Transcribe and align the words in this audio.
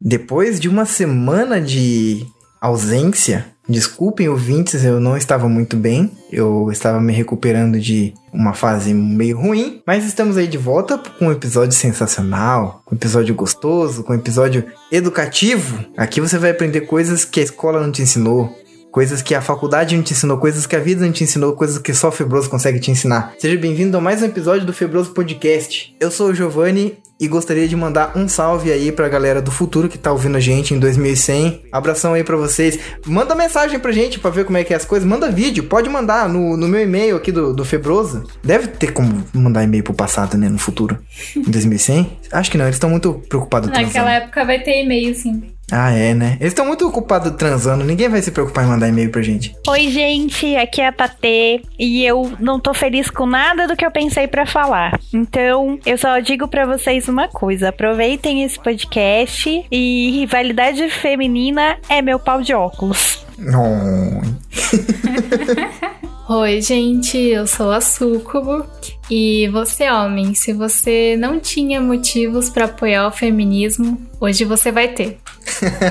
Depois 0.00 0.58
de 0.58 0.66
uma 0.66 0.86
semana 0.86 1.60
de 1.60 2.26
ausência, 2.58 3.46
desculpem 3.68 4.30
ouvintes, 4.30 4.82
eu 4.82 4.98
não 4.98 5.14
estava 5.14 5.46
muito 5.46 5.76
bem. 5.76 6.10
Eu 6.32 6.70
estava 6.72 6.98
me 7.00 7.12
recuperando 7.12 7.78
de 7.78 8.14
uma 8.32 8.54
fase 8.54 8.94
meio 8.94 9.38
ruim, 9.38 9.82
mas 9.86 10.06
estamos 10.06 10.38
aí 10.38 10.46
de 10.46 10.56
volta 10.56 10.96
com 10.96 11.26
um 11.26 11.32
episódio 11.32 11.76
sensacional, 11.76 12.82
com 12.86 12.94
um 12.94 12.98
episódio 12.98 13.34
gostoso, 13.34 14.02
com 14.02 14.14
um 14.14 14.16
episódio 14.16 14.64
educativo. 14.90 15.84
Aqui 15.96 16.18
você 16.18 16.38
vai 16.38 16.50
aprender 16.50 16.82
coisas 16.82 17.24
que 17.24 17.40
a 17.40 17.44
escola 17.44 17.82
não 17.82 17.92
te 17.92 18.00
ensinou, 18.00 18.50
coisas 18.90 19.22
que 19.22 19.34
a 19.34 19.40
faculdade 19.40 19.96
não 19.96 20.02
te 20.02 20.12
ensinou, 20.12 20.38
coisas 20.38 20.66
que 20.66 20.76
a 20.76 20.80
vida 20.80 21.04
não 21.04 21.12
te 21.12 21.24
ensinou, 21.24 21.54
coisas 21.54 21.78
que 21.78 21.94
só 21.94 22.08
o 22.08 22.12
Febroso 22.12 22.50
consegue 22.50 22.80
te 22.80 22.90
ensinar. 22.90 23.34
Seja 23.38 23.56
bem-vindo 23.56 23.96
a 23.96 24.00
mais 24.00 24.22
um 24.22 24.26
episódio 24.26 24.66
do 24.66 24.72
Febroso 24.72 25.12
Podcast. 25.12 25.94
Eu 26.00 26.10
sou 26.10 26.30
o 26.30 26.34
Giovanni 26.34 26.98
e 27.20 27.28
gostaria 27.28 27.68
de 27.68 27.76
mandar 27.76 28.16
um 28.16 28.26
salve 28.26 28.72
aí 28.72 28.90
pra 28.90 29.08
galera 29.08 29.42
do 29.42 29.50
futuro 29.50 29.88
que 29.88 29.98
tá 29.98 30.10
ouvindo 30.10 30.36
a 30.36 30.40
gente 30.40 30.72
em 30.72 30.78
2100. 30.78 31.66
Abração 31.70 32.14
aí 32.14 32.24
pra 32.24 32.36
vocês. 32.36 32.78
Manda 33.06 33.34
mensagem 33.34 33.78
pra 33.78 33.92
gente 33.92 34.18
pra 34.18 34.30
ver 34.30 34.44
como 34.46 34.56
é 34.56 34.64
que 34.64 34.72
é 34.72 34.76
as 34.76 34.86
coisas. 34.86 35.06
Manda 35.06 35.30
vídeo, 35.30 35.64
pode 35.64 35.88
mandar 35.88 36.28
no, 36.28 36.56
no 36.56 36.66
meu 36.66 36.80
e-mail 36.80 37.16
aqui 37.16 37.30
do, 37.30 37.52
do 37.52 37.64
Febroso. 37.64 38.26
Deve 38.42 38.68
ter 38.68 38.92
como 38.92 39.22
mandar 39.34 39.62
e-mail 39.62 39.84
pro 39.84 39.92
passado, 39.92 40.38
né, 40.38 40.48
no 40.48 40.58
futuro. 40.58 40.98
Em 41.36 41.42
2100? 41.42 42.18
Acho 42.32 42.50
que 42.50 42.56
não, 42.56 42.64
eles 42.64 42.76
estão 42.76 42.88
muito 42.88 43.14
preocupados 43.28 43.68
Naquela 43.68 44.12
época 44.12 44.44
vai 44.44 44.60
ter 44.62 44.82
e-mail, 44.82 45.14
sim. 45.14 45.42
Ah, 45.72 45.92
é, 45.92 46.14
né? 46.14 46.36
Eles 46.40 46.52
estão 46.52 46.66
muito 46.66 46.86
ocupados 46.86 47.32
transando. 47.36 47.84
Ninguém 47.84 48.08
vai 48.08 48.22
se 48.22 48.30
preocupar 48.30 48.64
em 48.64 48.68
mandar 48.68 48.88
e-mail 48.88 49.10
pra 49.10 49.22
gente. 49.22 49.54
Oi, 49.68 49.88
gente, 49.88 50.56
aqui 50.56 50.80
é 50.80 50.88
a 50.88 50.92
Tatê 50.92 51.62
e 51.78 52.04
eu 52.04 52.32
não 52.38 52.58
tô 52.58 52.74
feliz 52.74 53.10
com 53.10 53.26
nada 53.26 53.66
do 53.66 53.76
que 53.76 53.84
eu 53.84 53.90
pensei 53.90 54.26
pra 54.26 54.46
falar. 54.46 54.98
Então, 55.12 55.78
eu 55.86 55.98
só 55.98 56.18
digo 56.18 56.48
pra 56.48 56.66
vocês 56.66 57.08
uma 57.08 57.28
coisa: 57.28 57.68
aproveitem 57.68 58.42
esse 58.42 58.58
podcast 58.58 59.64
e 59.70 60.10
rivalidade 60.12 60.88
feminina 60.90 61.76
é 61.88 62.02
meu 62.02 62.18
pau 62.18 62.42
de 62.42 62.54
óculos. 62.54 63.24
Oi, 66.28 66.60
gente, 66.60 67.18
eu 67.18 67.46
sou 67.46 67.72
a 67.72 67.80
Sucubo. 67.80 68.66
E 69.10 69.48
você, 69.48 69.90
homem, 69.90 70.34
se 70.34 70.52
você 70.52 71.16
não 71.18 71.40
tinha 71.40 71.80
motivos 71.80 72.48
pra 72.48 72.66
apoiar 72.66 73.08
o 73.08 73.12
feminismo, 73.12 74.00
hoje 74.20 74.44
você 74.44 74.70
vai 74.70 74.88
ter. 74.94 75.18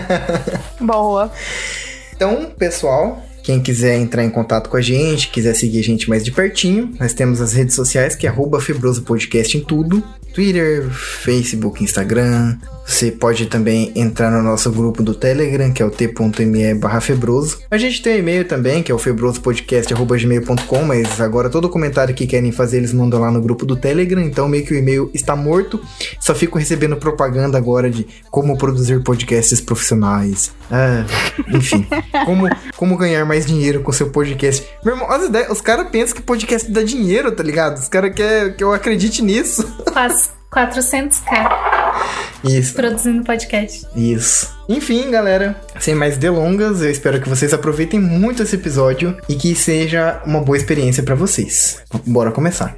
Boa. 0.79 1.29
Então, 2.15 2.49
pessoal, 2.57 3.21
quem 3.43 3.61
quiser 3.61 3.97
entrar 3.97 4.23
em 4.23 4.29
contato 4.29 4.69
com 4.69 4.77
a 4.77 4.81
gente, 4.81 5.29
quiser 5.29 5.53
seguir 5.53 5.79
a 5.79 5.83
gente 5.83 6.07
mais 6.07 6.23
de 6.23 6.31
pertinho, 6.31 6.93
nós 6.97 7.13
temos 7.13 7.41
as 7.41 7.51
redes 7.51 7.75
sociais 7.75 8.15
que 8.15 8.25
é 8.25 8.29
arroba 8.29 8.61
Febroso 8.61 9.03
Podcast 9.03 9.57
em 9.57 9.61
tudo. 9.61 10.01
Twitter, 10.33 10.89
Facebook, 10.89 11.83
Instagram. 11.83 12.57
Você 12.89 13.11
pode 13.11 13.45
também 13.45 13.91
entrar 13.95 14.31
no 14.31 14.41
nosso 14.41 14.71
grupo 14.71 15.03
do 15.03 15.13
Telegram, 15.13 15.71
que 15.71 15.81
é 15.81 15.85
o 15.85 15.91
t.me 15.91 16.73
barra 16.73 16.99
febroso. 16.99 17.59
A 17.69 17.77
gente 17.77 18.01
tem 18.01 18.15
um 18.15 18.17
e-mail 18.17 18.45
também, 18.45 18.81
que 18.81 18.91
é 18.91 18.95
o 18.95 18.97
febrosopodcast.gmail.com, 18.97 20.83
mas 20.83 21.21
agora 21.21 21.51
todo 21.51 21.69
comentário 21.69 22.15
que 22.15 22.25
querem 22.25 22.51
fazer, 22.51 22.77
eles 22.77 22.91
mandam 22.91 23.19
lá 23.19 23.29
no 23.29 23.39
grupo 23.39 23.63
do 23.63 23.75
Telegram, 23.75 24.19
então 24.19 24.49
meio 24.49 24.65
que 24.65 24.73
o 24.73 24.77
e-mail 24.77 25.11
está 25.13 25.35
morto. 25.35 25.79
Só 26.19 26.33
fico 26.33 26.57
recebendo 26.57 26.97
propaganda 26.97 27.59
agora 27.59 27.91
de 27.91 28.07
como 28.31 28.57
produzir 28.57 29.03
podcasts 29.03 29.61
profissionais. 29.61 30.51
Ah, 30.71 31.05
enfim, 31.53 31.85
como, 32.25 32.49
como 32.75 32.97
ganhar 32.97 33.23
mais 33.23 33.45
dinheiro 33.45 33.81
com 33.83 33.91
seu 33.91 34.09
podcast. 34.09 34.65
Meu 34.83 34.95
irmão, 34.95 35.11
as 35.11 35.25
ideias, 35.25 35.51
os 35.51 35.61
caras 35.61 35.87
pensam 35.89 36.15
que 36.15 36.23
podcast 36.23 36.69
dá 36.71 36.81
dinheiro, 36.81 37.31
tá 37.31 37.43
ligado? 37.43 37.77
Os 37.77 37.87
caras 37.87 38.15
querem 38.15 38.53
que 38.53 38.63
eu 38.63 38.73
acredite 38.73 39.21
nisso. 39.21 39.63
Faz 39.93 40.38
400k 40.51 42.43
Isso. 42.43 42.73
produzindo 42.73 43.23
podcast. 43.23 43.85
Isso. 43.95 44.57
Enfim, 44.67 45.11
galera, 45.11 45.59
sem 45.79 45.93
mais 45.93 46.17
delongas, 46.17 46.81
eu 46.81 46.89
espero 46.89 47.21
que 47.21 47.29
vocês 47.29 47.53
aproveitem 47.53 47.99
muito 47.99 48.43
esse 48.43 48.55
episódio 48.55 49.17
e 49.27 49.35
que 49.35 49.55
seja 49.55 50.21
uma 50.25 50.41
boa 50.41 50.57
experiência 50.57 51.03
pra 51.03 51.15
vocês. 51.15 51.81
Bora 52.05 52.31
começar. 52.31 52.77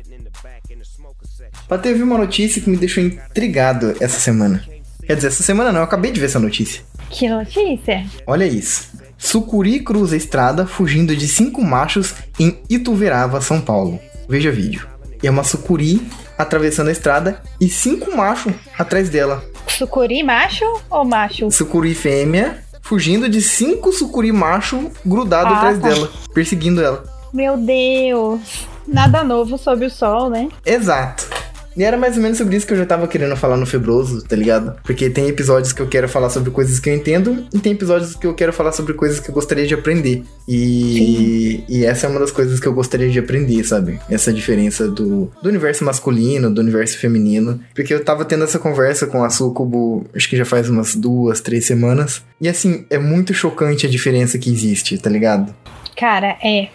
Pra 1.67 1.77
teve 1.77 2.03
uma 2.03 2.17
notícia 2.17 2.61
que 2.61 2.69
me 2.69 2.75
deixou 2.75 3.03
intrigado 3.03 3.95
essa 4.01 4.19
semana. 4.19 4.61
Quer 5.05 5.15
dizer, 5.15 5.29
essa 5.29 5.43
semana 5.43 5.71
não, 5.71 5.79
eu 5.79 5.85
acabei 5.85 6.11
de 6.11 6.19
ver 6.19 6.25
essa 6.25 6.39
notícia. 6.39 6.81
Que 7.09 7.29
notícia? 7.29 8.05
Olha 8.27 8.45
isso. 8.45 8.89
Sucuri 9.17 9.79
cruza 9.79 10.15
a 10.15 10.17
estrada 10.17 10.65
fugindo 10.65 11.15
de 11.15 11.27
cinco 11.27 11.63
machos 11.63 12.13
em 12.39 12.59
Ituverava, 12.69 13.39
São 13.39 13.61
Paulo. 13.61 13.99
Veja 14.27 14.51
vídeo. 14.51 14.87
É 15.23 15.29
uma 15.29 15.43
sucuri 15.43 16.01
atravessando 16.41 16.87
a 16.89 16.91
estrada 16.91 17.41
e 17.59 17.67
cinco 17.69 18.15
machos 18.15 18.53
atrás 18.77 19.09
dela. 19.09 19.43
Sucuri 19.67 20.21
macho 20.23 20.65
ou 20.89 21.03
macho? 21.05 21.49
sucuri 21.51 21.93
fêmea 21.95 22.63
fugindo 22.81 23.29
de 23.29 23.41
cinco 23.41 23.91
sucuri 23.93 24.31
macho 24.31 24.91
grudado 25.05 25.53
Ah, 25.53 25.57
atrás 25.57 25.79
tá. 25.79 25.87
dela, 25.89 26.09
perseguindo 26.33 26.81
ela. 26.83 27.03
Meu 27.33 27.55
Deus. 27.57 28.67
Nada 28.87 29.23
novo 29.23 29.57
sob 29.57 29.85
o 29.85 29.89
sol, 29.89 30.29
né? 30.29 30.49
Exato. 30.65 31.29
E 31.75 31.83
era 31.83 31.97
mais 31.97 32.17
ou 32.17 32.23
menos 32.23 32.37
sobre 32.37 32.55
isso 32.55 32.67
que 32.67 32.73
eu 32.73 32.77
já 32.77 32.85
tava 32.85 33.07
querendo 33.07 33.35
falar 33.35 33.57
no 33.57 33.65
Febroso, 33.65 34.23
tá 34.23 34.35
ligado? 34.35 34.75
Porque 34.83 35.09
tem 35.09 35.27
episódios 35.27 35.71
que 35.71 35.81
eu 35.81 35.87
quero 35.87 36.09
falar 36.09 36.29
sobre 36.29 36.51
coisas 36.51 36.79
que 36.79 36.89
eu 36.89 36.95
entendo 36.95 37.45
e 37.53 37.59
tem 37.59 37.71
episódios 37.73 38.15
que 38.15 38.27
eu 38.27 38.33
quero 38.33 38.51
falar 38.51 38.71
sobre 38.71 38.93
coisas 38.93 39.19
que 39.19 39.29
eu 39.29 39.33
gostaria 39.33 39.65
de 39.65 39.73
aprender. 39.73 40.23
E, 40.47 41.63
e 41.69 41.85
essa 41.85 42.07
é 42.07 42.09
uma 42.09 42.19
das 42.19 42.31
coisas 42.31 42.59
que 42.59 42.67
eu 42.67 42.73
gostaria 42.73 43.09
de 43.09 43.19
aprender, 43.19 43.63
sabe? 43.63 43.99
Essa 44.09 44.33
diferença 44.33 44.87
do, 44.87 45.31
do 45.41 45.49
universo 45.49 45.85
masculino, 45.85 46.53
do 46.53 46.61
universo 46.61 46.97
feminino. 46.97 47.59
Porque 47.73 47.93
eu 47.93 48.03
tava 48.03 48.25
tendo 48.25 48.43
essa 48.43 48.59
conversa 48.59 49.07
com 49.07 49.23
a 49.23 49.29
Sucubo, 49.29 50.05
acho 50.15 50.29
que 50.29 50.37
já 50.37 50.45
faz 50.45 50.69
umas 50.69 50.95
duas, 50.95 51.39
três 51.41 51.65
semanas. 51.65 52.23
E 52.39 52.49
assim, 52.49 52.85
é 52.89 52.97
muito 52.97 53.33
chocante 53.33 53.85
a 53.85 53.89
diferença 53.89 54.37
que 54.37 54.49
existe, 54.51 54.97
tá 54.97 55.09
ligado? 55.09 55.53
Cara, 55.95 56.37
é. 56.43 56.69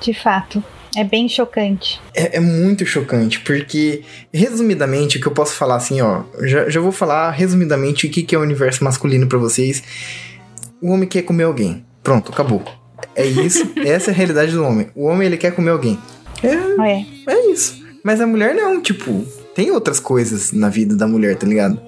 De 0.00 0.14
fato. 0.14 0.62
É 0.96 1.04
bem 1.04 1.28
chocante. 1.28 2.00
É, 2.14 2.36
é 2.36 2.40
muito 2.40 2.84
chocante, 2.86 3.40
porque, 3.40 4.02
resumidamente, 4.32 5.18
o 5.18 5.20
que 5.20 5.26
eu 5.28 5.32
posso 5.32 5.54
falar 5.54 5.76
assim, 5.76 6.00
ó, 6.00 6.22
já, 6.42 6.68
já 6.68 6.80
vou 6.80 6.92
falar 6.92 7.30
resumidamente 7.30 8.06
o 8.06 8.10
que, 8.10 8.22
que 8.22 8.34
é 8.34 8.38
o 8.38 8.42
universo 8.42 8.82
masculino 8.82 9.26
pra 9.26 9.38
vocês. 9.38 9.82
O 10.80 10.90
homem 10.90 11.08
quer 11.08 11.22
comer 11.22 11.44
alguém. 11.44 11.84
Pronto, 12.02 12.32
acabou. 12.32 12.62
É 13.14 13.26
isso, 13.26 13.70
essa 13.84 14.10
é 14.10 14.14
a 14.14 14.16
realidade 14.16 14.52
do 14.52 14.64
homem. 14.64 14.88
O 14.94 15.04
homem, 15.06 15.26
ele 15.26 15.36
quer 15.36 15.52
comer 15.54 15.70
alguém. 15.70 15.98
É, 16.42 16.48
É. 16.48 17.06
é 17.28 17.50
isso. 17.50 17.84
Mas 18.02 18.20
a 18.20 18.26
mulher 18.26 18.54
não, 18.54 18.80
tipo, 18.80 19.24
tem 19.54 19.70
outras 19.70 20.00
coisas 20.00 20.52
na 20.52 20.68
vida 20.68 20.96
da 20.96 21.06
mulher, 21.06 21.36
tá 21.36 21.46
ligado? 21.46 21.80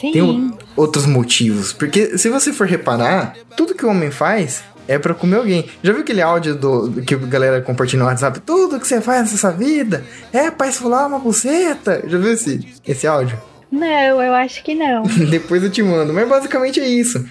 Sim. 0.00 0.12
Tem 0.12 0.22
o- 0.22 0.56
outros 0.76 1.06
motivos. 1.06 1.72
Porque 1.72 2.16
se 2.18 2.28
você 2.28 2.52
for 2.52 2.66
reparar, 2.66 3.34
tudo 3.56 3.74
que 3.74 3.84
o 3.84 3.88
homem 3.90 4.10
faz 4.10 4.62
é 4.86 4.98
pra 4.98 5.14
comer 5.14 5.36
alguém. 5.36 5.68
Já 5.82 5.92
viu 5.92 6.02
aquele 6.02 6.22
áudio 6.22 6.54
do, 6.54 6.88
do 6.88 7.02
que 7.02 7.14
a 7.14 7.18
galera 7.18 7.62
compartilha 7.62 8.02
no 8.02 8.08
WhatsApp? 8.08 8.40
Tudo 8.40 8.78
que 8.78 8.86
você 8.86 9.00
faz 9.00 9.30
nessa 9.30 9.50
vida 9.52 10.04
é 10.32 10.50
pra 10.50 10.68
esfolar 10.68 11.06
uma 11.06 11.18
buceta. 11.18 12.02
Já 12.06 12.18
viu 12.18 12.32
esse, 12.32 12.74
esse 12.86 13.06
áudio? 13.06 13.40
Não, 13.70 14.22
eu 14.22 14.34
acho 14.34 14.62
que 14.62 14.74
não. 14.74 15.02
Depois 15.30 15.62
eu 15.62 15.70
te 15.70 15.82
mando. 15.82 16.12
Mas 16.12 16.28
basicamente 16.28 16.80
é 16.80 16.86
isso. 16.86 17.26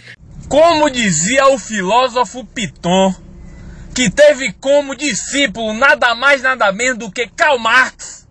Como 0.49 0.89
dizia 0.89 1.47
o 1.47 1.57
filósofo 1.57 2.45
Piton, 2.45 3.13
que 3.95 4.09
teve 4.09 4.51
como 4.59 4.95
discípulo 4.95 5.73
nada 5.73 6.13
mais 6.15 6.41
nada 6.41 6.71
menos 6.71 6.97
do 6.97 7.11
que 7.11 7.27
Karl 7.27 7.57
Marx, 7.57 8.27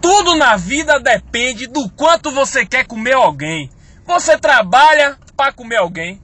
tudo 0.00 0.34
na 0.34 0.56
vida 0.56 0.98
depende 0.98 1.68
do 1.68 1.88
quanto 1.90 2.32
você 2.32 2.66
quer 2.66 2.84
comer 2.84 3.14
alguém. 3.14 3.70
Você 4.04 4.36
trabalha 4.36 5.16
para 5.36 5.52
comer 5.52 5.76
alguém, 5.76 6.20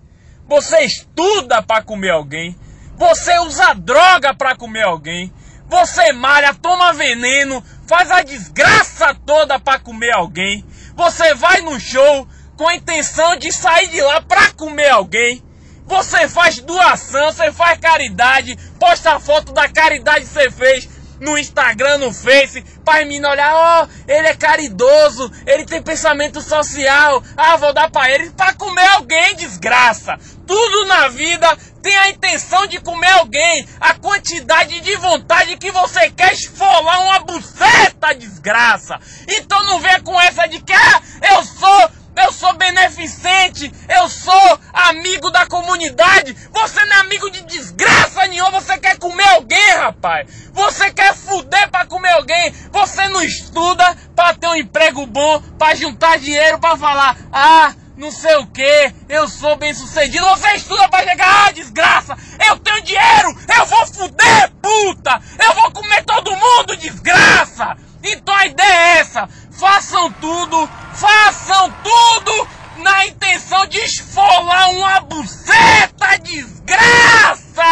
você 0.48 0.80
estuda 0.80 1.62
para 1.62 1.82
comer 1.82 2.10
alguém, 2.10 2.58
você 2.96 3.38
usa 3.40 3.74
droga 3.74 4.34
para 4.34 4.56
comer 4.56 4.82
alguém, 4.82 5.32
você 5.68 6.12
malha, 6.14 6.54
toma 6.54 6.94
veneno, 6.94 7.62
faz 7.86 8.10
a 8.10 8.22
desgraça 8.22 9.14
toda 9.26 9.60
para 9.60 9.78
comer 9.78 10.12
alguém. 10.12 10.64
Você 10.96 11.34
vai 11.34 11.60
no 11.60 11.78
show 11.78 12.26
com 12.56 12.66
a 12.66 12.74
intenção 12.74 13.36
de 13.36 13.52
sair 13.52 13.88
de 13.88 14.00
lá 14.00 14.22
para 14.22 14.50
comer 14.52 14.88
alguém. 14.88 15.44
Você 15.86 16.28
faz 16.28 16.58
doação, 16.60 17.30
você 17.30 17.52
faz 17.52 17.78
caridade, 17.78 18.56
posta 18.80 19.20
foto 19.20 19.52
da 19.52 19.68
caridade 19.68 20.24
que 20.24 20.32
você 20.32 20.50
fez 20.50 20.88
no 21.20 21.36
Instagram, 21.38 21.98
no 21.98 22.12
Face, 22.12 22.62
para 22.84 23.04
mim 23.04 23.24
olhar, 23.24 23.54
ó, 23.54 23.88
ele 24.06 24.28
é 24.28 24.34
caridoso, 24.34 25.30
ele 25.46 25.64
tem 25.64 25.82
pensamento 25.82 26.40
social, 26.40 27.22
ah, 27.36 27.56
vou 27.56 27.72
dar 27.72 27.90
pra 27.90 28.10
ele 28.10 28.30
pra 28.30 28.54
comer 28.54 28.86
alguém, 28.88 29.36
desgraça. 29.36 30.18
Tudo 30.46 30.86
na 30.86 31.08
vida 31.08 31.56
tem 31.82 31.96
a 31.96 32.10
intenção 32.10 32.66
de 32.66 32.80
comer 32.80 33.10
alguém, 33.12 33.68
a 33.80 33.94
quantidade 33.94 34.80
de 34.80 34.96
vontade 34.96 35.56
que 35.56 35.70
você 35.70 36.10
quer 36.10 36.32
esfolar 36.32 37.02
uma 37.02 37.20
buceta, 37.20 38.14
desgraça. 38.14 38.98
Então 39.28 39.62
não 39.64 39.80
venha 39.80 40.00
com 40.00 40.18
essa 40.20 40.46
de 40.46 40.60
que, 40.60 40.72
ah, 40.72 41.02
eu 41.34 41.44
sou 41.44 41.90
eu 42.24 42.32
sou 42.32 42.52
beneficente, 42.54 43.72
eu 43.88 44.08
sou 44.08 44.60
amigo 44.72 45.30
da 45.30 45.46
comunidade. 45.46 46.36
Você 46.52 46.84
não 46.84 46.96
é 46.96 47.00
amigo 47.00 47.30
de 47.30 47.42
desgraça 47.44 48.26
nenhuma, 48.26 48.60
você 48.60 48.78
quer 48.78 48.98
comer 48.98 49.28
alguém, 49.28 49.74
rapaz. 49.76 50.28
Você 50.52 50.90
quer 50.90 51.14
fuder 51.14 51.70
pra 51.70 51.86
comer 51.86 52.10
alguém. 52.10 52.52
Você 52.72 53.08
não 53.08 53.22
estuda 53.22 53.96
pra 54.14 54.34
ter 54.34 54.48
um 54.48 54.56
emprego 54.56 55.06
bom, 55.06 55.40
pra 55.58 55.74
juntar 55.74 56.18
dinheiro, 56.18 56.58
pra 56.58 56.76
falar: 56.76 57.16
"Ah, 57.32 57.74
não 57.96 58.12
sei 58.12 58.36
o 58.36 58.46
que, 58.46 58.94
eu 59.08 59.28
sou 59.28 59.56
bem 59.56 59.74
sucedido. 59.74 60.24
Você 60.26 60.48
estuda 60.54 60.88
pra 60.88 61.02
chegar, 61.02 61.46
ah, 61.46 61.52
desgraça! 61.52 62.16
Eu 62.48 62.56
tenho 62.58 62.82
dinheiro! 62.82 63.36
Eu 63.56 63.66
vou 63.66 63.86
fuder, 63.86 64.52
puta! 64.62 65.20
Eu 65.44 65.54
vou 65.54 65.70
comer 65.72 66.04
todo 66.04 66.36
mundo, 66.36 66.76
desgraça! 66.76 67.76
Então 68.02 68.34
a 68.34 68.46
ideia 68.46 68.68
é 68.68 68.98
essa: 68.98 69.28
façam 69.50 70.10
tudo, 70.12 70.68
façam 70.94 71.72
tudo 71.82 72.48
na 72.82 73.06
intenção 73.06 73.66
de 73.66 73.78
esfolar 73.78 74.70
uma 74.70 75.00
buceta, 75.00 76.18
desgraça! 76.22 77.62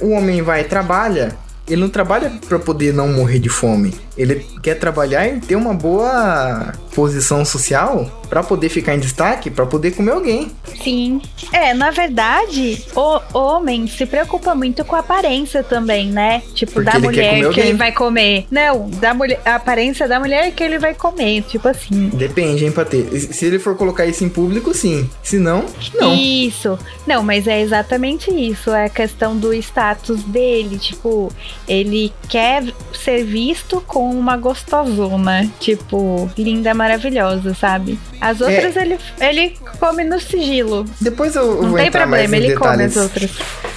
O 0.00 0.10
homem 0.10 0.40
vai 0.42 0.64
trabalha, 0.64 1.36
ele 1.68 1.82
não 1.82 1.90
trabalha 1.90 2.30
para 2.48 2.58
poder 2.58 2.94
não 2.94 3.08
morrer 3.08 3.38
de 3.38 3.50
fome. 3.50 4.05
Ele 4.16 4.46
quer 4.62 4.74
trabalhar 4.76 5.26
e 5.26 5.40
ter 5.40 5.56
uma 5.56 5.74
boa 5.74 6.72
posição 6.94 7.44
social 7.44 8.10
para 8.28 8.42
poder 8.42 8.70
ficar 8.70 8.94
em 8.94 8.98
destaque, 8.98 9.50
para 9.50 9.66
poder 9.66 9.92
comer 9.92 10.12
alguém. 10.12 10.50
Sim. 10.82 11.20
É, 11.52 11.74
na 11.74 11.90
verdade, 11.90 12.82
o 12.94 13.38
homem 13.38 13.86
se 13.86 14.06
preocupa 14.06 14.54
muito 14.54 14.84
com 14.84 14.96
a 14.96 15.00
aparência 15.00 15.62
também, 15.62 16.08
né? 16.10 16.42
Tipo, 16.54 16.72
Porque 16.72 16.90
da 16.90 16.98
mulher 16.98 17.50
que 17.50 17.60
ele 17.60 17.74
vai 17.74 17.92
comer. 17.92 18.46
Não, 18.50 18.88
da 18.88 19.12
mulher, 19.12 19.40
a 19.44 19.56
aparência 19.56 20.08
da 20.08 20.18
mulher 20.18 20.50
que 20.52 20.64
ele 20.64 20.78
vai 20.78 20.94
comer, 20.94 21.42
tipo 21.42 21.68
assim. 21.68 22.08
Depende, 22.08 22.64
hein, 22.64 22.72
Patê. 22.72 23.04
Se 23.20 23.44
ele 23.44 23.58
for 23.58 23.76
colocar 23.76 24.06
isso 24.06 24.24
em 24.24 24.28
público, 24.28 24.72
sim. 24.74 25.08
Se 25.22 25.38
não, 25.38 25.66
não. 25.94 26.14
Isso. 26.14 26.78
Não, 27.06 27.22
mas 27.22 27.46
é 27.46 27.60
exatamente 27.60 28.30
isso. 28.30 28.70
É 28.70 28.86
a 28.86 28.88
questão 28.88 29.36
do 29.36 29.52
status 29.54 30.22
dele. 30.24 30.78
Tipo, 30.78 31.30
ele 31.68 32.12
quer 32.28 32.64
ser 32.92 33.24
visto 33.24 33.82
com 33.86 34.05
uma 34.10 34.36
gostosona. 34.36 35.48
Tipo, 35.60 36.30
linda, 36.36 36.74
maravilhosa, 36.74 37.54
sabe? 37.54 37.98
As 38.20 38.40
outras 38.40 38.76
ele, 38.76 38.98
ele 39.20 39.54
come 39.78 40.04
no 40.04 40.18
sigilo. 40.20 40.84
Depois 41.00 41.34
eu, 41.36 41.42
eu 41.42 41.62
Não 41.62 41.68
vou 41.70 41.78
tem 41.78 41.86
entrar 41.88 42.06
mais 42.06 42.22
problema, 42.22 42.44
em 42.44 42.48
ele 42.48 42.56
come 42.58 42.70
detalhes. 42.76 42.96
as 42.96 43.02
outras. 43.02 43.30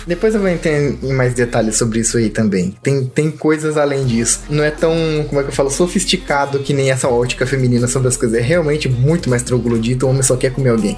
Depois 0.08 0.34
eu 0.34 0.40
vou 0.42 0.50
entrar 0.50 0.72
em 0.72 1.14
mais 1.14 1.34
detalhes 1.34 1.78
sobre 1.78 2.00
isso 2.00 2.18
aí 2.18 2.30
também. 2.30 2.76
Tem, 2.82 3.06
tem 3.06 3.30
coisas 3.30 3.78
além 3.78 4.06
disso. 4.06 4.42
Não 4.50 4.64
é 4.64 4.72
tão, 4.72 4.92
como 5.28 5.40
é 5.42 5.44
que 5.44 5.50
eu 5.50 5.54
falo, 5.54 5.70
sofisticado 5.70 6.60
que 6.60 6.74
nem 6.74 6.90
essa 6.90 7.08
ótica 7.08 7.46
feminina 7.46 7.88
sobre 7.88 8.08
as 8.08 8.18
coisas. 8.18 8.38
É 8.38 8.42
realmente 8.42 8.90
muito 8.90 9.30
mais 9.30 9.44
troglodito. 9.44 10.06
O 10.06 10.10
homem 10.10 10.24
só 10.24 10.36
quer 10.36 10.52
comer 10.52 10.70
alguém. 10.70 10.98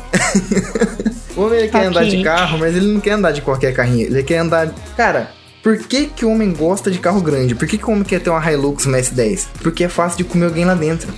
o 1.36 1.42
homem 1.42 1.68
quer 1.70 1.78
Ok. 1.78 1.88
andar 1.88 2.06
de 2.06 2.24
carro, 2.24 2.58
mas 2.60 2.76
ele 2.76 2.88
não 2.88 3.00
quer 3.02 3.12
andar 3.12 3.32
de 3.32 3.42
qualquer 3.42 3.74
carrinho. 3.74 4.06
Ele 4.06 4.24
quer 4.24 4.38
andar. 4.38 4.74
Cara. 4.96 5.32
Por 5.64 5.78
que, 5.78 6.08
que 6.08 6.26
o 6.26 6.32
homem 6.32 6.52
gosta 6.52 6.90
de 6.90 6.98
carro 6.98 7.22
grande? 7.22 7.54
Por 7.54 7.68
que, 7.68 7.78
que 7.78 7.86
o 7.86 7.92
homem 7.92 8.04
quer 8.04 8.20
ter 8.20 8.30
uma 8.30 8.52
Hilux, 8.52 8.86
uma 8.86 8.98
S10? 8.98 9.48
Porque 9.62 9.84
é 9.84 9.90
fácil 9.90 10.18
de 10.18 10.24
comer 10.24 10.46
alguém 10.46 10.66
lá 10.66 10.74
dentro. 10.74 11.14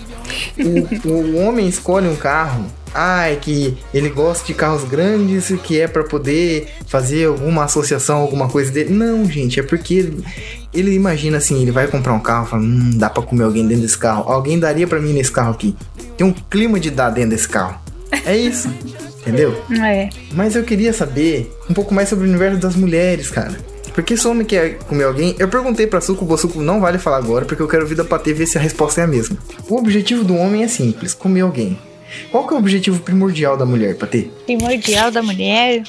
O, 1.06 1.08
o 1.08 1.38
homem 1.38 1.68
escolhe 1.68 2.08
um 2.08 2.16
carro. 2.16 2.66
Ai, 2.94 3.40
que 3.42 3.76
ele 3.92 4.10
gosta 4.10 4.46
de 4.46 4.54
carros 4.54 4.84
grandes, 4.84 5.52
que 5.64 5.80
é 5.80 5.88
pra 5.88 6.04
poder 6.04 6.68
fazer 6.86 7.26
alguma 7.26 7.64
associação, 7.64 8.20
alguma 8.20 8.48
coisa 8.48 8.72
dele. 8.72 8.94
Não, 8.94 9.26
gente, 9.26 9.60
é 9.60 9.64
porque 9.64 9.96
ele, 9.96 10.24
ele 10.72 10.94
imagina 10.94 11.38
assim, 11.38 11.60
ele 11.62 11.72
vai 11.72 11.88
comprar 11.88 12.14
um 12.14 12.20
carro, 12.20 12.46
fala, 12.46 12.62
hum, 12.62 12.92
dá 12.94 13.10
pra 13.10 13.24
comer 13.24 13.46
alguém 13.46 13.66
dentro 13.66 13.82
desse 13.82 13.98
carro. 13.98 14.32
Alguém 14.32 14.60
daria 14.60 14.86
pra 14.86 15.00
mim 15.00 15.14
nesse 15.14 15.32
carro 15.32 15.52
aqui. 15.52 15.76
Tem 16.18 16.28
um 16.28 16.34
clima 16.34 16.80
de 16.80 16.92
dar 16.92 17.10
dentro 17.10 17.32
desse 17.32 17.48
carro. 17.48 17.80
É 18.26 18.36
isso. 18.36 18.70
Entendeu? 19.26 19.56
É. 19.82 20.10
Mas 20.34 20.54
eu 20.54 20.64
queria 20.64 20.92
saber 20.92 21.50
um 21.70 21.74
pouco 21.74 21.94
mais 21.94 22.10
sobre 22.10 22.26
o 22.26 22.30
universo 22.30 22.60
das 22.60 22.76
mulheres, 22.76 23.32
cara. 23.32 23.58
Porque 23.94 24.18
se 24.18 24.28
o 24.28 24.32
homem 24.32 24.46
quer 24.46 24.80
comer 24.80 25.04
alguém, 25.04 25.36
eu 25.38 25.48
perguntei 25.48 25.86
pra 25.86 26.02
Suco, 26.02 26.26
o 26.26 26.38
Suco 26.38 26.62
não 26.62 26.82
vale 26.82 26.98
falar 26.98 27.18
agora, 27.18 27.46
porque 27.46 27.62
eu 27.62 27.68
quero 27.68 27.84
ouvir 27.84 27.96
da 27.96 28.04
Patê 28.04 28.34
ver 28.34 28.48
se 28.48 28.58
a 28.58 28.62
resposta 28.62 29.02
é 29.02 29.04
a 29.04 29.08
mesma. 29.08 29.38
O 29.70 29.78
objetivo 29.78 30.24
do 30.24 30.36
homem 30.36 30.64
é 30.64 30.68
simples, 30.68 31.14
comer 31.14 31.42
alguém. 31.42 31.78
Qual 32.32 32.48
que 32.48 32.54
é 32.54 32.58
o 32.58 32.60
objetivo 32.60 33.00
primordial 33.00 33.58
da 33.58 33.66
mulher, 33.66 33.96
Patê? 33.96 34.30
Primordial 34.46 35.12
da 35.12 35.22
mulher. 35.22 35.84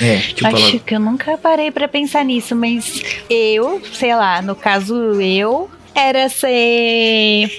É, 0.00 0.18
tipo, 0.18 0.46
Acho 0.46 0.70
ela... 0.70 0.78
que 0.80 0.94
eu 0.94 1.00
nunca 1.00 1.36
parei 1.38 1.70
pra 1.70 1.88
pensar 1.88 2.24
nisso, 2.24 2.54
mas 2.54 3.02
eu, 3.28 3.80
sei 3.92 4.14
lá, 4.14 4.40
no 4.42 4.54
caso 4.54 4.94
eu, 5.20 5.70
era 5.94 6.28
ser 6.28 7.50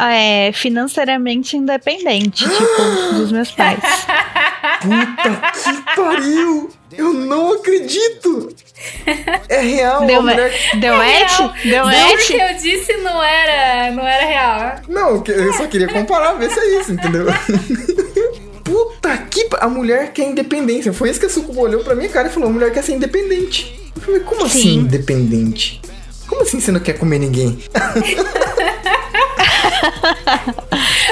é, 0.00 0.52
financeiramente 0.52 1.56
independente, 1.56 2.44
tipo, 2.44 3.14
dos 3.14 3.32
meus 3.32 3.50
pais. 3.50 3.80
Puta 4.82 5.52
que 5.52 5.96
pariu! 5.96 6.70
Eu 6.92 7.12
não 7.12 7.54
acredito! 7.54 8.48
É 9.48 9.60
real, 9.60 10.06
Deu, 10.06 10.18
a 10.18 10.22
mulher... 10.22 10.52
deu 10.80 10.96
match? 10.96 11.38
Deu 11.64 11.84
match? 11.84 12.26
que 12.26 12.34
eu 12.34 12.54
disse 12.60 12.96
não 12.98 13.22
era, 13.22 13.90
não 13.92 14.06
era 14.06 14.24
real. 14.26 14.80
Não, 14.88 15.22
eu 15.26 15.52
só 15.54 15.66
queria 15.66 15.88
comparar, 15.88 16.32
ver 16.34 16.50
se 16.50 16.58
é 16.60 16.80
isso, 16.80 16.92
entendeu? 16.92 17.26
Puta 18.64 19.16
que... 19.30 19.48
A 19.60 19.68
mulher 19.68 20.12
quer 20.12 20.24
independência. 20.24 20.92
Foi 20.92 21.10
isso 21.10 21.20
que 21.20 21.26
a 21.26 21.28
Suco 21.30 21.58
olhou 21.60 21.82
pra 21.84 21.94
minha 21.94 22.08
cara 22.08 22.28
e 22.28 22.30
falou, 22.30 22.48
a 22.48 22.52
mulher 22.52 22.72
quer 22.72 22.82
ser 22.82 22.92
independente. 22.94 23.78
Eu 23.94 24.02
falei, 24.02 24.20
como 24.20 24.44
assim 24.44 24.60
Sim. 24.62 24.74
independente? 24.80 25.80
Como 26.26 26.42
assim 26.42 26.60
você 26.60 26.72
não 26.72 26.80
quer 26.80 26.94
comer 26.94 27.18
ninguém? 27.18 27.58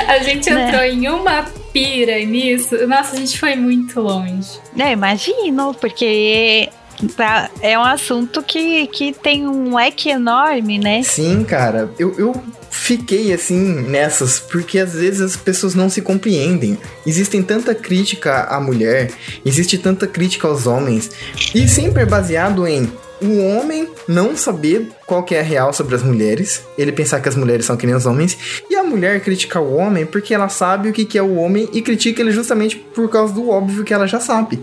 A 0.06 0.18
gente 0.18 0.50
Né? 0.50 0.66
entrou 0.68 0.82
em 0.82 1.08
uma 1.08 1.44
pira 1.72 2.18
nisso. 2.24 2.86
Nossa, 2.86 3.14
a 3.16 3.18
gente 3.18 3.38
foi 3.38 3.54
muito 3.54 4.00
longe. 4.00 4.58
É, 4.78 4.92
imagino, 4.92 5.74
porque 5.80 6.68
tá- 7.08 7.50
é 7.60 7.78
um 7.78 7.84
assunto 7.84 8.42
que, 8.42 8.86
que 8.88 9.12
tem 9.12 9.46
um 9.46 9.74
leque 9.74 10.10
enorme, 10.10 10.78
né? 10.78 11.02
Sim, 11.02 11.44
cara, 11.44 11.90
eu, 11.98 12.14
eu 12.18 12.34
fiquei 12.70 13.32
assim 13.32 13.58
nessas, 13.88 14.38
porque 14.38 14.78
às 14.78 14.94
vezes 14.94 15.20
as 15.20 15.36
pessoas 15.36 15.74
não 15.74 15.88
se 15.88 16.00
compreendem. 16.00 16.78
Existem 17.06 17.42
tanta 17.42 17.74
crítica 17.74 18.44
à 18.44 18.60
mulher, 18.60 19.10
existe 19.44 19.78
tanta 19.78 20.06
crítica 20.06 20.46
aos 20.48 20.66
homens, 20.66 21.10
e 21.54 21.68
sempre 21.68 22.02
é 22.02 22.06
baseado 22.06 22.66
em 22.66 22.90
o 23.22 23.38
homem 23.44 23.86
não 24.08 24.34
saber 24.34 24.88
qual 25.06 25.22
que 25.22 25.34
é 25.34 25.40
a 25.40 25.42
real 25.42 25.74
sobre 25.74 25.94
as 25.94 26.02
mulheres, 26.02 26.62
ele 26.78 26.90
pensar 26.90 27.20
que 27.20 27.28
as 27.28 27.36
mulheres 27.36 27.66
são 27.66 27.76
que 27.76 27.86
nem 27.86 27.94
os 27.94 28.06
homens, 28.06 28.36
e 28.70 28.74
a 28.76 28.82
mulher 28.82 29.20
criticar 29.20 29.62
o 29.62 29.74
homem 29.74 30.06
porque 30.06 30.32
ela 30.32 30.48
sabe 30.48 30.88
o 30.88 30.92
que, 30.92 31.04
que 31.04 31.18
é 31.18 31.22
o 31.22 31.34
homem 31.34 31.68
e 31.72 31.82
critica 31.82 32.22
ele 32.22 32.30
justamente 32.32 32.76
por 32.76 33.10
causa 33.10 33.34
do 33.34 33.50
óbvio 33.50 33.84
que 33.84 33.92
ela 33.92 34.06
já 34.06 34.18
sabe. 34.18 34.58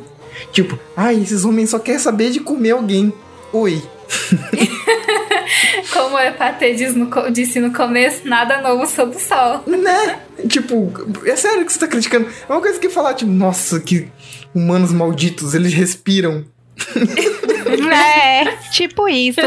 Tipo, 0.52 0.80
ai, 0.96 1.16
esses 1.22 1.46
homens 1.46 1.70
só 1.70 1.80
querem 1.80 2.00
saber 2.00 2.30
de 2.32 2.40
comer 2.40 2.72
alguém. 2.72 3.14
Oi. 3.54 3.82
Como 5.94 6.18
a 6.18 6.32
Patê 6.32 6.74
diz 6.74 6.96
no 6.96 7.10
disse 7.32 7.60
no 7.60 7.74
começo, 7.74 8.28
nada 8.28 8.62
novo 8.62 8.86
sob 8.86 9.16
o 9.16 9.20
sol. 9.20 9.64
Né? 9.66 10.20
Tipo, 10.48 10.92
é 11.26 11.36
sério 11.36 11.66
que 11.66 11.72
você 11.72 11.80
tá 11.80 11.88
criticando. 11.88 12.28
É 12.48 12.52
uma 12.52 12.62
coisa 12.62 12.80
que 12.80 12.90
falar, 12.90 13.14
tipo, 13.14 13.32
nossa, 13.32 13.80
que 13.80 14.08
humanos 14.54 14.92
malditos, 14.92 15.54
eles 15.54 15.74
respiram. 15.74 16.46
É, 17.68 18.46
tipo 18.72 19.10
isso. 19.10 19.42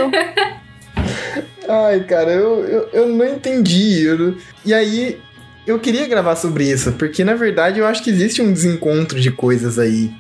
Ai, 1.69 2.05
cara, 2.05 2.33
eu, 2.33 2.65
eu, 2.65 2.89
eu 2.93 3.09
não 3.09 3.25
entendi. 3.25 4.03
eu 4.03 4.37
E 4.65 4.75
aí, 4.75 5.19
eu 5.67 5.79
queria 5.79 6.07
gravar 6.07 6.37
sobre 6.37 6.71
isso, 6.71 6.93
porque 6.93 7.23
na 7.23 7.35
verdade 7.35 7.79
eu 7.79 7.87
acho 7.87 8.03
que 8.03 8.11
existe 8.11 8.43
um 8.43 8.53
desencontro 8.53 9.21
de 9.21 9.31
coisas 9.31 9.79
aí. 9.79 10.11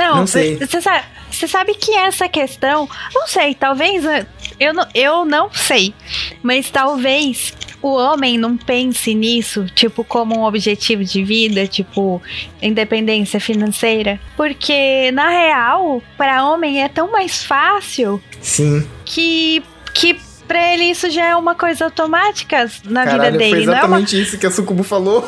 Não, 0.00 0.16
Não 0.16 0.26
sei. 0.26 0.56
Você 0.56 0.80
sabe, 0.80 1.04
você 1.30 1.46
sabe 1.46 1.74
que 1.74 1.94
essa 1.94 2.28
questão, 2.28 2.88
não 3.14 3.26
sei, 3.26 3.54
talvez 3.54 4.04
eh, 4.04 4.26
eu 4.58 4.72
não, 4.72 4.86
eu 4.94 5.24
não 5.24 5.52
sei, 5.52 5.94
mas 6.42 6.70
talvez 6.70 7.52
o 7.82 7.94
homem 7.94 8.36
não 8.36 8.56
pense 8.56 9.14
nisso, 9.14 9.66
tipo, 9.74 10.02
como 10.04 10.38
um 10.38 10.44
objetivo 10.44 11.04
de 11.04 11.22
vida, 11.24 11.66
tipo, 11.66 12.20
independência 12.60 13.40
financeira, 13.40 14.18
porque 14.36 15.10
na 15.12 15.28
real, 15.28 16.02
para 16.16 16.44
homem 16.46 16.82
é 16.82 16.88
tão 16.88 17.10
mais 17.10 17.42
fácil 17.44 18.22
Sim, 18.40 18.86
que 19.04 19.62
que 19.94 20.18
Pra 20.50 20.74
ele 20.74 20.86
isso 20.86 21.08
já 21.08 21.26
é 21.26 21.36
uma 21.36 21.54
coisa 21.54 21.84
automática 21.84 22.68
na 22.84 23.04
caralho, 23.04 23.22
vida 23.34 23.38
dele. 23.38 23.50
foi 23.50 23.66
Não 23.66 23.72
é, 23.72 23.76
uma, 23.76 24.00
exatamente 24.00 24.20
isso 24.20 24.36
que 24.36 24.44
a 24.44 24.50
Sucubo 24.50 24.82
falou. 24.82 25.24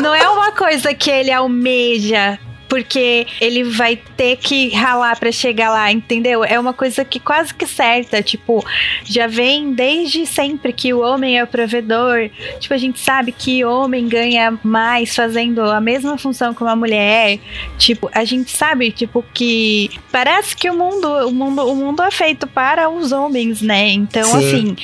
não 0.00 0.14
é 0.14 0.28
uma 0.28 0.52
coisa 0.52 0.94
que 0.94 1.10
ele 1.10 1.32
almeja 1.32 2.38
porque 2.68 3.26
ele 3.40 3.64
vai 3.64 3.96
ter 3.96 4.36
que 4.36 4.68
ralar 4.70 5.18
pra 5.18 5.32
chegar 5.32 5.70
lá, 5.70 5.90
entendeu? 5.90 6.44
É 6.44 6.58
uma 6.58 6.72
coisa 6.72 7.04
que 7.04 7.18
quase 7.18 7.54
que 7.54 7.66
certa, 7.66 8.22
tipo, 8.22 8.64
já 9.04 9.26
vem 9.26 9.72
desde 9.72 10.26
sempre 10.26 10.72
que 10.72 10.92
o 10.92 11.00
homem 11.00 11.38
é 11.38 11.44
o 11.44 11.46
provedor. 11.46 12.30
Tipo, 12.60 12.74
a 12.74 12.78
gente 12.78 13.00
sabe 13.00 13.32
que 13.32 13.64
o 13.64 13.70
homem 13.70 14.06
ganha 14.06 14.58
mais 14.62 15.14
fazendo 15.14 15.62
a 15.62 15.80
mesma 15.80 16.18
função 16.18 16.52
que 16.52 16.62
uma 16.62 16.76
mulher. 16.76 17.38
Tipo, 17.78 18.10
a 18.12 18.24
gente 18.24 18.50
sabe, 18.50 18.90
tipo, 18.90 19.24
que 19.32 19.90
parece 20.12 20.54
que 20.54 20.68
o 20.68 20.76
mundo, 20.76 21.08
o 21.26 21.32
mundo, 21.32 21.66
o 21.66 21.74
mundo 21.74 22.02
é 22.02 22.10
feito 22.10 22.46
para 22.46 22.88
os 22.90 23.12
homens, 23.12 23.62
né? 23.62 23.88
Então, 23.88 24.24
Sim. 24.24 24.36
assim, 24.38 24.76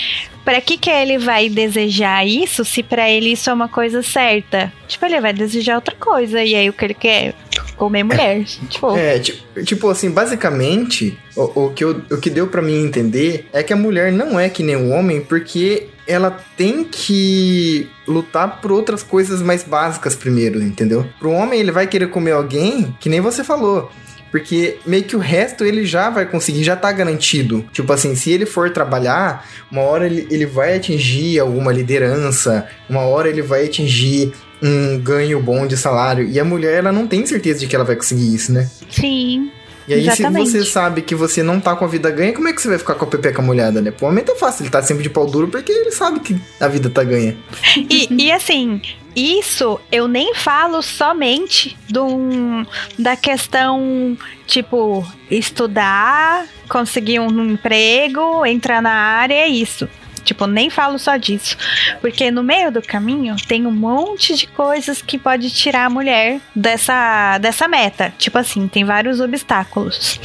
Pra 0.45 0.61
que 0.61 0.77
que 0.77 0.91
ele 0.91 1.17
vai 1.19 1.49
desejar 1.49 2.27
isso 2.27 2.65
se 2.65 2.83
pra 2.83 3.09
ele 3.11 3.33
isso 3.33 3.49
é 3.49 3.53
uma 3.53 3.69
coisa 3.69 4.03
certa? 4.03 4.73
Tipo, 4.87 5.07
ele 5.07 5.21
vai 5.21 5.33
desejar 5.33 5.77
outra 5.77 5.95
coisa. 5.99 6.43
E 6.45 6.55
aí 6.55 6.69
o 6.69 6.73
que 6.73 6.85
ele 6.85 6.95
quer? 6.95 7.35
Comer 7.77 8.03
mulher. 8.05 8.45
Tipo, 8.69 8.97
É, 8.97 9.19
tipo, 9.65 9.89
assim, 9.89 10.11
basicamente, 10.11 11.19
o, 11.37 11.65
o 11.67 11.73
que, 11.73 11.83
eu- 11.85 12.03
o 12.11 12.19
que 12.19 12.29
deu 12.31 12.47
pra 12.47 12.61
mim 12.63 12.85
entender 12.85 13.49
é 13.53 13.63
que 13.63 13.73
a 13.73 13.77
mulher 13.77 14.13
não 14.13 14.39
é 14.39 14.49
que 14.49 14.63
nem 14.63 14.77
o 14.77 14.91
homem, 14.91 15.21
porque 15.21 15.89
ela 16.07 16.31
tem 16.57 16.85
que 16.85 17.89
lutar 18.07 18.61
por 18.61 18.71
outras 18.71 19.03
coisas 19.03 19.41
mais 19.43 19.63
básicas 19.65 20.15
primeiro, 20.15 20.63
entendeu? 20.63 21.07
Pro 21.19 21.31
homem, 21.31 21.59
ele 21.59 21.73
vai 21.73 21.87
querer 21.87 22.09
comer 22.09 22.33
alguém, 22.33 22.95
que 23.01 23.09
nem 23.09 23.21
você 23.21 23.43
falou. 23.43 23.91
Porque 24.35 24.79
meio 24.85 25.05
que 25.05 25.15
o 25.15 25.21
resto 25.21 25.65
ele 25.65 25.87
já 25.87 26.11
vai 26.11 26.27
conseguir, 26.27 26.65
já 26.65 26.75
tá 26.75 26.91
garantido. 26.91 27.65
Tipo 27.73 27.93
assim, 27.93 28.17
se 28.17 28.33
ele 28.33 28.45
for 28.45 28.69
trabalhar, 28.69 29.49
uma 29.71 29.83
hora 29.83 30.07
ele, 30.07 30.27
ele 30.29 30.45
vai 30.45 30.77
atingir 30.77 31.39
alguma 31.39 31.73
liderança, 31.73 32.67
uma 32.91 33.03
hora 33.03 33.29
ele 33.29 33.43
vai 33.43 33.67
atingir 33.67 34.33
um 34.61 34.99
ganho 34.99 35.41
bom 35.41 35.69
de 35.69 35.77
salário. 35.77 36.29
E 36.29 36.41
a 36.41 36.45
mulher, 36.45 36.79
ela 36.79 36.91
não 36.91 37.07
tem 37.07 37.25
certeza 37.25 37.61
de 37.61 37.69
que 37.69 37.77
ela 37.77 37.85
vai 37.85 37.95
conseguir 37.95 38.35
isso, 38.35 38.53
né? 38.53 38.69
Sim. 38.91 39.53
E 39.87 39.95
aí, 39.95 40.07
Exatamente. 40.07 40.51
se 40.51 40.59
você 40.59 40.65
sabe 40.65 41.03
que 41.03 41.15
você 41.15 41.43
não 41.43 41.61
tá 41.61 41.77
com 41.77 41.85
a 41.85 41.89
vida 41.89 42.11
ganha, 42.11 42.33
como 42.33 42.49
é 42.49 42.53
que 42.53 42.61
você 42.63 42.69
vai 42.69 42.79
ficar 42.79 42.95
com 42.95 43.05
a 43.05 43.09
pepeca 43.09 43.43
molhada, 43.43 43.81
né? 43.83 43.91
Pro 43.91 44.07
homem 44.07 44.25
tá 44.25 44.35
fácil, 44.35 44.63
ele 44.63 44.71
tá 44.71 44.83
sempre 44.83 45.03
de 45.03 45.11
pau 45.11 45.27
duro 45.27 45.49
porque 45.49 45.71
ele 45.71 45.91
sabe 45.91 46.21
que 46.21 46.37
a 46.59 46.69
vida 46.69 46.89
tá 46.89 47.05
ganha. 47.05 47.37
E, 47.77 48.09
e 48.11 48.33
assim, 48.33 48.81
isso 49.15 49.79
eu 49.93 50.09
nem 50.09 50.35
falo 50.35 50.83
somente 50.83 51.77
do, 51.89 52.67
da 52.99 53.17
questão, 53.17 54.17
tipo, 54.47 55.07
estudar, 55.31 56.47
conseguir 56.69 57.21
um 57.21 57.53
emprego, 57.53 58.45
entrar 58.47 58.83
na 58.83 58.93
área, 58.93 59.35
é 59.35 59.49
isso. 59.49 59.89
Tipo, 60.25 60.47
nem 60.47 60.71
falo 60.71 60.99
só 60.99 61.17
disso. 61.17 61.57
Porque 62.01 62.31
no 62.31 62.43
meio 62.43 62.73
do 62.73 62.83
caminho 62.83 63.37
tem 63.47 63.67
um 63.67 63.71
monte 63.71 64.35
de 64.35 64.47
coisas 64.47 65.01
que 65.03 65.19
pode 65.19 65.51
tirar 65.51 65.85
a 65.87 65.91
mulher 65.91 66.41
dessa, 66.57 67.39
dessa 67.39 67.69
meta. 67.69 68.13
Tipo 68.19 68.39
assim, 68.39 68.67
tem 68.67 68.85
vários 68.85 69.21
obstáculos. 69.21 70.19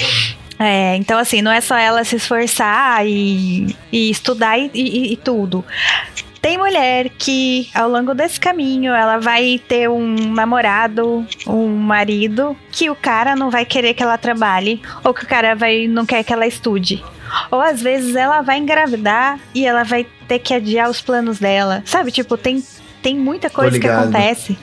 É, 0.57 0.95
então, 0.97 1.17
assim, 1.17 1.41
não 1.41 1.51
é 1.51 1.61
só 1.61 1.77
ela 1.77 2.03
se 2.03 2.17
esforçar 2.17 3.05
e, 3.07 3.75
e 3.91 4.09
estudar 4.09 4.57
e, 4.59 4.69
e- 4.73 5.13
e 5.13 5.17
tudo. 5.17 5.63
Tem 6.41 6.57
mulher 6.57 7.09
que, 7.17 7.69
ao 7.73 7.89
longo 7.89 8.13
desse 8.13 8.39
caminho, 8.39 8.93
ela 8.93 9.17
vai 9.19 9.59
ter 9.67 9.89
um 9.89 10.15
namorado, 10.33 11.25
um 11.45 11.67
marido, 11.75 12.55
que 12.71 12.89
o 12.89 12.95
cara 12.95 13.35
não 13.35 13.49
vai 13.49 13.65
querer 13.65 13.93
que 13.93 14.01
ela 14.01 14.17
trabalhe, 14.17 14.81
ou 15.03 15.13
que 15.13 15.23
o 15.25 15.27
cara 15.27 15.53
vai, 15.55 15.85
não 15.87 16.05
quer 16.05 16.23
que 16.23 16.31
ela 16.31 16.47
estude. 16.47 17.03
Ou 17.51 17.61
às 17.61 17.81
vezes 17.81 18.15
ela 18.15 18.41
vai 18.41 18.57
engravidar 18.57 19.39
e 19.53 19.65
ela 19.65 19.83
vai 19.83 20.05
ter 20.27 20.39
que 20.39 20.53
adiar 20.53 20.89
os 20.89 21.01
planos 21.01 21.39
dela. 21.39 21.81
Sabe, 21.85 22.11
tipo, 22.11 22.37
tem, 22.37 22.63
tem 23.01 23.17
muita 23.17 23.49
coisa 23.49 23.79
que 23.79 23.87
acontece. 23.87 24.57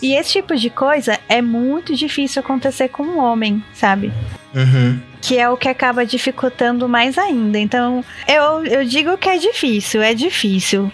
E 0.00 0.14
esse 0.14 0.32
tipo 0.32 0.56
de 0.56 0.70
coisa 0.70 1.18
é 1.28 1.42
muito 1.42 1.94
difícil 1.94 2.40
acontecer 2.40 2.88
com 2.88 3.02
um 3.02 3.18
homem, 3.18 3.62
sabe? 3.72 4.12
Uhum. 4.54 4.98
que 5.20 5.38
é 5.38 5.48
o 5.48 5.58
que 5.58 5.68
acaba 5.68 6.06
dificultando 6.06 6.88
mais 6.88 7.18
ainda. 7.18 7.58
Então, 7.58 8.02
eu, 8.26 8.64
eu 8.64 8.84
digo 8.84 9.18
que 9.18 9.28
é 9.28 9.36
difícil, 9.36 10.00
é 10.00 10.14
difícil. 10.14 10.90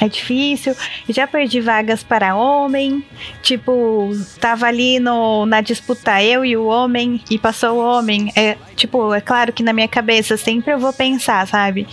É 0.00 0.08
difícil. 0.08 0.74
Já 1.08 1.26
perdi 1.26 1.60
vagas 1.60 2.02
para 2.02 2.34
homem. 2.34 3.04
Tipo, 3.42 4.10
tava 4.40 4.66
ali 4.66 4.98
no, 4.98 5.44
na 5.44 5.60
disputa 5.60 6.22
eu 6.22 6.44
e 6.44 6.56
o 6.56 6.66
homem 6.66 7.20
e 7.30 7.38
passou 7.38 7.76
o 7.76 7.84
homem. 7.84 8.32
É, 8.34 8.56
tipo, 8.74 9.12
é 9.12 9.20
claro 9.20 9.52
que 9.52 9.62
na 9.62 9.72
minha 9.72 9.88
cabeça 9.88 10.36
sempre 10.36 10.72
eu 10.72 10.78
vou 10.78 10.92
pensar, 10.92 11.46
sabe? 11.46 11.86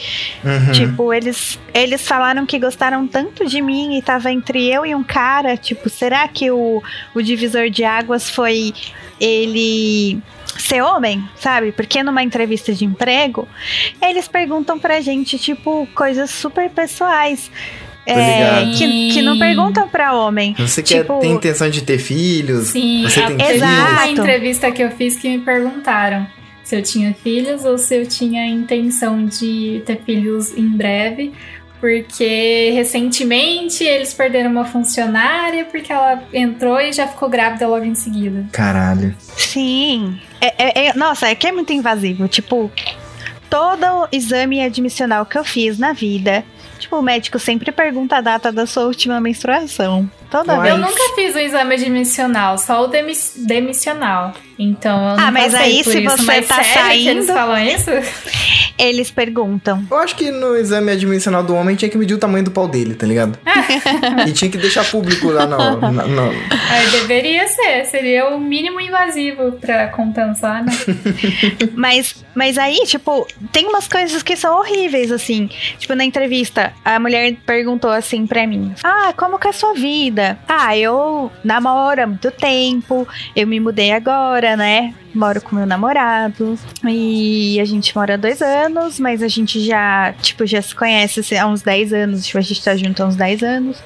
Uhum. 0.43 0.71
Tipo, 0.71 1.13
eles, 1.13 1.59
eles 1.73 2.07
falaram 2.07 2.45
que 2.45 2.57
gostaram 2.57 3.05
tanto 3.05 3.45
de 3.45 3.61
mim 3.61 3.97
e 3.97 4.01
tava 4.01 4.31
entre 4.31 4.65
eu 4.65 4.85
e 4.85 4.95
um 4.95 5.03
cara. 5.03 5.57
Tipo, 5.57 5.89
será 5.89 6.27
que 6.27 6.49
o, 6.49 6.81
o 7.13 7.21
divisor 7.21 7.69
de 7.69 7.83
águas 7.83 8.29
foi 8.29 8.73
ele 9.19 10.21
ser 10.57 10.81
homem, 10.81 11.23
sabe? 11.35 11.71
Porque 11.71 12.01
numa 12.01 12.23
entrevista 12.23 12.73
de 12.73 12.85
emprego, 12.85 13.47
eles 14.01 14.27
perguntam 14.27 14.79
pra 14.79 15.01
gente, 15.01 15.37
tipo, 15.37 15.87
coisas 15.93 16.29
super 16.29 16.69
pessoais. 16.69 17.51
É, 18.13 18.71
que, 18.77 19.11
que 19.11 19.21
não 19.21 19.37
perguntam 19.37 19.87
pra 19.87 20.13
homem. 20.13 20.55
Você 20.57 20.81
quer, 20.81 21.01
Tipo- 21.01 21.19
tem 21.19 21.31
intenção 21.33 21.69
de 21.69 21.81
ter 21.81 21.97
filhos? 21.97 22.67
Sim, 22.69 23.03
Você 23.03 23.19
a- 23.21 23.27
tem 23.27 23.39
filhos? 23.39 23.61
uma 23.63 24.07
entrevista 24.07 24.71
que 24.71 24.81
eu 24.81 24.91
fiz 24.91 25.15
que 25.17 25.27
me 25.29 25.39
perguntaram 25.39 26.25
se 26.63 26.75
eu 26.75 26.81
tinha 26.81 27.13
filhos 27.13 27.63
ou 27.65 27.77
se 27.77 27.95
eu 27.95 28.05
tinha 28.07 28.45
intenção 28.47 29.25
de 29.25 29.81
ter 29.85 30.01
filhos 30.05 30.55
em 30.57 30.67
breve. 30.69 31.33
Porque 31.79 32.71
recentemente 32.73 33.83
eles 33.83 34.11
perderam 34.11 34.49
uma 34.49 34.65
funcionária 34.65 35.63
porque 35.65 35.93
ela 35.93 36.23
entrou 36.33 36.79
e 36.81 36.91
já 36.91 37.07
ficou 37.07 37.29
grávida 37.29 37.67
logo 37.67 37.85
em 37.85 37.93
seguida. 37.93 38.45
Caralho. 38.51 39.15
Sim. 39.37 40.19
É, 40.41 40.53
é- 40.57 40.87
é- 40.87 40.93
nossa, 40.95 41.27
é 41.27 41.35
que 41.35 41.45
é 41.45 41.51
muito 41.51 41.71
invasivo. 41.71 42.27
Tipo, 42.27 42.71
todo 43.47 44.07
exame 44.11 44.59
admissional 44.61 45.23
que 45.25 45.37
eu 45.37 45.43
fiz 45.43 45.77
na 45.77 45.93
vida, 45.93 46.43
tipo, 46.77 46.95
o 46.97 47.01
médico 47.01 47.37
sempre 47.39 47.71
pergunta 47.71 48.17
a 48.17 48.21
data 48.21 48.51
da 48.51 48.65
sua 48.65 48.85
última 48.85 49.19
menstruação. 49.19 50.09
Toda. 50.29 50.55
Eu 50.55 50.61
vez. 50.61 50.77
nunca 50.77 51.15
fiz 51.15 51.35
o 51.35 51.39
exame 51.39 51.75
admissional, 51.75 52.57
só 52.57 52.83
o 52.83 52.87
demis- 52.87 53.33
demissional. 53.37 54.33
Então 54.59 54.97
eu 55.11 55.17
não 55.17 55.23
Ah, 55.27 55.31
mas 55.31 55.53
aí 55.53 55.83
por 55.83 55.91
se 55.91 55.99
isso. 56.03 56.17
você 56.17 56.23
mas 56.25 56.47
tá 56.47 56.63
sério 56.63 56.91
que 57.03 57.07
eles 57.07 57.25
saindo- 57.25 57.39
falam 57.39 57.59
isso? 57.65 57.91
Eles 58.79 59.09
perguntam. 59.09 59.83
Eu 59.89 59.97
acho 59.97 60.15
que 60.15 60.29
no 60.29 60.55
exame 60.55 60.91
admissional 60.91 61.41
do 61.41 61.55
homem 61.55 61.75
tinha 61.75 61.89
que 61.89 61.97
medir 61.97 62.13
o 62.13 62.19
tamanho 62.19 62.45
do 62.45 62.51
pau 62.51 62.67
dele, 62.67 62.93
tá 62.93 63.07
ligado? 63.07 63.39
e 64.27 64.31
tinha 64.33 64.51
que 64.51 64.57
deixar 64.57 64.85
público 64.85 65.29
lá 65.31 65.47
no, 65.47 65.57
na- 65.91 66.05
no- 66.05 66.31
É, 66.31 66.87
deveria 66.91 67.47
ser, 67.47 67.85
seria 67.85 68.27
o 68.29 68.39
mínimo 68.39 68.79
invasivo 68.79 69.53
pra 69.53 69.87
compensar, 69.87 70.63
né? 70.63 70.71
Mas, 71.75 72.23
mas 72.35 72.57
aí, 72.57 72.79
tipo, 72.85 73.27
tem 73.51 73.65
umas 73.67 73.87
coisas 73.87 74.21
que 74.21 74.35
são 74.35 74.59
horríveis, 74.59 75.11
assim. 75.11 75.49
Tipo, 75.79 75.95
na 75.95 76.03
entrevista, 76.05 76.71
a 76.85 76.99
mulher 76.99 77.35
perguntou 77.47 77.89
assim 77.89 78.27
pra 78.27 78.45
mim: 78.45 78.73
Ah, 78.83 79.11
como 79.17 79.39
que 79.39 79.47
é 79.47 79.49
a 79.49 79.53
sua 79.53 79.73
vida? 79.73 80.37
Ah, 80.47 80.77
eu 80.77 81.31
namoro 81.43 82.03
há 82.03 82.07
muito 82.07 82.29
tempo, 82.31 83.07
eu 83.35 83.47
me 83.47 83.59
mudei 83.59 83.91
agora, 83.91 84.46
né? 84.55 84.93
Moro 85.13 85.41
com 85.41 85.55
meu 85.55 85.65
namorado. 85.65 86.57
E 86.85 87.59
a 87.59 87.65
gente 87.65 87.95
mora 87.95 88.13
há 88.13 88.17
dois 88.17 88.41
anos, 88.41 88.99
mas 88.99 89.23
a 89.23 89.27
gente 89.27 89.59
já, 89.65 90.13
tipo, 90.21 90.45
já 90.45 90.61
se 90.61 90.75
conhece 90.75 91.19
assim, 91.19 91.35
há 91.35 91.47
uns 91.47 91.61
10 91.61 91.93
anos. 91.93 92.25
Tipo, 92.25 92.37
a 92.37 92.41
gente 92.41 92.63
tá 92.63 92.75
junto 92.75 93.01
há 93.01 93.07
uns 93.07 93.15
10 93.15 93.43
anos. 93.43 93.83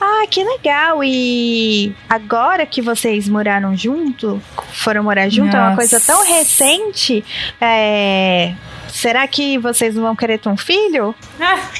Ah, 0.00 0.26
que 0.30 0.44
legal! 0.44 1.02
E 1.02 1.94
agora 2.08 2.64
que 2.66 2.80
vocês 2.80 3.28
moraram 3.28 3.76
junto, 3.76 4.40
foram 4.72 5.02
morar 5.02 5.28
junto, 5.28 5.54
é 5.56 5.58
uma 5.58 5.70
Nossa. 5.70 5.76
coisa 5.76 6.00
tão 6.00 6.24
recente. 6.24 7.24
É. 7.60 8.54
Será 8.88 9.26
que 9.26 9.58
vocês 9.58 9.94
não 9.96 10.02
vão 10.04 10.14
querer 10.14 10.38
ter 10.38 10.48
um 10.48 10.56
filho? 10.56 11.14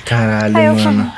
Caralho, 0.05 0.57
Aí 0.57 0.67
eu 0.67 0.75
mano. 0.75 1.13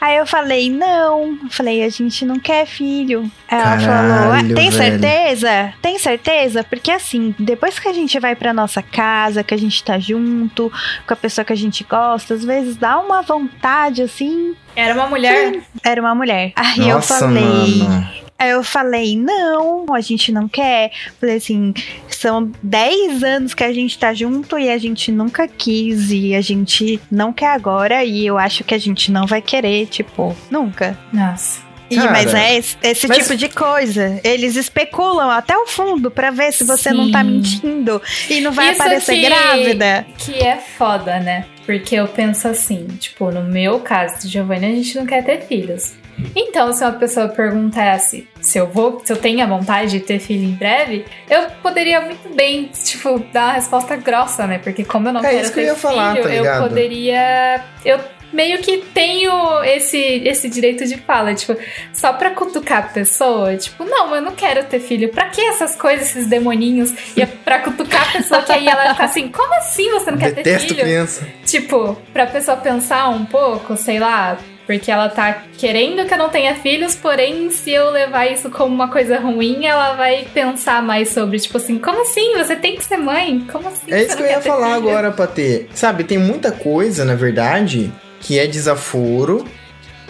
Aí 0.00 0.16
eu 0.16 0.26
falei, 0.26 0.70
não. 0.70 1.38
Eu 1.44 1.50
falei, 1.50 1.82
a 1.84 1.88
gente 1.90 2.24
não 2.24 2.38
quer 2.38 2.66
filho. 2.66 3.30
Ela 3.48 3.76
Caralho, 3.76 3.82
falou, 4.18 4.32
"Ah, 4.32 4.54
tem 4.54 4.70
velho. 4.70 4.72
certeza? 4.72 5.74
Tem 5.82 5.98
certeza? 5.98 6.64
Porque 6.64 6.90
assim, 6.90 7.34
depois 7.38 7.78
que 7.78 7.86
a 7.88 7.92
gente 7.92 8.18
vai 8.18 8.34
pra 8.34 8.54
nossa 8.54 8.80
casa, 8.82 9.44
que 9.44 9.52
a 9.52 9.58
gente 9.58 9.82
tá 9.84 9.98
junto 9.98 10.72
com 11.06 11.12
a 11.12 11.16
pessoa 11.16 11.44
que 11.44 11.52
a 11.52 11.56
gente 11.56 11.84
gosta, 11.84 12.34
às 12.34 12.44
vezes 12.44 12.76
dá 12.76 12.98
uma 12.98 13.20
vontade 13.22 14.02
assim. 14.02 14.54
Era 14.74 14.94
uma 14.94 15.06
mulher. 15.06 15.60
Era 15.84 16.00
uma 16.00 16.14
mulher. 16.14 16.52
Aí 16.56 16.78
eu 16.88 16.94
Nossa, 16.96 17.18
falei. 17.18 17.42
mano. 17.82 18.08
Aí 18.40 18.50
eu 18.50 18.64
falei, 18.64 19.16
não, 19.18 19.84
a 19.92 20.00
gente 20.00 20.32
não 20.32 20.48
quer. 20.48 20.90
Falei 21.20 21.36
assim, 21.36 21.74
são 22.08 22.50
10 22.62 23.22
anos 23.22 23.52
que 23.52 23.62
a 23.62 23.72
gente 23.72 23.98
tá 23.98 24.14
junto 24.14 24.58
e 24.58 24.70
a 24.70 24.78
gente 24.78 25.12
nunca 25.12 25.46
quis 25.46 26.10
e 26.10 26.34
a 26.34 26.40
gente 26.40 26.98
não 27.10 27.34
quer 27.34 27.48
agora 27.52 28.02
e 28.02 28.24
eu 28.26 28.38
acho 28.38 28.64
que 28.64 28.74
a 28.74 28.78
gente 28.78 29.12
não 29.12 29.26
vai 29.26 29.42
querer, 29.42 29.86
tipo, 29.88 30.34
nunca. 30.50 30.98
Nossa. 31.12 31.60
E, 31.90 31.96
Cara, 31.96 32.12
mas 32.12 32.32
é 32.32 32.56
esse, 32.56 32.76
esse 32.82 33.08
mas- 33.08 33.18
tipo 33.18 33.36
de 33.36 33.48
coisa. 33.48 34.20
Eles 34.24 34.54
especulam 34.56 35.28
até 35.28 35.54
o 35.58 35.66
fundo 35.66 36.10
pra 36.10 36.30
ver 36.30 36.52
se 36.52 36.62
você 36.64 36.92
não 36.92 37.10
tá 37.10 37.22
Sim. 37.22 37.30
mentindo 37.30 38.00
e 38.30 38.40
não 38.40 38.52
vai 38.52 38.70
Isso 38.72 38.80
aparecer 38.80 39.16
que- 39.16 39.26
grávida. 39.26 40.06
Que 40.16 40.34
é 40.34 40.56
foda, 40.56 41.18
né? 41.20 41.44
Porque 41.66 41.96
eu 41.96 42.06
penso 42.08 42.48
assim, 42.48 42.86
tipo, 42.98 43.30
no 43.32 43.42
meu 43.42 43.80
caso 43.80 44.20
de 44.22 44.28
Giovanni, 44.28 44.66
a 44.66 44.74
gente 44.76 44.96
não 44.96 45.04
quer 45.04 45.24
ter 45.24 45.42
filhos. 45.46 45.94
Então, 46.36 46.72
se 46.72 46.84
uma 46.84 46.92
pessoa 46.92 47.28
perguntasse 47.28 48.28
se 48.50 48.58
eu 48.58 48.66
vou, 48.66 49.00
se 49.04 49.12
eu 49.12 49.16
tenho 49.16 49.40
a 49.44 49.46
vontade 49.46 49.92
de 49.92 50.00
ter 50.00 50.18
filho 50.18 50.42
em 50.44 50.50
breve, 50.50 51.04
eu 51.28 51.42
poderia 51.62 52.00
muito 52.00 52.34
bem, 52.34 52.64
tipo, 52.84 53.20
dar 53.32 53.44
uma 53.44 53.52
resposta 53.52 53.94
grossa, 53.96 54.44
né? 54.44 54.58
Porque 54.58 54.84
como 54.84 55.08
eu 55.08 55.12
não 55.12 55.24
É 55.24 55.30
quero 55.30 55.42
isso 55.42 55.52
que 55.52 55.60
eu 55.60 55.64
ter 55.64 55.70
ia 55.70 55.76
falar, 55.76 56.16
filho, 56.16 56.24
tá 56.24 56.34
eu 56.34 56.62
poderia. 56.62 57.64
Eu 57.84 58.00
meio 58.32 58.58
que 58.58 58.78
tenho 58.92 59.62
esse, 59.62 59.96
esse 59.98 60.48
direito 60.48 60.84
de 60.84 60.96
fala, 60.96 61.32
tipo, 61.32 61.56
só 61.92 62.12
pra 62.12 62.30
cutucar 62.30 62.78
a 62.78 62.82
pessoa, 62.82 63.56
tipo, 63.56 63.84
não, 63.84 64.12
eu 64.16 64.20
não 64.20 64.32
quero 64.32 64.64
ter 64.64 64.80
filho. 64.80 65.10
Pra 65.10 65.28
que 65.28 65.40
essas 65.40 65.76
coisas, 65.76 66.10
esses 66.10 66.26
demoninhos? 66.26 66.92
E 67.16 67.22
é 67.22 67.26
pra 67.26 67.60
cutucar 67.60 68.08
a 68.08 68.12
pessoa 68.18 68.42
que 68.42 68.50
aí 68.50 68.66
ela 68.66 68.82
vai 68.82 68.92
ficar 68.94 69.04
assim, 69.04 69.28
como 69.28 69.54
assim 69.54 69.90
você 69.92 70.10
não 70.10 70.18
quer 70.18 70.34
ter 70.34 70.58
filho? 70.58 70.74
criança. 70.74 71.24
Tipo, 71.46 71.96
pra 72.12 72.26
pessoa 72.26 72.56
pensar 72.56 73.08
um 73.10 73.24
pouco, 73.24 73.76
sei 73.76 74.00
lá, 74.00 74.38
porque 74.70 74.88
ela 74.88 75.08
tá 75.08 75.42
querendo 75.58 76.06
que 76.06 76.14
eu 76.14 76.18
não 76.18 76.28
tenha 76.28 76.54
filhos, 76.54 76.94
porém, 76.94 77.50
se 77.50 77.72
eu 77.72 77.90
levar 77.90 78.26
isso 78.26 78.48
como 78.50 78.72
uma 78.72 78.86
coisa 78.86 79.18
ruim, 79.18 79.66
ela 79.66 79.94
vai 79.94 80.28
pensar 80.32 80.80
mais 80.80 81.08
sobre, 81.08 81.40
tipo 81.40 81.56
assim, 81.56 81.76
como 81.76 82.02
assim? 82.02 82.38
Você 82.38 82.54
tem 82.54 82.76
que 82.76 82.84
ser 82.84 82.96
mãe? 82.96 83.44
Como 83.50 83.66
assim? 83.66 83.90
É 83.92 84.04
isso 84.04 84.16
que 84.16 84.22
eu 84.22 84.26
ia 84.28 84.40
falar 84.40 84.76
filho? 84.76 84.88
agora, 84.88 85.10
Patê. 85.10 85.66
Sabe, 85.74 86.04
tem 86.04 86.18
muita 86.18 86.52
coisa, 86.52 87.04
na 87.04 87.16
verdade, 87.16 87.92
que 88.20 88.38
é 88.38 88.46
desaforo 88.46 89.44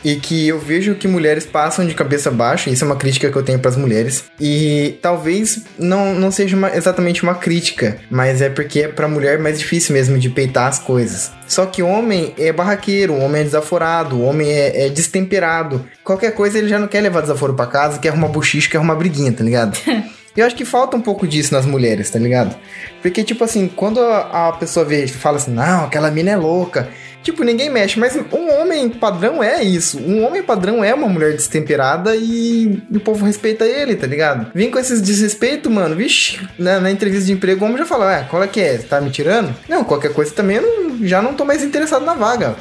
e 0.05 0.17
que 0.17 0.49
eu 0.49 0.59
vejo 0.59 0.95
que 0.95 1.07
mulheres 1.07 1.45
passam 1.45 1.87
de 1.87 1.95
cabeça 1.95 2.31
baixa, 2.31 2.71
isso 2.71 2.85
é 2.85 2.87
uma 2.87 2.97
crítica 2.97 3.31
que 3.31 3.37
eu 3.37 3.43
tenho 3.43 3.59
para 3.59 3.71
as 3.71 3.77
mulheres, 3.77 4.25
e 4.41 4.99
talvez 5.03 5.65
não, 5.79 6.15
não 6.15 6.31
seja 6.31 6.57
uma, 6.57 6.75
exatamente 6.75 7.23
uma 7.23 7.35
crítica, 7.35 7.99
mas 8.11 8.41
é 8.41 8.49
porque 8.49 8.81
é 8.81 8.89
para 8.89 9.09
mulher 9.09 9.39
mais 9.39 9.59
difícil 9.59 9.95
mesmo 9.95 10.19
de 10.19 10.29
peitar 10.29 10.69
as 10.69 10.79
coisas. 10.79 11.31
Só 11.47 11.67
que 11.67 11.83
o 11.83 11.89
homem 11.89 12.33
é 12.39 12.53
barraqueiro, 12.53 13.15
o 13.15 13.21
homem 13.21 13.41
é 13.41 13.45
desaforado, 13.45 14.17
o 14.17 14.23
homem 14.23 14.49
é, 14.49 14.87
é 14.87 14.89
destemperado. 14.89 15.85
Qualquer 16.05 16.33
coisa 16.33 16.59
ele 16.59 16.69
já 16.69 16.79
não 16.79 16.87
quer 16.87 17.01
levar 17.01 17.23
desaforo 17.23 17.55
para 17.55 17.67
casa, 17.67 17.99
quer 17.99 18.11
arrumar 18.11 18.29
buchicho, 18.29 18.71
quer 18.71 18.77
arrumar 18.77 18.95
briguinha, 18.95 19.33
tá 19.33 19.43
ligado? 19.43 19.77
Eu 20.37 20.47
acho 20.47 20.55
que 20.55 20.65
falta 20.65 20.97
um 20.97 21.01
pouco 21.01 21.27
disso 21.27 21.53
nas 21.53 21.67
mulheres, 21.67 22.09
tá 22.09 22.19
ligado? 22.19 22.55
Porque, 23.03 23.25
tipo 23.25 23.43
assim, 23.43 23.67
quando 23.67 24.01
a, 24.01 24.49
a 24.49 24.53
pessoa 24.53 24.87
vê 24.87 25.07
fala 25.09 25.39
assim, 25.39 25.51
não, 25.51 25.85
aquela 25.85 26.11
mina 26.11 26.31
é 26.31 26.37
louca. 26.37 26.89
Tipo, 27.23 27.45
ninguém 27.45 27.69
mexe, 27.69 27.99
mas 27.99 28.17
um 28.33 28.61
homem 28.61 28.89
padrão 28.89 29.43
é 29.43 29.63
isso. 29.63 29.99
Um 29.99 30.25
homem 30.25 30.43
padrão 30.43 30.83
é 30.83 30.95
uma 30.95 31.09
mulher 31.09 31.33
destemperada 31.33 32.17
e, 32.17 32.83
o 32.91 33.01
povo 33.01 33.27
respeita 33.27 33.65
ele, 33.65 33.95
tá 33.95 34.07
ligado? 34.07 34.51
Vem 34.55 34.71
com 34.71 34.79
esses 34.79 35.03
desrespeito, 35.03 35.71
mano. 35.71 35.95
Vixe, 35.95 36.41
na, 36.59 36.81
na, 36.81 36.91
entrevista 36.91 37.27
de 37.27 37.33
emprego 37.33 37.65
o 37.65 37.69
homem 37.69 37.79
já 37.79 37.87
fala, 37.87 38.21
ah, 38.21 38.25
qual 38.25 38.43
é 38.43 38.49
que 38.49 38.61
é? 38.61 38.79
Tá 38.79 39.01
me 39.01 39.11
tirando? 39.11 39.55
Não, 39.69 39.85
qualquer 39.85 40.13
coisa 40.13 40.33
também 40.33 40.57
eu 40.57 40.63
não, 40.63 41.07
já 41.07 41.21
não 41.21 41.35
tô 41.35 41.45
mais 41.45 41.63
interessado 41.63 42.05
na 42.05 42.15
vaga. 42.15 42.57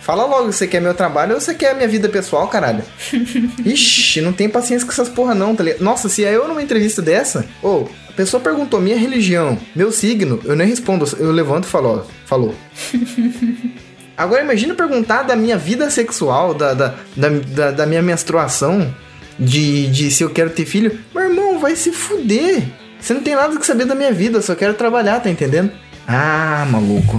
Fala 0.00 0.24
logo, 0.24 0.50
você 0.50 0.66
quer 0.66 0.80
meu 0.80 0.94
trabalho 0.94 1.34
ou 1.34 1.40
você 1.40 1.54
quer 1.54 1.70
a 1.70 1.74
minha 1.74 1.86
vida 1.86 2.08
pessoal, 2.08 2.48
caralho? 2.48 2.82
Ixi, 3.64 4.20
não 4.20 4.32
tem 4.32 4.48
paciência 4.48 4.84
com 4.84 4.92
essas 4.92 5.08
porra 5.08 5.34
não, 5.34 5.54
tá 5.54 5.62
ligado? 5.62 5.82
Nossa, 5.82 6.08
se 6.08 6.24
é 6.24 6.34
eu 6.34 6.48
numa 6.48 6.62
entrevista 6.62 7.00
dessa, 7.00 7.46
ou 7.62 7.88
oh, 7.88 8.10
a 8.10 8.12
pessoa 8.12 8.42
perguntou 8.42 8.80
minha 8.80 8.98
religião, 8.98 9.56
meu 9.76 9.92
signo, 9.92 10.40
eu 10.44 10.56
nem 10.56 10.66
respondo, 10.66 11.04
eu 11.18 11.30
levanto 11.30 11.64
e 11.64 11.68
falo, 11.68 12.00
ó, 12.00 12.26
falou. 12.26 12.54
Agora 14.20 14.42
imagina 14.42 14.74
perguntar 14.74 15.22
da 15.22 15.34
minha 15.34 15.56
vida 15.56 15.88
sexual, 15.88 16.52
da, 16.52 16.74
da, 16.74 16.94
da, 17.16 17.70
da, 17.70 17.86
minha 17.86 18.02
menstruação, 18.02 18.94
de, 19.38 19.86
de 19.86 20.10
se 20.10 20.22
eu 20.22 20.28
quero 20.28 20.50
ter 20.50 20.66
filho. 20.66 20.98
Meu 21.14 21.24
irmão, 21.24 21.58
vai 21.58 21.74
se 21.74 21.90
fuder. 21.90 22.64
Você 23.00 23.14
não 23.14 23.22
tem 23.22 23.34
nada 23.34 23.58
que 23.58 23.64
saber 23.64 23.86
da 23.86 23.94
minha 23.94 24.12
vida, 24.12 24.36
eu 24.36 24.42
só 24.42 24.54
quero 24.54 24.74
trabalhar, 24.74 25.20
tá 25.20 25.30
entendendo? 25.30 25.72
Ah, 26.06 26.66
maluco. 26.70 27.18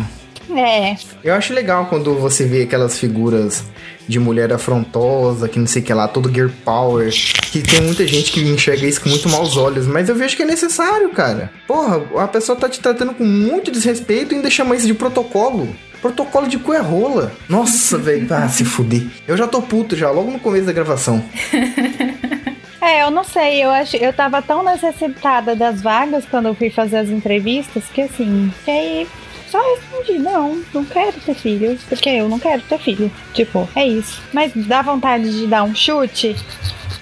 É. 0.56 0.96
Eu 1.24 1.34
acho 1.34 1.56
legal 1.56 1.88
quando 1.88 2.14
você 2.14 2.46
vê 2.46 2.64
aquelas 2.64 3.00
figuras 3.00 3.64
de 4.08 4.20
mulher 4.20 4.54
afrontosa, 4.54 5.50
que 5.50 5.58
não 5.58 5.66
sei 5.66 5.82
o 5.82 5.86
que 5.86 5.94
lá, 5.96 6.08
todo 6.08 6.32
gear 6.32 6.52
power, 6.64 7.10
que 7.52 7.64
tem 7.64 7.82
muita 7.82 8.06
gente 8.06 8.32
que 8.32 8.42
enxerga 8.42 8.86
isso 8.86 9.02
com 9.02 9.10
muito 9.10 9.28
maus 9.28 9.58
olhos, 9.58 9.88
mas 9.88 10.08
eu 10.08 10.14
vejo 10.14 10.38
que 10.38 10.44
é 10.44 10.46
necessário, 10.46 11.10
cara. 11.10 11.52
Porra, 11.66 12.00
a 12.22 12.28
pessoa 12.28 12.56
tá 12.56 12.70
te 12.70 12.80
tratando 12.80 13.16
com 13.16 13.24
muito 13.24 13.72
desrespeito 13.72 14.34
e 14.34 14.36
ainda 14.36 14.52
chama 14.52 14.76
isso 14.76 14.86
de 14.86 14.94
protocolo. 14.94 15.68
Protocolo 16.02 16.48
de 16.48 16.58
cu 16.58 16.74
é 16.74 16.80
rola. 16.80 17.32
Nossa, 17.48 17.98
velho. 17.98 18.28
Ah, 18.32 18.50
se 18.50 18.66
fuder. 18.66 19.04
Eu 19.28 19.38
já 19.38 19.48
tô 19.48 19.62
puto 19.62 19.96
já, 19.96 20.10
logo 20.10 20.32
no 20.32 20.40
começo 20.40 20.66
da 20.66 20.74
gravação. 20.74 21.24
É, 22.84 23.04
eu 23.04 23.12
não 23.12 23.24
sei, 23.24 23.64
eu 23.64 23.70
acho, 23.70 23.96
eu 23.96 24.12
tava 24.12 24.42
tão 24.42 24.64
necessitada 24.64 25.56
das 25.56 25.84
vagas 25.84 26.26
quando 26.26 26.48
eu 26.48 26.56
fui 26.56 26.72
fazer 26.72 26.98
as 26.98 27.10
entrevistas 27.10 27.84
que 27.94 28.02
assim, 28.02 28.52
que 28.66 28.72
aí 28.72 29.08
só 29.52 29.60
respondi, 29.76 30.18
não, 30.18 30.64
não 30.74 30.86
quero 30.86 31.20
ter 31.20 31.36
filho, 31.36 31.78
porque 31.90 32.10
eu 32.10 32.30
não 32.30 32.40
quero 32.40 32.62
ter 32.64 32.80
filho. 32.80 33.12
Tipo, 33.34 33.70
é 33.76 33.86
isso. 33.86 34.22
Mas 34.34 34.54
dá 34.56 34.82
vontade 34.82 35.30
de 35.30 35.46
dar 35.46 35.64
um 35.64 35.76
chute 35.76 36.36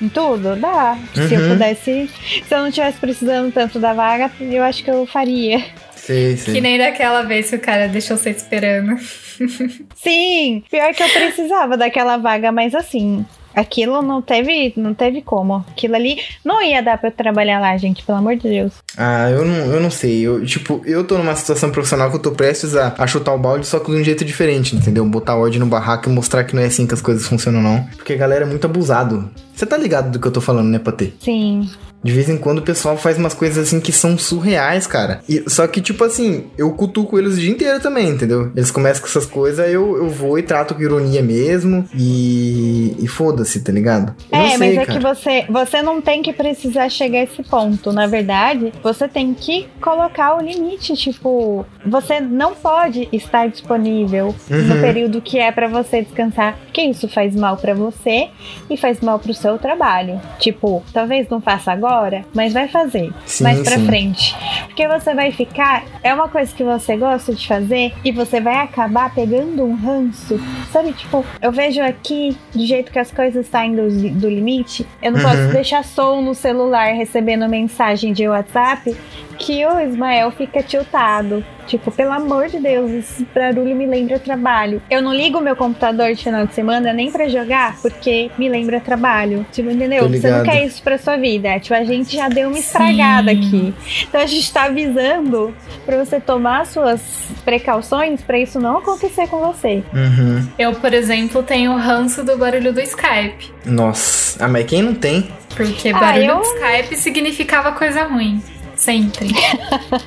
em 0.02 0.10
tudo? 0.10 0.56
Dá. 0.56 0.98
Uhum. 1.16 1.28
Se 1.28 1.34
eu 1.36 1.42
uhum. 1.42 1.50
pudesse, 1.50 2.10
se 2.48 2.56
eu 2.56 2.64
não 2.64 2.72
tivesse 2.72 2.98
precisando 2.98 3.54
tanto 3.54 3.80
da 3.80 3.94
vaga, 3.94 4.32
eu 4.42 4.64
acho 4.64 4.84
que 4.84 4.90
eu 4.90 5.06
faria. 5.06 5.64
Sim, 6.10 6.36
sim. 6.38 6.54
Que 6.54 6.62
nem 6.62 6.80
daquela 6.80 7.22
vez 7.22 7.52
que 7.52 7.56
o 7.56 7.60
cara 7.60 7.88
deixou 7.88 8.18
você 8.18 8.32
esperando. 8.32 8.98
Sim, 9.96 10.64
pior 10.70 10.92
que 10.94 11.04
eu 11.04 11.10
precisava 11.10 11.78
daquela 11.78 12.18
vaga, 12.18 12.52
mas 12.52 12.74
assim, 12.74 13.24
Aquilo 13.56 14.02
não 14.02 14.22
teve, 14.22 14.74
não 14.78 14.94
teve 14.94 15.22
como. 15.22 15.66
Aquilo 15.70 15.96
ali 15.96 16.20
não 16.46 16.62
ia 16.62 16.82
dar 16.82 16.98
pra 16.98 17.10
eu 17.10 17.12
trabalhar 17.12 17.60
lá, 17.60 17.76
gente, 17.78 18.04
pelo 18.04 18.20
amor 18.20 18.36
de 18.36 18.48
Deus. 18.48 18.74
Ah, 18.96 19.30
eu 19.30 19.44
não, 19.44 19.56
eu 19.74 19.82
não 19.82 19.90
sei. 19.90 20.22
Eu, 20.22 20.46
tipo, 20.46 20.82
eu 20.86 21.04
tô 21.04 21.18
numa 21.18 21.36
situação 21.36 21.72
profissional 21.72 22.10
que 22.10 22.16
eu 22.16 22.22
tô 22.22 22.32
prestes 22.32 22.76
a, 22.76 22.94
a 22.98 23.08
chutar 23.08 23.34
o 23.34 23.40
balde, 23.40 23.66
só 23.66 23.80
que 23.80 23.92
de 23.92 23.98
um 23.98 24.04
jeito 24.04 24.24
diferente, 24.24 24.76
entendeu? 24.76 25.04
Botar 25.06 25.36
ordem 25.36 25.60
no 25.60 25.66
barraco 25.66 26.10
e 26.10 26.14
mostrar 26.14 26.44
que 26.44 26.56
não 26.56 26.62
é 26.62 26.68
assim 26.68 26.86
que 26.86 26.94
as 26.94 27.02
coisas 27.02 27.28
funcionam, 27.28 27.62
não. 27.62 27.84
Porque 27.98 28.14
a 28.14 28.18
galera 28.18 28.46
é 28.46 28.48
muito 28.48 28.66
abusado. 28.66 29.30
Você 29.54 29.66
tá 29.66 29.76
ligado 29.76 30.12
do 30.12 30.20
que 30.20 30.28
eu 30.28 30.32
tô 30.32 30.40
falando, 30.40 30.70
né, 30.70 30.80
Patê? 30.80 31.12
Sim. 31.20 31.70
De 32.04 32.12
vez 32.14 32.30
em 32.30 32.38
quando 32.38 32.60
o 32.60 32.62
pessoal 32.62 32.98
faz 32.98 33.18
umas 33.18 33.34
coisas 33.34 33.68
assim 33.68 33.80
que 33.80 33.92
são 33.92 34.18
surreais, 34.18 34.88
cara. 34.88 35.20
E, 35.28 35.44
só 35.48 35.68
que, 35.68 35.82
tipo 35.82 36.04
assim, 36.04 36.46
eu 36.58 36.72
cutuco 36.72 37.20
eles 37.20 37.36
o 37.36 37.40
dia 37.40 37.52
inteiro 37.52 37.80
também, 37.80 38.10
entendeu? 38.10 38.52
Eles 38.56 38.72
começam 38.72 39.02
com 39.02 39.08
essas 39.08 39.26
coisas, 39.26 39.68
eu, 39.70 39.98
eu 39.98 40.10
vou 40.10 40.40
e 40.40 40.44
trato 40.44 40.74
com 40.74 40.82
ironia 40.82 41.22
mesmo. 41.22 41.88
E, 41.94 42.96
e 43.00 43.08
foda-se, 43.08 43.62
tá 43.62 43.72
ligado? 43.72 44.16
Eu 44.32 44.40
é, 44.40 44.50
sei, 44.50 44.58
mas 44.58 44.78
é 44.78 44.86
cara. 44.86 45.00
que 45.00 45.06
você, 45.06 45.46
você 45.50 45.82
não 45.82 46.02
tem 46.02 46.22
que 46.22 46.32
precisar 46.32 46.90
chegar 46.90 47.20
a 47.20 47.24
esse 47.24 47.44
ponto. 47.44 47.92
Na 47.92 48.08
verdade, 48.08 48.72
você 48.82 49.08
tem 49.08 49.34
que 49.34 49.68
colocar 49.82 50.38
o 50.38 50.42
limite. 50.42 50.94
Tipo, 50.96 51.66
você 51.86 52.22
não 52.22 52.54
pode 52.56 53.10
estar 53.12 53.48
disponível 53.50 54.34
uhum. 54.50 54.62
no 54.64 54.80
período 54.80 55.22
que 55.22 55.38
é 55.38 55.52
para 55.52 55.68
você 55.68 56.02
descansar. 56.02 56.58
Porque 56.66 56.82
isso 56.82 57.10
faz 57.10 57.36
mal 57.36 57.58
para 57.58 57.74
você 57.74 58.30
e 58.70 58.78
faz 58.78 59.02
mal 59.02 59.20
pro 59.20 59.34
seu 59.34 59.58
trabalho. 59.58 60.20
Tipo, 60.40 60.82
talvez 60.94 61.28
não 61.28 61.42
faça 61.42 61.72
agora 61.72 61.89
agora, 61.90 62.24
mas 62.34 62.54
vai 62.54 62.68
fazer 62.68 63.12
sim, 63.26 63.44
mais 63.44 63.62
pra 63.62 63.78
sim. 63.78 63.86
frente. 63.86 64.36
Porque 64.68 64.88
você 64.88 65.14
vai 65.14 65.32
ficar, 65.32 65.84
é 66.04 66.14
uma 66.14 66.28
coisa 66.28 66.54
que 66.54 66.64
você 66.64 66.96
gosta 66.96 67.34
de 67.34 67.48
fazer 67.48 67.94
e 68.06 68.12
você 68.12 68.40
vai 68.40 68.58
acabar 68.58 69.14
pegando 69.14 69.64
um 69.64 69.76
ranço. 69.76 70.40
Sabe, 70.72 70.94
tipo, 70.94 71.26
eu 71.42 71.52
vejo 71.52 71.82
aqui, 71.82 72.38
do 72.54 72.66
jeito 72.66 72.92
que 72.92 73.00
as 73.00 73.12
coisas 73.12 73.48
saem 73.48 73.76
do, 73.76 73.90
do 74.12 74.30
limite, 74.30 74.86
eu 75.02 75.12
não 75.12 75.20
uhum. 75.20 75.26
posso 75.26 75.48
deixar 75.52 75.84
som 75.84 76.22
no 76.22 76.36
celular 76.36 76.94
recebendo 76.94 77.48
mensagem 77.50 78.14
de 78.14 78.28
WhatsApp 78.28 78.96
que 79.40 79.66
o 79.66 79.80
Ismael 79.80 80.32
fica 80.32 80.62
tiltado. 80.62 81.44
Tipo, 81.66 81.92
pelo 81.92 82.12
amor 82.12 82.48
de 82.48 82.60
Deus, 82.60 82.92
esse 82.92 83.24
barulho 83.34 83.76
me 83.76 83.86
lembra 83.86 84.18
trabalho. 84.18 84.82
Eu 84.90 85.04
não 85.04 85.14
ligo 85.14 85.40
meu 85.40 85.56
computador 85.56 86.14
de 86.14 86.24
final 86.24 86.46
de 86.48 86.54
semana 86.54 86.92
nem 86.92 87.12
para 87.12 87.30
jogar, 87.30 87.80
porque 87.80 88.32
me 88.40 88.50
lembra 88.50 88.80
trabalho. 88.80 89.46
Tipo, 89.52 89.70
entendeu? 89.70 90.10
Você 90.10 90.32
não 90.32 90.44
quer 90.44 90.66
isso 90.66 90.82
pra 90.82 90.98
sua 90.98 91.16
vida. 91.16 91.60
Tipo, 91.60 91.76
a 91.80 91.84
gente 91.86 92.16
já 92.16 92.28
deu 92.28 92.50
uma 92.50 92.60
estragada 92.60 93.32
Sim. 93.32 93.38
aqui. 93.38 93.74
Então 94.08 94.22
a 94.22 94.26
gente 94.26 94.52
tá 94.52 94.64
avisando 94.64 95.56
para 95.86 96.04
você 96.04 96.20
tomar 96.20 96.66
suas 96.66 97.02
precauções 97.46 98.22
para 98.22 98.38
isso 98.38 98.60
não 98.60 98.78
acontecer 98.78 99.28
com 99.28 99.40
você. 99.40 99.82
Uhum. 99.94 100.46
Eu, 100.58 100.74
por 100.74 100.94
exemplo, 100.94 101.42
tenho 101.42 101.76
ranço 101.78 102.24
do 102.24 102.38
barulho 102.38 102.74
do 102.74 102.82
Skype. 102.82 103.52
Nossa, 103.66 104.44
ah, 104.44 104.48
mas 104.48 104.66
quem 104.66 104.82
não 104.82 104.94
tem? 104.94 105.32
Porque 105.56 105.94
barulho 105.94 106.32
ah, 106.32 106.36
eu... 106.36 106.38
do 106.38 106.44
Skype 106.44 106.96
significava 106.98 107.72
coisa 107.72 108.04
ruim. 108.04 108.44
Sempre. 108.76 109.30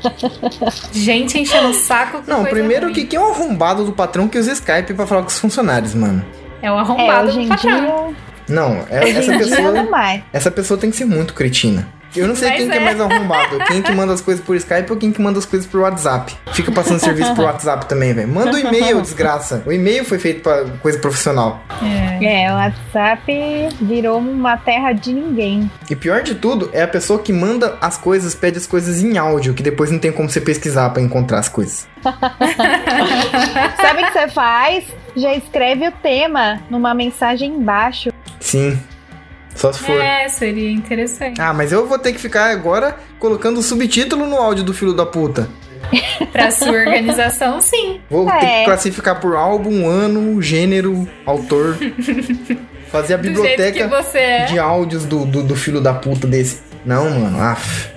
Gente 0.92 1.38
enchendo 1.38 1.68
o 1.68 1.74
saco. 1.74 2.22
Não, 2.26 2.44
primeiro 2.44 2.86
ruim. 2.86 2.94
que 2.94 3.04
quem 3.04 3.18
é 3.18 3.22
o 3.22 3.30
arrombado 3.30 3.84
do 3.84 3.92
patrão 3.92 4.28
que 4.28 4.38
usa 4.38 4.52
Skype 4.52 4.94
pra 4.94 5.06
falar 5.06 5.22
com 5.22 5.28
os 5.28 5.38
funcionários, 5.38 5.94
mano? 5.94 6.24
É 6.62 6.70
o 6.70 6.78
arrombado 6.78 7.30
é, 7.30 7.32
do 7.32 7.48
patrão. 7.48 8.08
Dia... 8.08 8.31
Não, 8.52 8.84
é, 8.90 9.10
essa 9.10 9.32
pessoa. 9.38 9.72
Essa 10.32 10.50
pessoa 10.50 10.78
tem 10.78 10.90
que 10.90 10.96
ser 10.96 11.04
muito 11.04 11.34
cretina. 11.34 11.88
Eu 12.14 12.28
não 12.28 12.36
sei 12.36 12.48
Mas 12.48 12.58
quem 12.58 12.68
é. 12.68 12.70
que 12.70 12.78
é 12.78 12.80
mais 12.80 13.00
arrombado. 13.00 13.58
Quem 13.66 13.82
que 13.82 13.92
manda 13.92 14.12
as 14.12 14.20
coisas 14.20 14.44
por 14.44 14.54
Skype 14.56 14.90
ou 14.90 14.96
quem 14.96 15.12
que 15.12 15.20
manda 15.20 15.38
as 15.38 15.46
coisas 15.46 15.66
por 15.66 15.80
WhatsApp. 15.80 16.36
Fica 16.52 16.70
passando 16.70 17.00
serviço 17.00 17.34
por 17.34 17.44
WhatsApp 17.44 17.86
também, 17.86 18.12
velho. 18.12 18.28
Manda 18.28 18.52
o 18.52 18.54
um 18.54 18.58
e-mail, 18.58 19.00
desgraça. 19.00 19.62
O 19.66 19.72
e-mail 19.72 20.04
foi 20.04 20.18
feito 20.18 20.42
pra 20.42 20.64
coisa 20.80 20.98
profissional. 20.98 21.62
É. 21.82 22.44
é, 22.44 22.52
o 22.52 22.56
WhatsApp 22.56 23.32
virou 23.80 24.18
uma 24.18 24.56
terra 24.56 24.92
de 24.92 25.12
ninguém. 25.12 25.70
E 25.88 25.96
pior 25.96 26.22
de 26.22 26.34
tudo 26.34 26.70
é 26.72 26.82
a 26.82 26.88
pessoa 26.88 27.18
que 27.18 27.32
manda 27.32 27.76
as 27.80 27.96
coisas, 27.96 28.34
pede 28.34 28.58
as 28.58 28.66
coisas 28.66 29.02
em 29.02 29.16
áudio, 29.16 29.54
que 29.54 29.62
depois 29.62 29.90
não 29.90 29.98
tem 29.98 30.12
como 30.12 30.28
você 30.28 30.40
pesquisar 30.40 30.90
para 30.90 31.02
encontrar 31.02 31.38
as 31.38 31.48
coisas. 31.48 31.88
Sabe 32.02 34.02
o 34.02 34.06
que 34.06 34.12
você 34.12 34.28
faz? 34.28 34.84
Já 35.16 35.34
escreve 35.34 35.88
o 35.88 35.92
tema 35.92 36.60
numa 36.70 36.94
mensagem 36.94 37.52
embaixo. 37.52 38.10
Sim. 38.40 38.78
Só 39.54 39.72
se 39.72 39.80
for. 39.80 40.00
É, 40.00 40.28
seria 40.28 40.70
interessante. 40.70 41.40
Ah, 41.40 41.52
mas 41.52 41.72
eu 41.72 41.86
vou 41.86 41.98
ter 41.98 42.12
que 42.12 42.18
ficar 42.18 42.50
agora 42.50 42.96
colocando 43.18 43.62
subtítulo 43.62 44.26
no 44.26 44.36
áudio 44.36 44.64
do 44.64 44.74
filho 44.74 44.92
da 44.92 45.06
puta. 45.06 45.48
pra 46.32 46.50
sua 46.50 46.70
organização, 46.70 47.60
sim. 47.60 48.00
Vou 48.08 48.28
é. 48.28 48.38
ter 48.38 48.46
que 48.46 48.64
classificar 48.64 49.20
por 49.20 49.34
álbum, 49.34 49.86
ano, 49.88 50.40
gênero, 50.40 51.08
autor. 51.26 51.76
Fazer 52.90 53.14
a 53.14 53.18
biblioteca 53.18 53.90
é. 54.14 54.44
de 54.44 54.58
áudios 54.58 55.04
do, 55.04 55.24
do, 55.24 55.42
do, 55.42 55.56
filho 55.56 55.80
da 55.80 55.94
puta 55.94 56.26
desse. 56.26 56.60
Não, 56.84 57.08
mano, 57.08 57.40
af. 57.40 57.90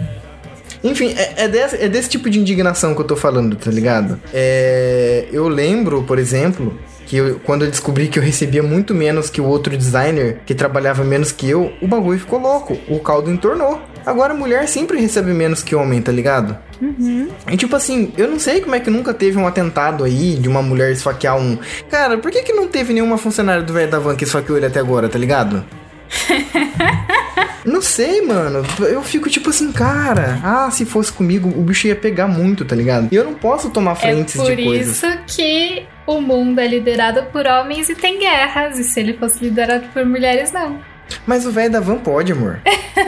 Enfim, 0.84 1.14
é, 1.18 1.44
é, 1.44 1.48
desse, 1.48 1.84
é 1.84 1.90
desse 1.90 2.10
tipo 2.10 2.30
de 2.30 2.40
indignação 2.40 2.94
que 2.94 3.02
eu 3.02 3.06
tô 3.06 3.16
falando, 3.16 3.56
tá 3.56 3.72
ligado? 3.72 4.22
É, 4.34 5.26
eu 5.32 5.48
lembro, 5.48 6.04
por 6.04 6.20
exemplo, 6.20 6.80
que 7.06 7.18
eu, 7.18 7.40
quando 7.40 7.64
eu 7.66 7.72
descobri 7.72 8.08
que 8.08 8.20
eu 8.20 8.24
recebia 8.24 8.64
muito 8.64 8.94
menos 8.94 9.30
que 9.30 9.40
o 9.40 9.46
outro 9.46 9.76
designer, 9.78 10.40
que 10.46 10.56
trabalhava 10.56 11.04
menos 11.04 11.32
que 11.32 11.50
eu, 11.50 11.72
o 11.82 11.88
bagulho 11.88 12.20
ficou 12.20 12.40
louco. 12.40 12.78
O 12.88 13.00
caldo 13.00 13.32
entornou. 13.32 13.82
Agora 14.06 14.34
mulher 14.34 14.68
sempre 14.68 15.00
recebe 15.00 15.34
menos 15.34 15.64
que 15.64 15.76
homem, 15.76 16.02
tá 16.02 16.12
ligado? 16.12 16.58
Uhum. 16.82 17.28
E 17.50 17.58
tipo 17.58 17.76
assim, 17.76 18.14
eu 18.18 18.30
não 18.30 18.40
sei 18.40 18.62
como 18.62 18.76
é 18.76 18.80
que 18.80 18.90
nunca 18.90 19.14
teve 19.14 19.38
um 19.38 19.48
atentado 19.48 20.04
aí 20.04 20.36
de 20.36 20.48
uma 20.48 20.62
mulher 20.62 20.92
esfaquear 20.92 21.38
um. 21.38 21.58
Cara, 21.90 22.18
por 22.18 22.30
que, 22.30 22.44
que 22.44 22.54
não 22.54 22.68
teve 22.68 22.94
nenhuma 22.94 23.18
funcionária 23.18 23.64
do 23.64 23.74
velho 23.74 23.90
da 23.90 23.98
van 23.98 24.16
que 24.16 24.24
esfaqueou 24.24 24.58
ele 24.58 24.68
até 24.68 24.80
agora, 24.80 25.10
tá 25.10 25.18
ligado? 25.18 25.64
Não 27.66 27.82
sei, 27.82 28.22
mano. 28.22 28.64
Eu 28.80 29.02
fico 29.02 29.28
tipo 29.30 29.50
assim, 29.50 29.72
cara. 29.72 30.40
Ah, 30.44 30.70
se 30.70 30.86
fosse 30.86 31.12
comigo, 31.12 31.50
o 31.50 31.64
bicho 31.64 31.88
ia 31.88 31.96
pegar 31.96 32.28
muito, 32.28 32.64
tá 32.64 32.76
ligado? 32.76 33.08
E 33.12 33.16
eu 33.16 33.24
não 33.24 33.34
posso 33.34 33.72
tomar 33.72 33.96
frentes 33.96 34.36
é 34.36 34.38
por 34.38 34.56
de 34.56 34.64
coisas. 34.64 34.96
isso 34.98 35.18
que 35.26 35.84
o 36.06 36.22
mundo 36.22 36.60
é 36.60 36.68
liderado 36.68 37.24
por 37.32 37.48
homens 37.48 37.90
e 37.90 37.96
tem 37.96 38.20
guerras. 38.20 38.78
E 38.78 38.84
se 38.84 39.00
ele 39.00 39.14
fosse 39.14 39.44
liderado 39.44 39.88
por 39.92 40.06
mulheres, 40.06 40.52
não. 40.52 40.80
Mas 41.26 41.46
o 41.46 41.52
velho 41.52 41.72
da 41.72 41.80
van 41.80 41.98
pode, 41.98 42.32
amor. 42.32 42.60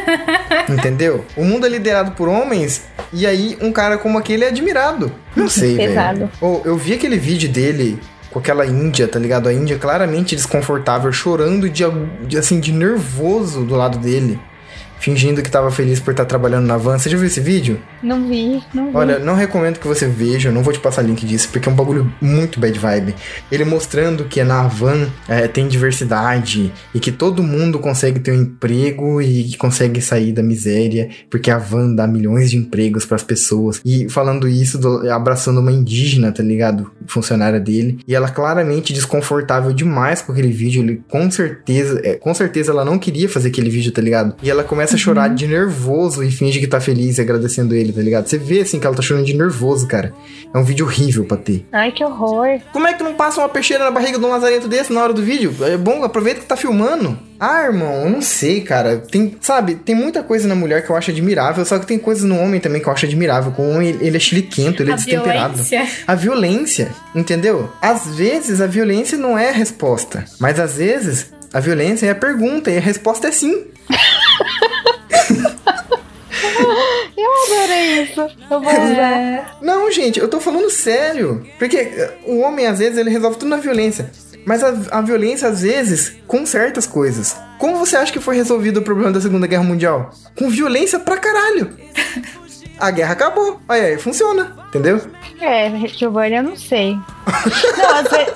Entendeu? 0.69 1.23
O 1.35 1.43
mundo 1.43 1.65
é 1.65 1.69
liderado 1.69 2.11
por 2.11 2.27
homens 2.27 2.83
e 3.13 3.25
aí 3.25 3.57
um 3.61 3.71
cara 3.71 3.97
como 3.97 4.17
aquele 4.17 4.43
é 4.43 4.47
admirado. 4.47 5.11
Não 5.35 5.47
sei, 5.47 5.77
Pesado. 5.77 6.19
velho. 6.19 6.31
Oh, 6.41 6.61
eu 6.65 6.77
vi 6.77 6.93
aquele 6.93 7.17
vídeo 7.17 7.49
dele 7.49 7.99
com 8.31 8.39
aquela 8.39 8.65
índia, 8.65 9.07
tá 9.07 9.19
ligado? 9.19 9.47
A 9.47 9.53
índia 9.53 9.77
claramente 9.77 10.35
desconfortável, 10.35 11.11
chorando 11.11 11.69
de, 11.69 11.83
de, 12.27 12.37
assim 12.37 12.59
de 12.59 12.71
nervoso 12.71 13.63
do 13.63 13.75
lado 13.75 13.97
dele, 13.97 14.39
fingindo 14.99 15.41
que 15.41 15.49
tava 15.51 15.71
feliz 15.71 15.99
por 15.99 16.11
estar 16.11 16.25
trabalhando 16.25 16.65
na 16.65 16.77
van. 16.77 16.97
Você 16.97 17.09
já 17.09 17.17
viu 17.17 17.27
esse 17.27 17.39
vídeo? 17.39 17.79
Não 18.03 18.27
vi, 18.27 18.61
não 18.73 18.87
vi. 18.89 18.97
Olha, 18.97 19.19
não 19.19 19.35
recomendo 19.35 19.79
que 19.79 19.87
você 19.87 20.07
veja, 20.07 20.49
eu 20.49 20.53
não 20.53 20.63
vou 20.63 20.73
te 20.73 20.79
passar 20.79 21.01
link 21.01 21.25
disso, 21.25 21.49
porque 21.51 21.67
é 21.67 21.71
um 21.71 21.75
bagulho 21.75 22.11
muito 22.21 22.59
bad 22.59 22.77
vibe. 22.77 23.15
Ele 23.51 23.65
mostrando 23.65 24.25
que 24.25 24.43
na 24.43 24.67
van 24.67 25.07
é, 25.27 25.47
tem 25.47 25.67
diversidade 25.67 26.71
e 26.93 26.99
que 26.99 27.11
todo 27.11 27.43
mundo 27.43 27.79
consegue 27.79 28.19
ter 28.19 28.31
um 28.31 28.41
emprego 28.41 29.21
e 29.21 29.43
que 29.45 29.57
consegue 29.57 30.01
sair 30.01 30.31
da 30.31 30.43
miséria, 30.43 31.09
porque 31.29 31.51
a 31.51 31.57
van 31.57 31.93
dá 31.93 32.07
milhões 32.07 32.49
de 32.51 32.57
empregos 32.57 33.05
pras 33.05 33.23
pessoas. 33.23 33.81
E 33.85 34.09
falando 34.09 34.47
isso, 34.47 34.77
do- 34.77 35.09
abraçando 35.11 35.59
uma 35.59 35.71
indígena, 35.71 36.31
tá 36.31 36.43
ligado? 36.43 36.91
Funcionária 37.05 37.59
dele. 37.59 37.99
E 38.07 38.15
ela 38.15 38.29
claramente 38.29 38.93
desconfortável 38.93 39.73
demais 39.73 40.21
com 40.21 40.31
aquele 40.31 40.51
vídeo. 40.51 40.81
Ele 40.81 41.01
com 41.07 41.29
certeza, 41.29 41.99
é, 42.03 42.15
com 42.15 42.33
certeza 42.33 42.71
ela 42.71 42.85
não 42.85 42.97
queria 42.99 43.27
fazer 43.29 43.49
aquele 43.49 43.69
vídeo, 43.69 43.91
tá 43.91 44.01
ligado? 44.01 44.35
E 44.41 44.49
ela 44.49 44.63
começa 44.63 44.86
a 44.95 44.97
chorar 44.97 45.29
de 45.29 45.47
nervoso 45.47 46.23
e 46.23 46.31
finge 46.31 46.59
que 46.59 46.67
tá 46.67 46.79
feliz 46.79 47.17
e 47.17 47.21
agradecendo 47.21 47.73
ele, 47.75 47.91
tá 47.93 48.01
ligado? 48.01 48.27
Você 48.27 48.37
vê 48.37 48.61
assim 48.61 48.79
que 48.79 48.87
ela 48.87 48.95
tá 48.95 49.01
chorando 49.01 49.25
de 49.25 49.33
nervoso, 49.35 49.87
cara. 49.87 50.13
É 50.53 50.57
um 50.57 50.63
vídeo 50.63 50.85
horrível 50.85 51.25
pra 51.25 51.37
ter. 51.37 51.65
Ai, 51.71 51.91
que 51.91 52.03
horror. 52.03 52.59
Como 52.71 52.87
é 52.87 52.93
que 52.93 52.99
tu 52.99 53.03
não 53.03 53.13
passa 53.15 53.41
uma 53.41 53.49
peixeira 53.49 53.83
na 53.83 53.91
barriga 53.91 54.17
de 54.17 54.25
um 54.25 54.29
lazarento 54.29 54.67
desse 54.67 54.91
na 54.93 55.01
hora 55.03 55.13
do 55.13 55.21
vídeo? 55.21 55.53
É 55.61 55.75
bom, 55.77 56.03
aproveita 56.03 56.39
que 56.39 56.45
tá 56.45 56.55
filmando. 56.55 57.17
Ah, 57.39 57.63
irmão, 57.65 58.03
eu 58.05 58.09
não 58.09 58.21
sei, 58.21 58.61
cara. 58.61 58.97
Tem, 58.97 59.35
sabe, 59.41 59.75
tem 59.75 59.93
muita 59.93 60.23
coisa 60.23 60.47
na 60.47 60.55
mulher 60.55 60.83
que 60.83 60.89
eu 60.89 60.95
acho 60.95 61.11
admirável, 61.11 61.63
só 61.65 61.77
que 61.77 61.85
tem 61.85 61.99
coisas 61.99 62.23
no 62.23 62.39
homem 62.39 62.59
também 62.59 62.81
que 62.81 62.87
eu 62.87 62.93
acho 62.93 63.05
admirável. 63.05 63.51
Com 63.51 63.67
o 63.67 63.75
homem, 63.75 63.89
ele- 63.89 64.07
ele 64.07 64.17
é 64.17 64.19
chiliquento, 64.19 64.81
ele 64.81 64.89
é 64.89 64.93
a 64.93 64.95
destemperado. 64.95 65.53
violência. 65.63 65.87
A 66.07 66.15
violência, 66.15 66.87
entendeu? 67.13 67.69
Às 67.81 68.07
vezes 68.15 68.59
a 68.61 68.65
violência 68.67 69.17
não 69.17 69.37
é 69.37 69.49
a 69.49 69.53
resposta, 69.53 70.25
mas 70.39 70.59
às 70.59 70.77
vezes 70.77 71.27
a 71.53 71.59
violência 71.59 72.07
é 72.07 72.09
a 72.11 72.15
pergunta 72.15 72.71
e 72.71 72.77
a 72.77 72.81
resposta 72.81 73.27
é 73.27 73.31
sim. 73.31 73.65
Adorei 77.47 78.03
isso. 78.03 78.21
Eu 78.21 78.61
vou 78.61 78.71
usar. 78.71 79.11
É, 79.11 79.45
Não, 79.61 79.91
gente, 79.91 80.19
eu 80.19 80.27
tô 80.27 80.39
falando 80.39 80.69
sério. 80.69 81.45
Porque 81.57 81.77
eh, 81.77 82.17
o 82.25 82.39
homem, 82.39 82.67
às 82.67 82.79
vezes, 82.79 82.97
ele 82.97 83.09
resolve 83.09 83.37
tudo 83.37 83.49
na 83.49 83.57
violência. 83.57 84.11
Mas 84.45 84.63
a, 84.63 84.73
a 84.91 85.01
violência, 85.01 85.47
às 85.47 85.61
vezes, 85.61 86.15
com 86.27 86.45
certas 86.45 86.85
coisas. 86.85 87.35
Como 87.59 87.77
você 87.77 87.97
acha 87.97 88.13
que 88.13 88.19
foi 88.19 88.35
resolvido 88.35 88.77
o 88.77 88.83
problema 88.83 89.11
da 89.11 89.19
Segunda 89.19 89.47
Guerra 89.47 89.63
Mundial? 89.63 90.11
Com 90.37 90.49
violência 90.49 90.99
pra 90.99 91.17
caralho. 91.17 91.75
A 92.79 92.91
guerra 92.91 93.13
acabou. 93.13 93.59
Aí, 93.67 93.81
aí, 93.81 93.97
funciona. 93.97 94.55
Entendeu? 94.69 95.01
É, 95.41 95.69
Giovanni, 95.87 96.35
eu 96.35 96.43
não 96.43 96.55
sei. 96.55 96.97
Não, 97.77 97.95
às, 97.95 98.09
ve- 98.09 98.33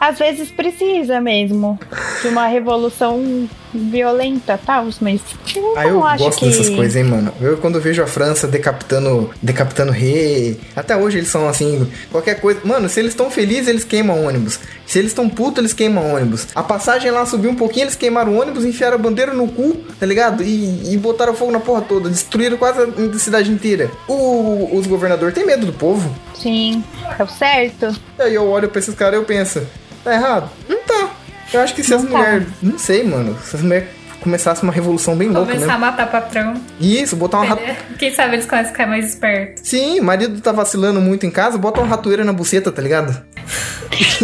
às 0.00 0.18
vezes 0.18 0.50
precisa 0.50 1.20
mesmo 1.20 1.78
de 2.22 2.28
uma 2.28 2.46
revolução 2.46 3.48
violenta, 3.74 4.60
tal, 4.66 4.86
mas 5.00 5.20
eu 5.56 5.76
Aí 5.78 5.88
eu 5.88 6.00
gosto 6.00 6.38
que... 6.40 6.46
dessas 6.46 6.68
coisas, 6.68 6.94
hein, 6.96 7.04
mano. 7.04 7.32
Eu 7.40 7.56
quando 7.56 7.80
vejo 7.80 8.02
a 8.02 8.06
França 8.06 8.46
decapitando, 8.46 9.30
decapitando 9.40 9.90
rei, 9.92 10.60
até 10.76 10.94
hoje 10.96 11.18
eles 11.18 11.28
são 11.30 11.48
assim, 11.48 11.90
qualquer 12.10 12.38
coisa. 12.40 12.60
Mano, 12.64 12.88
se 12.88 13.00
eles 13.00 13.12
estão 13.12 13.30
felizes, 13.30 13.68
eles 13.68 13.84
queimam 13.84 14.26
ônibus. 14.26 14.58
Se 14.86 14.98
eles 14.98 15.12
estão 15.12 15.26
putos, 15.28 15.58
eles 15.58 15.72
queimam 15.72 16.14
ônibus. 16.14 16.48
A 16.54 16.62
passagem 16.62 17.10
lá 17.10 17.24
subiu 17.24 17.50
um 17.50 17.54
pouquinho, 17.54 17.84
eles 17.84 17.94
queimaram 17.96 18.32
o 18.34 18.40
ônibus, 18.40 18.64
enfiaram 18.64 18.96
a 18.96 18.98
bandeira 18.98 19.32
no 19.32 19.48
cu, 19.48 19.74
tá 19.98 20.04
ligado? 20.04 20.42
E, 20.42 20.92
e 20.92 20.98
botaram 20.98 21.32
fogo 21.32 21.50
na 21.50 21.60
porra 21.60 21.80
toda, 21.80 22.10
destruíram 22.10 22.58
quase 22.58 22.78
a 22.82 23.18
cidade 23.18 23.50
inteira. 23.50 23.90
O- 24.06 24.68
os 24.76 24.86
governadores 24.86 25.34
têm 25.34 25.46
medo 25.46 25.64
do 25.64 25.72
povo. 25.82 26.14
Sim, 26.32 26.84
é 27.18 27.22
o 27.24 27.26
certo. 27.26 27.92
E 28.16 28.22
aí 28.22 28.34
eu 28.34 28.48
olho 28.48 28.68
pra 28.68 28.78
esses 28.78 28.94
caras 28.94 29.14
e 29.14 29.16
eu 29.16 29.24
penso, 29.24 29.66
tá 30.04 30.14
errado? 30.14 30.48
Não 30.68 30.78
tá. 30.84 31.10
Eu 31.52 31.60
acho 31.60 31.74
que 31.74 31.82
se 31.82 31.92
as 31.92 32.04
Não 32.04 32.12
tá. 32.12 32.18
mulheres, 32.18 32.48
não 32.62 32.78
sei, 32.78 33.02
mano, 33.02 33.36
se 33.42 33.56
as 33.56 33.62
mulheres 33.62 33.88
começassem 34.20 34.62
uma 34.62 34.72
revolução 34.72 35.16
bem 35.16 35.28
louca, 35.28 35.52
começar 35.52 35.66
né? 35.66 35.74
a 35.74 35.78
matar 35.78 36.08
patrão. 36.08 36.54
Isso, 36.80 37.16
botar 37.16 37.40
uma 37.40 37.56
Entendeu? 37.56 37.74
Quem 37.98 38.14
sabe 38.14 38.36
eles 38.36 38.46
começam 38.46 38.70
a 38.70 38.72
ficar 38.72 38.86
mais 38.86 39.08
espertos. 39.08 39.68
Sim, 39.68 39.98
o 39.98 40.04
marido 40.04 40.40
tá 40.40 40.52
vacilando 40.52 41.00
muito 41.00 41.26
em 41.26 41.30
casa, 41.32 41.58
bota 41.58 41.80
uma 41.80 41.88
ratoeira 41.88 42.24
na 42.24 42.32
buceta, 42.32 42.70
tá 42.70 42.80
ligado? 42.80 43.20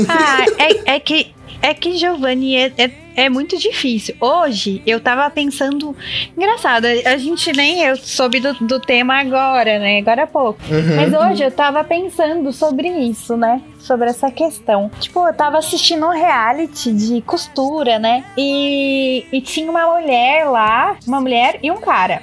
Ah, 0.09 0.44
é, 0.59 0.94
é 0.94 1.01
que 1.01 1.35
é 1.61 1.75
que 1.75 1.99
Giovanni 1.99 2.55
é, 2.57 2.73
é, 2.79 2.90
é 3.18 3.28
muito 3.28 3.59
difícil. 3.59 4.14
Hoje 4.20 4.81
eu 4.87 5.00
tava 5.00 5.28
pensando. 5.28 5.94
Engraçado, 6.37 6.87
a 6.87 7.16
gente 7.16 7.52
nem 7.52 7.83
eu 7.83 7.96
soube 7.96 8.38
do, 8.38 8.54
do 8.54 8.78
tema 8.78 9.18
agora, 9.18 9.81
né? 9.81 9.98
Agora 9.98 10.22
há 10.22 10.26
pouco. 10.26 10.61
Uhum. 10.70 10.94
Mas 10.94 11.12
hoje 11.12 11.42
eu 11.42 11.50
tava 11.50 11.83
pensando 11.83 12.52
sobre 12.52 12.88
isso, 12.88 13.37
né? 13.37 13.61
Sobre 13.81 14.09
essa 14.09 14.31
questão. 14.31 14.88
Tipo, 15.00 15.26
eu 15.26 15.35
tava 15.35 15.59
assistindo 15.59 16.07
um 16.07 16.11
reality 16.11 16.92
de 16.92 17.20
costura, 17.22 17.98
né? 17.98 18.24
E, 18.37 19.26
e 19.33 19.40
tinha 19.40 19.68
uma 19.68 19.98
mulher 19.98 20.44
lá, 20.44 20.96
uma 21.04 21.20
mulher 21.20 21.59
e 21.61 21.72
um 21.72 21.78
cara. 21.78 22.22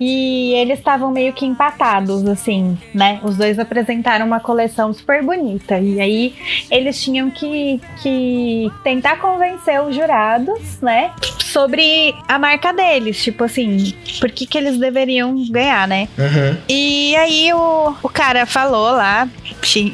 E 0.00 0.52
eles 0.54 0.78
estavam 0.78 1.10
meio 1.10 1.32
que 1.32 1.46
empatados, 1.46 2.26
assim, 2.26 2.78
né? 2.94 3.20
Os 3.22 3.36
dois 3.36 3.58
apresentaram 3.58 4.26
uma 4.26 4.40
coleção 4.40 4.92
super 4.92 5.22
bonita. 5.22 5.78
E 5.78 6.00
aí 6.00 6.34
eles 6.70 7.02
tinham 7.02 7.30
que, 7.30 7.80
que 8.02 8.70
tentar 8.82 9.16
convencer 9.16 9.82
os 9.82 9.94
jurados, 9.94 10.80
né? 10.80 11.12
Sobre 11.40 12.14
a 12.28 12.38
marca 12.38 12.72
deles. 12.72 13.22
Tipo 13.22 13.44
assim, 13.44 13.94
por 14.20 14.30
que, 14.30 14.46
que 14.46 14.58
eles 14.58 14.78
deveriam 14.78 15.34
ganhar, 15.50 15.88
né? 15.88 16.08
Uhum. 16.18 16.56
E 16.68 17.16
aí 17.16 17.52
o, 17.52 17.94
o 18.02 18.08
cara 18.08 18.46
falou 18.46 18.90
lá, 18.90 19.28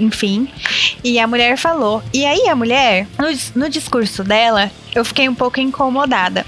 enfim, 0.00 0.48
e 1.02 1.18
a 1.18 1.26
mulher 1.26 1.56
falou. 1.56 2.02
E 2.12 2.24
aí 2.24 2.48
a 2.48 2.54
mulher, 2.54 3.06
no, 3.18 3.62
no 3.62 3.68
discurso 3.68 4.22
dela, 4.22 4.70
eu 4.94 5.04
fiquei 5.04 5.28
um 5.28 5.34
pouco 5.34 5.60
incomodada. 5.60 6.44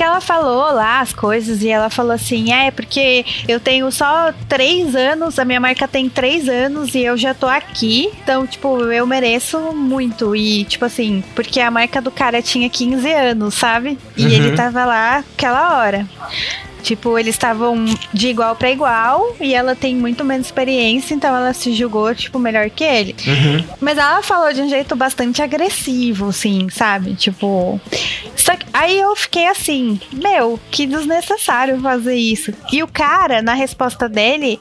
Porque 0.00 0.08
ela 0.08 0.20
falou 0.22 0.72
lá 0.72 1.00
as 1.00 1.12
coisas 1.12 1.60
e 1.62 1.68
ela 1.68 1.90
falou 1.90 2.12
assim: 2.12 2.50
é, 2.54 2.70
porque 2.70 3.22
eu 3.46 3.60
tenho 3.60 3.92
só 3.92 4.32
três 4.48 4.96
anos, 4.96 5.38
a 5.38 5.44
minha 5.44 5.60
marca 5.60 5.86
tem 5.86 6.08
três 6.08 6.48
anos 6.48 6.94
e 6.94 7.02
eu 7.04 7.18
já 7.18 7.34
tô 7.34 7.46
aqui. 7.46 8.10
Então, 8.22 8.46
tipo, 8.46 8.78
eu 8.90 9.06
mereço 9.06 9.58
muito. 9.74 10.34
E, 10.34 10.64
tipo 10.64 10.86
assim, 10.86 11.22
porque 11.34 11.60
a 11.60 11.70
marca 11.70 12.00
do 12.00 12.10
cara 12.10 12.40
tinha 12.40 12.70
15 12.70 13.12
anos, 13.12 13.52
sabe? 13.52 13.98
E 14.16 14.24
Uhum. 14.24 14.30
ele 14.30 14.56
tava 14.56 14.86
lá 14.86 15.18
aquela 15.18 15.76
hora. 15.82 16.08
Tipo, 16.80 17.18
eles 17.18 17.34
estavam 17.34 17.84
de 18.12 18.28
igual 18.28 18.56
pra 18.56 18.70
igual 18.70 19.36
e 19.40 19.54
ela 19.54 19.74
tem 19.74 19.94
muito 19.94 20.24
menos 20.24 20.46
experiência, 20.46 21.14
então 21.14 21.34
ela 21.34 21.52
se 21.52 21.72
julgou, 21.72 22.14
tipo, 22.14 22.38
melhor 22.38 22.68
que 22.70 22.84
ele. 22.84 23.14
Uhum. 23.26 23.64
Mas 23.80 23.98
ela 23.98 24.22
falou 24.22 24.52
de 24.52 24.60
um 24.60 24.68
jeito 24.68 24.96
bastante 24.96 25.42
agressivo, 25.42 26.28
assim, 26.28 26.68
sabe? 26.70 27.14
Tipo. 27.14 27.80
Só 28.34 28.56
que 28.56 28.66
aí 28.72 28.98
eu 28.98 29.14
fiquei 29.14 29.46
assim, 29.46 30.00
meu, 30.12 30.58
que 30.70 30.86
desnecessário 30.86 31.80
fazer 31.80 32.14
isso. 32.16 32.52
E 32.72 32.82
o 32.82 32.88
cara, 32.88 33.42
na 33.42 33.52
resposta 33.52 34.08
dele, 34.08 34.58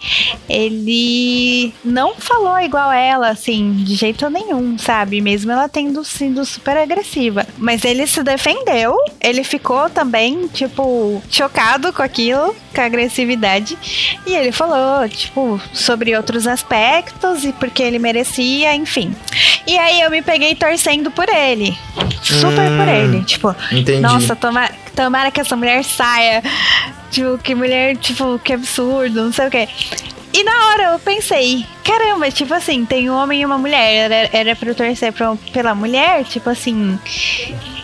ele 0.50 1.74
não 1.84 2.16
falou 2.16 2.60
igual 2.60 2.92
ela, 2.92 3.30
assim, 3.30 3.74
de 3.84 3.96
jeito 3.96 4.30
nenhum, 4.30 4.78
sabe? 4.78 5.22
Mesmo 5.22 5.52
ela 5.52 5.70
tendo 5.70 6.04
sido 6.04 6.44
super 6.46 6.78
agressiva. 6.78 7.48
Mas 7.58 7.86
ele 7.86 8.06
se 8.06 8.22
defendeu, 8.22 8.96
ele 9.22 9.44
ficou 9.44 9.90
também, 9.90 10.48
tipo, 10.48 11.22
chocado 11.30 11.94
com 11.94 12.04
aquilo, 12.10 12.56
com 12.76 12.82
agressividade. 12.82 13.78
E 14.26 14.34
ele 14.36 14.52
falou, 14.52 15.08
tipo, 15.08 15.62
sobre 15.74 16.16
outros 16.16 16.46
aspectos 16.48 17.44
e 17.44 17.54
porque 17.54 17.82
ele 17.84 18.00
merecia, 18.00 18.76
enfim. 18.76 19.16
E 19.68 19.78
aí 19.78 20.02
eu 20.02 20.10
me 20.10 20.22
peguei 20.22 20.56
torcendo 20.56 21.12
por 21.12 21.28
ele. 21.30 21.78
Super 22.22 22.68
por 22.78 22.88
Hum. 22.88 22.90
ele. 22.90 23.24
Tipo, 23.24 23.56
Entendi. 23.72 24.00
nossa, 24.02 24.36
tomara, 24.36 24.74
tomara 24.96 25.32
que 25.32 25.40
essa 25.42 25.56
mulher 25.56 25.84
saia. 25.84 26.42
Tipo, 27.12 27.38
que 27.38 27.56
mulher, 27.56 27.96
tipo, 27.98 28.38
que 28.40 28.54
absurdo, 28.54 29.24
não 29.26 29.34
sei 29.34 29.48
o 29.48 29.50
quê. 29.52 29.68
E 30.32 30.44
na 30.44 30.68
hora 30.68 30.84
eu 30.94 31.00
pensei, 31.00 31.66
caramba, 31.84 32.30
tipo 32.30 32.54
assim, 32.54 32.86
tem 32.86 33.10
um 33.10 33.16
homem 33.16 33.42
e 33.42 33.46
uma 33.46 33.58
mulher. 33.58 34.12
Era, 34.12 34.30
era 34.32 34.56
pra 34.56 34.70
eu 34.70 34.76
torcer 34.76 35.12
pra, 35.12 35.36
pela 35.52 35.74
mulher, 35.74 36.24
tipo 36.24 36.50
assim. 36.50 37.00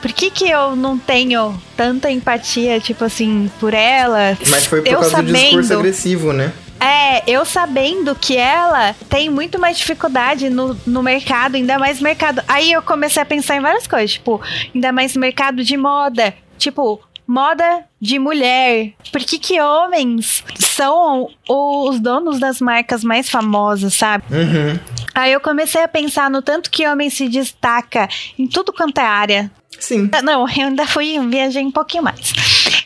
Por 0.01 0.13
que, 0.13 0.29
que 0.29 0.49
eu 0.49 0.75
não 0.75 0.97
tenho 0.97 1.59
tanta 1.75 2.11
empatia, 2.11 2.79
tipo 2.79 3.03
assim, 3.03 3.49
por 3.59 3.73
ela? 3.73 4.37
Mas 4.47 4.65
foi 4.65 4.81
por 4.81 4.87
eu 4.87 4.99
causa 4.99 5.17
sabendo, 5.17 5.33
do 5.33 5.39
discurso 5.39 5.73
agressivo, 5.73 6.33
né? 6.33 6.53
É, 6.79 7.23
eu 7.25 7.43
sabendo 7.45 8.13
que 8.13 8.37
ela 8.37 8.93
tem 9.09 9.29
muito 9.29 9.57
mais 9.57 9.77
dificuldade 9.77 10.49
no, 10.49 10.77
no 10.85 11.01
mercado, 11.01 11.55
ainda 11.55 11.79
mais 11.79 11.99
mercado. 11.99 12.43
Aí 12.47 12.71
eu 12.71 12.81
comecei 12.81 13.23
a 13.23 13.25
pensar 13.25 13.55
em 13.55 13.61
várias 13.61 13.87
coisas, 13.87 14.13
tipo, 14.13 14.39
ainda 14.73 14.91
mais 14.91 15.15
mercado 15.15 15.63
de 15.63 15.75
moda. 15.77 16.33
Tipo, 16.59 17.01
moda 17.25 17.85
de 17.99 18.19
mulher. 18.19 18.93
Por 19.11 19.21
que, 19.21 19.39
que 19.39 19.59
homens 19.59 20.43
são 20.75 21.29
os 21.47 21.99
donos 22.01 22.37
das 22.37 22.59
marcas 22.59 23.03
mais 23.03 23.29
famosas, 23.29 23.93
sabe? 23.93 24.25
Uhum. 24.29 24.77
Aí 25.13 25.31
eu 25.31 25.39
comecei 25.39 25.81
a 25.81 25.87
pensar 25.87 26.29
no 26.29 26.41
tanto 26.41 26.69
que 26.69 26.85
homem 26.85 27.09
se 27.09 27.29
destaca 27.29 28.09
em 28.37 28.45
tudo 28.45 28.73
quanto 28.73 28.97
é 28.97 29.05
área. 29.05 29.51
Sim. 29.79 30.09
Não, 30.23 30.41
eu 30.57 30.67
ainda 30.67 30.85
fui, 30.85 31.17
viajei 31.29 31.63
um 31.63 31.71
pouquinho 31.71 32.03
mais. 32.03 32.33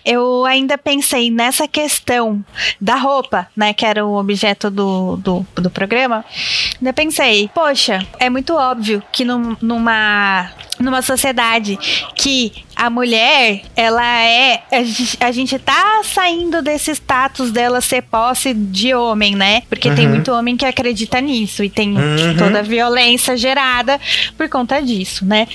Eu 0.06 0.46
ainda 0.46 0.78
pensei 0.78 1.32
nessa 1.32 1.68
questão 1.68 2.44
da 2.80 2.96
roupa, 2.96 3.48
né, 3.56 3.74
que 3.74 3.86
era 3.86 4.06
o 4.06 4.18
objeto 4.18 4.70
do, 4.70 5.18
do, 5.18 5.46
do 5.56 5.70
programa. 5.70 6.24
Ainda 6.80 6.94
pensei, 6.94 7.50
poxa, 7.54 8.06
é 8.20 8.30
muito 8.30 8.54
óbvio 8.54 9.02
que 9.12 9.26
num, 9.26 9.58
numa, 9.62 10.52
numa 10.80 11.02
sociedade 11.02 11.78
que 12.16 12.52
a 12.76 12.90
mulher, 12.90 13.62
ela 13.76 14.24
é. 14.24 14.64
A 15.20 15.32
gente, 15.32 15.60
tá 15.60 16.02
saindo 16.04 16.62
desse 16.62 16.92
status 16.92 17.52
dela 17.52 17.82
ser 17.82 18.02
posse 18.04 18.54
de 18.54 18.94
homem, 18.94 19.36
né? 19.36 19.64
Porque 19.70 19.92
tem 19.92 20.06
Uhum. 20.06 20.14
muito 20.14 20.32
homem 20.32 20.56
que 20.56 20.66
acredita 20.66 21.20
nisso 21.20 21.62
e 21.64 21.70
tem 21.70 21.98
Uhum. 21.98 22.38
toda 22.38 22.60
a 22.60 22.64
violência 22.64 23.36
gerada 23.36 24.00
por 24.38 24.48
conta 24.48 24.82
disso, 24.82 25.26
né? 25.26 25.48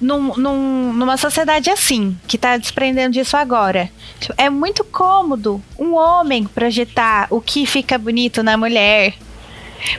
Num, 0.00 0.36
num- 0.36 0.92
numa 0.92 1.16
sociedade 1.16 1.70
assim, 1.70 2.16
que 2.28 2.36
tá 2.36 2.56
desprendendo 2.58 3.12
disso 3.14 3.36
agora, 3.36 3.90
é 4.36 4.50
muito 4.50 4.84
cômodo 4.84 5.62
um 5.78 5.94
homem 5.94 6.44
projetar 6.44 7.26
o 7.30 7.40
que 7.40 7.64
fica 7.64 7.96
bonito 7.96 8.42
na 8.42 8.56
mulher. 8.56 9.14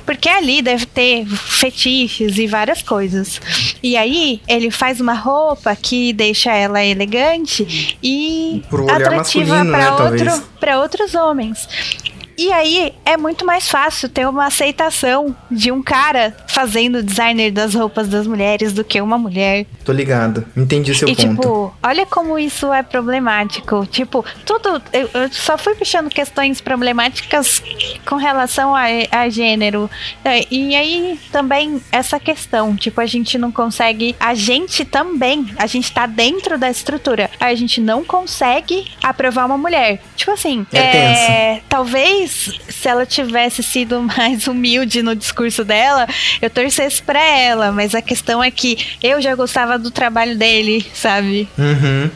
Porque 0.05 0.29
ali 0.29 0.61
deve 0.61 0.85
ter 0.85 1.25
fetiches 1.25 2.37
e 2.37 2.47
várias 2.47 2.81
coisas. 2.81 3.39
E 3.81 3.95
aí, 3.95 4.41
ele 4.47 4.71
faz 4.71 4.99
uma 4.99 5.13
roupa 5.13 5.75
que 5.75 6.13
deixa 6.13 6.53
ela 6.53 6.83
elegante 6.83 7.97
e 8.01 8.63
Pro 8.69 8.89
atrativa 8.89 9.63
né, 9.63 9.71
para 9.71 9.91
talvez. 9.91 10.21
outro, 10.21 10.47
para 10.59 10.79
outros 10.79 11.15
homens. 11.15 11.67
E 12.37 12.51
aí 12.51 12.93
é 13.03 13.17
muito 13.17 13.45
mais 13.45 13.67
fácil 13.67 14.07
ter 14.09 14.27
uma 14.27 14.45
aceitação 14.45 15.35
de 15.49 15.71
um 15.71 15.81
cara 15.81 16.35
fazendo 16.47 16.99
o 16.99 17.03
designer 17.03 17.51
das 17.51 17.73
roupas 17.73 18.07
das 18.07 18.27
mulheres 18.27 18.73
do 18.73 18.83
que 18.83 19.01
uma 19.01 19.17
mulher. 19.17 19.65
Tô 19.83 19.91
ligado. 19.91 20.45
Entendi 20.55 20.93
seu 20.93 21.07
e 21.07 21.15
ponto. 21.15 21.29
tipo, 21.29 21.73
olha 21.81 22.05
como 22.05 22.37
isso 22.37 22.71
é 22.71 22.83
problemático. 22.83 23.85
Tipo, 23.87 24.23
tudo. 24.45 24.81
Eu, 24.93 25.09
eu 25.13 25.31
só 25.31 25.57
fui 25.57 25.73
puxando 25.73 26.09
questões 26.09 26.61
problemáticas 26.61 27.61
com 28.05 28.15
relação 28.15 28.75
a, 28.75 28.85
a 29.11 29.29
gênero. 29.29 29.89
É, 30.23 30.45
E 30.51 30.75
aí 30.75 31.19
também 31.31 31.81
essa 31.91 32.19
questão, 32.19 32.75
tipo, 32.75 33.01
a 33.01 33.05
gente 33.05 33.37
não 33.37 33.51
consegue. 33.51 34.15
A 34.19 34.35
gente 34.35 34.85
também, 34.85 35.47
a 35.57 35.65
gente 35.65 35.91
tá 35.91 36.05
dentro 36.05 36.57
da 36.57 36.69
estrutura. 36.69 37.29
A 37.39 37.53
gente 37.55 37.81
não 37.81 38.03
consegue 38.03 38.85
aprovar 39.01 39.45
uma 39.45 39.57
mulher. 39.57 40.01
Tipo 40.15 40.31
assim, 40.31 40.65
É 40.71 40.97
é, 40.97 41.61
talvez 41.67 42.26
se 42.27 42.87
ela 42.87 43.05
tivesse 43.05 43.63
sido 43.63 44.01
mais 44.17 44.47
humilde 44.47 45.01
no 45.01 45.15
discurso 45.15 45.63
dela, 45.63 46.07
eu 46.41 46.49
torcesse 46.49 47.01
pra 47.01 47.19
ela. 47.19 47.71
Mas 47.71 47.95
a 47.95 48.01
questão 48.01 48.43
é 48.43 48.51
que 48.51 48.97
eu 49.01 49.21
já 49.21 49.35
gostava 49.35 49.77
do 49.77 49.91
trabalho 49.91 50.37
dele, 50.37 50.85
sabe? 50.93 51.47
Uhum. 51.57 52.09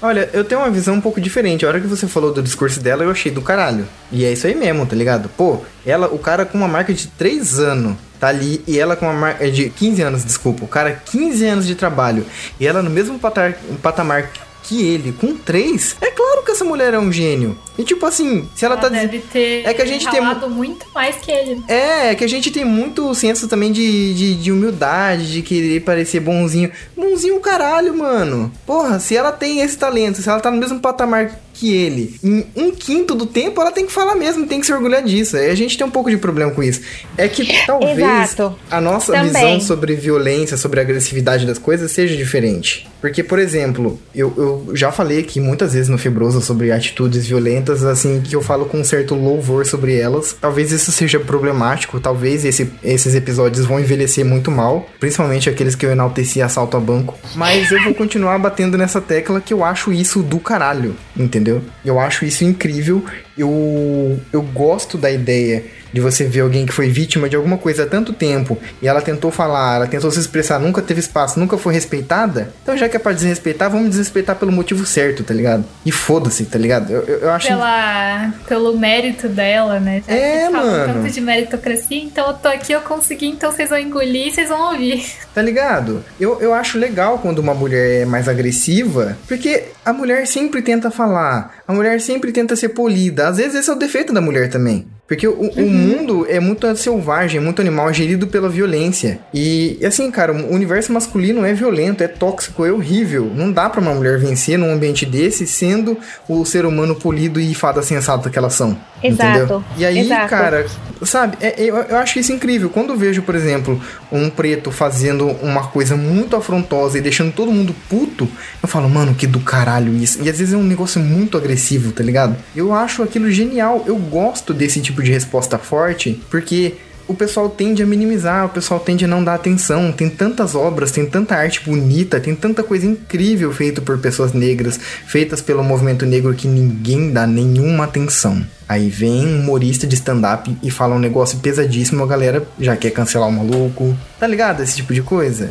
Olha, 0.00 0.28
eu 0.32 0.44
tenho 0.44 0.60
uma 0.60 0.70
visão 0.70 0.94
um 0.94 1.00
pouco 1.00 1.20
diferente. 1.20 1.64
A 1.64 1.68
hora 1.68 1.80
que 1.80 1.86
você 1.86 2.06
falou 2.06 2.32
do 2.32 2.42
discurso 2.42 2.80
dela, 2.80 3.04
eu 3.04 3.10
achei 3.10 3.30
do 3.30 3.42
caralho. 3.42 3.86
E 4.10 4.24
é 4.24 4.32
isso 4.32 4.46
aí 4.46 4.54
mesmo, 4.54 4.84
tá 4.84 4.96
ligado? 4.96 5.28
Pô, 5.28 5.62
ela, 5.86 6.08
o 6.08 6.18
cara 6.18 6.44
com 6.44 6.58
uma 6.58 6.68
marca 6.68 6.92
de 6.92 7.06
3 7.06 7.58
anos 7.60 7.96
tá 8.18 8.28
ali 8.28 8.62
e 8.68 8.78
ela 8.78 8.94
com 8.94 9.04
uma 9.04 9.14
marca 9.14 9.50
de 9.50 9.68
15 9.68 10.02
anos, 10.02 10.24
desculpa. 10.24 10.64
O 10.64 10.68
cara 10.68 10.92
15 10.92 11.44
anos 11.44 11.66
de 11.66 11.74
trabalho 11.74 12.24
e 12.60 12.66
ela 12.66 12.80
no 12.80 12.88
mesmo 12.88 13.18
patar, 13.18 13.54
patamar 13.82 14.30
que 14.62 14.86
ele, 14.86 15.12
com 15.12 15.36
3. 15.36 15.96
É 16.00 16.10
claro 16.10 16.42
que 16.44 16.52
essa 16.52 16.64
mulher 16.64 16.94
é 16.94 16.98
um 16.98 17.10
gênio. 17.12 17.58
E 17.76 17.84
tipo 17.84 18.04
assim, 18.04 18.48
se 18.54 18.64
ela, 18.64 18.74
Ela 18.74 18.82
tá 18.82 18.88
deve 18.88 19.18
ter 19.18 19.66
É 19.66 19.72
que 19.72 19.82
a 19.82 19.86
gente 19.86 20.08
tem 20.10 20.20
muito 20.50 20.86
mais 20.94 21.16
que 21.16 21.30
ele. 21.30 21.62
É, 21.68 22.10
é 22.10 22.14
que 22.14 22.24
a 22.24 22.28
gente 22.28 22.50
tem 22.50 22.64
muito 22.64 23.14
senso 23.14 23.48
também 23.48 23.72
de, 23.72 24.14
de, 24.14 24.34
de 24.34 24.52
humildade, 24.52 25.32
de 25.32 25.42
querer 25.42 25.80
parecer 25.80 26.20
bonzinho. 26.20 26.70
Bonzinho 26.96 27.40
caralho, 27.40 27.96
mano. 27.96 28.52
Porra, 28.66 29.00
se 29.00 29.16
ela 29.16 29.32
tem 29.32 29.60
esse 29.60 29.76
talento, 29.76 30.20
se 30.20 30.28
ela 30.28 30.40
tá 30.40 30.50
no 30.50 30.58
mesmo 30.58 30.80
patamar 30.80 31.40
que 31.62 31.72
ele, 31.72 32.16
em 32.24 32.44
um 32.56 32.72
quinto 32.72 33.14
do 33.14 33.24
tempo, 33.24 33.60
ela 33.60 33.70
tem 33.70 33.86
que 33.86 33.92
falar 33.92 34.16
mesmo, 34.16 34.48
tem 34.48 34.58
que 34.58 34.66
se 34.66 34.72
orgulhar 34.72 35.00
disso. 35.04 35.36
Aí 35.36 35.48
a 35.48 35.54
gente 35.54 35.78
tem 35.78 35.86
um 35.86 35.90
pouco 35.90 36.10
de 36.10 36.16
problema 36.16 36.50
com 36.50 36.60
isso. 36.60 36.80
É 37.16 37.28
que 37.28 37.46
talvez 37.64 37.98
Exato. 37.98 38.56
a 38.68 38.80
nossa 38.80 39.12
Também. 39.12 39.28
visão 39.32 39.60
sobre 39.60 39.94
violência, 39.94 40.56
sobre 40.56 40.80
a 40.80 40.82
agressividade 40.82 41.46
das 41.46 41.58
coisas 41.58 41.92
seja 41.92 42.16
diferente. 42.16 42.88
Porque, 43.00 43.22
por 43.22 43.38
exemplo, 43.38 44.00
eu, 44.14 44.32
eu 44.36 44.76
já 44.76 44.90
falei 44.90 45.20
aqui 45.20 45.38
muitas 45.40 45.72
vezes 45.74 45.88
no 45.88 45.98
Febroso 45.98 46.40
sobre 46.40 46.72
atitudes 46.72 47.26
violentas, 47.26 47.84
assim, 47.84 48.20
que 48.20 48.34
eu 48.34 48.40
falo 48.42 48.64
com 48.66 48.78
um 48.80 48.84
certo 48.84 49.14
louvor 49.14 49.64
sobre 49.66 49.96
elas. 49.96 50.36
Talvez 50.40 50.72
isso 50.72 50.90
seja 50.90 51.20
problemático, 51.20 52.00
talvez 52.00 52.44
esse- 52.44 52.70
esses 52.82 53.14
episódios 53.14 53.66
vão 53.66 53.78
envelhecer 53.78 54.24
muito 54.24 54.50
mal, 54.50 54.88
principalmente 54.98 55.48
aqueles 55.50 55.74
que 55.74 55.84
eu 55.84 55.90
enalteci 55.90 56.40
assalto 56.40 56.76
a 56.76 56.80
banco. 56.80 57.18
Mas 57.34 57.70
eu 57.72 57.82
vou 57.82 57.92
continuar 57.94 58.38
batendo 58.38 58.78
nessa 58.78 59.00
tecla 59.00 59.40
que 59.40 59.52
eu 59.52 59.64
acho 59.64 59.92
isso 59.92 60.22
do 60.22 60.38
caralho, 60.38 60.94
entendeu? 61.16 61.51
Eu 61.84 61.98
acho 61.98 62.24
isso 62.24 62.44
incrível. 62.44 63.04
Eu, 63.36 64.20
eu 64.32 64.42
gosto 64.42 64.96
da 64.96 65.10
ideia 65.10 65.64
de 65.92 66.00
você 66.00 66.24
ver 66.24 66.40
alguém 66.40 66.66
que 66.66 66.72
foi 66.72 66.88
vítima 66.88 67.28
de 67.28 67.36
alguma 67.36 67.58
coisa 67.58 67.82
há 67.84 67.86
tanto 67.86 68.12
tempo 68.12 68.58
e 68.80 68.88
ela 68.88 69.00
tentou 69.00 69.30
falar, 69.30 69.76
ela 69.76 69.86
tentou 69.86 70.10
se 70.10 70.18
expressar, 70.18 70.58
nunca 70.58 70.80
teve 70.82 71.00
espaço, 71.00 71.38
nunca 71.38 71.56
foi 71.58 71.74
respeitada. 71.74 72.52
Então, 72.62 72.76
já 72.76 72.88
que 72.88 72.96
é 72.96 72.98
pra 72.98 73.12
desrespeitar, 73.12 73.70
vamos 73.70 73.90
desrespeitar 73.90 74.36
pelo 74.36 74.52
motivo 74.52 74.84
certo, 74.86 75.22
tá 75.22 75.34
ligado? 75.34 75.64
E 75.84 75.92
foda-se, 75.92 76.44
tá 76.44 76.58
ligado? 76.58 76.92
Eu, 76.92 77.02
eu, 77.02 77.18
eu 77.20 77.30
acho. 77.30 77.48
Pela, 77.48 78.32
pelo 78.48 78.78
mérito 78.78 79.28
dela, 79.28 79.78
né? 79.80 80.02
Já 80.06 80.14
É, 80.14 80.48
mano. 80.48 80.94
tanto 80.94 81.10
de 81.12 81.20
meritocracia, 81.20 81.98
então 82.02 82.28
eu 82.28 82.34
tô 82.34 82.48
aqui, 82.48 82.72
eu 82.72 82.80
consegui, 82.80 83.26
então 83.26 83.50
vocês 83.50 83.68
vão 83.68 83.78
engolir 83.78 84.28
e 84.28 84.32
vocês 84.32 84.48
vão 84.48 84.72
ouvir. 84.72 85.04
Tá 85.34 85.40
ligado? 85.42 86.04
Eu, 86.20 86.40
eu 86.40 86.52
acho 86.54 86.78
legal 86.78 87.18
quando 87.18 87.38
uma 87.38 87.54
mulher 87.54 88.02
é 88.02 88.04
mais 88.04 88.28
agressiva, 88.28 89.16
porque 89.26 89.64
a 89.84 89.92
mulher 89.92 90.26
sempre 90.26 90.62
tenta 90.62 90.90
falar, 90.90 91.56
a 91.66 91.72
mulher 91.72 92.00
sempre 92.00 92.32
tenta 92.32 92.54
ser 92.56 92.70
polida. 92.70 93.28
Às 93.28 93.38
vezes 93.38 93.54
esse 93.54 93.70
é 93.70 93.72
o 93.72 93.76
defeito 93.76 94.12
da 94.12 94.20
mulher 94.20 94.48
também. 94.50 94.86
Porque 95.06 95.26
o, 95.28 95.32
o 95.32 95.68
mundo 95.68 96.26
é 96.28 96.40
muito 96.40 96.74
selvagem, 96.76 97.38
é 97.38 97.42
muito 97.42 97.60
animal, 97.60 97.90
é 97.90 97.92
gerido 97.92 98.26
pela 98.28 98.48
violência. 98.48 99.18
E 99.34 99.78
assim, 99.84 100.10
cara, 100.10 100.32
o 100.32 100.54
universo 100.54 100.92
masculino 100.92 101.44
é 101.44 101.52
violento, 101.52 102.02
é 102.02 102.08
tóxico, 102.08 102.64
é 102.64 102.72
horrível. 102.72 103.30
Não 103.34 103.52
dá 103.52 103.68
pra 103.68 103.80
uma 103.80 103.92
mulher 103.92 104.18
vencer 104.18 104.58
num 104.58 104.72
ambiente 104.72 105.04
desse 105.04 105.46
sendo 105.46 105.98
o 106.28 106.44
ser 106.46 106.64
humano 106.64 106.94
polido 106.94 107.38
e 107.40 107.52
fada 107.54 107.82
sensata 107.82 108.30
que 108.30 108.38
elas 108.38 108.54
são. 108.54 108.78
Exato, 109.02 109.38
Entendeu? 109.38 109.64
E 109.76 109.84
aí, 109.84 109.98
exato. 109.98 110.28
cara, 110.30 110.66
sabe, 111.02 111.36
é- 111.40 111.54
eu, 111.58 111.76
eu 111.76 111.96
acho 111.96 112.18
isso 112.20 112.32
incrível. 112.32 112.70
Quando 112.70 112.90
eu 112.90 112.96
vejo, 112.96 113.20
por 113.22 113.34
exemplo, 113.34 113.80
um 114.12 114.30
preto 114.30 114.70
fazendo 114.70 115.26
uma 115.42 115.66
coisa 115.66 115.96
muito 115.96 116.36
afrontosa 116.36 116.96
e 116.96 117.00
deixando 117.00 117.32
todo 117.32 117.50
mundo 117.50 117.74
puto, 117.88 118.28
eu 118.62 118.68
falo, 118.68 118.88
mano, 118.88 119.14
que 119.14 119.26
do 119.26 119.40
caralho 119.40 119.92
isso. 119.94 120.22
E 120.22 120.30
às 120.30 120.38
vezes 120.38 120.54
é 120.54 120.56
um 120.56 120.62
negócio 120.62 121.00
muito 121.00 121.36
agressivo, 121.36 121.90
tá 121.90 122.02
ligado? 122.04 122.36
Eu 122.54 122.72
acho 122.72 123.02
aquilo 123.02 123.28
genial. 123.30 123.82
Eu 123.86 123.96
gosto 123.96 124.54
desse 124.54 124.80
tipo 124.80 124.91
de 125.00 125.12
resposta 125.12 125.56
forte, 125.58 126.20
porque 126.28 126.74
o 127.06 127.14
pessoal 127.14 127.48
tende 127.48 127.82
a 127.82 127.86
minimizar, 127.86 128.46
o 128.46 128.48
pessoal 128.48 128.80
tende 128.80 129.04
a 129.04 129.08
não 129.08 129.22
dar 129.22 129.34
atenção. 129.34 129.92
Tem 129.92 130.08
tantas 130.08 130.54
obras, 130.54 130.90
tem 130.90 131.04
tanta 131.06 131.36
arte 131.36 131.60
bonita, 131.64 132.20
tem 132.20 132.34
tanta 132.34 132.62
coisa 132.62 132.86
incrível 132.86 133.52
feita 133.52 133.80
por 133.80 133.98
pessoas 133.98 134.32
negras, 134.32 134.78
feitas 135.06 135.40
pelo 135.40 135.62
movimento 135.62 136.06
negro 136.06 136.34
que 136.34 136.48
ninguém 136.48 137.12
dá 137.12 137.26
nenhuma 137.26 137.84
atenção. 137.84 138.44
Aí 138.68 138.88
vem 138.88 139.26
um 139.26 139.40
humorista 139.40 139.86
de 139.86 139.94
stand-up 139.94 140.56
e 140.62 140.70
fala 140.70 140.94
um 140.94 140.98
negócio 140.98 141.38
pesadíssimo, 141.38 142.02
a 142.02 142.06
galera 142.06 142.46
já 142.58 142.74
quer 142.76 142.90
cancelar 142.90 143.28
o 143.28 143.32
maluco. 143.32 143.94
Tá 144.18 144.26
ligado? 144.26 144.62
Esse 144.62 144.76
tipo 144.76 144.94
de 144.94 145.02
coisa. 145.02 145.50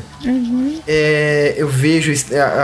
É, 0.87 1.53
eu 1.57 1.67
vejo 1.67 2.11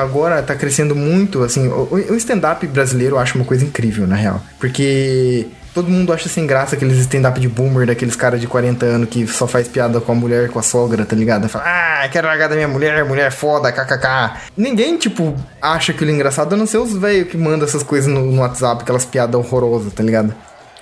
agora 0.01 0.41
tá 0.41 0.55
crescendo 0.55 0.95
muito, 0.95 1.43
assim, 1.43 1.67
o, 1.67 1.89
o 1.91 2.15
stand-up 2.15 2.65
brasileiro 2.65 3.15
eu 3.15 3.19
acho 3.19 3.35
uma 3.35 3.45
coisa 3.45 3.63
incrível, 3.63 4.07
na 4.07 4.15
real. 4.15 4.41
Porque 4.59 5.45
todo 5.77 5.91
mundo 5.91 6.11
acha 6.11 6.27
sem 6.27 6.47
graça 6.47 6.75
aqueles 6.75 6.97
stand-up 6.97 7.39
de 7.39 7.47
boomer, 7.47 7.85
daqueles 7.85 8.15
caras 8.15 8.41
de 8.41 8.47
40 8.47 8.83
anos 8.83 9.09
que 9.09 9.27
só 9.27 9.45
faz 9.45 9.67
piada 9.67 10.01
com 10.01 10.11
a 10.11 10.15
mulher, 10.15 10.49
com 10.49 10.57
a 10.57 10.63
sogra, 10.63 11.05
tá 11.05 11.15
ligado? 11.15 11.47
Fala, 11.47 11.65
ah, 11.67 12.09
quero 12.09 12.25
largar 12.25 12.49
da 12.49 12.55
minha 12.55 12.67
mulher, 12.67 13.05
mulher 13.05 13.31
foda, 13.31 13.71
kkk. 13.71 14.39
Ninguém, 14.57 14.97
tipo, 14.97 15.35
acha 15.61 15.91
aquilo 15.91 16.09
engraçado, 16.09 16.53
a 16.53 16.57
não 16.57 16.65
ser 16.65 16.79
os 16.79 16.97
velhos 16.97 17.27
que 17.27 17.37
mandam 17.37 17.67
essas 17.67 17.83
coisas 17.83 18.11
no, 18.11 18.31
no 18.31 18.41
WhatsApp, 18.41 18.81
aquelas 18.81 19.05
piadas 19.05 19.35
horrorosas, 19.35 19.93
tá 19.93 20.01
ligado? 20.01 20.33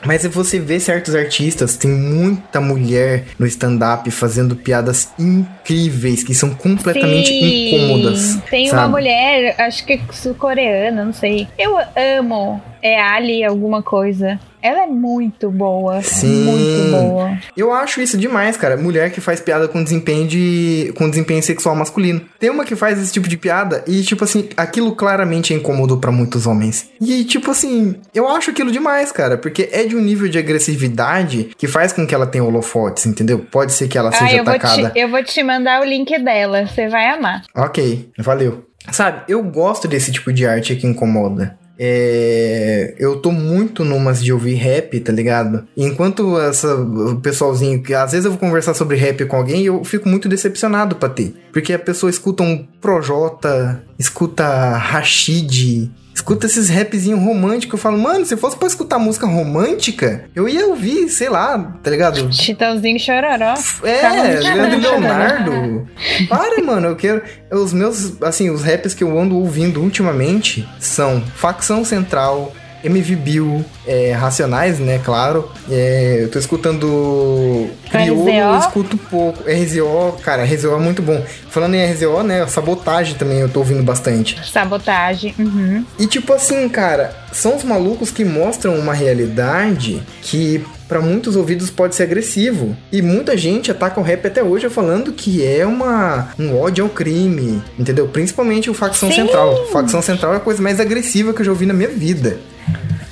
Mas 0.05 0.21
se 0.21 0.29
você 0.29 0.60
vê 0.60 0.79
certos 0.79 1.13
artistas, 1.13 1.75
tem 1.75 1.91
muita 1.91 2.62
mulher 2.62 3.25
no 3.38 3.45
stand-up 3.47 4.10
fazendo 4.12 4.55
piadas 4.55 5.10
incríveis, 5.19 6.23
que 6.23 6.34
são 6.34 6.51
completamente 6.51 7.29
Sim, 7.29 7.67
incômodas. 7.67 8.38
Tem 8.49 8.67
sabe? 8.67 8.81
uma 8.81 8.88
mulher, 8.88 9.55
acho 9.60 9.86
que 9.86 9.93
é 9.93 9.99
sul-coreana, 10.12 11.03
não 11.03 11.13
sei. 11.13 11.47
Eu 11.58 11.77
amo. 12.19 12.62
É 12.88 13.02
Ali 13.02 13.43
alguma 13.43 13.82
coisa. 13.82 14.39
Ela 14.62 14.84
é 14.84 14.86
muito 14.88 15.50
boa. 15.50 16.04
Sim. 16.04 16.43
Muito 16.43 16.91
boa. 16.91 17.38
Eu 17.58 17.74
acho 17.74 18.00
isso 18.00 18.15
demais, 18.15 18.58
cara. 18.58 18.78
Mulher 18.78 19.12
que 19.12 19.19
faz 19.19 19.39
piada 19.39 19.67
com 19.67 19.84
desempenho 19.84 20.28
de. 20.28 20.93
com 20.95 21.10
desempenho 21.10 21.41
sexual 21.41 21.76
masculino. 21.76 22.21
Tem 22.39 22.52
uma 22.52 22.63
que 22.63 22.76
faz 22.76 23.02
esse 23.02 23.12
tipo 23.12 23.28
de 23.28 23.38
piada 23.38 23.84
e, 23.88 24.04
tipo 24.04 24.24
assim, 24.24 24.50
aquilo 24.56 24.95
claramente 24.95 25.52
é 25.52 25.58
incômodo 25.58 25.98
pra 25.98 26.12
muitos 26.12 26.45
homens. 26.45 26.89
E, 27.02 27.24
tipo 27.24 27.50
assim, 27.50 27.95
eu 28.13 28.28
acho 28.30 28.52
aquilo 28.52 28.71
demais, 28.71 29.12
cara. 29.12 29.36
Porque 29.36 29.67
é 29.71 29.84
de 29.84 29.95
um 29.95 30.02
nível 30.02 30.28
de 30.30 30.38
agressividade 30.38 31.50
que 31.58 31.67
faz 31.67 31.91
com 31.91 32.06
que 32.06 32.13
ela 32.13 32.28
tenha 32.28 32.43
holofotes, 32.43 33.08
entendeu? 33.08 33.39
Pode 33.52 33.74
ser 33.74 33.88
que 33.88 33.98
ela 33.98 34.10
Ah, 34.10 34.13
seja 34.13 34.38
eu 34.38 34.43
vou, 34.43 34.54
atacada. 34.54 34.91
te, 34.91 35.00
eu 35.00 35.10
vou 35.10 35.24
te 35.24 35.41
mandar 35.41 35.82
o 35.82 35.86
link 35.86 36.15
dela. 36.19 36.67
Você 36.67 36.88
vai 36.88 37.08
amar. 37.08 37.41
Ok, 37.56 38.10
valeu. 38.19 38.63
Sabe, 38.91 39.24
eu 39.28 39.41
gosto 39.43 39.88
desse 39.88 40.12
tipo 40.12 40.32
de 40.32 40.45
arte 40.45 40.76
que 40.76 40.86
incomoda. 40.86 41.58
É, 41.77 42.95
eu 42.97 43.17
tô 43.17 43.31
muito 43.31 43.83
numas 43.83 44.23
de 44.23 44.31
ouvir 44.31 44.55
rap, 44.55 44.99
tá 44.99 45.11
ligado? 45.11 45.67
Enquanto 45.75 46.39
essa, 46.39 46.75
o 46.75 47.19
pessoalzinho, 47.19 47.81
que 47.81 47.93
às 47.93 48.11
vezes 48.11 48.25
eu 48.25 48.31
vou 48.31 48.39
conversar 48.39 48.73
sobre 48.73 48.97
rap 48.97 49.25
com 49.25 49.35
alguém 49.35 49.63
e 49.63 49.65
eu 49.65 49.83
fico 49.83 50.07
muito 50.07 50.29
decepcionado 50.29 50.95
pra 50.95 51.09
ter. 51.09 51.33
Porque 51.51 51.73
a 51.73 51.79
pessoa 51.79 52.09
escuta 52.09 52.43
um 52.43 52.65
Projota, 52.79 53.83
escuta 53.97 54.45
Rashid, 54.77 55.91
escuta 56.15 56.45
esses 56.45 56.69
rapzinhos 56.69 57.19
românticos. 57.19 57.73
Eu 57.73 57.84
falo, 57.84 57.97
mano, 57.99 58.25
se 58.25 58.38
fosse 58.38 58.58
pra 58.58 58.67
escutar 58.67 58.97
música 58.97 59.28
romântica, 59.28 60.25
eu 60.34 60.47
ia 60.47 60.65
ouvir, 60.65 61.10
sei 61.10 61.30
lá, 61.30 61.78
tá 61.84 61.91
ligado? 61.91 62.32
Chitãozinho 62.34 62.97
chororó. 62.97 63.54
É, 63.84 64.39
Leandro. 64.39 64.80
Leonardo. 64.80 65.88
Para, 66.30 66.63
mano, 66.63 66.88
eu 66.88 66.95
quero. 66.95 67.21
Os 67.51 67.73
meus, 67.73 68.21
assim, 68.23 68.49
os 68.49 68.63
raps 68.63 68.93
que 68.93 69.04
eu 69.04 69.19
ando 69.19 69.38
ouvindo 69.38 69.82
ultimamente 69.82 70.67
são 70.80 71.21
Facção 71.36 71.84
Central, 71.84 72.54
MV 72.86 73.15
Bill, 73.15 73.65
é, 73.86 74.12
Racionais, 74.12 74.80
né, 74.80 75.00
claro. 75.04 75.50
É, 75.69 76.19
eu 76.21 76.30
tô 76.30 76.39
escutando 76.39 77.69
Criolo, 77.89 78.30
eu 78.30 78.52
RZO? 78.52 78.60
escuto 78.60 78.98
pouco. 78.98 79.43
RZO, 79.43 80.17
cara, 80.24 80.43
RZO 80.43 80.74
é 80.74 80.80
muito 80.80 81.02
bom. 81.02 81.24
Falando 81.50 81.76
em 81.76 81.86
RZO, 81.86 82.24
né, 82.24 82.45
Sabotagem 82.48 83.15
também 83.15 83.39
eu 83.39 83.50
tô 83.50 83.60
ouvindo 83.60 83.84
bastante. 83.84 84.39
Sabotagem. 84.52 85.34
Uhum. 85.38 85.86
E 86.00 86.08
tipo 86.08 86.34
assim, 86.34 86.67
cara, 86.69 87.15
são 87.32 87.56
os 87.56 87.63
malucos 87.63 88.12
que 88.12 88.24
mostram 88.24 88.76
uma 88.78 88.93
realidade 88.93 90.02
que 90.21 90.63
pra 90.88 91.02
muitos 91.02 91.36
ouvidos 91.36 91.69
pode 91.69 91.95
ser 91.95 92.04
agressivo. 92.04 92.76
E 92.91 93.02
muita 93.02 93.38
gente 93.38 93.71
ataca 93.71 94.00
o 94.00 94.04
rap 94.04 94.26
até 94.26 94.43
hoje 94.43 94.69
falando 94.69 95.12
que 95.12 95.45
é 95.45 95.65
uma 95.65 96.30
um 96.39 96.60
ódio 96.60 96.84
ao 96.84 96.89
crime, 96.89 97.62
entendeu? 97.78 98.08
Principalmente 98.08 98.69
o 98.69 98.74
Facção 98.74 99.10
Sim. 99.10 99.15
Central. 99.15 99.67
Facção 99.71 100.02
Central 100.02 100.34
é 100.34 100.38
a 100.38 100.39
coisa 100.39 100.62
mais 100.62 100.80
agressiva 100.80 101.34
que 101.34 101.41
eu 101.41 101.45
já 101.45 101.52
ouvi 101.52 101.65
na 101.65 101.74
minha 101.74 101.89
vida. 101.89 102.38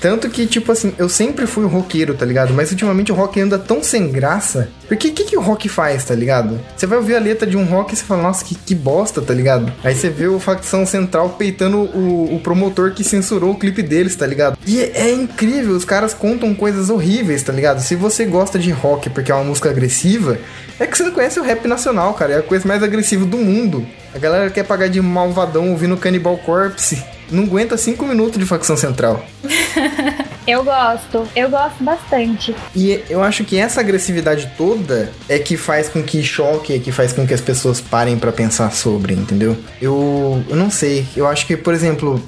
Tanto 0.04 0.30
que, 0.30 0.46
tipo 0.46 0.70
assim, 0.70 0.94
eu 0.98 1.08
sempre 1.08 1.48
fui 1.48 1.64
um 1.64 1.70
roqueiro, 1.70 2.14
tá 2.14 2.26
ligado? 2.26 2.54
Mas 2.54 2.72
ultimamente 2.72 3.10
o 3.10 3.16
rock 3.16 3.40
anda 3.40 3.58
tão 3.58 3.82
sem 3.82 4.12
graça. 4.12 4.68
Porque 4.86 5.08
o 5.08 5.14
que, 5.14 5.24
que 5.24 5.38
o 5.38 5.42
rock 5.42 5.70
faz, 5.70 6.04
tá 6.04 6.14
ligado? 6.14 6.60
Você 6.76 6.86
vai 6.86 6.98
ouvir 6.98 7.16
a 7.16 7.20
letra 7.20 7.50
de 7.50 7.56
um 7.56 7.64
rock 7.64 7.94
e 7.94 7.96
você 7.96 8.04
fala, 8.04 8.24
nossa, 8.24 8.44
que, 8.44 8.54
que 8.54 8.76
bosta, 8.76 9.22
tá 9.22 9.34
ligado? 9.34 9.72
Aí 9.82 9.96
você 9.96 10.10
vê 10.10 10.28
o 10.28 10.42
Facção 10.42 10.86
Central 10.86 11.30
peitando 11.40 11.78
o, 11.78 12.36
o 12.36 12.40
promotor 12.42 12.92
que 12.92 13.02
censurou 13.02 13.52
o 13.52 13.56
clipe 13.58 13.82
deles, 13.82 14.14
tá 14.14 14.28
ligado? 14.28 14.58
E 14.68 14.82
é, 14.82 15.08
é 15.08 15.14
incrível, 15.14 15.74
os 15.74 15.86
caras 15.86 16.14
contam 16.14 16.54
coisas 16.54 16.90
horríveis, 16.90 17.42
tá 17.42 17.54
ligado? 17.54 17.80
Se 17.80 17.96
você 17.96 18.26
gosta 18.26 18.60
de 18.60 18.72
rock 18.72 19.10
porque 19.10 19.32
é 19.32 19.36
uma 19.36 19.46
música 19.46 19.70
agressiva, 19.70 20.38
é 20.78 20.86
que 20.86 20.98
você 20.98 21.04
não 21.04 21.12
conhece 21.12 21.40
o 21.40 21.44
rap 21.44 21.66
nacional, 21.66 22.14
cara. 22.14 22.34
É 22.34 22.38
a 22.40 22.44
coisa 22.44 22.68
mais 22.68 22.84
agressiva 22.84 23.26
do 23.26 23.38
mundo. 23.38 23.88
A 24.14 24.20
galera 24.20 24.50
quer 24.50 24.64
pagar 24.64 24.90
de 24.90 25.02
malvadão 25.02 25.72
ouvindo 25.72 25.96
Cannibal 25.96 26.38
Corpse. 26.40 27.02
Não 27.34 27.46
aguenta 27.46 27.76
cinco 27.78 28.06
minutos 28.06 28.38
de 28.38 28.46
Facção 28.46 28.78
Central. 28.78 29.26
Eu 30.46 30.64
gosto. 30.64 31.26
Eu 31.36 31.50
gosto 31.50 31.82
bastante. 31.84 32.54
E 32.76 33.02
eu 33.10 33.24
acho 33.24 33.46
que 33.46 33.58
essa 33.58 33.80
agressividade 33.80 34.52
toda 34.58 35.10
é 35.30 35.40
que 35.40 35.56
faz 35.56 35.88
com 35.88 36.04
que 36.04 36.22
choque, 36.22 36.74
é 36.74 36.80
que 36.80 36.92
faz 36.92 37.14
com 37.14 37.26
que 37.26 37.34
as 37.34 37.40
pessoas 37.40 37.80
parem 37.80 38.20
pra 38.20 38.30
pensar 38.30 38.70
sobre, 38.74 39.14
entendeu? 39.14 39.56
Eu, 39.82 40.44
eu 40.50 40.56
não 40.58 40.70
sei. 40.70 41.08
Eu 41.16 41.28
acho 41.28 41.48
que, 41.48 41.56
por 41.56 41.74
exemplo, 41.74 42.22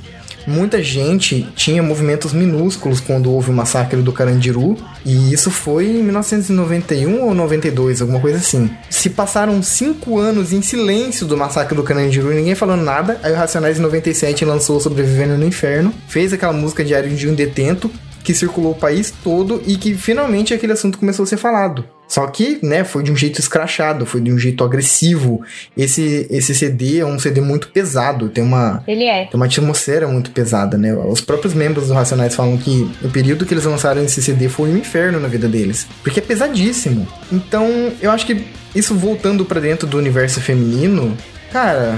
muita 0.47 0.81
gente 0.81 1.47
tinha 1.55 1.81
movimentos 1.81 2.33
minúsculos 2.33 2.99
quando 2.99 3.31
houve 3.31 3.49
o 3.49 3.53
massacre 3.53 4.01
do 4.01 4.11
Carandiru, 4.11 4.77
e 5.05 5.33
isso 5.33 5.51
foi 5.51 5.87
em 5.87 6.03
1991 6.03 7.21
ou 7.21 7.33
92, 7.33 8.01
alguma 8.01 8.19
coisa 8.19 8.37
assim. 8.37 8.69
Se 8.89 9.09
passaram 9.09 9.61
cinco 9.61 10.17
anos 10.17 10.53
em 10.53 10.61
silêncio 10.61 11.25
do 11.25 11.37
massacre 11.37 11.75
do 11.75 11.83
Carandiru 11.83 12.33
ninguém 12.33 12.55
falando 12.55 12.83
nada, 12.83 13.19
aí 13.23 13.31
o 13.31 13.35
Racionais 13.35 13.77
em 13.77 13.81
97 13.81 14.45
lançou 14.45 14.79
Sobrevivendo 14.79 15.37
no 15.37 15.45
Inferno, 15.45 15.93
fez 16.07 16.33
aquela 16.33 16.53
música 16.53 16.83
Diário 16.83 17.09
de 17.09 17.27
um 17.27 17.33
Detento, 17.33 17.89
que 18.25 18.33
circulou 18.33 18.71
o 18.71 18.75
país 18.75 19.13
todo 19.23 19.61
e 19.65 19.77
que 19.77 19.93
finalmente 19.93 20.53
aquele 20.53 20.73
assunto 20.73 20.97
começou 20.97 21.23
a 21.23 21.27
ser 21.27 21.37
falado. 21.37 21.85
Só 22.07 22.27
que, 22.27 22.59
né, 22.61 22.83
foi 22.83 23.03
de 23.03 23.11
um 23.11 23.15
jeito 23.15 23.39
escrachado, 23.39 24.05
foi 24.05 24.21
de 24.21 24.31
um 24.31 24.37
jeito 24.37 24.63
agressivo. 24.63 25.41
Esse, 25.75 26.27
esse 26.29 26.53
CD 26.53 26.99
é 26.99 27.05
um 27.05 27.17
CD 27.17 27.41
muito 27.41 27.69
pesado, 27.69 28.29
tem 28.29 28.43
uma, 28.43 28.83
Ele 28.87 29.05
é. 29.05 29.25
tem 29.25 29.35
uma 29.35 29.45
atmosfera 29.45 30.07
muito 30.07 30.31
pesada, 30.31 30.77
né? 30.77 30.93
Os 30.93 31.21
próprios 31.21 31.53
membros 31.53 31.87
do 31.87 31.93
Racionais 31.93 32.35
falam 32.35 32.57
que 32.57 32.89
o 33.03 33.09
período 33.09 33.45
que 33.45 33.53
eles 33.53 33.65
lançaram 33.65 34.03
esse 34.03 34.21
CD 34.21 34.49
foi 34.49 34.69
um 34.69 34.77
inferno 34.77 35.19
na 35.19 35.27
vida 35.27 35.47
deles, 35.47 35.87
porque 36.03 36.19
é 36.19 36.23
pesadíssimo. 36.23 37.07
Então, 37.31 37.91
eu 38.01 38.11
acho 38.11 38.25
que 38.25 38.45
isso 38.75 38.93
voltando 38.93 39.45
pra 39.45 39.59
dentro 39.59 39.87
do 39.87 39.97
universo 39.97 40.39
feminino, 40.41 41.17
cara, 41.51 41.97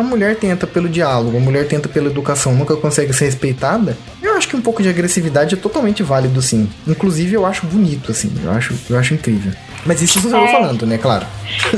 a 0.00 0.02
mulher 0.02 0.36
tenta 0.36 0.66
pelo 0.66 0.88
diálogo, 0.88 1.36
a 1.36 1.40
mulher 1.40 1.66
tenta 1.68 1.88
pela 1.88 2.06
educação, 2.08 2.54
nunca 2.54 2.76
consegue 2.76 3.12
ser 3.12 3.26
respeitada. 3.26 3.96
Eu 4.22 4.36
acho 4.36 4.48
que 4.48 4.56
um 4.56 4.60
pouco 4.60 4.82
de 4.82 4.88
agressividade 4.88 5.54
é 5.54 5.56
totalmente 5.58 6.02
válido, 6.02 6.40
sim. 6.42 6.68
Inclusive, 6.86 7.34
eu 7.34 7.46
acho 7.46 7.66
bonito, 7.66 8.10
assim. 8.12 8.30
Eu 8.44 8.50
acho, 8.50 8.74
eu 8.90 8.98
acho 8.98 9.14
incrível. 9.14 9.52
Mas 9.84 10.02
isso 10.02 10.20
sou 10.20 10.30
eu 10.30 10.36
É. 10.44 10.52
falando, 10.52 10.84
né? 10.86 10.98
Claro. 10.98 11.26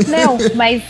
Não, 0.09 0.39
mas, 0.57 0.83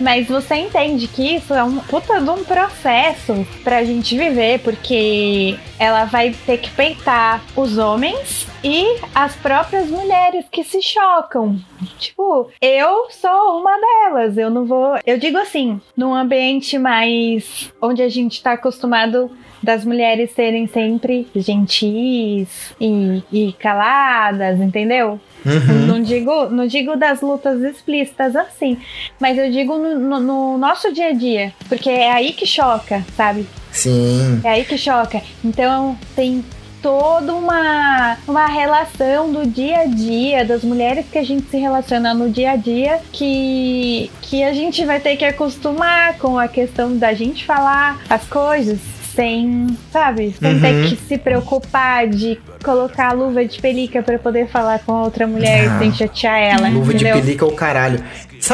mas 0.00 0.28
você 0.28 0.56
entende 0.56 1.08
que 1.08 1.36
isso 1.36 1.54
é 1.54 1.62
um 1.62 1.78
puta 1.78 2.20
de 2.20 2.30
um 2.30 2.44
processo 2.44 3.46
pra 3.64 3.84
gente 3.84 4.16
viver, 4.16 4.60
porque 4.60 5.58
ela 5.78 6.04
vai 6.04 6.34
ter 6.44 6.58
que 6.58 6.70
peitar 6.70 7.42
os 7.56 7.78
homens 7.78 8.46
e 8.62 8.98
as 9.14 9.34
próprias 9.36 9.88
mulheres 9.88 10.46
que 10.50 10.64
se 10.64 10.82
chocam. 10.82 11.58
Tipo, 11.98 12.50
eu 12.60 13.10
sou 13.10 13.60
uma 13.60 13.76
delas. 13.78 14.36
Eu 14.36 14.50
não 14.50 14.64
vou. 14.66 14.98
Eu 15.06 15.18
digo 15.18 15.38
assim, 15.38 15.80
num 15.96 16.14
ambiente 16.14 16.78
mais 16.78 17.72
onde 17.80 18.02
a 18.02 18.08
gente 18.08 18.42
tá 18.42 18.52
acostumado 18.52 19.30
das 19.62 19.84
mulheres 19.84 20.30
serem 20.30 20.66
sempre 20.66 21.26
gentis 21.34 22.74
e, 22.80 23.22
e 23.32 23.52
caladas, 23.54 24.60
entendeu? 24.60 25.20
Uhum. 25.46 25.86
Não 25.86 26.02
digo, 26.02 26.46
não 26.50 26.66
digo 26.66 26.96
das 26.96 27.20
lutas 27.20 27.62
explícitas 27.62 28.34
assim, 28.34 28.76
mas 29.20 29.38
eu 29.38 29.50
digo 29.50 29.78
no, 29.78 29.98
no- 29.98 30.20
no 30.20 30.58
nosso 30.58 30.92
dia 30.92 31.08
a 31.08 31.12
dia, 31.12 31.52
porque 31.68 31.88
é 31.88 32.10
aí 32.10 32.32
que 32.32 32.44
choca, 32.46 33.04
sabe? 33.16 33.46
Sim. 33.70 34.40
É 34.42 34.48
aí 34.50 34.64
que 34.64 34.76
choca. 34.76 35.22
Então 35.44 35.96
tem 36.16 36.44
toda 36.82 37.34
uma, 37.34 38.16
uma 38.28 38.46
relação 38.46 39.32
do 39.32 39.46
dia 39.46 39.78
a 39.80 39.84
dia, 39.86 40.44
das 40.44 40.62
mulheres 40.62 41.06
que 41.10 41.18
a 41.18 41.24
gente 41.24 41.48
se 41.50 41.56
relaciona 41.56 42.14
no 42.14 42.28
dia 42.30 42.52
a 42.52 42.56
dia, 42.56 43.00
que, 43.12 44.10
que 44.22 44.44
a 44.44 44.52
gente 44.52 44.84
vai 44.84 45.00
ter 45.00 45.16
que 45.16 45.24
acostumar 45.24 46.16
com 46.18 46.38
a 46.38 46.46
questão 46.48 46.96
da 46.96 47.12
gente 47.12 47.44
falar 47.44 48.00
as 48.08 48.24
coisas 48.26 48.78
sem, 49.16 49.66
sabe, 49.92 50.34
sem 50.38 50.52
Uhum. 50.54 50.60
ter 50.60 50.88
que 50.90 50.96
se 51.08 51.18
preocupar 51.18 52.06
de 52.06 52.38
colocar 52.62 53.08
a 53.08 53.12
luva 53.12 53.44
de 53.44 53.58
pelica 53.60 54.02
pra 54.02 54.18
poder 54.18 54.46
falar 54.48 54.78
com 54.80 54.92
a 54.92 55.02
outra 55.04 55.26
mulher 55.26 55.68
Ah, 55.68 55.78
sem 55.78 55.92
chatear 55.92 56.38
ela, 56.38 56.68
Luva 56.68 56.92
de 56.94 57.02
entendeu? 57.02 57.20
pelica 57.22 57.44
é 57.44 57.48
o 57.48 57.52
caralho. 57.52 58.00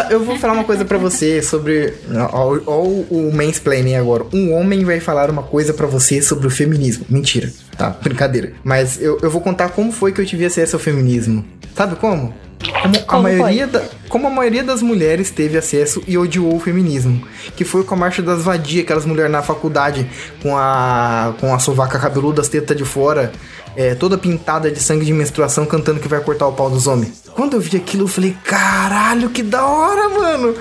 Eu 0.08 0.24
vou 0.24 0.38
falar 0.38 0.52
uma 0.54 0.64
coisa 0.64 0.84
pra 0.84 0.96
você 0.96 1.42
sobre. 1.42 1.92
Ó, 2.32 2.58
ó 2.66 2.82
o 2.84 3.30
mansplaining 3.34 3.96
agora. 3.96 4.24
Um 4.32 4.54
homem 4.54 4.84
vai 4.84 5.00
falar 5.00 5.28
uma 5.28 5.42
coisa 5.42 5.74
pra 5.74 5.86
você 5.88 6.22
sobre 6.22 6.46
o 6.46 6.50
feminismo. 6.50 7.04
Mentira, 7.10 7.50
tá? 7.76 7.90
Brincadeira. 7.90 8.52
Mas 8.62 9.02
eu, 9.02 9.18
eu 9.20 9.28
vou 9.28 9.40
contar 9.40 9.70
como 9.70 9.90
foi 9.90 10.12
que 10.12 10.20
eu 10.20 10.24
tive 10.24 10.44
acesso 10.46 10.76
ao 10.76 10.80
feminismo. 10.80 11.44
Sabe 11.74 11.96
como? 11.96 12.32
Como, 12.70 12.96
a 12.96 13.00
Como 13.00 13.22
maioria 13.22 13.66
da- 13.66 13.82
como 14.08 14.26
a 14.26 14.30
maioria 14.30 14.62
das 14.62 14.82
mulheres 14.82 15.30
teve 15.30 15.56
acesso 15.56 16.02
e 16.06 16.18
odiou 16.18 16.54
o 16.54 16.60
feminismo. 16.60 17.26
Que 17.56 17.64
foi 17.64 17.82
com 17.82 17.94
a 17.94 17.96
marcha 17.98 18.20
das 18.22 18.42
vadias, 18.42 18.84
aquelas 18.84 19.06
mulheres 19.06 19.32
na 19.32 19.40
faculdade 19.42 20.06
com 20.42 20.56
a, 20.56 21.34
com 21.40 21.54
a 21.54 21.58
sovaca 21.58 21.98
cabeluda, 21.98 22.42
as 22.42 22.48
tetas 22.48 22.76
de 22.76 22.84
fora, 22.84 23.32
é, 23.74 23.94
toda 23.94 24.18
pintada 24.18 24.70
de 24.70 24.78
sangue 24.80 25.06
de 25.06 25.12
menstruação, 25.14 25.64
cantando 25.64 25.98
que 25.98 26.08
vai 26.08 26.20
cortar 26.20 26.46
o 26.46 26.52
pau 26.52 26.68
dos 26.68 26.86
homens. 26.86 27.22
Quando 27.34 27.54
eu 27.54 27.60
vi 27.60 27.74
aquilo, 27.78 28.04
eu 28.04 28.08
falei, 28.08 28.36
caralho, 28.44 29.30
que 29.30 29.42
da 29.42 29.64
hora, 29.66 30.08
mano! 30.10 30.54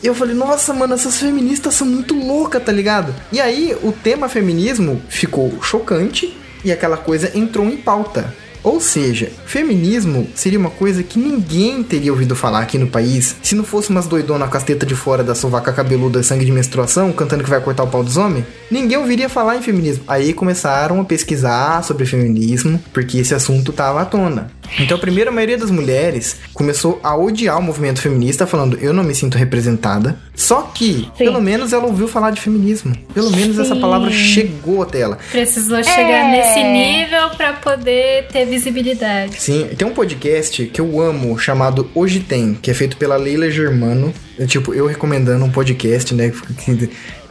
Eu 0.00 0.14
falei, 0.14 0.32
nossa, 0.34 0.72
mano, 0.72 0.94
essas 0.94 1.16
feministas 1.18 1.74
são 1.74 1.84
muito 1.86 2.14
loucas, 2.14 2.62
tá 2.62 2.70
ligado? 2.70 3.12
E 3.32 3.40
aí, 3.40 3.76
o 3.82 3.90
tema 3.90 4.28
feminismo 4.28 5.02
ficou 5.08 5.60
chocante 5.60 6.36
e 6.64 6.70
aquela 6.70 6.96
coisa 6.96 7.36
entrou 7.36 7.66
em 7.66 7.76
pauta. 7.76 8.32
Ou 8.62 8.80
seja, 8.80 9.30
feminismo 9.46 10.26
seria 10.34 10.58
uma 10.58 10.70
coisa 10.70 11.02
que 11.02 11.18
ninguém 11.18 11.82
teria 11.82 12.12
ouvido 12.12 12.34
falar 12.34 12.60
aqui 12.60 12.78
no 12.78 12.86
país 12.86 13.36
se 13.42 13.54
não 13.54 13.64
fosse 13.64 13.90
umas 13.90 14.06
doidonas 14.06 14.50
com 14.50 14.56
as 14.56 14.62
tetas 14.62 14.88
de 14.88 14.94
fora 14.94 15.22
da 15.22 15.34
sovaca 15.34 15.72
cabeluda 15.72 16.22
sangue 16.22 16.44
de 16.44 16.52
menstruação 16.52 17.12
cantando 17.12 17.44
que 17.44 17.50
vai 17.50 17.60
cortar 17.60 17.84
o 17.84 17.88
pau 17.88 18.02
dos 18.02 18.16
homens. 18.16 18.44
Ninguém 18.70 18.98
ouviria 18.98 19.28
falar 19.28 19.56
em 19.56 19.62
feminismo. 19.62 20.04
Aí 20.06 20.32
começaram 20.32 21.00
a 21.00 21.04
pesquisar 21.04 21.82
sobre 21.82 22.04
feminismo 22.06 22.82
porque 22.92 23.18
esse 23.18 23.34
assunto 23.34 23.72
tava 23.72 24.02
à 24.02 24.04
tona. 24.04 24.50
Então, 24.78 24.98
primeiro, 24.98 25.30
a 25.30 25.32
maioria 25.32 25.58
das 25.58 25.70
mulheres 25.70 26.36
começou 26.54 27.00
a 27.02 27.16
odiar 27.16 27.58
o 27.58 27.62
movimento 27.62 28.00
feminista, 28.00 28.46
falando 28.46 28.78
eu 28.80 28.92
não 28.92 29.02
me 29.04 29.14
sinto 29.14 29.36
representada. 29.38 30.18
Só 30.34 30.62
que, 30.74 30.92
Sim. 30.94 31.10
pelo 31.16 31.40
menos, 31.40 31.72
ela 31.72 31.84
ouviu 31.86 32.06
falar 32.08 32.30
de 32.30 32.40
feminismo. 32.40 32.94
Pelo 33.12 33.30
menos 33.30 33.58
essa 33.58 33.74
Sim. 33.74 33.80
palavra 33.80 34.10
chegou 34.10 34.82
até 34.82 35.00
ela. 35.00 35.18
Precisou 35.30 35.82
chegar 35.82 36.26
É. 36.26 36.30
nesse 36.30 36.62
nível 36.62 37.30
pra 37.36 37.54
poder 37.54 38.28
ter 38.28 38.44
visibilidade. 38.46 39.40
Sim, 39.40 39.68
tem 39.76 39.86
um 39.86 39.92
podcast 39.94 40.66
que 40.66 40.80
eu 40.80 41.00
amo 41.00 41.38
chamado 41.38 41.90
Hoje 41.94 42.20
Tem, 42.20 42.54
que 42.54 42.70
é 42.70 42.74
feito 42.74 42.96
pela 42.96 43.16
Leila 43.16 43.50
Germano. 43.50 44.12
Tipo, 44.46 44.74
eu 44.74 44.86
recomendando 44.86 45.44
um 45.44 45.50
podcast, 45.50 46.14
né? 46.14 46.32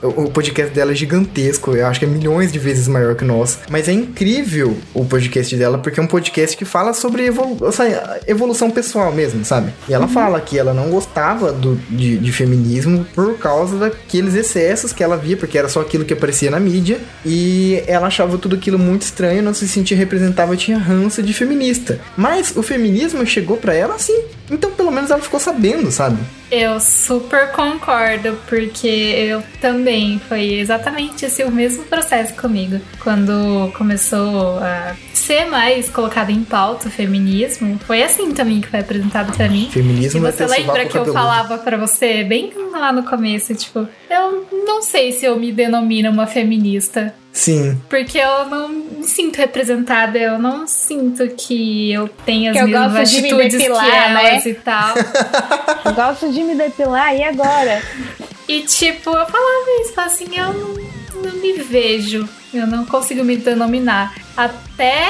O 0.02 0.30
podcast 0.30 0.72
dela 0.76 0.92
é 0.92 0.96
gigantesco, 0.96 1.76
eu 1.76 1.88
acho 1.88 2.00
que 2.00 2.06
é 2.06 2.08
milhões 2.08 2.52
de 2.52 2.60
vezes 2.60 2.88
maior 2.88 3.16
que 3.16 3.24
o 3.24 3.28
nosso. 3.28 3.60
Mas 3.68 3.88
é 3.88 3.92
incrível 3.92 4.78
o 4.94 5.04
podcast 5.04 5.56
dela, 5.56 5.80
porque 5.80 6.00
é 6.00 6.04
um 6.04 6.08
podcast 6.08 6.56
que 6.56 6.66
fala 6.66 6.94
sobre 6.94 7.26
evolu 7.26 7.58
evolução 8.28 8.70
pessoal 8.70 9.12
mesmo, 9.12 9.44
sabe? 9.44 9.74
E 9.90 9.94
ela 9.94 10.08
fala 10.08 10.40
que 10.40 10.58
ela 10.58 10.72
não 10.72 10.92
gostava 10.92 11.52
do, 11.52 11.76
de, 11.90 12.20
de 12.20 12.32
feminismo 12.32 13.08
por 13.16 13.40
causa 13.40 13.76
daqueles 13.78 14.36
excessos 14.36 14.94
que 14.94 15.04
ela 15.04 15.18
via, 15.18 15.36
porque 15.36 15.58
era 15.58 15.68
só 15.68 15.82
aquilo 15.82 16.06
que 16.06 16.14
aparecia 16.14 16.52
na 16.52 16.60
mídia. 16.60 17.00
E 17.26 17.84
ela 17.88 18.06
achava 18.06 18.38
tudo 18.38 18.56
aquilo 18.56 18.78
muito 18.78 19.02
estranho, 19.02 19.42
não 19.42 19.54
se 19.54 19.68
sentia 19.68 19.98
representável, 19.98 20.56
tinha 20.56 20.78
ranço 20.78 21.24
de 21.24 21.34
feminista. 21.34 22.00
Mas 22.16 22.56
o 22.56 22.62
feminismo 22.62 23.26
chegou 23.26 23.58
pra 23.58 23.74
ela 23.74 23.96
assim. 23.96 24.26
Então 24.50 24.72
pelo 24.72 24.92
menos 24.92 25.12
ela 25.12 25.22
ficou 25.22 25.40
sabendo, 25.40 25.92
sabe? 25.92 26.18
Eu 26.50 26.80
super 26.80 27.52
concordo, 27.52 28.38
porque 28.48 28.88
eu 28.88 29.44
também 29.60 30.20
foi 30.30 30.54
exatamente 30.54 31.26
esse 31.26 31.44
o 31.44 31.52
mesmo 31.52 31.84
processo 31.84 32.34
comigo. 32.36 32.80
Quando 33.04 33.70
começou 33.78 34.58
a 34.60 34.96
ser 35.14 35.46
mais 35.46 35.90
colocado 35.90 36.30
em 36.30 36.44
pauta 36.46 36.88
o 36.88 36.92
feminismo, 36.92 37.78
foi 37.86 38.02
assim 38.02 38.32
também 38.32 38.62
que 38.62 38.68
foi 38.70 38.80
apresentado 38.80 39.36
pra 39.36 39.50
mim. 39.50 39.66
E 39.68 39.72
Feminismo 39.72 40.26
é 40.26 40.32
você 40.32 40.46
ter 40.46 40.50
lembra 40.50 40.86
que 40.86 40.98
eu 40.98 41.04
cabeludo. 41.04 41.14
falava 41.14 41.58
pra 41.58 41.76
você 41.76 42.24
bem 42.24 42.54
lá 42.72 42.94
no 42.94 43.04
começo, 43.04 43.54
tipo, 43.54 43.86
eu 44.10 44.48
não 44.66 44.82
sei 44.82 45.12
se 45.12 45.26
eu 45.26 45.38
me 45.38 45.52
denomino 45.52 46.10
uma 46.10 46.28
feminista. 46.28 47.14
Sim. 47.38 47.80
Porque 47.88 48.18
eu 48.18 48.46
não 48.46 48.68
me 48.68 49.04
sinto 49.04 49.38
representada, 49.38 50.18
eu 50.18 50.40
não 50.40 50.66
sinto 50.66 51.28
que 51.36 51.94
eu 51.94 52.10
tenho 52.26 52.50
as 52.50 52.58
Que 52.58 52.64
eu 52.64 52.68
mesmas 52.68 52.94
gosto 52.94 53.16
de 53.16 53.22
me 53.22 53.28
atitudes 53.28 53.52
que 53.52 53.58
depilar, 53.60 54.14
né? 54.14 54.30
elas 54.32 54.46
e 54.48 54.54
tal. 54.56 54.96
Eu 55.86 55.94
gosto 55.94 56.32
de 56.34 56.44
me 56.44 56.56
depilar, 56.56 57.16
e 57.16 57.24
agora? 57.24 57.84
E 58.48 58.62
tipo, 58.62 59.12
eu 59.12 59.26
falava 59.28 59.82
isso, 59.82 60.02
assim, 60.02 60.26
eu 60.36 60.52
não, 60.52 61.22
não 61.22 61.40
me 61.40 61.54
vejo, 61.54 62.28
eu 62.52 62.66
não 62.66 62.84
consigo 62.86 63.24
me 63.24 63.38
denominar. 63.38 64.16
Até 64.38 65.08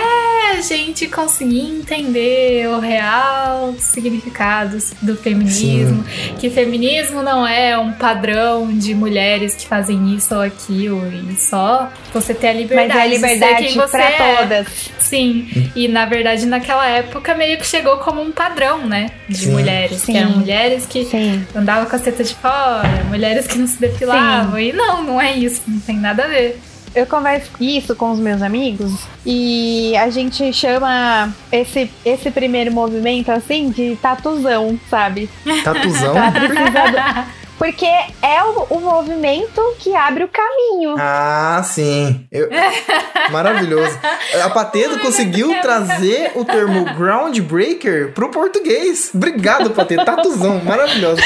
a 0.51 0.61
gente 0.61 1.05
conseguir 1.07 1.59
entender 1.59 2.65
o 2.69 2.80
real 2.80 3.75
significado 3.78 4.78
do 5.01 5.17
feminismo. 5.17 6.05
Que 6.39 6.49
feminismo 6.49 7.21
não 7.21 7.45
é 7.45 7.78
um 7.78 7.91
padrão 7.91 8.71
de 8.71 8.95
mulheres 8.95 9.53
que 9.53 9.67
fazem 9.67 10.15
isso 10.15 10.34
ou 10.34 10.41
aquilo. 10.41 11.05
E 11.30 11.36
só 11.36 11.91
você 12.13 12.34
ter 12.34 12.47
a 12.47 12.53
liberdade, 12.53 12.93
Mas 12.93 13.01
é 13.01 13.09
de 13.09 13.19
ser 13.19 13.34
liberdade 13.34 13.65
quem 13.65 13.73
você 13.75 13.97
pra 13.97 14.09
é. 14.09 14.36
todas. 14.38 14.67
Sim, 14.99 15.71
e 15.75 15.88
na 15.89 16.05
verdade 16.05 16.45
naquela 16.45 16.88
época 16.88 17.36
meio 17.36 17.57
que 17.57 17.65
chegou 17.65 17.97
como 17.97 18.21
um 18.21 18.32
padrão, 18.32 18.88
né? 18.88 19.11
De 19.28 19.39
Sim. 19.39 19.51
mulheres. 19.51 20.01
Sim. 20.01 20.13
Que 20.13 20.17
eram 20.17 20.32
mulheres 20.32 20.86
que 20.86 21.03
Sim. 21.03 21.45
andava 21.53 21.86
com 21.86 21.95
as 21.95 22.01
tetas 22.01 22.30
de 22.30 22.36
fora, 22.36 23.03
mulheres 23.09 23.45
que 23.45 23.57
não 23.57 23.67
se 23.67 23.78
depilavam. 23.80 24.57
E 24.57 24.71
não, 24.71 25.03
não 25.03 25.21
é 25.21 25.34
isso, 25.34 25.61
não 25.67 25.80
tem 25.82 25.97
nada 25.97 26.23
a 26.23 26.28
ver. 26.28 26.57
Eu 26.97 27.05
converso 27.05 27.51
isso 27.61 27.95
com 27.95 28.09
os 28.09 28.17
meus 28.17 28.41
amigos 28.41 28.91
e 29.23 29.95
a 29.97 30.09
gente 30.09 30.51
chama 30.51 31.31
esse, 31.51 31.91
esse 32.03 32.31
primeiro 32.31 32.71
movimento 32.71 33.29
assim 33.29 33.69
de 33.69 33.95
tatuzão, 34.01 34.79
sabe? 34.89 35.29
Tatuzão. 35.63 36.15
Tá 36.15 36.31
precisando. 36.31 37.37
Porque 37.58 37.86
é 37.86 38.43
o, 38.43 38.68
o 38.70 38.80
movimento 38.80 39.62
que 39.80 39.95
abre 39.95 40.24
o 40.24 40.28
caminho. 40.28 40.95
Ah, 40.99 41.62
sim. 41.64 42.28
Eu- 42.32 42.49
Maravilhoso. 43.32 43.97
A 44.43 44.49
Pateto 44.49 44.99
conseguiu 44.99 45.60
trazer 45.62 46.32
o 46.36 46.45
termo 46.45 46.86
groundbreaker 46.95 48.12
pro 48.14 48.30
português. 48.30 49.12
Obrigado, 49.14 49.72
Pateto. 49.72 50.05
Tatuzão. 50.05 50.62
Maravilhoso. 50.64 51.22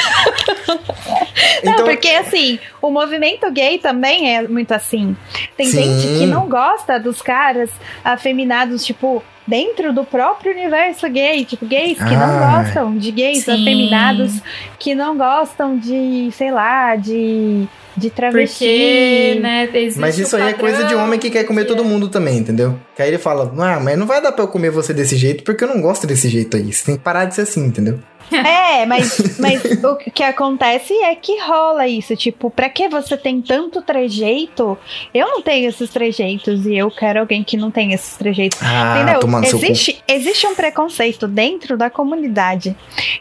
Não, 1.62 1.72
Então, 1.74 1.84
porque 1.84 2.08
assim, 2.08 2.58
o 2.80 2.90
movimento 2.90 3.50
gay 3.50 3.78
também 3.78 4.34
é 4.36 4.42
muito 4.48 4.72
assim. 4.72 5.16
Tem 5.56 5.66
Sim. 5.66 5.82
gente 6.00 6.18
que 6.18 6.26
não 6.26 6.48
gosta 6.48 6.98
dos 6.98 7.20
caras 7.22 7.70
afeminados, 8.04 8.84
tipo, 8.84 9.22
dentro 9.46 9.92
do 9.92 10.04
próprio 10.04 10.52
universo 10.52 11.08
gay. 11.08 11.44
Tipo, 11.44 11.66
gays 11.66 11.98
que 11.98 12.16
não 12.16 12.22
Ah, 12.42 12.62
gostam 12.62 12.96
de 12.96 13.10
gays 13.10 13.44
sim. 13.44 13.50
afeminados, 13.52 14.40
que 14.78 14.94
não 14.94 15.16
gostam 15.16 15.76
de, 15.78 16.30
sei 16.32 16.50
lá, 16.50 16.96
de, 16.96 17.66
de 17.96 18.10
travesti. 18.10 18.64
Porque, 18.64 19.38
né, 19.40 19.68
mas 19.96 20.18
isso 20.18 20.36
aí 20.36 20.48
é 20.48 20.52
coisa 20.52 20.84
de 20.84 20.94
homem 20.94 21.18
que 21.18 21.30
quer 21.30 21.44
comer 21.44 21.64
todo 21.64 21.84
mundo 21.84 22.08
também, 22.08 22.38
entendeu? 22.38 22.78
Que 22.94 23.02
aí 23.02 23.08
ele 23.08 23.18
fala, 23.18 23.52
ah, 23.58 23.80
mas 23.80 23.98
não 23.98 24.06
vai 24.06 24.20
dar 24.22 24.32
pra 24.32 24.44
eu 24.44 24.48
comer 24.48 24.70
você 24.70 24.94
desse 24.94 25.16
jeito 25.16 25.42
porque 25.44 25.64
eu 25.64 25.68
não 25.68 25.80
gosto 25.80 26.06
desse 26.06 26.28
jeito 26.28 26.56
aí. 26.56 26.72
Você 26.72 26.84
tem 26.84 26.96
que 26.96 27.02
parar 27.02 27.24
de 27.26 27.34
ser 27.34 27.42
assim, 27.42 27.64
entendeu? 27.64 27.98
É, 28.34 28.84
mas, 28.86 29.38
mas 29.38 29.62
o 29.64 29.96
que 29.96 30.22
acontece 30.22 30.92
é 30.94 31.14
que 31.14 31.38
rola 31.40 31.86
isso. 31.86 32.16
Tipo, 32.16 32.50
pra 32.50 32.68
que 32.68 32.88
você 32.88 33.16
tem 33.16 33.40
tanto 33.40 33.82
trejeito? 33.82 34.76
Eu 35.12 35.28
não 35.28 35.42
tenho 35.42 35.68
esses 35.68 35.90
trejeitos 35.90 36.66
e 36.66 36.76
eu 36.76 36.90
quero 36.90 37.20
alguém 37.20 37.42
que 37.42 37.56
não 37.56 37.70
tem 37.70 37.92
esses 37.92 38.16
trejeitos. 38.16 38.58
Ah, 38.62 39.02
Entendeu? 39.02 39.42
Existe, 39.42 40.02
existe 40.06 40.46
um 40.46 40.54
preconceito 40.54 41.26
dentro 41.26 41.76
da 41.76 41.90
comunidade. 41.90 42.76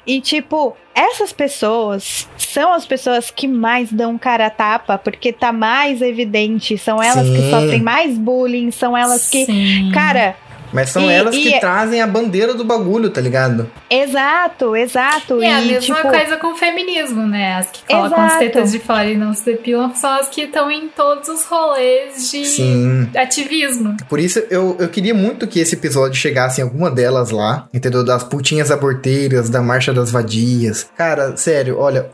E, 0.06 0.22
tipo, 0.22 0.76
essas 0.94 1.32
pessoas 1.32 2.28
são 2.38 2.74
as 2.74 2.86
pessoas 2.86 3.32
que 3.32 3.48
mais 3.48 3.92
dão 3.92 4.18
cara 4.18 4.48
a 4.48 4.50
tapa, 4.50 4.98
porque 4.98 5.32
tá 5.32 5.52
mais 5.52 6.02
evidente. 6.02 6.78
São 6.78 7.02
elas 7.02 7.28
que 7.30 7.42
Sim. 7.42 7.50
sofrem 7.50 7.82
mais 7.82 8.18
bullying, 8.18 8.72
são 8.72 8.98
elas 8.98 9.30
que. 9.30 9.46
Sim. 9.46 9.92
Cara, 9.94 10.36
Mas 10.74 10.90
são 10.90 11.10
E- 11.10 11.14
elas 11.14 11.36
e 11.36 11.42
que 11.42 11.54
é- 11.54 11.60
trazem 11.60 12.02
a 12.02 12.08
bandeira 12.08 12.54
do 12.54 12.64
bagulho, 12.64 13.10
tá 13.10 13.20
ligado? 13.22 13.70
exato, 13.90 14.76
exato. 14.76 15.42
E 15.42 15.46
é 15.46 15.54
a 15.54 15.62
e, 15.62 15.68
mesma 15.68 15.96
tipo, 15.98 16.10
coisa 16.10 16.38
com 16.38 16.48
o 16.54 16.56
feminismo, 16.56 17.28
né? 17.28 17.56
As 17.56 17.70
que 17.72 17.84
colocam 17.86 18.20
as 18.20 18.32
Exato. 18.32 18.40
tetas 18.46 18.72
de 18.72 18.80
fora 18.80 19.06
e 19.10 19.18
não 19.18 19.34
se 19.34 19.46
depilam 19.46 19.94
são 19.96 20.10
as 20.12 20.28
que 20.30 20.42
estão 20.42 20.70
em 20.72 20.88
todos 20.88 21.28
os 21.30 21.44
rolês 21.46 22.30
de 22.32 22.46
Sim. 22.46 23.10
ativismo. 23.18 23.96
Por 24.10 24.20
isso 24.20 24.40
eu, 24.50 24.76
eu 24.80 24.90
queria 24.90 25.14
muito 25.14 25.48
que 25.48 25.60
esse 25.60 25.76
episódio 25.76 26.16
chegasse 26.20 26.62
em 26.62 26.64
alguma 26.64 26.90
delas 26.90 27.32
lá, 27.32 27.68
entendeu? 27.74 28.04
Das 28.04 28.24
putinhas 28.24 28.72
aborteiras, 28.72 29.50
da 29.50 29.62
marcha 29.62 29.94
das 29.94 30.12
vadias. 30.12 30.90
Cara, 30.98 31.36
sério, 31.38 31.78
olha, 31.80 32.10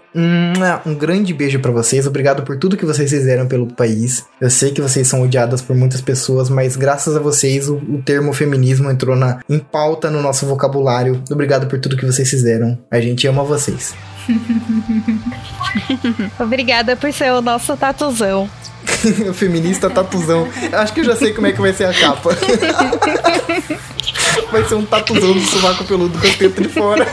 um, 0.85 0.95
grande 0.95 1.33
beijo 1.33 1.59
pra 1.59 1.71
vocês. 1.71 2.07
Obrigado 2.07 2.43
por 2.43 2.57
tudo 2.57 2.77
que 2.77 2.85
vocês 2.85 3.09
fizeram 3.09 3.47
pelo 3.47 3.67
país. 3.67 4.25
Eu 4.41 4.49
sei 4.49 4.71
que 4.71 4.81
vocês 4.81 5.07
são 5.07 5.21
odiadas 5.21 5.61
por 5.61 5.75
muitas 5.75 6.01
pessoas, 6.01 6.49
mas 6.49 6.75
graças 6.75 7.15
a 7.15 7.19
vocês 7.19 7.69
o, 7.69 7.75
o 7.75 8.01
termo 8.03 8.33
feminismo 8.33 8.89
entrou 8.89 9.15
na, 9.15 9.39
em 9.49 9.59
pauta 9.59 10.09
no 10.09 10.21
nosso 10.21 10.45
vocabulário. 10.45 11.21
Obrigado 11.29 11.67
por 11.67 11.79
tudo 11.79 11.97
que 11.97 12.05
vocês 12.05 12.29
fizeram. 12.29 12.77
A 12.89 12.99
gente 12.99 13.27
ama 13.27 13.43
vocês. 13.43 13.93
Obrigada 16.39 16.95
por 16.95 17.13
ser 17.13 17.31
o 17.31 17.41
nosso 17.41 17.77
tatuzão. 17.77 18.49
feminista 19.33 19.89
tatuzão. 19.89 20.47
Acho 20.71 20.93
que 20.93 20.99
eu 21.01 21.05
já 21.05 21.15
sei 21.15 21.33
como 21.33 21.47
é 21.47 21.51
que 21.51 21.61
vai 21.61 21.73
ser 21.73 21.85
a 21.85 21.93
capa. 21.93 22.29
vai 24.51 24.63
ser 24.65 24.75
um 24.75 24.85
tatuzão 24.85 25.33
do 25.33 25.41
sovaco 25.41 25.83
peludo 25.85 26.19
com 26.19 26.27
a 26.27 26.31
teta 26.31 26.61
de 26.61 26.69
fora. 26.69 27.07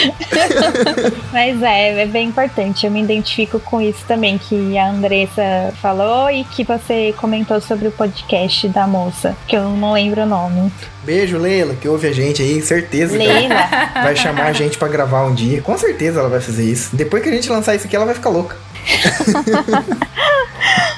Mas 1.32 1.62
é, 1.62 2.02
é 2.02 2.06
bem 2.06 2.28
importante. 2.28 2.86
Eu 2.86 2.92
me 2.92 3.02
identifico 3.02 3.60
com 3.60 3.80
isso 3.80 4.04
também 4.06 4.38
que 4.38 4.76
a 4.76 4.90
Andressa 4.90 5.72
falou 5.80 6.30
e 6.30 6.44
que 6.44 6.64
você 6.64 7.14
comentou 7.16 7.60
sobre 7.60 7.88
o 7.88 7.92
podcast 7.92 8.68
da 8.68 8.86
moça, 8.86 9.36
que 9.46 9.56
eu 9.56 9.70
não 9.70 9.92
lembro 9.92 10.22
o 10.22 10.26
nome. 10.26 10.72
Beijo, 11.02 11.38
Leila, 11.38 11.74
que 11.74 11.88
ouve 11.88 12.08
a 12.08 12.12
gente 12.12 12.42
aí, 12.42 12.60
certeza 12.60 13.16
Leila. 13.16 13.54
vai 13.94 14.14
chamar 14.14 14.46
a 14.46 14.52
gente 14.52 14.76
pra 14.76 14.88
gravar 14.88 15.24
um 15.24 15.34
dia. 15.34 15.62
Com 15.62 15.76
certeza 15.78 16.20
ela 16.20 16.28
vai 16.28 16.40
fazer 16.40 16.64
isso. 16.64 16.94
Depois 16.94 17.22
que 17.22 17.28
a 17.28 17.32
gente 17.32 17.50
lançar 17.50 17.74
isso 17.74 17.86
aqui, 17.86 17.96
ela 17.96 18.04
vai 18.04 18.14
ficar 18.14 18.30
louca. 18.30 18.56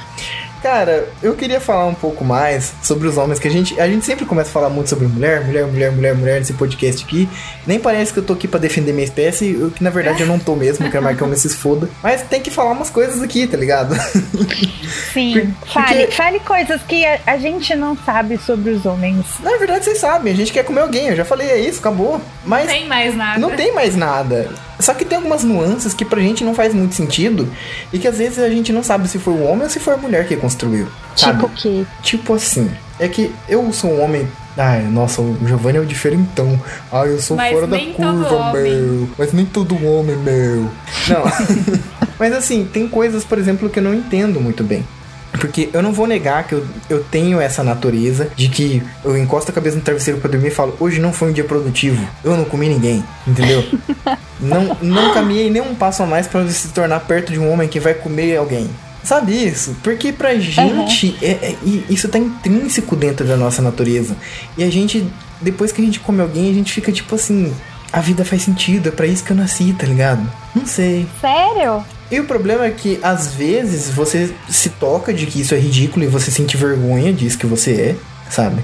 Cara, 0.62 1.08
eu 1.20 1.34
queria 1.34 1.60
falar 1.60 1.86
um 1.86 1.94
pouco 1.94 2.24
mais 2.24 2.72
sobre 2.82 3.08
os 3.08 3.18
homens, 3.18 3.40
que 3.40 3.48
a 3.48 3.50
gente, 3.50 3.78
a 3.80 3.88
gente 3.88 4.04
sempre 4.04 4.24
começa 4.24 4.48
a 4.48 4.52
falar 4.52 4.70
muito 4.70 4.88
sobre 4.88 5.08
mulher, 5.08 5.44
mulher, 5.44 5.66
mulher, 5.66 5.90
mulher, 5.90 6.14
mulher 6.14 6.38
nesse 6.38 6.52
podcast 6.52 7.04
aqui. 7.04 7.28
Nem 7.66 7.80
parece 7.80 8.12
que 8.12 8.20
eu 8.20 8.22
tô 8.22 8.32
aqui 8.32 8.46
pra 8.46 8.60
defender 8.60 8.92
minha 8.92 9.04
espécie, 9.04 9.56
o 9.56 9.72
que 9.72 9.82
na 9.82 9.90
verdade 9.90 10.22
eu 10.22 10.26
não 10.26 10.38
tô 10.38 10.54
mesmo, 10.54 10.88
quero 10.88 11.02
mais 11.02 11.16
que 11.16 11.22
eu 11.22 11.26
me 11.26 11.36
se 11.36 11.48
esfoda. 11.48 11.88
Mas 12.00 12.22
tem 12.22 12.40
que 12.40 12.50
falar 12.50 12.70
umas 12.70 12.90
coisas 12.90 13.20
aqui, 13.20 13.44
tá 13.44 13.56
ligado? 13.56 13.92
Sim, 15.12 15.54
fale, 15.66 16.06
fale 16.08 16.40
coisas 16.40 16.82
que 16.82 17.04
a, 17.04 17.18
a 17.26 17.36
gente 17.38 17.74
não 17.74 17.96
sabe 17.96 18.38
sobre 18.38 18.70
os 18.70 18.84
homens. 18.86 19.24
Na 19.42 19.56
verdade, 19.56 19.84
vocês 19.84 19.98
sabem, 19.98 20.32
a 20.32 20.36
gente 20.36 20.52
quer 20.52 20.64
comer 20.64 20.80
alguém, 20.80 21.08
eu 21.08 21.16
já 21.16 21.24
falei, 21.24 21.48
é 21.48 21.58
isso, 21.58 21.80
acabou. 21.80 22.20
Mas 22.44 22.66
Não 22.66 22.72
tem 22.74 22.86
mais 22.88 23.16
nada. 23.16 23.38
não 23.38 23.50
tem 23.50 23.74
mais 23.74 23.96
nada. 23.96 24.50
Só 24.80 24.94
que 24.94 25.04
tem 25.04 25.16
algumas 25.16 25.44
nuances 25.44 25.94
que 25.94 26.04
pra 26.04 26.20
gente 26.20 26.42
não 26.42 26.54
faz 26.54 26.74
muito 26.74 26.94
sentido 26.94 27.48
e 27.92 27.98
que 27.98 28.08
às 28.08 28.18
vezes 28.18 28.38
a 28.38 28.48
gente 28.48 28.72
não 28.72 28.82
sabe 28.82 29.06
se 29.08 29.18
foi 29.18 29.34
o 29.34 29.42
homem 29.44 29.62
ou 29.64 29.70
se 29.70 29.78
foi 29.78 29.94
a 29.94 29.96
mulher 29.96 30.26
que 30.26 30.36
construiu. 30.36 30.88
Sabe? 31.14 31.34
Tipo 31.34 31.46
o 31.46 31.50
quê? 31.50 31.84
Tipo 32.02 32.34
assim, 32.34 32.70
é 32.98 33.06
que 33.08 33.32
eu 33.48 33.72
sou 33.72 33.92
um 33.92 34.02
homem. 34.02 34.26
Ai, 34.56 34.82
nossa, 34.82 35.22
o 35.22 35.38
Giovanni 35.46 35.78
é 35.78 35.80
o 35.80 35.86
diferentão. 35.86 36.60
Ai, 36.92 37.08
eu 37.08 37.20
sou 37.20 37.36
Mas 37.36 37.52
fora 37.54 37.66
da 37.66 37.78
curva, 37.78 38.52
meu. 38.52 39.08
Mas 39.16 39.32
nem 39.32 39.46
todo 39.46 39.74
homem, 39.86 40.16
meu. 40.16 40.68
Não. 41.08 41.22
Mas 42.22 42.32
assim, 42.34 42.64
tem 42.72 42.86
coisas, 42.86 43.24
por 43.24 43.36
exemplo, 43.36 43.68
que 43.68 43.80
eu 43.80 43.82
não 43.82 43.92
entendo 43.92 44.40
muito 44.40 44.62
bem. 44.62 44.86
Porque 45.32 45.68
eu 45.72 45.82
não 45.82 45.92
vou 45.92 46.06
negar 46.06 46.46
que 46.46 46.52
eu, 46.54 46.64
eu 46.88 47.02
tenho 47.02 47.40
essa 47.40 47.64
natureza 47.64 48.28
de 48.36 48.48
que 48.48 48.80
eu 49.04 49.18
encosto 49.18 49.50
a 49.50 49.54
cabeça 49.54 49.74
no 49.74 49.82
travesseiro 49.82 50.20
pra 50.20 50.30
dormir 50.30 50.46
e 50.46 50.50
falo, 50.52 50.76
hoje 50.78 51.00
não 51.00 51.12
foi 51.12 51.30
um 51.30 51.32
dia 51.32 51.42
produtivo, 51.42 52.00
eu 52.22 52.36
não 52.36 52.44
comi 52.44 52.68
ninguém, 52.68 53.02
entendeu? 53.26 53.64
não, 54.38 54.76
não 54.80 55.12
caminhei 55.12 55.50
nem 55.50 55.60
um 55.60 55.74
passo 55.74 56.04
a 56.04 56.06
mais 56.06 56.28
pra 56.28 56.46
se 56.46 56.68
tornar 56.68 57.00
perto 57.00 57.32
de 57.32 57.40
um 57.40 57.50
homem 57.50 57.66
que 57.68 57.80
vai 57.80 57.92
comer 57.92 58.36
alguém. 58.36 58.70
Sabe 59.02 59.32
isso? 59.32 59.74
Porque 59.82 60.12
pra 60.12 60.36
gente, 60.36 61.16
é, 61.20 61.30
é- 61.30 61.56
e 61.64 61.84
isso 61.90 62.06
tá 62.08 62.18
intrínseco 62.20 62.94
dentro 62.94 63.26
da 63.26 63.36
nossa 63.36 63.60
natureza. 63.60 64.14
E 64.56 64.62
a 64.62 64.70
gente, 64.70 65.04
depois 65.40 65.72
que 65.72 65.82
a 65.82 65.84
gente 65.84 65.98
come 65.98 66.20
alguém, 66.20 66.48
a 66.48 66.54
gente 66.54 66.72
fica 66.72 66.92
tipo 66.92 67.16
assim, 67.16 67.52
a 67.92 68.00
vida 68.00 68.24
faz 68.24 68.42
sentido, 68.42 68.90
é 68.90 68.92
pra 68.92 69.08
isso 69.08 69.24
que 69.24 69.32
eu 69.32 69.36
nasci, 69.36 69.74
tá 69.76 69.86
ligado? 69.86 70.22
Não 70.54 70.64
sei. 70.64 71.04
Sério? 71.20 71.84
E 72.12 72.20
o 72.20 72.24
problema 72.24 72.66
é 72.66 72.70
que 72.70 73.00
às 73.02 73.34
vezes 73.34 73.88
você 73.88 74.30
se 74.46 74.68
toca 74.68 75.14
de 75.14 75.24
que 75.24 75.40
isso 75.40 75.54
é 75.54 75.58
ridículo 75.58 76.04
e 76.04 76.08
você 76.08 76.30
sente 76.30 76.58
vergonha 76.58 77.10
disso 77.10 77.38
que 77.38 77.46
você 77.46 77.72
é, 77.72 77.96
sabe? 78.30 78.62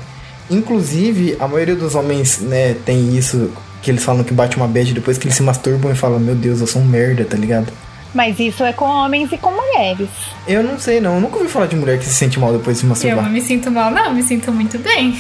Inclusive, 0.51 1.35
a 1.41 1.49
maioria 1.49 1.75
dos 1.75 1.95
homens, 1.95 2.41
né, 2.41 2.77
tem 2.85 3.17
isso 3.17 3.51
que 3.81 3.91
eles 3.91 4.05
falam 4.05 4.23
que 4.23 4.35
bate 4.35 4.59
uma 4.59 4.69
bad 4.69 4.93
depois 4.93 5.17
que 5.17 5.27
eles 5.27 5.35
se 5.35 5.43
masturbam 5.43 5.91
e 5.91 5.95
falam, 5.95 6.21
meu 6.21 6.35
Deus, 6.35 6.61
eu 6.61 6.67
sou 6.67 6.83
um 6.83 6.85
merda, 6.85 7.25
tá 7.25 7.39
ligado? 7.39 7.73
Mas 8.15 8.39
isso 8.39 8.63
é 8.63 8.73
com 8.73 8.85
homens 8.85 9.33
e 9.33 9.39
com 9.39 9.51
mulheres. 9.51 10.09
Eu 10.47 10.63
não 10.63 10.79
sei, 10.79 11.01
não. 11.01 11.15
Eu 11.15 11.21
nunca 11.21 11.39
ouvi 11.39 11.49
falar 11.49 11.67
de 11.67 11.77
mulher 11.77 11.99
que 11.99 12.05
se 12.05 12.15
sente 12.15 12.39
mal 12.39 12.53
depois 12.53 12.77
de 12.77 12.81
se 12.81 12.85
Eu 12.87 12.89
masturbar. 12.91 13.25
não 13.25 13.31
me 13.31 13.41
sinto 13.41 13.71
mal, 13.71 13.91
não, 13.91 14.13
me 14.15 14.23
sinto 14.23 14.53
muito 14.53 14.79
bem. 14.79 15.19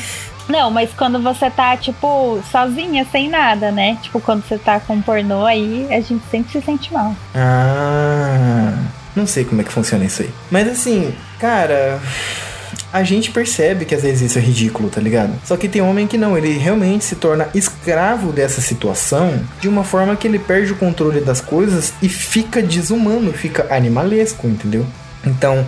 Não, 0.49 0.70
mas 0.70 0.90
quando 0.96 1.20
você 1.20 1.51
tá, 1.51 1.76
tipo, 1.76 2.40
sozinha, 2.51 3.07
sem 3.12 3.28
nada, 3.28 3.70
né? 3.70 3.99
Tipo, 4.03 4.20
quando 4.20 4.42
você 4.42 4.57
tá 4.59 4.80
com 4.80 5.01
pornô 5.01 5.44
aí, 5.44 5.86
a 5.90 6.01
gente 6.01 6.22
sempre 6.30 6.53
se 6.53 6.61
sente 6.62 6.92
mal. 6.92 7.14
Ah, 7.34 8.72
não 9.14 9.26
sei 9.26 9.44
como 9.44 9.61
é 9.61 9.64
que 9.64 9.72
funciona 9.72 10.05
isso 10.05 10.22
aí. 10.22 10.30
Mas 10.51 10.66
assim, 10.68 11.14
cara, 11.38 12.01
a 12.92 13.03
gente 13.03 13.30
percebe 13.30 13.84
que 13.84 13.94
às 13.94 14.03
vezes 14.03 14.22
isso 14.30 14.38
é 14.38 14.42
ridículo, 14.42 14.88
tá 14.88 15.01
ligado? 15.01 15.32
Só 15.44 15.57
que 15.57 15.68
tem 15.68 15.82
homem 15.82 16.07
que 16.07 16.16
não, 16.16 16.36
ele 16.36 16.57
realmente 16.57 17.05
se 17.05 17.16
torna 17.16 17.49
escravo 17.55 18.32
dessa 18.32 18.61
situação 18.61 19.40
de 19.61 19.68
uma 19.68 19.84
forma 19.84 20.16
que 20.16 20.26
ele 20.26 20.38
perde 20.38 20.72
o 20.72 20.76
controle 20.76 21.20
das 21.20 21.40
coisas 21.40 21.92
e 22.01 22.09
fica 22.09 22.62
desumano, 22.62 23.32
fica 23.32 23.66
animalesco, 23.74 24.46
entendeu? 24.46 24.86
Então, 25.24 25.66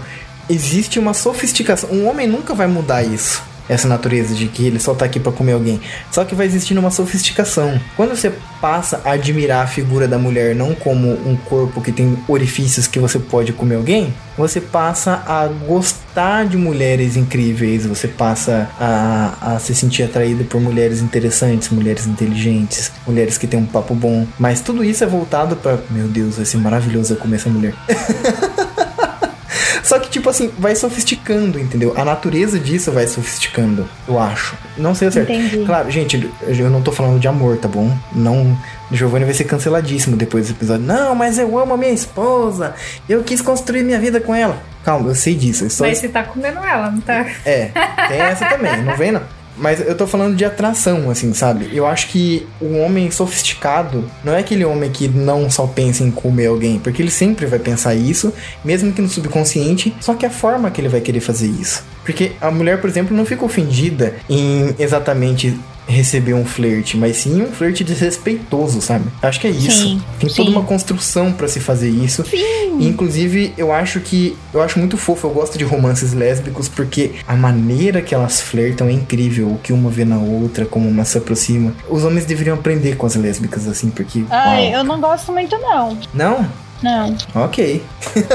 existe 0.49 0.99
uma 0.99 1.12
sofisticação. 1.12 1.91
Um 1.91 2.09
homem 2.09 2.26
nunca 2.26 2.55
vai 2.55 2.66
mudar 2.66 3.03
isso. 3.03 3.50
Essa 3.71 3.87
natureza 3.87 4.35
de 4.35 4.49
que 4.49 4.66
ele 4.66 4.81
só 4.81 4.93
tá 4.95 5.05
aqui 5.05 5.21
pra 5.21 5.31
comer 5.31 5.53
alguém. 5.53 5.81
Só 6.11 6.25
que 6.25 6.35
vai 6.35 6.47
existindo 6.47 6.81
uma 6.81 6.91
sofisticação. 6.91 7.81
Quando 7.97 8.16
você 8.16 8.33
passa 8.61 9.01
a 9.05 9.12
admirar 9.12 9.64
a 9.64 9.66
figura 9.66 10.07
da 10.07 10.18
mulher 10.18 10.55
não 10.55 10.75
como 10.75 11.09
um 11.09 11.37
corpo 11.37 11.81
que 11.81 11.93
tem 11.93 12.18
orifícios 12.29 12.87
que 12.87 12.99
você 12.99 13.18
pode 13.18 13.53
comer 13.53 13.77
alguém, 13.77 14.12
você 14.37 14.61
passa 14.61 15.23
a 15.27 15.47
gostar 15.47 16.47
de 16.47 16.57
mulheres 16.57 17.16
incríveis, 17.16 17.87
você 17.87 18.09
passa 18.09 18.68
a, 18.79 19.55
a 19.55 19.59
se 19.59 19.75
sentir 19.75 20.03
atraído 20.03 20.45
por 20.45 20.61
mulheres 20.61 21.01
interessantes, 21.01 21.68
mulheres 21.68 22.07
inteligentes, 22.07 22.91
mulheres 23.07 23.39
que 23.39 23.47
têm 23.47 23.61
um 23.61 23.66
papo 23.66 23.95
bom. 23.95 24.27
Mas 24.39 24.61
tudo 24.61 24.83
isso 24.83 25.05
é 25.05 25.07
voltado 25.07 25.57
pra. 25.57 25.79
Meu 25.91 26.09
Deus, 26.09 26.37
vai 26.37 26.45
ser 26.45 26.59
maravilhoso 26.59 27.14
eu 27.14 27.16
comer 27.16 27.37
essa 27.37 27.49
mulher. 27.49 27.75
Só 29.91 29.99
que, 29.99 30.09
tipo 30.09 30.30
assim, 30.30 30.53
vai 30.57 30.76
sofisticando, 30.76 31.59
entendeu? 31.59 31.93
A 31.97 32.05
natureza 32.05 32.61
disso 32.61 32.93
vai 32.93 33.09
sofisticando, 33.09 33.88
eu 34.07 34.20
acho. 34.20 34.57
Não 34.78 34.95
sei 34.95 35.09
o 35.09 35.11
certo. 35.11 35.32
Entendi. 35.32 35.64
Claro, 35.66 35.91
gente, 35.91 36.30
eu 36.43 36.70
não 36.70 36.80
tô 36.80 36.93
falando 36.93 37.18
de 37.18 37.26
amor, 37.26 37.57
tá 37.57 37.66
bom? 37.66 37.93
Não. 38.12 38.57
Giovanni 38.93 39.24
vai 39.24 39.34
ser 39.34 39.43
canceladíssimo 39.43 40.16
depois 40.16 40.45
desse 40.45 40.57
episódio. 40.57 40.86
Não, 40.86 41.16
mas 41.16 41.41
eu 41.41 41.59
amo 41.59 41.74
a 41.74 41.76
minha 41.76 41.91
esposa. 41.91 42.72
Eu 43.09 43.24
quis 43.24 43.43
construir 43.43 43.82
minha 43.82 43.99
vida 43.99 44.20
com 44.20 44.32
ela. 44.32 44.62
Calma, 44.84 45.09
eu 45.09 45.14
sei 45.16 45.34
disso. 45.34 45.64
Eu 45.64 45.70
só 45.70 45.84
Mas 45.84 45.99
você 45.99 46.07
tá 46.07 46.22
comendo 46.22 46.61
ela, 46.61 46.88
não 46.88 47.01
tá? 47.01 47.26
é, 47.45 47.72
tem 48.07 48.20
essa 48.20 48.47
também, 48.47 48.84
não 48.84 48.97
vem 48.97 49.11
não. 49.11 49.39
Mas 49.57 49.81
eu 49.81 49.97
tô 49.97 50.07
falando 50.07 50.37
de 50.37 50.45
atração, 50.45 51.11
assim, 51.11 51.35
sabe? 51.35 51.69
Eu 51.73 51.87
acho 51.87 52.09
que 52.09 52.47
o 52.61 52.79
homem 52.79 53.11
sofisticado 53.11 54.05
não 54.25 54.33
é 54.33 54.39
aquele 54.39 54.65
homem 54.65 54.91
que 54.91 55.07
não 55.09 55.51
só 55.51 55.67
pensa 55.67 56.03
em 56.03 56.11
comer 56.11 56.47
alguém, 56.47 56.79
porque 56.79 57.03
ele 57.03 57.11
sempre 57.11 57.47
vai 57.47 57.59
pensar 57.59 57.95
isso, 57.95 58.33
mesmo 58.65 58.93
que 58.93 59.03
no 59.03 59.09
subconsciente, 59.09 59.95
só 60.01 60.15
que 60.15 60.25
a 60.25 60.31
forma 60.31 60.71
que 60.71 60.81
ele 60.81 60.89
vai 60.89 61.01
querer 61.01 61.21
fazer 61.21 61.49
isso. 61.49 61.85
Porque 62.05 62.33
a 62.41 62.51
mulher, 62.51 62.81
por 62.81 62.89
exemplo, 62.89 63.17
não 63.17 63.27
fica 63.27 63.45
ofendida 63.45 64.15
em 64.29 64.75
exatamente 64.79 65.59
receber 65.91 66.34
um 66.34 66.45
flerte, 66.45 66.97
mas 66.97 67.16
sim 67.18 67.43
um 67.43 67.53
flerte 67.53 67.82
desrespeitoso, 67.84 68.80
sabe? 68.80 69.05
Acho 69.22 69.41
que 69.41 69.47
é 69.47 69.51
isso. 69.51 69.82
Sim, 69.82 70.03
Tem 70.18 70.28
toda 70.30 70.49
sim. 70.51 70.57
uma 70.57 70.62
construção 70.64 71.32
pra 71.32 71.49
se 71.49 71.61
fazer 71.61 71.88
isso. 71.91 72.24
E, 72.32 72.70
Inclusive, 72.86 73.53
eu 73.59 73.72
acho 73.72 74.01
que. 74.01 74.36
Eu 74.55 74.62
acho 74.62 74.78
muito 74.78 74.97
fofo, 74.97 75.26
eu 75.26 75.30
gosto 75.32 75.59
de 75.59 75.64
romances 75.64 76.12
lésbicos, 76.12 76.68
porque 76.68 77.12
a 77.26 77.36
maneira 77.36 78.01
que 78.01 78.14
elas 78.14 78.41
flertam 78.41 78.88
é 78.88 78.93
incrível. 78.93 79.49
O 79.49 79.59
que 79.59 79.72
uma 79.72 79.91
vê 79.91 80.05
na 80.05 80.16
outra, 80.18 80.64
como 80.64 80.88
uma 80.88 81.05
se 81.05 81.18
aproxima. 81.18 81.72
Os 81.88 82.05
homens 82.05 82.24
deveriam 82.24 82.55
aprender 82.57 82.97
com 82.97 83.07
as 83.07 83.14
lésbicas, 83.16 83.66
assim, 83.68 83.91
porque. 83.91 84.24
Ai, 84.30 84.66
uau. 84.70 84.72
eu 84.74 84.84
não 84.84 85.01
gosto 85.01 85.32
muito, 85.32 85.59
não. 85.59 85.99
Não? 86.14 86.49
Não. 86.82 87.16
Ok. 87.34 87.82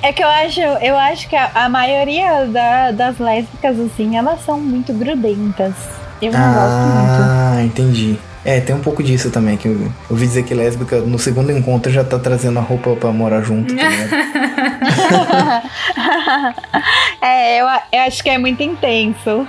É 0.00 0.12
que 0.12 0.22
eu 0.22 0.28
acho, 0.28 0.60
eu 0.60 0.96
acho 0.96 1.28
que 1.28 1.34
a, 1.34 1.50
a 1.54 1.68
maioria 1.68 2.46
da- 2.46 2.92
das 2.92 3.18
lésbicas, 3.18 3.80
assim, 3.80 4.16
elas 4.16 4.44
são 4.44 4.56
muito 4.60 4.92
grudentas. 4.92 5.72
Eu 6.20 6.32
não 6.32 6.54
gosto 6.54 6.78
muito. 6.78 7.22
Ah, 7.22 7.62
entendi. 7.64 8.18
É, 8.44 8.60
tem 8.60 8.74
um 8.74 8.80
pouco 8.80 9.02
disso 9.02 9.30
também, 9.30 9.56
que 9.56 9.68
eu, 9.68 9.92
ouvi 10.08 10.26
dizer 10.26 10.42
que 10.44 10.54
lésbica 10.54 11.00
no 11.00 11.18
segundo 11.18 11.52
encontro 11.52 11.92
já 11.92 12.02
tá 12.02 12.18
trazendo 12.18 12.58
a 12.58 12.62
roupa 12.62 12.96
pra 12.96 13.10
morar 13.12 13.42
junto, 13.42 13.74
tá 13.76 13.82
é, 17.20 17.60
eu, 17.60 17.66
eu 17.92 18.00
acho 18.06 18.22
que 18.22 18.30
é 18.30 18.38
muito 18.38 18.62
intenso. 18.62 19.46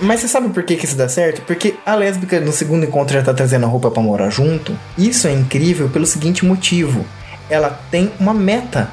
Mas 0.00 0.20
você 0.20 0.28
sabe 0.28 0.50
por 0.50 0.62
que, 0.62 0.76
que 0.76 0.84
isso 0.84 0.96
dá 0.96 1.08
certo? 1.08 1.40
Porque 1.42 1.76
a 1.86 1.94
lésbica 1.94 2.38
no 2.40 2.52
segundo 2.52 2.84
encontro 2.84 3.14
já 3.16 3.22
tá 3.22 3.32
trazendo 3.32 3.64
a 3.64 3.68
roupa 3.68 3.90
pra 3.90 4.02
morar 4.02 4.28
junto. 4.28 4.76
Isso 4.98 5.26
é 5.26 5.32
incrível 5.32 5.88
pelo 5.88 6.04
seguinte 6.04 6.44
motivo: 6.44 7.02
ela 7.48 7.80
tem 7.90 8.12
uma 8.20 8.34
meta. 8.34 8.90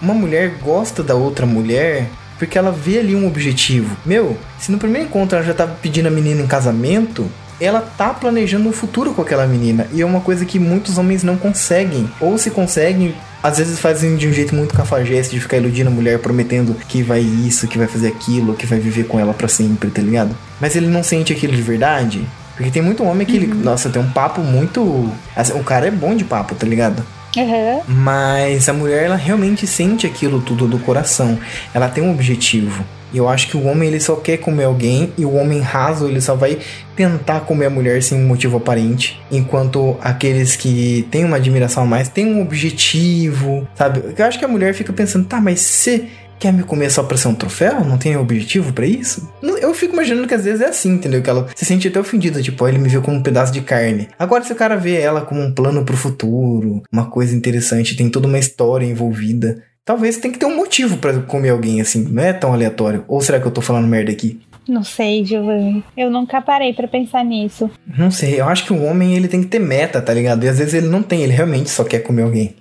Uma 0.00 0.14
mulher 0.14 0.50
gosta 0.62 1.02
da 1.02 1.14
outra 1.14 1.46
mulher 1.46 2.08
porque 2.38 2.56
ela 2.56 2.70
vê 2.70 2.98
ali 2.98 3.14
um 3.14 3.26
objetivo. 3.26 3.96
Meu, 4.06 4.36
se 4.58 4.70
no 4.70 4.78
primeiro 4.78 5.08
encontro 5.08 5.36
ela 5.36 5.46
já 5.46 5.54
tá 5.54 5.66
pedindo 5.66 6.08
a 6.08 6.10
menina 6.10 6.40
em 6.40 6.46
casamento. 6.46 7.28
Ela 7.60 7.80
tá 7.80 8.10
planejando 8.10 8.68
um 8.68 8.72
futuro 8.72 9.12
com 9.12 9.20
aquela 9.20 9.44
menina. 9.44 9.88
E 9.92 10.00
é 10.00 10.06
uma 10.06 10.20
coisa 10.20 10.44
que 10.44 10.60
muitos 10.60 10.96
homens 10.96 11.24
não 11.24 11.36
conseguem. 11.36 12.08
Ou 12.20 12.38
se 12.38 12.52
conseguem, 12.52 13.12
às 13.42 13.58
vezes 13.58 13.80
fazem 13.80 14.14
de 14.14 14.28
um 14.28 14.32
jeito 14.32 14.54
muito 14.54 14.72
cafajeste 14.72 15.34
de 15.34 15.40
ficar 15.40 15.56
iludindo 15.56 15.90
a 15.90 15.92
mulher, 15.92 16.20
prometendo 16.20 16.72
que 16.86 17.02
vai 17.02 17.20
isso, 17.20 17.66
que 17.66 17.76
vai 17.76 17.88
fazer 17.88 18.08
aquilo, 18.08 18.54
que 18.54 18.64
vai 18.64 18.78
viver 18.78 19.08
com 19.08 19.18
ela 19.18 19.34
pra 19.34 19.48
sempre, 19.48 19.90
tá 19.90 20.00
ligado? 20.00 20.36
Mas 20.60 20.76
ele 20.76 20.86
não 20.86 21.02
sente 21.02 21.32
aquilo 21.32 21.56
de 21.56 21.62
verdade. 21.62 22.24
Porque 22.56 22.70
tem 22.70 22.82
muito 22.82 23.04
homem 23.04 23.26
que 23.26 23.36
ele, 23.36 23.46
nossa, 23.46 23.88
tem 23.88 24.00
um 24.00 24.10
papo 24.10 24.40
muito. 24.40 25.12
assim, 25.34 25.52
o 25.52 25.64
cara 25.64 25.86
é 25.86 25.90
bom 25.90 26.14
de 26.14 26.24
papo, 26.24 26.54
tá 26.54 26.66
ligado? 26.66 27.04
Aham. 27.38 27.80
Mas 27.86 28.68
a 28.68 28.72
mulher, 28.72 29.04
ela 29.04 29.16
realmente 29.16 29.66
sente 29.66 30.06
aquilo 30.06 30.40
tudo 30.40 30.66
do 30.66 30.78
coração. 30.78 31.38
Ela 31.72 31.88
tem 31.88 32.02
um 32.02 32.10
objetivo. 32.10 32.84
E 33.12 33.16
eu 33.16 33.28
acho 33.28 33.48
que 33.48 33.56
o 33.56 33.64
homem, 33.64 33.88
ele 33.88 34.00
só 34.00 34.16
quer 34.16 34.36
comer 34.38 34.64
alguém. 34.64 35.12
E 35.16 35.24
o 35.24 35.34
homem 35.34 35.60
raso, 35.60 36.06
ele 36.06 36.20
só 36.20 36.34
vai 36.34 36.58
tentar 36.94 37.40
comer 37.40 37.66
a 37.66 37.70
mulher 37.70 38.02
sem 38.02 38.20
motivo 38.20 38.56
aparente. 38.56 39.20
Enquanto 39.30 39.96
aqueles 40.00 40.56
que 40.56 41.06
têm 41.10 41.24
uma 41.24 41.36
admiração 41.36 41.84
a 41.84 41.86
mais, 41.86 42.08
têm 42.08 42.26
um 42.26 42.42
objetivo, 42.42 43.66
sabe? 43.74 44.02
Eu 44.16 44.24
acho 44.26 44.38
que 44.38 44.44
a 44.44 44.48
mulher 44.48 44.74
fica 44.74 44.92
pensando, 44.92 45.26
tá, 45.26 45.40
mas 45.40 45.60
você 45.60 46.06
quer 46.38 46.52
me 46.52 46.62
comer 46.62 46.90
só 46.90 47.02
pra 47.02 47.16
ser 47.16 47.28
um 47.28 47.34
troféu? 47.34 47.84
Não 47.84 47.98
tem 47.98 48.16
objetivo 48.16 48.72
pra 48.72 48.86
isso? 48.86 49.28
Eu 49.42 49.74
fico 49.74 49.92
imaginando 49.92 50.28
que 50.28 50.34
às 50.34 50.44
vezes 50.44 50.60
é 50.60 50.66
assim, 50.66 50.92
entendeu? 50.92 51.22
Que 51.22 51.30
ela 51.30 51.48
se 51.54 51.64
sente 51.64 51.88
até 51.88 51.98
ofendida, 51.98 52.40
tipo, 52.40 52.66
ele 52.66 52.78
me 52.78 52.88
viu 52.88 53.02
como 53.02 53.16
um 53.16 53.22
pedaço 53.22 53.52
de 53.52 53.60
carne. 53.60 54.08
Agora, 54.18 54.44
se 54.44 54.52
o 54.52 54.56
cara 54.56 54.76
vê 54.76 55.00
ela 55.00 55.22
como 55.22 55.40
um 55.40 55.52
plano 55.52 55.84
pro 55.84 55.96
futuro, 55.96 56.82
uma 56.92 57.06
coisa 57.10 57.34
interessante, 57.34 57.96
tem 57.96 58.08
toda 58.08 58.28
uma 58.28 58.38
história 58.38 58.86
envolvida. 58.86 59.62
Talvez 59.84 60.18
tem 60.18 60.30
que 60.30 60.38
ter 60.38 60.46
um 60.46 60.56
motivo 60.56 60.98
pra 60.98 61.18
comer 61.20 61.50
alguém 61.50 61.80
assim, 61.80 62.04
não 62.04 62.22
é 62.22 62.32
tão 62.32 62.52
aleatório. 62.52 63.04
Ou 63.08 63.20
será 63.20 63.40
que 63.40 63.46
eu 63.46 63.50
tô 63.50 63.60
falando 63.60 63.88
merda 63.88 64.12
aqui? 64.12 64.40
Não 64.68 64.84
sei, 64.84 65.24
Giovanni. 65.24 65.82
Eu 65.96 66.10
nunca 66.10 66.42
parei 66.42 66.74
pra 66.74 66.86
pensar 66.86 67.24
nisso. 67.24 67.70
Não 67.96 68.10
sei, 68.10 68.38
eu 68.38 68.46
acho 68.46 68.66
que 68.66 68.72
o 68.74 68.84
homem 68.84 69.16
ele 69.16 69.26
tem 69.26 69.40
que 69.40 69.48
ter 69.48 69.58
meta, 69.58 69.98
tá 70.02 70.12
ligado? 70.12 70.44
E 70.44 70.48
às 70.48 70.58
vezes 70.58 70.74
ele 70.74 70.88
não 70.88 71.02
tem, 71.02 71.22
ele 71.22 71.32
realmente 71.32 71.70
só 71.70 71.84
quer 71.84 72.00
comer 72.00 72.22
alguém. 72.22 72.54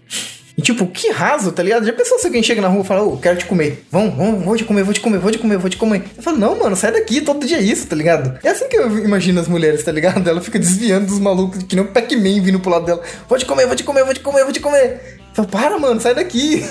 E 0.58 0.62
tipo, 0.62 0.88
que 0.88 1.12
raso, 1.12 1.52
tá 1.52 1.62
ligado? 1.62 1.86
Já 1.86 1.94
pensou 1.94 2.18
se 2.18 2.26
alguém 2.26 2.42
chega 2.42 2.60
na 2.60 2.68
rua 2.68 2.82
e 2.82 2.88
fala, 2.88 3.04
ô, 3.04 3.16
quero 3.16 3.38
te 3.38 3.46
comer. 3.46 3.86
Vamos, 3.92 4.16
vamos, 4.16 4.44
vou 4.44 4.58
te 4.58 4.64
comer, 4.64 4.84
vou 4.84 4.92
te 4.92 5.00
comer, 5.00 5.20
vou 5.20 5.32
te 5.32 5.38
comer, 5.38 5.58
vou 5.60 5.70
te 5.70 5.78
comer. 5.78 6.04
Eu 6.18 6.24
falo, 6.24 6.38
não, 6.38 6.58
mano, 6.58 6.76
sai 6.76 6.92
daqui, 6.92 7.22
todo 7.22 7.46
dia 7.46 7.58
é 7.58 7.62
isso, 7.62 7.86
tá 7.86 7.96
ligado? 7.96 8.40
É 8.44 8.50
assim 8.50 8.68
que 8.68 8.76
eu 8.76 8.98
imagino 9.06 9.40
as 9.40 9.48
mulheres, 9.48 9.84
tá 9.84 9.92
ligado? 9.92 10.28
Ela 10.28 10.42
fica 10.42 10.58
desviando 10.58 11.06
dos 11.06 11.20
malucos, 11.20 11.62
que 11.62 11.76
nem 11.76 11.86
o 11.86 11.90
Pac-Man 11.90 12.42
vindo 12.42 12.60
pro 12.60 12.72
lado 12.72 12.88
dela. 12.88 13.04
Vou 13.30 13.38
te 13.38 13.46
comer, 13.46 13.68
vou 13.68 13.76
te 13.76 13.84
comer, 13.84 14.04
vou 14.04 14.14
te 14.16 14.20
comer, 14.20 14.44
vou 14.44 14.52
te 14.52 14.60
comer. 14.60 15.20
Eu 15.30 15.36
falo, 15.36 15.48
para, 15.48 15.78
mano, 15.78 16.02
sai 16.02 16.16
daqui. 16.16 16.66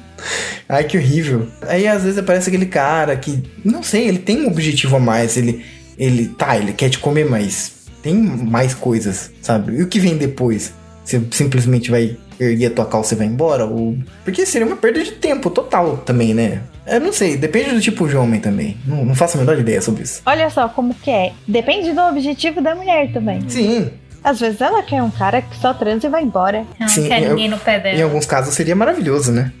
Ai, 0.68 0.84
que 0.84 0.98
horrível. 0.98 1.48
Aí 1.62 1.86
às 1.86 2.02
vezes 2.02 2.18
aparece 2.18 2.50
aquele 2.50 2.66
cara 2.66 3.16
que, 3.16 3.42
não 3.64 3.82
sei, 3.82 4.06
ele 4.06 4.18
tem 4.18 4.42
um 4.42 4.48
objetivo 4.48 4.96
a 4.96 5.00
mais, 5.00 5.38
ele, 5.38 5.64
ele, 5.98 6.28
tá, 6.28 6.58
ele 6.58 6.74
quer 6.74 6.90
te 6.90 6.98
comer, 6.98 7.24
mas 7.24 7.72
tem 8.02 8.14
mais 8.14 8.74
coisas, 8.74 9.30
sabe? 9.40 9.78
E 9.78 9.82
o 9.82 9.88
que 9.88 9.98
vem 9.98 10.18
depois? 10.18 10.74
Você 11.04 11.20
simplesmente 11.30 11.90
vai 11.90 12.16
erguer 12.38 12.66
a 12.66 12.70
tua 12.70 12.86
calça 12.86 13.14
e 13.14 13.18
vai 13.18 13.26
embora? 13.26 13.64
Ou... 13.64 13.96
Porque 14.24 14.44
seria 14.46 14.66
uma 14.66 14.76
perda 14.76 15.02
de 15.02 15.12
tempo 15.12 15.50
total 15.50 15.96
também, 15.98 16.32
né? 16.34 16.62
Eu 16.86 17.00
não 17.00 17.12
sei, 17.12 17.36
depende 17.36 17.70
do 17.70 17.80
tipo 17.80 18.06
de 18.08 18.16
homem 18.16 18.40
também. 18.40 18.76
Não, 18.86 19.04
não 19.04 19.14
faço 19.14 19.36
a 19.36 19.40
menor 19.40 19.58
ideia 19.58 19.80
sobre 19.80 20.02
isso. 20.02 20.20
Olha 20.26 20.50
só 20.50 20.68
como 20.68 20.92
que 20.94 21.10
é. 21.10 21.32
Depende 21.48 21.92
do 21.92 22.00
objetivo 22.02 22.60
da 22.60 22.74
mulher 22.74 23.12
também. 23.12 23.40
Sim. 23.48 23.90
Às 24.22 24.40
vezes 24.40 24.60
ela 24.60 24.82
quer 24.82 25.02
um 25.02 25.10
cara 25.10 25.42
que 25.42 25.56
só 25.58 25.72
transa 25.74 26.06
e 26.06 26.10
vai 26.10 26.22
embora. 26.22 26.64
Não 26.80 26.88
Sim, 26.88 27.08
quer 27.08 27.22
eu- 27.22 27.30
ninguém 27.30 27.48
no 27.48 27.58
pé 27.58 27.78
dela. 27.78 27.98
Em 27.98 28.02
alguns 28.02 28.26
casos 28.26 28.54
seria 28.54 28.74
maravilhoso, 28.76 29.30
né? 29.32 29.52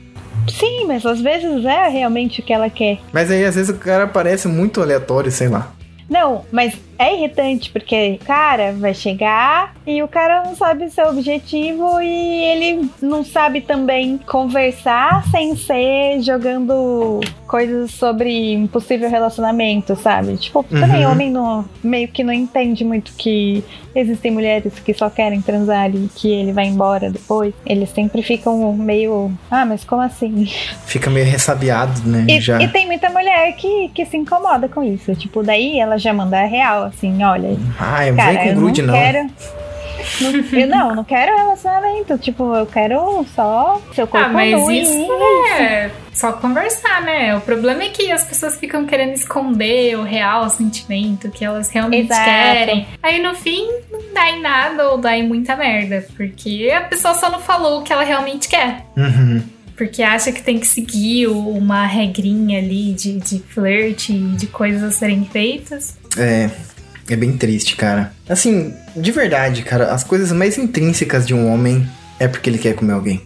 Sim, 0.48 0.84
mas 0.86 1.04
às 1.06 1.20
vezes 1.20 1.64
é 1.64 1.88
realmente 1.88 2.40
o 2.40 2.42
que 2.42 2.52
ela 2.52 2.68
quer. 2.68 2.98
Mas 3.12 3.30
aí 3.30 3.44
às 3.44 3.54
vezes 3.54 3.70
o 3.74 3.78
cara 3.78 4.06
parece 4.06 4.46
muito 4.48 4.80
aleatório, 4.82 5.30
sei 5.30 5.48
lá. 5.48 5.72
Não, 6.08 6.44
mas 6.52 6.74
é 6.98 7.14
irritante 7.16 7.70
porque 7.70 8.18
cara 8.24 8.72
vai 8.72 8.94
chegar 8.94 9.74
e 9.86 10.02
o 10.02 10.08
cara 10.08 10.42
não 10.44 10.54
sabe 10.54 10.88
seu 10.90 11.08
objetivo 11.08 12.00
e 12.00 12.44
ele 12.44 12.88
não 13.02 13.24
sabe 13.24 13.60
também 13.60 14.18
conversar 14.26 15.24
sem 15.30 15.56
ser 15.56 16.20
jogando 16.22 17.20
coisas 17.46 17.90
sobre 17.92 18.56
um 18.56 18.66
possível 18.66 19.08
relacionamento, 19.08 19.94
sabe? 19.96 20.36
Tipo, 20.36 20.62
também 20.64 21.04
Uhum. 21.04 21.12
homem 21.12 21.30
não, 21.30 21.64
meio 21.82 22.08
que 22.08 22.24
não 22.24 22.32
entende 22.32 22.84
muito 22.84 23.12
que 23.16 23.62
existem 23.94 24.30
mulheres 24.30 24.72
que 24.80 24.92
só 24.92 25.08
querem 25.08 25.40
transar 25.40 25.94
e 25.94 26.08
que 26.14 26.28
ele 26.30 26.52
vai 26.52 26.66
embora 26.66 27.10
depois. 27.10 27.54
Eles 27.64 27.90
sempre 27.90 28.22
ficam 28.22 28.72
meio, 28.72 29.30
ah, 29.50 29.64
mas 29.64 29.84
como 29.84 30.02
assim? 30.02 30.46
Fica 30.86 31.08
meio 31.10 31.26
ressabiado, 31.26 32.00
né? 32.08 32.26
E, 32.28 32.40
Já. 32.40 32.60
e 32.60 32.68
tem 32.68 32.86
muita 32.86 33.08
mulher 33.10 33.52
que, 33.56 33.88
que 33.94 34.04
se 34.06 34.16
incomoda 34.16 34.68
com 34.68 34.82
isso. 34.82 35.14
Tipo, 35.14 35.42
daí 35.42 35.78
ela 35.78 35.96
já 35.98 36.12
manda 36.12 36.40
a 36.40 36.44
real, 36.46 36.83
assim, 36.84 37.22
olha, 37.22 37.56
Ai, 37.78 38.10
não 38.10 38.16
cara, 38.16 38.32
vem 38.32 38.48
eu 38.48 38.54
com 38.54 38.60
grude, 38.60 38.82
não 38.82 38.94
não. 38.94 39.00
quero. 39.00 39.30
Não, 40.20 40.30
eu 40.60 40.66
não, 40.68 40.94
não 40.96 41.04
quero 41.04 41.36
relacionamento. 41.36 42.18
Tipo, 42.18 42.54
eu 42.54 42.66
quero 42.66 43.26
só 43.34 43.80
seu 43.94 44.06
corpo 44.06 44.26
Ah, 44.26 44.30
mas 44.30 44.52
nu 44.52 44.70
isso 44.70 45.12
é 45.58 45.90
só 46.12 46.32
conversar, 46.32 47.02
né? 47.02 47.34
O 47.36 47.40
problema 47.40 47.82
é 47.82 47.88
que 47.88 48.10
as 48.12 48.22
pessoas 48.22 48.56
ficam 48.56 48.84
querendo 48.86 49.14
esconder 49.14 49.98
o 49.98 50.02
real 50.02 50.48
sentimento 50.48 51.30
que 51.30 51.44
elas 51.44 51.70
realmente 51.70 52.06
Exato. 52.12 52.24
querem. 52.24 52.86
Aí 53.02 53.20
no 53.20 53.34
fim 53.34 53.66
não 53.90 54.00
dá 54.14 54.30
em 54.30 54.40
nada 54.40 54.90
ou 54.90 54.98
dá 54.98 55.16
em 55.16 55.26
muita 55.26 55.56
merda. 55.56 56.06
Porque 56.16 56.72
a 56.74 56.82
pessoa 56.82 57.14
só 57.14 57.30
não 57.30 57.40
falou 57.40 57.80
o 57.80 57.82
que 57.82 57.92
ela 57.92 58.04
realmente 58.04 58.48
quer. 58.48 58.86
Uhum. 58.96 59.42
Porque 59.76 60.04
acha 60.04 60.30
que 60.30 60.40
tem 60.40 60.58
que 60.60 60.68
seguir 60.68 61.26
uma 61.26 61.84
regrinha 61.84 62.60
ali 62.60 62.92
de, 62.92 63.18
de 63.18 63.40
flerte 63.40 64.12
e 64.12 64.36
de 64.36 64.46
coisas 64.46 64.82
a 64.84 64.90
serem 64.92 65.24
feitas. 65.24 65.98
É. 66.16 66.48
É 67.08 67.16
bem 67.16 67.36
triste, 67.36 67.76
cara. 67.76 68.12
Assim, 68.28 68.72
de 68.96 69.12
verdade, 69.12 69.62
cara, 69.62 69.92
as 69.92 70.02
coisas 70.04 70.32
mais 70.32 70.56
intrínsecas 70.56 71.26
de 71.26 71.34
um 71.34 71.52
homem 71.52 71.86
é 72.18 72.26
porque 72.26 72.48
ele 72.48 72.58
quer 72.58 72.74
comer 72.74 72.92
alguém. 72.92 73.22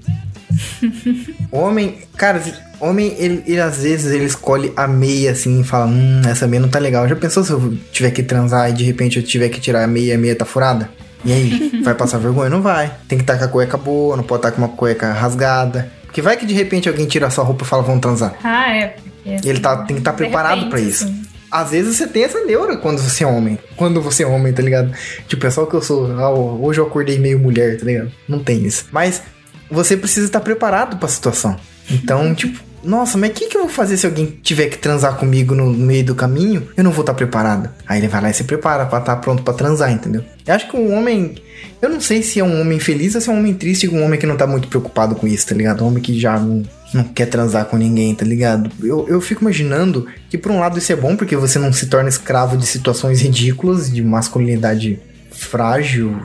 homem, 1.53 1.99
cara, 2.16 2.43
homem, 2.81 3.14
ele, 3.18 3.43
ele, 3.47 3.61
às 3.61 3.83
vezes 3.83 4.12
ele 4.12 4.24
escolhe 4.24 4.72
a 4.76 4.87
meia 4.87 5.33
assim 5.33 5.61
e 5.61 5.64
fala: 5.64 5.87
Hum, 5.87 6.22
essa 6.29 6.47
meia 6.47 6.61
não 6.61 6.68
tá 6.68 6.79
legal. 6.79 7.07
Já 7.09 7.16
pensou 7.16 7.45
se 7.45 7.53
eu 7.53 7.76
tiver 7.93 8.11
que 8.11 8.22
transar 8.22 8.70
e 8.70 8.72
de 8.72 8.85
repente 8.85 9.18
eu 9.18 9.22
tiver 9.22 9.49
que 9.49 9.61
tirar 9.61 9.85
a 9.85 9.87
meia 9.87 10.12
e 10.12 10.14
a 10.14 10.18
meia 10.18 10.35
tá 10.35 10.45
furada? 10.45 10.91
E 11.24 11.33
aí, 11.33 11.81
vai 11.85 11.95
passar 11.95 12.18
vergonha? 12.18 12.51
Não 12.51 12.62
vai. 12.62 12.93
Tem 13.07 13.18
que 13.18 13.24
estar 13.24 13.39
com 13.39 13.45
a 13.45 13.49
cueca 13.49 13.76
boa, 13.76 14.16
não 14.16 14.24
pode 14.24 14.41
estar 14.41 14.53
com 14.53 14.59
uma 14.59 14.68
cueca 14.68 15.12
rasgada. 15.12 15.91
Porque 16.05 16.22
vai 16.22 16.37
que 16.37 16.47
de 16.47 16.55
repente 16.55 16.89
alguém 16.89 17.07
tira 17.07 17.26
a 17.26 17.31
sua 17.31 17.45
roupa 17.45 17.64
e 17.64 17.66
fala: 17.66 17.83
Vamos 17.83 18.01
transar. 18.01 18.35
Ah, 18.43 18.74
é. 18.74 18.89
Porque, 18.89 19.49
Ele 19.49 19.61
tá, 19.61 19.76
tem 19.79 19.97
que 19.97 20.01
estar 20.01 20.12
de 20.12 20.16
preparado 20.16 20.68
pra 20.70 20.81
isso. 20.81 21.05
assim. 21.05 21.28
Às 21.51 21.70
vezes 21.70 21.96
você 21.96 22.07
tem 22.07 22.24
essa 22.24 22.44
neura 22.44 22.76
quando 22.76 22.99
você 22.99 23.24
é 23.24 23.26
homem. 23.26 23.59
Quando 23.76 24.01
você 24.01 24.22
é 24.22 24.26
homem, 24.26 24.53
tá 24.53 24.62
ligado? 24.62 24.92
Tipo, 25.26 25.46
é 25.46 25.51
só 25.51 25.64
que 25.66 25.74
eu 25.74 25.82
sou. 25.82 26.12
ah, 26.18 26.30
hoje 26.30 26.80
eu 26.80 26.86
acordei 26.86 27.18
meio 27.18 27.38
mulher, 27.38 27.78
tá 27.78 27.84
ligado? 27.84 28.12
Não 28.28 28.38
tem 28.40 28.64
isso. 28.64 28.86
Mas 28.92 29.22
você 29.70 29.96
precisa 29.96 30.26
estar 30.26 30.40
preparado 30.40 30.99
pra 30.99 31.09
situação. 31.09 31.57
Então, 31.90 32.34
tipo, 32.34 32.59
nossa, 32.82 33.18
mas 33.18 33.30
o 33.30 33.32
que, 33.32 33.49
que 33.49 33.57
eu 33.57 33.62
vou 33.62 33.70
fazer 33.70 33.96
se 33.96 34.07
alguém 34.07 34.26
tiver 34.42 34.66
que 34.68 34.78
transar 34.78 35.16
comigo 35.16 35.55
no 35.55 35.70
meio 35.70 36.05
do 36.05 36.14
caminho? 36.14 36.68
Eu 36.76 36.84
não 36.84 36.92
vou 36.92 37.03
estar 37.03 37.14
preparado. 37.14 37.68
Aí 37.86 37.99
ele 37.99 38.09
vai 38.09 38.20
lá 38.22 38.30
e 38.30 38.34
se 38.34 38.44
prepara 38.44 38.86
pra 38.86 38.99
estar 38.99 39.16
pronto 39.16 39.42
pra 39.42 39.53
transar, 39.53 39.90
entendeu? 39.90 40.24
Eu 40.46 40.55
acho 40.55 40.68
que 40.68 40.76
um 40.76 40.96
homem. 40.96 41.34
Eu 41.82 41.88
não 41.88 42.01
sei 42.01 42.22
se 42.22 42.38
é 42.38 42.44
um 42.44 42.61
homem 42.61 42.78
feliz 42.78 43.14
ou 43.14 43.20
se 43.20 43.28
é 43.28 43.32
um 43.32 43.38
homem 43.38 43.55
triste 43.55 43.88
um 43.88 44.03
homem 44.05 44.18
que 44.18 44.26
não 44.26 44.36
tá 44.36 44.46
muito 44.46 44.68
preocupado 44.68 45.14
com 45.14 45.26
isso, 45.26 45.46
tá 45.49 45.55
ligado? 45.55 45.84
Um 45.84 45.88
homem 45.88 46.03
que 46.03 46.18
já 46.18 46.38
não, 46.38 46.62
não 46.93 47.05
quer 47.05 47.26
transar 47.26 47.66
com 47.66 47.76
ninguém, 47.76 48.14
tá 48.14 48.24
ligado? 48.24 48.70
Eu, 48.82 49.07
eu 49.09 49.20
fico 49.20 49.43
imaginando 49.43 50.07
que 50.30 50.39
por 50.39 50.51
um 50.51 50.59
lado 50.59 50.78
isso 50.78 50.93
é 50.93 50.97
bom 50.97 51.16
porque 51.16 51.36
você 51.36 51.59
não 51.59 51.72
se 51.72 51.86
torna 51.86 52.09
escravo 52.09 52.57
de 52.57 52.66
situações 52.66 53.20
ridículas, 53.20 53.93
de 53.93 54.03
masculinidade 54.03 54.99
frágil, 55.30 56.20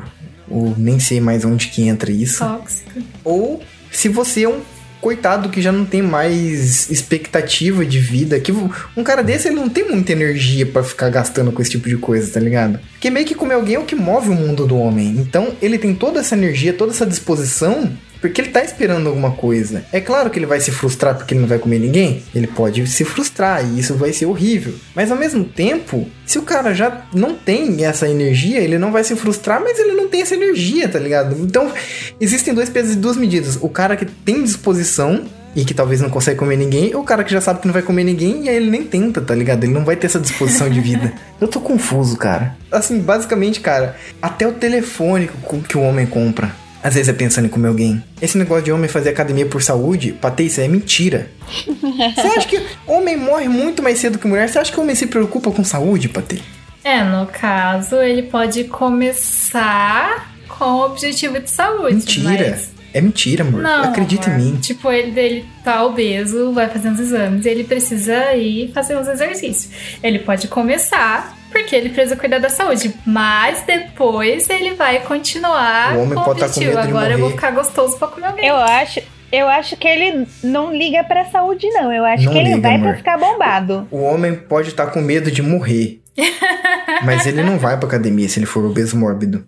ou 0.47 0.73
nem 0.77 0.99
sei 0.99 1.19
mais 1.19 1.43
onde 1.45 1.67
que 1.67 1.83
entra 1.83 2.11
isso. 2.11 2.39
Tóxica. 2.39 3.01
Ou 3.23 3.61
se 3.91 4.07
você 4.07 4.43
é 4.43 4.49
um 4.49 4.61
coitado 5.01 5.49
que 5.49 5.61
já 5.61 5.71
não 5.71 5.83
tem 5.83 6.01
mais 6.01 6.89
expectativa 6.89 7.85
de 7.85 7.99
vida, 7.99 8.39
que 8.39 8.53
um 8.95 9.03
cara 9.03 9.21
desse 9.21 9.49
ele 9.49 9.57
não 9.57 9.67
tem 9.67 9.89
muita 9.89 10.13
energia 10.13 10.65
pra 10.65 10.81
ficar 10.81 11.09
gastando 11.09 11.51
com 11.51 11.61
esse 11.61 11.71
tipo 11.71 11.89
de 11.89 11.97
coisa, 11.97 12.31
tá 12.31 12.39
ligado? 12.39 12.79
Porque 12.93 13.09
meio 13.09 13.25
que 13.25 13.35
comer 13.35 13.55
alguém 13.55 13.75
é 13.75 13.79
o 13.79 13.83
que 13.83 13.95
move 13.95 14.29
o 14.29 14.33
mundo 14.33 14.65
do 14.65 14.77
homem. 14.77 15.09
Então 15.17 15.53
ele 15.61 15.77
tem 15.77 15.93
toda 15.93 16.21
essa 16.21 16.35
energia, 16.35 16.71
toda 16.71 16.93
essa 16.93 17.05
disposição 17.05 17.91
porque 18.23 18.39
ele 18.39 18.51
tá 18.51 18.63
esperando 18.63 19.09
alguma 19.09 19.31
coisa. 19.31 19.83
É 19.91 19.99
claro 19.99 20.29
que 20.29 20.39
ele 20.39 20.45
vai 20.45 20.61
se 20.61 20.71
frustrar 20.71 21.13
porque 21.13 21.33
ele 21.33 21.41
não 21.41 21.47
vai 21.47 21.59
comer 21.59 21.77
ninguém. 21.77 22.23
Ele 22.33 22.47
pode 22.47 22.87
se 22.87 23.03
frustrar 23.03 23.61
e 23.65 23.81
isso 23.81 23.95
vai 23.95 24.13
ser 24.13 24.27
horrível. 24.27 24.75
Mas 24.95 25.11
ao 25.11 25.17
mesmo 25.17 25.43
tempo, 25.43 26.09
se 26.25 26.39
o 26.39 26.43
cara 26.43 26.73
já 26.73 27.05
não 27.13 27.35
tem 27.35 27.83
essa 27.83 28.07
energia, 28.07 28.61
ele 28.61 28.77
não 28.77 28.93
vai 28.93 29.03
se 29.03 29.13
frustrar, 29.17 29.59
mas 29.61 29.77
ele 29.77 29.91
não 29.91 30.07
tem 30.07 30.21
essa 30.21 30.35
energia, 30.35 30.87
tá 30.87 30.97
ligado? 30.99 31.35
Então, 31.37 31.69
existem 32.17 32.53
dois 32.53 32.69
pesos 32.69 32.93
e 32.93 32.95
duas 32.95 33.17
medidas. 33.17 33.57
O 33.59 33.67
cara 33.67 33.97
que 33.97 34.05
tem 34.05 34.41
disposição 34.41 35.25
e 35.53 35.65
que 35.65 35.73
talvez 35.73 35.99
não 35.99 36.09
consegue 36.09 36.39
comer 36.39 36.55
ninguém, 36.55 36.95
ou 36.95 37.01
o 37.01 37.05
cara 37.05 37.25
que 37.25 37.31
já 37.31 37.41
sabe 37.41 37.59
que 37.59 37.67
não 37.67 37.73
vai 37.73 37.83
comer 37.83 38.05
ninguém 38.05 38.45
e 38.45 38.49
aí 38.49 38.55
ele 38.55 38.71
nem 38.71 38.85
tenta, 38.85 39.19
tá 39.19 39.35
ligado? 39.35 39.65
Ele 39.65 39.73
não 39.73 39.83
vai 39.83 39.97
ter 39.97 40.07
essa 40.07 40.19
disposição 40.19 40.69
de 40.69 40.79
vida. 40.79 41.11
Eu 41.41 41.47
tô 41.49 41.59
confuso, 41.59 42.15
cara. 42.15 42.55
Assim, 42.71 42.99
basicamente, 42.99 43.59
cara, 43.59 43.97
até 44.21 44.47
o 44.47 44.53
telefone 44.53 45.29
que 45.67 45.77
o 45.77 45.81
homem 45.81 46.05
compra. 46.05 46.62
Às 46.83 46.95
vezes 46.95 47.07
é 47.09 47.13
pensando 47.13 47.45
em 47.45 47.49
comer 47.49 47.69
alguém. 47.69 48.03
Esse 48.21 48.37
negócio 48.37 48.63
de 48.65 48.71
homem 48.71 48.89
fazer 48.89 49.09
academia 49.09 49.45
por 49.45 49.61
saúde, 49.63 50.13
isso 50.39 50.59
é 50.59 50.67
mentira. 50.67 51.29
Você 52.15 52.27
acha 52.37 52.47
que 52.47 52.61
homem 52.85 53.15
morre 53.15 53.47
muito 53.47 53.81
mais 53.81 53.99
cedo 53.99 54.19
que 54.19 54.27
mulher? 54.27 54.49
Você 54.49 54.59
acha 54.59 54.71
que 54.71 54.79
homem 54.79 54.95
se 54.95 55.07
preocupa 55.07 55.49
com 55.51 55.63
saúde, 55.63 56.09
Patê? 56.09 56.39
É, 56.83 57.01
no 57.03 57.25
caso, 57.27 57.95
ele 58.01 58.23
pode 58.23 58.65
começar 58.65 60.33
com 60.49 60.65
o 60.65 60.85
objetivo 60.85 61.39
de 61.39 61.49
saúde. 61.49 61.95
Mentira. 61.95 62.49
mas- 62.51 62.73
É 62.93 63.01
mentira, 63.01 63.43
amor. 63.43 63.61
Não, 63.61 63.85
Acredita 63.85 64.29
amor. 64.29 64.39
em 64.39 64.51
mim. 64.51 64.57
Tipo, 64.57 64.91
ele 64.91 65.11
dele 65.11 65.45
tá 65.63 65.83
obeso, 65.83 66.51
vai 66.51 66.69
fazer 66.69 66.89
uns 66.89 66.99
exames, 66.99 67.45
e 67.45 67.49
ele 67.49 67.63
precisa 67.63 68.35
ir 68.35 68.71
fazer 68.71 68.95
uns 68.97 69.07
exercícios. 69.07 69.69
Ele 70.03 70.19
pode 70.19 70.47
começar 70.47 71.35
porque 71.53 71.73
ele 71.75 71.89
precisa 71.89 72.15
cuidar 72.17 72.39
da 72.39 72.49
saúde, 72.49 72.93
mas 73.05 73.61
depois 73.61 74.49
ele 74.49 74.73
vai 74.73 74.99
continuar 75.01 75.95
O 75.95 76.01
homem 76.01 76.15
com 76.15 76.19
o 76.21 76.25
pode 76.25 76.39
tá 76.41 76.47
com 76.47 76.51
objetivo. 76.51 76.75
medo 76.75 76.81
de 76.81 76.89
Agora 76.89 77.13
eu 77.13 77.17
vou 77.19 77.29
morrer. 77.29 77.35
ficar 77.35 77.51
gostoso 77.51 77.97
pra 77.97 78.07
comer 78.09 78.27
alguém. 78.27 78.45
Eu 78.45 78.55
acho, 78.57 79.01
eu 79.31 79.47
acho 79.47 79.77
que 79.77 79.87
ele 79.87 80.27
não 80.43 80.75
liga 80.75 81.03
pra 81.03 81.25
saúde, 81.25 81.69
não. 81.69 81.93
Eu 81.93 82.03
acho 82.03 82.25
Não 82.25 82.33
que 82.33 82.37
ele 82.39 82.49
liga, 82.55 82.61
vai 82.61 82.75
amor. 82.75 82.87
pra 82.89 82.97
ficar 82.97 83.17
bombado. 83.17 83.87
O 83.89 84.01
homem 84.01 84.35
pode 84.35 84.69
estar 84.69 84.87
com 84.87 84.99
medo 85.01 85.31
de 85.31 85.41
morrer. 85.41 86.01
mas 87.05 87.25
ele 87.25 87.41
não 87.43 87.57
vai 87.57 87.77
pra 87.77 87.87
academia 87.87 88.27
se 88.29 88.39
ele 88.39 88.45
for 88.45 88.63
obeso 88.65 88.97
mórbido. 88.97 89.45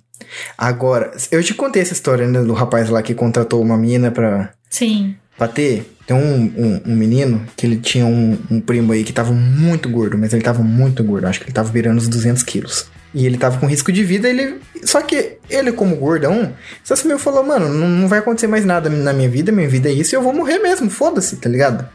Agora, 0.58 1.12
eu 1.32 1.44
te 1.44 1.54
contei 1.54 1.82
essa 1.82 1.94
história, 1.94 2.26
né, 2.28 2.42
do 2.42 2.54
rapaz 2.54 2.90
lá 2.90 3.02
que 3.02 3.14
contratou 3.14 3.62
uma 3.62 3.78
mina 3.78 4.10
pra, 4.12 4.50
Sim. 4.70 5.16
pra 5.38 5.48
ter. 5.48 5.95
Tem 6.06 6.16
um, 6.16 6.44
um, 6.56 6.82
um 6.86 6.96
menino 6.96 7.46
que 7.56 7.66
ele 7.66 7.78
tinha 7.78 8.06
um, 8.06 8.38
um 8.50 8.62
primo 8.62 8.94
aí 8.94 9.04
que 9.04 9.12
tava 9.12 9.34
muito 9.34 9.90
gordo, 9.90 10.18
mas 10.18 10.34
ele 10.34 10.44
tava 10.44 10.62
muito 10.62 11.04
gordo. 11.04 11.26
Acho 11.26 11.40
que 11.40 11.46
ele 11.46 11.54
tava 11.54 11.72
virando 11.72 11.98
os 11.98 12.08
200 12.08 12.44
quilos. 12.44 12.88
E 13.14 13.26
ele 13.26 13.38
tava 13.38 13.58
com 13.58 13.66
risco 13.66 13.92
de 13.92 14.04
vida, 14.04 14.30
ele. 14.30 14.60
Só 14.84 15.02
que 15.02 15.38
ele, 15.50 15.72
como 15.72 15.96
gordão, 15.96 16.54
se 16.84 16.92
assumiu 16.92 17.16
e 17.16 17.20
falou: 17.20 17.44
Mano, 17.44 17.70
não, 17.70 17.88
não 17.88 18.08
vai 18.08 18.20
acontecer 18.20 18.48
mais 18.48 18.66
nada 18.66 18.90
na 18.90 19.14
minha 19.14 19.30
vida, 19.30 19.52
minha 19.52 19.70
vida 19.70 19.90
é 19.90 19.94
isso 19.94 20.14
e 20.14 20.16
eu 20.18 20.22
vou 20.22 20.34
morrer 20.34 20.60
mesmo, 20.60 20.90
foda-se, 20.90 21.38
tá 21.38 21.50
ligado? 21.50 21.88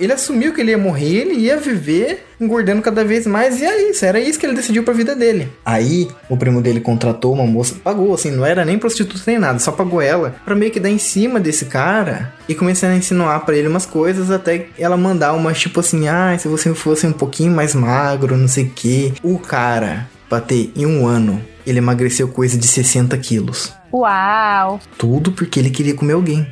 Ele 0.00 0.12
assumiu 0.12 0.52
que 0.52 0.60
ele 0.60 0.70
ia 0.70 0.78
morrer, 0.78 1.18
ele 1.18 1.34
ia 1.34 1.56
viver 1.56 2.26
engordando 2.40 2.80
cada 2.80 3.04
vez 3.04 3.26
mais, 3.26 3.60
e 3.60 3.64
é 3.64 3.90
isso, 3.90 4.04
era 4.04 4.18
isso 4.18 4.38
que 4.38 4.46
ele 4.46 4.54
decidiu 4.54 4.82
pra 4.82 4.94
vida 4.94 5.14
dele. 5.14 5.52
Aí, 5.64 6.08
o 6.28 6.36
primo 6.36 6.62
dele 6.62 6.80
contratou 6.80 7.34
uma 7.34 7.46
moça, 7.46 7.74
pagou, 7.84 8.14
assim, 8.14 8.30
não 8.30 8.46
era 8.46 8.64
nem 8.64 8.78
prostituta 8.78 9.22
nem 9.26 9.38
nada, 9.38 9.58
só 9.58 9.70
pagou 9.70 10.00
ela 10.00 10.34
pra 10.44 10.54
meio 10.54 10.72
que 10.72 10.80
dar 10.80 10.88
em 10.88 10.98
cima 10.98 11.38
desse 11.38 11.66
cara 11.66 12.32
e 12.48 12.54
começar 12.54 12.88
a 12.88 12.96
insinuar 12.96 13.44
pra 13.44 13.54
ele 13.54 13.68
umas 13.68 13.84
coisas 13.84 14.30
até 14.30 14.68
ela 14.78 14.96
mandar 14.96 15.34
umas 15.34 15.58
tipo 15.58 15.80
assim, 15.80 16.08
ah, 16.08 16.36
se 16.38 16.48
você 16.48 16.74
fosse 16.74 17.06
um 17.06 17.12
pouquinho 17.12 17.52
mais 17.52 17.74
magro, 17.74 18.36
não 18.36 18.48
sei 18.48 18.64
o 18.64 18.70
que. 18.70 19.12
O 19.22 19.38
cara, 19.38 20.08
bater 20.30 20.72
em 20.74 20.86
um 20.86 21.06
ano, 21.06 21.42
ele 21.66 21.78
emagreceu 21.78 22.28
coisa 22.28 22.56
de 22.56 22.66
60 22.66 23.16
quilos. 23.18 23.72
Uau! 23.92 24.80
Tudo 24.96 25.32
porque 25.32 25.58
ele 25.58 25.70
queria 25.70 25.94
comer 25.94 26.14
alguém. 26.14 26.46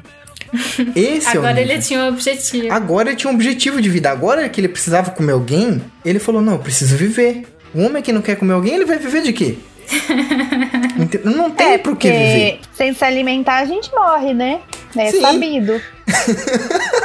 Esse 0.96 1.26
é 1.28 1.34
o 1.34 1.38
Agora 1.40 1.54
nível. 1.54 1.72
ele 1.74 1.82
tinha 1.82 2.00
um 2.00 2.08
objetivo. 2.08 2.72
Agora 2.72 3.08
ele 3.10 3.16
tinha 3.16 3.30
um 3.30 3.34
objetivo 3.34 3.80
de 3.82 3.88
vida. 3.88 4.10
Agora 4.10 4.48
que 4.48 4.60
ele 4.60 4.68
precisava 4.68 5.10
comer 5.10 5.32
alguém, 5.32 5.82
ele 6.04 6.18
falou: 6.18 6.40
Não, 6.40 6.54
eu 6.54 6.58
preciso 6.58 6.96
viver. 6.96 7.44
O 7.74 7.82
homem 7.82 8.02
que 8.02 8.12
não 8.12 8.22
quer 8.22 8.36
comer 8.36 8.54
alguém, 8.54 8.74
ele 8.74 8.84
vai 8.86 8.98
viver 8.98 9.22
de 9.22 9.32
quê? 9.32 9.56
Não 11.24 11.50
tem 11.50 11.72
É, 11.74 11.78
pro 11.78 11.96
que 11.96 12.10
viver. 12.10 12.60
sem 12.74 12.92
se 12.92 13.02
alimentar 13.04 13.58
a 13.60 13.64
gente 13.64 13.90
morre, 13.94 14.34
né? 14.34 14.60
É 14.96 15.10
Sim. 15.10 15.20
sabido. 15.20 15.80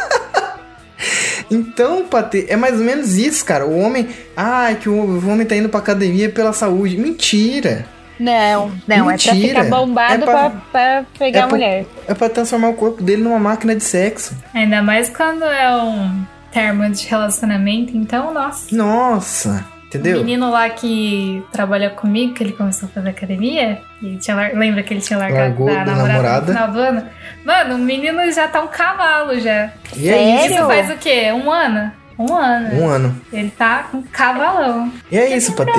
Então, 1.51 2.05
Patê, 2.05 2.45
é 2.49 2.55
mais 2.55 2.79
ou 2.79 2.85
menos 2.85 3.13
isso, 3.17 3.43
cara. 3.45 3.65
O 3.65 3.77
homem. 3.77 4.07
Ah, 4.35 4.73
que 4.79 4.89
o 4.89 4.93
o 4.93 5.29
homem 5.29 5.45
tá 5.45 5.55
indo 5.55 5.69
pra 5.69 5.79
academia 5.79 6.29
pela 6.29 6.53
saúde. 6.53 6.97
Mentira. 6.97 7.85
Não, 8.19 8.71
não, 8.87 9.09
é 9.11 9.17
pra 9.17 9.33
Mentira. 9.33 9.63
ficar 9.63 9.75
bombado 9.75 10.13
É 10.23 10.25
pra- 10.25 10.49
pra, 10.49 10.51
pra 10.71 11.05
pegar 11.17 11.39
é 11.39 11.41
a 11.43 11.47
pra- 11.47 11.57
mulher. 11.57 11.85
É 12.07 12.13
pra 12.13 12.29
transformar 12.29 12.69
o 12.69 12.73
corpo 12.73 13.01
dele 13.03 13.23
numa 13.23 13.39
máquina 13.39 13.75
de 13.75 13.83
sexo. 13.83 14.35
Ainda 14.53 14.81
mais 14.81 15.09
quando 15.09 15.43
é 15.43 15.75
um 15.75 16.23
termo 16.51 16.87
de 16.89 17.07
relacionamento, 17.07 17.97
então, 17.97 18.33
nossa. 18.33 18.75
Nossa, 18.75 19.65
O 19.81 19.85
entendeu? 19.87 20.19
menino 20.19 20.49
lá 20.51 20.69
que 20.69 21.43
trabalha 21.51 21.89
comigo, 21.89 22.33
que 22.35 22.43
ele 22.43 22.53
começou 22.53 22.87
a 22.87 22.91
fazer 22.91 23.09
academia, 23.09 23.81
e 24.01 24.05
ele 24.05 24.17
tinha 24.17 24.35
lar- 24.35 24.51
lembra 24.53 24.83
que 24.83 24.93
ele 24.93 25.01
tinha 25.01 25.17
largado 25.17 25.41
Largou 25.49 25.65
da 25.67 25.83
da 25.83 25.85
namorada, 25.85 26.07
namorada. 26.13 26.41
no 26.41 26.47
final 26.53 26.71
do 26.71 26.79
ano? 26.79 27.07
Mano, 27.43 27.75
o 27.75 27.79
menino 27.79 28.31
já 28.31 28.47
tá 28.47 28.61
um 28.61 28.67
cavalo 28.67 29.39
já. 29.39 29.71
E 29.95 30.07
é 30.09 30.35
isso. 30.35 30.41
Sério? 30.49 30.55
Isso 30.57 30.67
faz 30.67 30.89
o 30.91 30.97
quê? 30.97 31.31
Um 31.33 31.51
ano? 31.51 31.91
Um 32.17 32.33
ano. 32.35 32.75
Um 32.81 32.87
ano. 32.87 33.21
Ele 33.31 33.51
tá 33.57 33.83
com 33.91 33.97
um 33.97 34.03
cavalão. 34.03 34.91
E 35.11 35.17
é 35.17 35.35
isso, 35.35 35.53
Patê. 35.53 35.71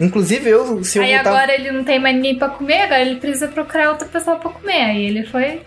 Inclusive, 0.00 0.48
eu, 0.48 0.82
se 0.82 0.98
eu 0.98 1.02
Aí 1.02 1.14
voltar. 1.14 1.30
agora 1.30 1.54
ele 1.54 1.70
não 1.70 1.84
tem 1.84 1.98
mais 1.98 2.16
ninguém 2.16 2.36
pra 2.36 2.48
comer, 2.48 2.82
agora 2.82 3.02
ele 3.02 3.16
precisa 3.16 3.48
procurar 3.48 3.90
outra 3.90 4.08
pessoa 4.08 4.36
pra 4.36 4.50
comer. 4.50 4.82
Aí 4.82 5.04
ele 5.06 5.26
foi. 5.26 5.60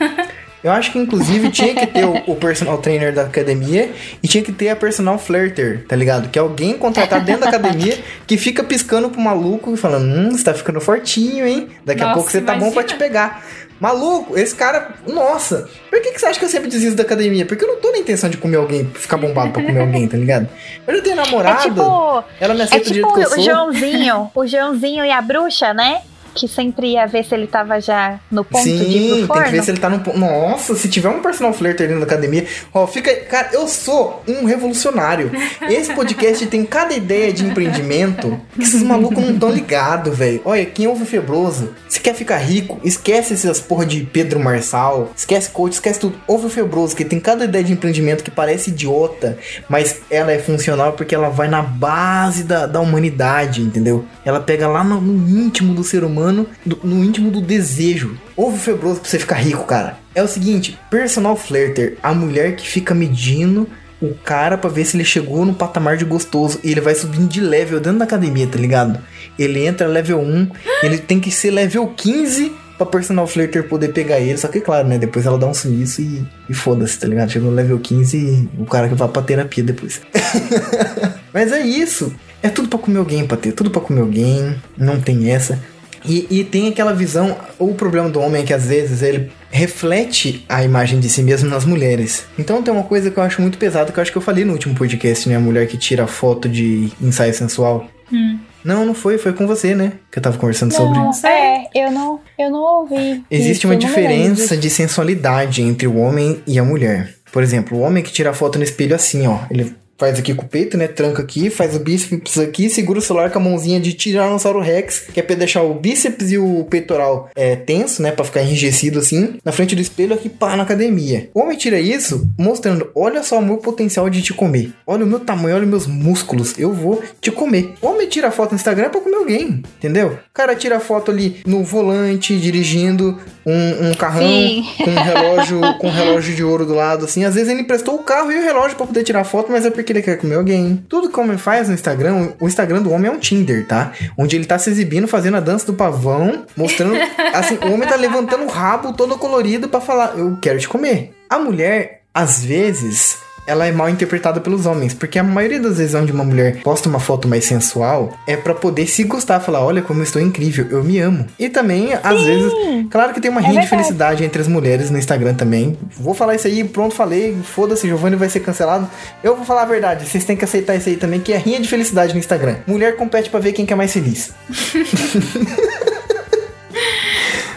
Eu 0.62 0.72
acho 0.72 0.90
que, 0.90 0.98
inclusive, 0.98 1.50
tinha 1.50 1.72
que 1.72 1.86
ter 1.86 2.04
o, 2.04 2.14
o 2.26 2.34
personal 2.34 2.78
trainer 2.78 3.14
da 3.14 3.22
academia 3.22 3.92
e 4.20 4.26
tinha 4.26 4.42
que 4.42 4.50
ter 4.50 4.70
a 4.70 4.76
personal 4.76 5.16
flirter, 5.16 5.84
tá 5.86 5.94
ligado? 5.94 6.28
Que 6.28 6.38
é 6.38 6.42
alguém 6.42 6.76
contratado 6.76 7.24
dentro 7.24 7.42
da 7.42 7.48
academia 7.48 7.96
que 8.26 8.36
fica 8.36 8.64
piscando 8.64 9.08
pro 9.08 9.20
maluco 9.20 9.72
e 9.72 9.76
falando: 9.76 10.04
Hum, 10.12 10.30
você 10.32 10.42
tá 10.42 10.52
ficando 10.52 10.80
fortinho, 10.80 11.46
hein? 11.46 11.68
Daqui 11.84 12.02
a 12.02 12.06
Nossa, 12.06 12.16
pouco 12.16 12.30
você 12.32 12.40
tá 12.40 12.54
bom 12.56 12.72
pra 12.72 12.82
te 12.82 12.94
imagina. 12.94 12.98
pegar. 12.98 13.44
Maluco, 13.80 14.36
esse 14.38 14.54
cara. 14.54 14.94
Nossa, 15.06 15.68
por 15.88 16.00
que, 16.00 16.12
que 16.12 16.18
você 16.20 16.26
acha 16.26 16.38
que 16.38 16.44
eu 16.44 16.48
sempre 16.48 16.68
desisto 16.68 16.96
da 16.96 17.02
academia? 17.02 17.46
Porque 17.46 17.64
eu 17.64 17.68
não 17.68 17.76
tô 17.76 17.90
na 17.92 17.98
intenção 17.98 18.28
de 18.28 18.36
comer 18.36 18.56
alguém, 18.56 18.84
ficar 18.94 19.16
bombado 19.16 19.50
pra 19.52 19.62
comer 19.62 19.80
alguém, 19.80 20.08
tá 20.08 20.16
ligado? 20.16 20.48
Eu 20.86 20.96
já 20.96 21.02
tenho 21.02 21.20
É 21.20 21.24
namorada, 21.24 21.62
tipo, 21.62 22.24
ela 22.40 22.54
me 22.54 22.60
é 22.60 22.64
aceita 22.64 22.88
do 22.88 22.94
tipo 22.94 23.08
jeito 23.08 23.14
que 23.14 23.20
eu 23.20 23.26
o 23.26 23.34
sou. 23.34 23.44
Joãozinho, 23.44 24.30
o 24.34 24.46
Joãozinho 24.46 25.04
e 25.04 25.10
a 25.10 25.20
bruxa, 25.22 25.72
né? 25.72 26.02
Que 26.38 26.46
sempre 26.46 26.92
ia 26.92 27.04
ver 27.06 27.24
se 27.24 27.34
ele 27.34 27.48
tava 27.48 27.80
já 27.80 28.20
no 28.30 28.44
ponto 28.44 28.62
de 28.62 28.70
ir 28.70 29.08
pro 29.08 29.16
Sim, 29.16 29.26
forno. 29.26 29.42
tem 29.42 29.50
que 29.50 29.56
ver 29.58 29.64
se 29.64 29.70
ele 29.72 29.80
tá 29.80 29.88
no 29.88 29.98
ponto. 29.98 30.16
Nossa, 30.18 30.74
se 30.76 30.88
tiver 30.88 31.08
um 31.08 31.20
personal 31.20 31.52
flirter 31.52 31.88
dentro 31.88 32.00
da 32.00 32.06
academia, 32.06 32.46
ó, 32.72 32.86
fica. 32.86 33.12
Cara, 33.24 33.48
eu 33.52 33.66
sou 33.66 34.22
um 34.28 34.44
revolucionário. 34.44 35.32
Esse 35.68 35.92
podcast 35.94 36.46
tem 36.46 36.64
cada 36.64 36.94
ideia 36.94 37.32
de 37.32 37.44
empreendimento 37.44 38.40
que 38.54 38.62
esses 38.62 38.82
malucos 38.82 39.24
não 39.24 39.36
tão 39.36 39.50
ligados, 39.50 40.16
velho. 40.16 40.40
Olha, 40.44 40.64
quem 40.64 40.86
ouve 40.86 41.02
o 41.02 41.06
Febroso, 41.06 41.74
se 41.88 41.98
quer 41.98 42.14
ficar 42.14 42.36
rico, 42.38 42.78
esquece 42.84 43.34
essas 43.34 43.58
porra 43.60 43.84
de 43.84 44.02
Pedro 44.02 44.38
Marçal, 44.38 45.10
esquece 45.16 45.50
coach, 45.50 45.72
esquece 45.72 45.98
tudo. 45.98 46.20
Ouve 46.28 46.46
o 46.46 46.50
Febroso, 46.50 46.94
que 46.94 47.04
tem 47.04 47.18
cada 47.18 47.46
ideia 47.46 47.64
de 47.64 47.72
empreendimento 47.72 48.22
que 48.22 48.30
parece 48.30 48.70
idiota, 48.70 49.36
mas 49.68 50.02
ela 50.08 50.30
é 50.30 50.38
funcional 50.38 50.92
porque 50.92 51.14
ela 51.14 51.30
vai 51.30 51.48
na 51.48 51.62
base 51.62 52.44
da, 52.44 52.66
da 52.66 52.78
humanidade, 52.80 53.60
entendeu? 53.60 54.04
Ela 54.24 54.38
pega 54.38 54.68
lá 54.68 54.84
no, 54.84 55.00
no 55.00 55.28
íntimo 55.28 55.74
do 55.74 55.82
ser 55.82 56.04
humano, 56.04 56.27
do- 56.32 56.80
no 56.84 57.04
íntimo 57.04 57.30
do 57.30 57.40
desejo. 57.40 58.16
Ouve 58.36 58.56
o 58.56 58.60
Febroso 58.60 59.00
pra 59.00 59.08
você 59.10 59.18
ficar 59.18 59.36
rico, 59.36 59.64
cara. 59.64 59.98
É 60.14 60.22
o 60.22 60.28
seguinte, 60.28 60.78
personal 60.90 61.36
flirter, 61.36 61.96
a 62.02 62.12
mulher 62.14 62.56
que 62.56 62.66
fica 62.68 62.94
medindo 62.94 63.68
o 64.00 64.14
cara 64.14 64.56
pra 64.56 64.70
ver 64.70 64.84
se 64.84 64.96
ele 64.96 65.04
chegou 65.04 65.44
no 65.44 65.54
patamar 65.54 65.96
de 65.96 66.04
gostoso. 66.04 66.58
E 66.62 66.70
ele 66.70 66.80
vai 66.80 66.94
subindo 66.94 67.28
de 67.28 67.40
level 67.40 67.80
dentro 67.80 67.98
da 67.98 68.04
academia, 68.04 68.46
tá 68.46 68.58
ligado? 68.58 68.98
Ele 69.38 69.64
entra 69.66 69.86
level 69.86 70.20
1, 70.20 70.48
ele 70.82 70.98
tem 70.98 71.18
que 71.20 71.30
ser 71.30 71.50
level 71.50 71.86
15 71.96 72.52
pra 72.76 72.86
personal 72.86 73.26
flirter 73.26 73.64
poder 73.68 73.88
pegar 73.88 74.20
ele. 74.20 74.38
Só 74.38 74.46
que, 74.48 74.60
claro, 74.60 74.86
né? 74.86 74.98
Depois 74.98 75.26
ela 75.26 75.36
dá 75.38 75.46
um 75.48 75.54
sumiço 75.54 76.00
e, 76.00 76.24
e 76.48 76.54
foda-se, 76.54 76.96
tá 76.98 77.08
ligado? 77.08 77.30
Chegou 77.30 77.50
no 77.50 77.56
level 77.56 77.78
15 77.80 78.16
e 78.16 78.48
o 78.60 78.64
cara 78.64 78.88
que 78.88 78.94
vai 78.94 79.08
pra 79.08 79.20
terapia 79.22 79.64
depois. 79.64 80.00
Mas 81.34 81.52
é 81.52 81.60
isso. 81.60 82.12
É 82.42 82.48
tudo 82.48 82.68
pra 82.68 82.78
comer 82.78 82.98
alguém, 82.98 83.26
pra 83.26 83.36
ter. 83.36 83.52
Tudo 83.52 83.70
pra 83.70 83.80
comer 83.80 84.00
alguém. 84.00 84.54
Não 84.76 85.00
tem 85.00 85.30
essa. 85.30 85.58
E, 86.04 86.26
e 86.30 86.44
tem 86.44 86.68
aquela 86.68 86.92
visão. 86.92 87.36
O 87.58 87.74
problema 87.74 88.08
do 88.08 88.20
homem 88.20 88.42
é 88.42 88.44
que 88.44 88.52
às 88.52 88.66
vezes 88.66 89.02
ele 89.02 89.30
reflete 89.50 90.44
a 90.48 90.62
imagem 90.62 91.00
de 91.00 91.08
si 91.08 91.22
mesmo 91.22 91.48
nas 91.48 91.64
mulheres. 91.64 92.24
Então 92.38 92.62
tem 92.62 92.72
uma 92.72 92.82
coisa 92.82 93.10
que 93.10 93.18
eu 93.18 93.22
acho 93.22 93.40
muito 93.40 93.58
pesada, 93.58 93.92
que 93.92 93.98
eu 93.98 94.02
acho 94.02 94.12
que 94.12 94.18
eu 94.18 94.22
falei 94.22 94.44
no 94.44 94.52
último 94.52 94.74
podcast, 94.74 95.28
né? 95.28 95.36
A 95.36 95.40
mulher 95.40 95.66
que 95.66 95.76
tira 95.76 96.06
foto 96.06 96.48
de 96.48 96.90
ensaio 97.00 97.34
sensual. 97.34 97.86
Hum. 98.12 98.38
Não, 98.64 98.84
não 98.84 98.94
foi, 98.94 99.18
foi 99.18 99.32
com 99.32 99.46
você, 99.46 99.74
né? 99.74 99.92
Que 100.10 100.18
eu 100.18 100.22
tava 100.22 100.36
conversando 100.36 100.74
sobre. 100.74 100.98
Não. 100.98 101.10
É, 101.24 101.68
eu 101.74 101.90
não, 101.90 102.20
eu 102.38 102.50
não 102.50 102.60
ouvi. 102.60 103.24
Existe 103.30 103.60
isso, 103.60 103.66
uma 103.66 103.74
não 103.74 103.80
diferença 103.80 104.56
de 104.56 104.68
sensualidade 104.68 105.62
entre 105.62 105.86
o 105.86 105.96
homem 105.96 106.42
e 106.46 106.58
a 106.58 106.64
mulher. 106.64 107.14
Por 107.32 107.42
exemplo, 107.42 107.78
o 107.78 107.80
homem 107.80 108.02
que 108.02 108.12
tira 108.12 108.30
a 108.30 108.34
foto 108.34 108.58
no 108.58 108.64
espelho 108.64 108.94
assim, 108.94 109.26
ó. 109.26 109.40
Ele 109.50 109.74
faz 109.98 110.18
aqui 110.18 110.32
com 110.32 110.44
o 110.44 110.48
peito, 110.48 110.76
né? 110.78 110.86
Tranca 110.86 111.22
aqui, 111.22 111.50
faz 111.50 111.74
o 111.74 111.80
bíceps 111.80 112.38
aqui, 112.38 112.70
segura 112.70 113.00
o 113.00 113.02
celular 113.02 113.30
com 113.30 113.38
a 113.38 113.42
mãozinha 113.42 113.80
de 113.80 113.92
Tiranossauro 113.92 114.60
Rex, 114.60 115.00
que 115.12 115.18
é 115.18 115.22
pra 115.22 115.34
deixar 115.34 115.62
o 115.62 115.74
bíceps 115.74 116.30
e 116.30 116.38
o 116.38 116.64
peitoral 116.64 117.28
é, 117.34 117.56
tenso, 117.56 118.00
né? 118.00 118.12
Pra 118.12 118.24
ficar 118.24 118.42
enrijecido 118.42 119.00
assim, 119.00 119.38
na 119.44 119.52
frente 119.52 119.74
do 119.74 119.82
espelho 119.82 120.14
aqui, 120.14 120.28
pá, 120.28 120.56
na 120.56 120.62
academia. 120.62 121.28
O 121.34 121.40
homem 121.40 121.58
tira 121.58 121.80
isso 121.80 122.28
mostrando: 122.38 122.90
olha 122.94 123.22
só 123.22 123.38
o 123.38 123.42
meu 123.44 123.58
potencial 123.58 124.08
de 124.08 124.22
te 124.22 124.32
comer. 124.32 124.72
Olha 124.86 125.04
o 125.04 125.08
meu 125.08 125.20
tamanho, 125.20 125.56
olha 125.56 125.64
os 125.64 125.70
meus 125.70 125.86
músculos. 125.86 126.54
Eu 126.58 126.72
vou 126.72 127.02
te 127.20 127.30
comer. 127.30 127.74
O 127.82 127.88
homem 127.88 128.08
tira 128.08 128.30
foto 128.30 128.52
no 128.52 128.56
Instagram 128.56 128.90
pra 128.90 129.00
comer 129.00 129.16
alguém, 129.16 129.62
entendeu? 129.78 130.08
O 130.08 130.32
cara 130.32 130.54
tira 130.54 130.78
foto 130.78 131.10
ali 131.10 131.40
no 131.44 131.64
volante, 131.64 132.38
dirigindo 132.38 133.18
um, 133.44 133.90
um 133.90 133.94
carrão 133.94 134.22
Sim. 134.22 134.64
com 134.84 134.90
um 134.90 135.02
relógio 135.02 135.60
com 135.78 135.88
um 135.88 135.92
relógio 135.92 136.34
de 136.34 136.44
ouro 136.44 136.66
do 136.66 136.74
lado, 136.74 137.04
assim. 137.04 137.24
Às 137.24 137.34
vezes 137.34 137.50
ele 137.50 137.62
emprestou 137.62 137.94
o 137.94 138.02
carro 138.02 138.30
e 138.30 138.38
o 138.38 138.42
relógio 138.42 138.76
pra 138.76 138.86
poder 138.86 139.02
tirar 139.02 139.24
foto, 139.24 139.50
mas 139.50 139.64
é 139.64 139.70
porque 139.70 139.87
ele 139.92 140.02
quer 140.02 140.18
comer 140.18 140.36
alguém. 140.36 140.84
Tudo 140.88 141.08
que 141.08 141.18
o 141.18 141.22
homem 141.22 141.38
faz 141.38 141.68
no 141.68 141.74
Instagram, 141.74 142.32
o 142.40 142.46
Instagram 142.46 142.82
do 142.82 142.90
homem 142.90 143.10
é 143.10 143.14
um 143.14 143.18
Tinder, 143.18 143.66
tá? 143.66 143.92
Onde 144.16 144.36
ele 144.36 144.44
tá 144.44 144.58
se 144.58 144.70
exibindo, 144.70 145.06
fazendo 145.06 145.36
a 145.36 145.40
dança 145.40 145.66
do 145.66 145.74
pavão, 145.74 146.44
mostrando. 146.56 146.94
assim, 147.34 147.58
o 147.62 147.72
homem 147.72 147.88
tá 147.88 147.96
levantando 147.96 148.44
o 148.44 148.48
rabo 148.48 148.92
todo 148.92 149.18
colorido 149.18 149.68
pra 149.68 149.80
falar: 149.80 150.18
Eu 150.18 150.38
quero 150.40 150.58
te 150.58 150.68
comer. 150.68 151.12
A 151.28 151.38
mulher, 151.38 152.02
às 152.12 152.44
vezes. 152.44 153.27
Ela 153.48 153.66
é 153.66 153.72
mal 153.72 153.88
interpretada 153.88 154.40
pelos 154.40 154.66
homens, 154.66 154.92
porque 154.92 155.18
a 155.18 155.22
maioria 155.22 155.58
das 155.58 155.78
vezes 155.78 155.94
onde 155.94 156.12
uma 156.12 156.22
mulher 156.22 156.60
posta 156.62 156.86
uma 156.86 157.00
foto 157.00 157.26
mais 157.26 157.46
sensual 157.46 158.12
é 158.26 158.36
pra 158.36 158.54
poder 158.54 158.86
se 158.86 159.02
gostar, 159.04 159.40
falar, 159.40 159.64
olha 159.64 159.80
como 159.80 160.00
eu 160.00 160.04
estou 160.04 160.20
incrível, 160.20 160.66
eu 160.70 160.84
me 160.84 160.98
amo. 160.98 161.24
E 161.38 161.48
também, 161.48 161.94
às 161.94 162.22
vezes, 162.22 162.52
claro 162.90 163.14
que 163.14 163.22
tem 163.22 163.30
uma 163.30 163.40
rinha 163.40 163.62
de 163.62 163.66
felicidade 163.66 164.22
entre 164.22 164.42
as 164.42 164.48
mulheres 164.48 164.90
no 164.90 164.98
Instagram 164.98 165.32
também. 165.32 165.78
Vou 165.98 166.12
falar 166.12 166.34
isso 166.34 166.46
aí, 166.46 166.62
pronto, 166.62 166.94
falei, 166.94 167.38
foda-se, 167.42 167.88
Giovanni 167.88 168.16
vai 168.16 168.28
ser 168.28 168.40
cancelado. 168.40 168.86
Eu 169.24 169.34
vou 169.34 169.46
falar 169.46 169.62
a 169.62 169.66
verdade, 169.66 170.06
vocês 170.06 170.26
têm 170.26 170.36
que 170.36 170.44
aceitar 170.44 170.76
isso 170.76 170.90
aí 170.90 170.96
também, 170.98 171.18
que 171.18 171.32
é 171.32 171.38
rinha 171.38 171.58
de 171.58 171.68
felicidade 171.68 172.12
no 172.12 172.18
Instagram. 172.18 172.56
Mulher 172.66 172.96
compete 172.96 173.30
pra 173.30 173.40
ver 173.40 173.52
quem 173.52 173.64
que 173.64 173.72
é 173.72 173.76
mais 173.76 173.92
feliz. 173.92 174.30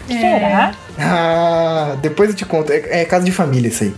Será? 0.08 0.72
Ah, 0.98 1.96
depois 2.00 2.30
eu 2.30 2.36
te 2.36 2.44
conto, 2.44 2.70
é, 2.70 3.00
é 3.00 3.04
casa 3.04 3.24
de 3.24 3.32
família 3.32 3.68
isso 3.68 3.84
aí. 3.84 3.94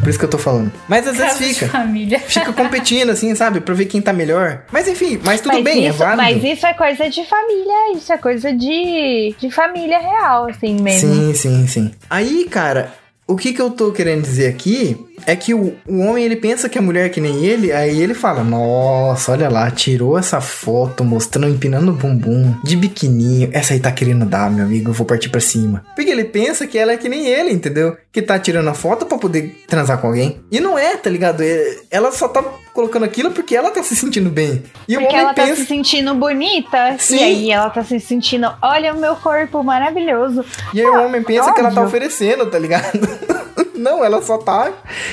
Por 0.00 0.08
isso 0.08 0.18
que 0.18 0.24
eu 0.24 0.30
tô 0.30 0.38
falando. 0.38 0.72
Mas 0.88 1.06
às 1.06 1.16
vezes 1.16 1.32
Casa 1.34 1.44
de 1.44 1.54
fica. 1.54 2.20
Fica 2.26 2.52
competindo, 2.52 3.10
assim, 3.10 3.34
sabe? 3.34 3.60
Pra 3.60 3.74
ver 3.74 3.84
quem 3.86 4.00
tá 4.00 4.12
melhor. 4.12 4.62
Mas 4.72 4.88
enfim, 4.88 5.20
mas 5.24 5.40
tudo 5.40 5.54
mas 5.54 5.64
bem, 5.64 5.86
é 5.86 5.90
isso, 5.90 5.98
válido. 5.98 6.16
Mas 6.16 6.44
isso 6.44 6.66
é 6.66 6.74
coisa 6.74 7.10
de 7.10 7.24
família, 7.24 7.92
isso 7.96 8.12
é 8.12 8.18
coisa 8.18 8.52
de, 8.52 9.34
de 9.38 9.50
família 9.50 9.98
real, 9.98 10.48
assim 10.48 10.80
mesmo. 10.80 11.14
Sim, 11.14 11.34
sim, 11.34 11.66
sim. 11.66 11.90
Aí, 12.08 12.44
cara, 12.44 12.92
o 13.26 13.36
que 13.36 13.52
que 13.52 13.62
eu 13.62 13.70
tô 13.70 13.92
querendo 13.92 14.22
dizer 14.22 14.48
aqui 14.48 14.96
é 15.26 15.36
que 15.36 15.54
o, 15.54 15.74
o 15.86 15.98
homem 16.00 16.24
ele 16.24 16.36
pensa 16.36 16.68
que 16.68 16.78
a 16.78 16.82
mulher 16.82 17.06
é 17.06 17.08
que 17.08 17.20
nem 17.20 17.44
ele, 17.44 17.72
aí 17.72 18.00
ele 18.00 18.14
fala: 18.14 18.42
Nossa, 18.42 19.32
olha 19.32 19.48
lá, 19.48 19.70
tirou 19.70 20.18
essa 20.18 20.40
foto 20.40 21.04
mostrando 21.04 21.48
empinando 21.48 21.92
o 21.92 21.94
bumbum 21.94 22.54
de 22.64 22.76
biquininho. 22.76 23.50
Essa 23.52 23.74
aí 23.74 23.80
tá 23.80 23.90
querendo 23.92 24.24
dar, 24.24 24.50
meu 24.50 24.64
amigo, 24.64 24.90
eu 24.90 24.94
vou 24.94 25.06
partir 25.06 25.28
pra 25.28 25.40
cima. 25.40 25.84
Porque 25.94 26.10
ele 26.10 26.24
pensa 26.24 26.66
que 26.66 26.78
ela 26.78 26.92
é 26.92 26.96
que 26.96 27.08
nem 27.08 27.26
ele, 27.26 27.52
entendeu? 27.52 27.96
Que 28.12 28.20
tá 28.22 28.38
tirando 28.38 28.68
a 28.68 28.74
foto 28.74 29.06
pra 29.06 29.18
poder 29.18 29.64
transar 29.68 29.98
com 29.98 30.08
alguém. 30.08 30.40
E 30.50 30.60
não 30.60 30.78
é, 30.78 30.96
tá 30.96 31.08
ligado? 31.10 31.42
É- 31.42 31.76
Ela 31.90 32.10
só 32.12 32.28
tá 32.28 32.42
colocando 32.72 33.04
aquilo 33.04 33.32
porque 33.32 33.54
ela 33.56 33.70
tá 33.70 33.82
se 33.82 33.96
sentindo 33.96 34.30
bem. 34.30 34.62
E 34.88 34.96
o 34.96 35.00
Porque 35.00 35.14
homem 35.14 35.18
ela 35.26 35.34
tá 35.34 35.42
pensa. 35.44 35.56
se 35.62 35.66
sentindo 35.66 36.14
bonita. 36.14 36.96
Sim. 36.98 37.16
E 37.16 37.22
aí 37.22 37.50
ela 37.50 37.68
tá 37.70 37.82
se 37.82 37.98
sentindo, 38.00 38.52
olha 38.62 38.94
o 38.94 39.00
meu 39.00 39.16
corpo 39.16 39.62
maravilhoso. 39.62 40.44
E 40.72 40.80
aí 40.80 40.86
o 40.86 41.04
homem 41.04 41.22
pensa 41.22 41.52
que 41.52 41.60
ela 41.60 41.70
tá 41.70 41.80
óbvio. 41.80 41.86
oferecendo, 41.88 42.46
tá 42.46 42.58
ligado? 42.58 42.98
Não, 43.74 44.04
ela 44.04 44.20
só 44.20 44.36
tá, 44.36 44.72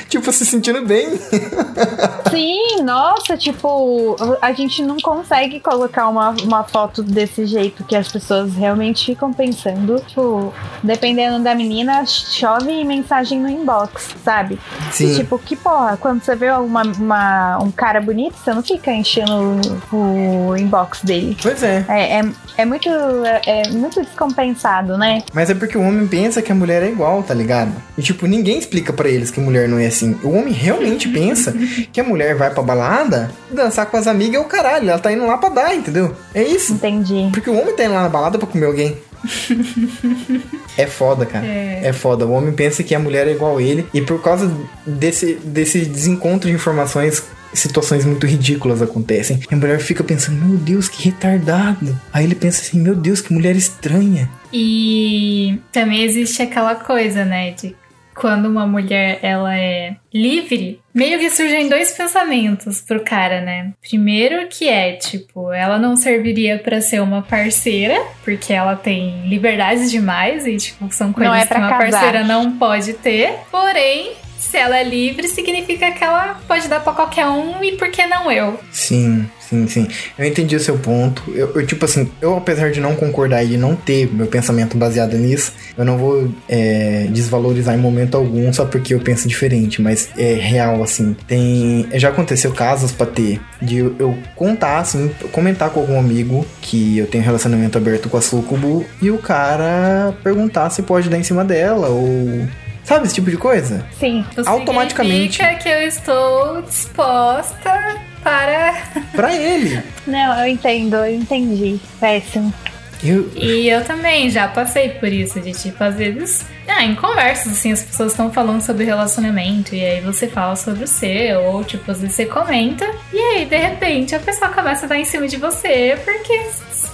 tipo, 0.09 0.31
se 0.31 0.45
sentindo 0.45 0.85
bem. 0.85 1.07
Sim, 2.29 2.83
nossa, 2.83 3.37
tipo, 3.37 4.15
a 4.41 4.51
gente 4.51 4.81
não 4.83 4.97
consegue 4.97 5.59
colocar 5.59 6.07
uma, 6.09 6.31
uma 6.43 6.63
foto 6.63 7.01
desse 7.01 7.45
jeito 7.45 7.83
que 7.83 7.95
as 7.95 8.11
pessoas 8.11 8.53
realmente 8.53 9.05
ficam 9.05 9.31
pensando. 9.33 9.99
Tipo, 10.07 10.53
dependendo 10.83 11.39
da 11.43 11.55
menina, 11.55 12.05
chove 12.05 12.83
mensagem 12.83 13.39
no 13.39 13.49
inbox, 13.49 14.15
sabe? 14.23 14.59
Sim. 14.91 15.11
E, 15.11 15.15
tipo, 15.15 15.39
que 15.39 15.55
porra, 15.55 15.97
quando 15.97 16.21
você 16.23 16.35
vê 16.35 16.51
uma, 16.51 16.83
uma- 16.83 17.57
um 17.63 17.71
cara 17.71 17.99
bonito, 18.01 18.35
você 18.37 18.53
não 18.53 18.61
fica 18.63 18.91
enchendo 18.91 19.59
o, 19.91 20.49
o 20.49 20.57
inbox 20.57 21.01
dele. 21.03 21.37
Pois 21.41 21.63
é. 21.63 21.85
É, 21.87 22.19
é, 22.19 22.25
é 22.57 22.65
muito, 22.65 22.89
é, 22.89 23.41
é 23.45 23.69
muito 23.69 24.01
descompensado, 24.01 24.97
né? 24.97 25.23
Mas 25.33 25.49
é 25.49 25.55
porque 25.55 25.77
o 25.77 25.81
homem 25.81 26.07
pensa 26.07 26.41
que 26.41 26.51
a 26.51 26.55
mulher 26.55 26.83
é 26.83 26.89
igual, 26.89 27.23
tá 27.23 27.33
ligado? 27.33 27.71
E 27.97 28.01
tipo, 28.01 28.25
ninguém 28.27 28.59
explica 28.59 28.91
pra 28.93 29.07
eles 29.09 29.31
que 29.31 29.39
mulher 29.39 29.67
não 29.67 29.79
é 29.79 29.86
assim. 29.87 30.17
O 30.23 30.29
homem 30.29 30.53
realmente 30.53 31.07
pensa 31.09 31.53
que 31.91 31.99
a 31.99 32.03
mulher 32.03 32.35
vai 32.35 32.49
pra 32.49 32.63
balada, 32.63 33.31
dançar 33.51 33.85
com 33.85 33.97
as 33.97 34.07
amigas 34.07 34.35
é 34.35 34.39
o 34.39 34.45
caralho. 34.45 34.89
Ela 34.89 34.99
tá 34.99 35.11
indo 35.11 35.25
lá 35.25 35.37
pra 35.37 35.49
dar, 35.49 35.75
entendeu? 35.75 36.15
É 36.33 36.43
isso. 36.43 36.73
Entendi. 36.73 37.29
Porque 37.33 37.49
o 37.49 37.59
homem 37.59 37.75
tá 37.75 37.85
indo 37.85 37.93
lá 37.93 38.03
na 38.03 38.09
balada 38.09 38.37
pra 38.37 38.47
comer 38.47 38.65
alguém. 38.65 38.97
é 40.77 40.85
foda, 40.85 41.25
cara. 41.25 41.45
É. 41.45 41.81
É 41.83 41.93
foda. 41.93 42.25
O 42.25 42.31
homem 42.31 42.53
pensa 42.53 42.83
que 42.83 42.93
a 42.93 42.99
mulher 42.99 43.27
é 43.27 43.31
igual 43.31 43.57
a 43.57 43.61
ele. 43.61 43.85
E 43.93 44.01
por 44.01 44.21
causa 44.21 44.51
desse, 44.85 45.35
desse 45.43 45.85
desencontro 45.85 46.49
de 46.49 46.55
informações, 46.55 47.23
situações 47.53 48.05
muito 48.05 48.25
ridículas 48.25 48.81
acontecem. 48.81 49.39
E 49.49 49.53
a 49.53 49.57
mulher 49.57 49.79
fica 49.79 50.03
pensando, 50.03 50.43
meu 50.43 50.57
Deus, 50.57 50.87
que 50.87 51.03
retardado. 51.03 51.99
Aí 52.11 52.23
ele 52.23 52.35
pensa 52.35 52.61
assim, 52.61 52.79
meu 52.79 52.95
Deus, 52.95 53.21
que 53.21 53.33
mulher 53.33 53.55
estranha. 53.55 54.29
E 54.51 55.59
também 55.71 56.03
existe 56.03 56.41
aquela 56.41 56.75
coisa, 56.75 57.25
né, 57.25 57.51
de 57.51 57.75
quando 58.19 58.47
uma 58.47 58.65
mulher 58.65 59.19
ela 59.21 59.55
é 59.55 59.95
livre, 60.13 60.81
meio 60.93 61.19
que 61.19 61.29
surgem 61.29 61.69
dois 61.69 61.91
pensamentos 61.91 62.81
pro 62.81 63.03
cara, 63.03 63.41
né? 63.41 63.73
Primeiro 63.81 64.47
que 64.47 64.67
é, 64.67 64.93
tipo, 64.93 65.53
ela 65.53 65.77
não 65.77 65.95
serviria 65.95 66.57
pra 66.57 66.81
ser 66.81 67.01
uma 67.01 67.21
parceira, 67.21 68.01
porque 68.23 68.51
ela 68.51 68.75
tem 68.75 69.27
liberdades 69.27 69.91
demais 69.91 70.47
e 70.47 70.57
tipo, 70.57 70.91
são 70.91 71.13
coisas 71.13 71.43
é 71.43 71.45
que 71.45 71.53
uma 71.53 71.69
casar. 71.69 71.91
parceira 71.91 72.23
não 72.23 72.57
pode 72.57 72.93
ter. 72.93 73.35
Porém, 73.51 74.13
se 74.37 74.57
ela 74.57 74.77
é 74.77 74.83
livre, 74.83 75.27
significa 75.27 75.91
que 75.91 76.03
ela 76.03 76.39
pode 76.47 76.67
dar 76.67 76.79
pra 76.79 76.93
qualquer 76.93 77.27
um 77.27 77.63
e 77.63 77.73
por 77.73 77.89
que 77.91 78.05
não 78.05 78.31
eu? 78.31 78.59
Sim, 78.71 79.29
sim, 79.49 79.67
sim. 79.67 79.87
Eu 80.17 80.25
entendi 80.25 80.55
o 80.55 80.59
seu 80.59 80.77
ponto. 80.77 81.23
Eu, 81.33 81.53
eu, 81.55 81.65
tipo 81.65 81.85
assim, 81.85 82.09
eu 82.21 82.35
apesar 82.35 82.71
de 82.71 82.79
não 82.79 82.95
concordar 82.95 83.43
e 83.43 83.49
de 83.49 83.57
não 83.57 83.75
ter 83.75 84.11
meu 84.13 84.27
pensamento 84.27 84.77
baseado 84.77 85.17
nisso, 85.17 85.53
eu 85.77 85.85
não 85.85 85.97
vou 85.97 86.29
é, 86.47 87.07
desvalorizar 87.09 87.75
em 87.75 87.77
momento 87.77 88.15
algum 88.15 88.51
só 88.51 88.65
porque 88.65 88.93
eu 88.93 88.99
penso 88.99 89.27
diferente, 89.27 89.81
mas 89.81 90.09
é 90.17 90.33
real, 90.33 90.83
assim. 90.83 91.15
Tem. 91.27 91.87
Já 91.93 92.09
aconteceu 92.09 92.51
casos 92.51 92.91
pra 92.91 93.05
ter 93.05 93.39
de 93.61 93.77
eu, 93.77 93.95
eu 93.99 94.17
contar, 94.35 94.79
assim, 94.79 95.11
comentar 95.31 95.69
com 95.69 95.79
algum 95.79 95.99
amigo 95.99 96.45
que 96.61 96.97
eu 96.97 97.07
tenho 97.07 97.23
relacionamento 97.23 97.77
aberto 97.77 98.09
com 98.09 98.17
a 98.17 98.21
Sucubo 98.21 98.85
e 99.01 99.11
o 99.11 99.17
cara 99.17 100.13
perguntar 100.23 100.69
se 100.69 100.81
pode 100.81 101.09
dar 101.09 101.17
em 101.17 101.23
cima 101.23 101.43
dela 101.43 101.89
ou. 101.89 102.47
Sabe 102.83 103.05
esse 103.05 103.15
tipo 103.15 103.29
de 103.29 103.35
coisa? 103.35 103.85
Sim. 103.99 104.23
Automaticamente. 104.45 105.37
significa 105.37 105.55
que 105.61 105.67
eu 105.67 105.81
estou 105.89 106.61
disposta 106.61 107.97
para 108.27 108.73
Pra 109.13 109.33
ele. 109.33 109.81
Não, 110.05 110.39
eu 110.39 110.47
entendo, 110.47 110.97
eu 110.97 111.15
entendi. 111.15 111.79
Péssimo. 111.99 112.53
Eu, 113.01 113.31
E 113.35 113.69
eu 113.69 113.85
também 113.85 114.29
já 114.29 114.47
passei 114.47 114.89
por 114.89 115.07
isso, 115.07 115.39
de 115.39 115.51
tipo, 115.53 115.81
às 115.83 115.95
vezes, 115.95 116.45
ah, 116.67 116.83
em 116.83 116.95
conversas, 116.95 117.53
assim, 117.53 117.71
as 117.71 117.83
pessoas 117.83 118.11
estão 118.11 118.31
falando 118.33 118.59
sobre 118.61 118.85
relacionamento, 118.85 119.75
e 119.75 119.85
aí 119.85 120.01
você 120.01 120.27
fala 120.27 120.55
sobre 120.55 120.83
o 120.83 120.87
seu, 120.87 121.41
ou 121.43 121.63
tipo, 121.63 121.89
às 121.91 122.01
vezes 122.01 122.15
você 122.15 122.25
comenta, 122.25 122.89
e 123.13 123.19
aí, 123.19 123.45
de 123.45 123.55
repente, 123.57 124.15
a 124.15 124.19
pessoa 124.19 124.49
começa 124.49 124.87
a 124.87 124.89
dar 124.89 124.97
em 124.97 125.05
cima 125.05 125.27
de 125.27 125.37
você, 125.37 125.97
porque 126.03 126.41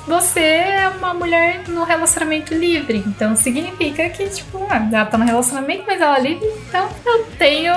você 0.07 0.39
é 0.39 0.87
uma 0.97 1.13
mulher 1.13 1.67
no 1.67 1.83
relacionamento 1.83 2.53
livre. 2.53 3.03
Então 3.07 3.35
significa 3.35 4.09
que, 4.09 4.27
tipo, 4.29 4.65
ah, 4.69 4.87
ela 4.91 5.05
tá 5.05 5.17
no 5.17 5.25
relacionamento, 5.25 5.83
mas 5.87 5.99
ela 6.01 6.17
é 6.17 6.21
livre, 6.21 6.47
então 6.67 6.89
eu 7.05 7.25
tenho 7.37 7.73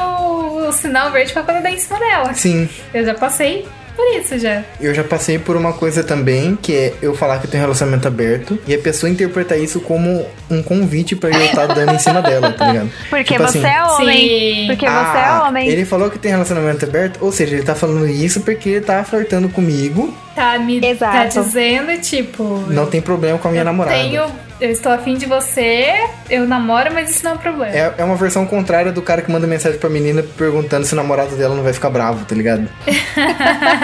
o 0.68 0.72
sinal 0.72 1.11
verde 1.11 1.33
pra 1.33 1.43
poder 1.43 1.62
dar 1.62 1.70
em 1.70 1.79
cima 1.79 1.99
dela. 1.99 2.35
sim, 2.35 2.68
Eu 2.93 3.05
já 3.05 3.14
passei 3.14 3.66
por 3.97 4.07
isso 4.18 4.38
já. 4.38 4.62
Eu 4.80 4.94
já 4.94 5.03
passei 5.03 5.38
por 5.38 5.57
uma 5.57 5.72
coisa 5.72 6.05
também, 6.05 6.57
que 6.61 6.72
é 6.74 6.94
eu 7.01 7.14
falar 7.14 7.38
que 7.38 7.47
eu 7.47 7.51
tenho 7.51 7.62
relacionamento 7.62 8.07
aberto 8.07 8.59
e 8.66 8.74
a 8.74 8.78
pessoa 8.78 9.11
interpretar 9.11 9.59
isso 9.59 9.80
como 9.80 10.26
um 10.51 10.62
convite 10.62 11.16
pra 11.16 11.30
eu 11.30 11.44
estar 11.47 11.66
dando 11.66 11.94
em 11.94 11.99
cima 11.99 12.20
dela, 12.22 12.53
tá 12.53 12.68
ligado? 12.72 12.90
Porque 13.11 13.34
Tipo 13.34 13.42
você 13.47 13.59
assim, 13.59 13.66
é 13.66 13.82
homem. 13.84 14.28
Sim. 14.28 14.66
Porque 14.66 14.86
você 14.86 14.92
Ah, 14.92 15.40
é 15.44 15.49
homem. 15.49 15.68
Ele 15.68 15.84
falou 15.84 16.11
que 16.11 16.18
tem 16.18 16.30
relacionamento 16.30 16.84
aberto, 16.84 17.18
ou 17.20 17.32
seja, 17.32 17.55
ele 17.57 17.64
tá 17.64 17.74
falando 17.74 18.07
isso 18.07 18.40
porque 18.42 18.68
ele 18.68 18.80
tá 18.84 19.03
flertando 19.05 19.49
comigo, 19.49 20.14
Tá 20.34 20.59
me 20.59 20.78
tá 20.80 20.86
Exato. 20.88 21.40
dizendo, 21.40 21.99
tipo. 22.03 22.44
não 22.68 22.84
tem 22.86 23.01
problema 23.01 23.38
com 23.38 23.49
a 23.49 23.51
minha 23.51 23.62
eu 23.62 23.64
namorada. 23.64 23.97
Tenho, 23.97 24.26
eu 24.61 24.70
estou 24.70 24.90
afim 24.92 25.16
de 25.16 25.26
você, 25.26 25.94
eu 26.30 26.46
namoro, 26.46 26.92
mas 26.92 27.11
isso 27.11 27.24
não 27.24 27.32
é 27.32 27.34
um 27.34 27.38
problema. 27.38 27.76
É, 27.76 27.94
é 27.98 28.04
uma 28.04 28.16
versão 28.16 28.46
contrária 28.46 28.90
do 28.90 29.02
cara 29.02 29.22
que 29.22 29.30
manda 29.30 29.46
mensagem 29.46 29.78
pra 29.78 29.90
menina 29.90 30.22
perguntando 30.22 30.86
se 30.86 30.92
o 30.94 30.96
namorado 30.96 31.36
dela 31.36 31.54
não 31.54 31.62
vai 31.62 31.72
ficar 31.72 31.90
bravo, 31.90 32.24
tá 32.24 32.34
ligado? 32.34 32.68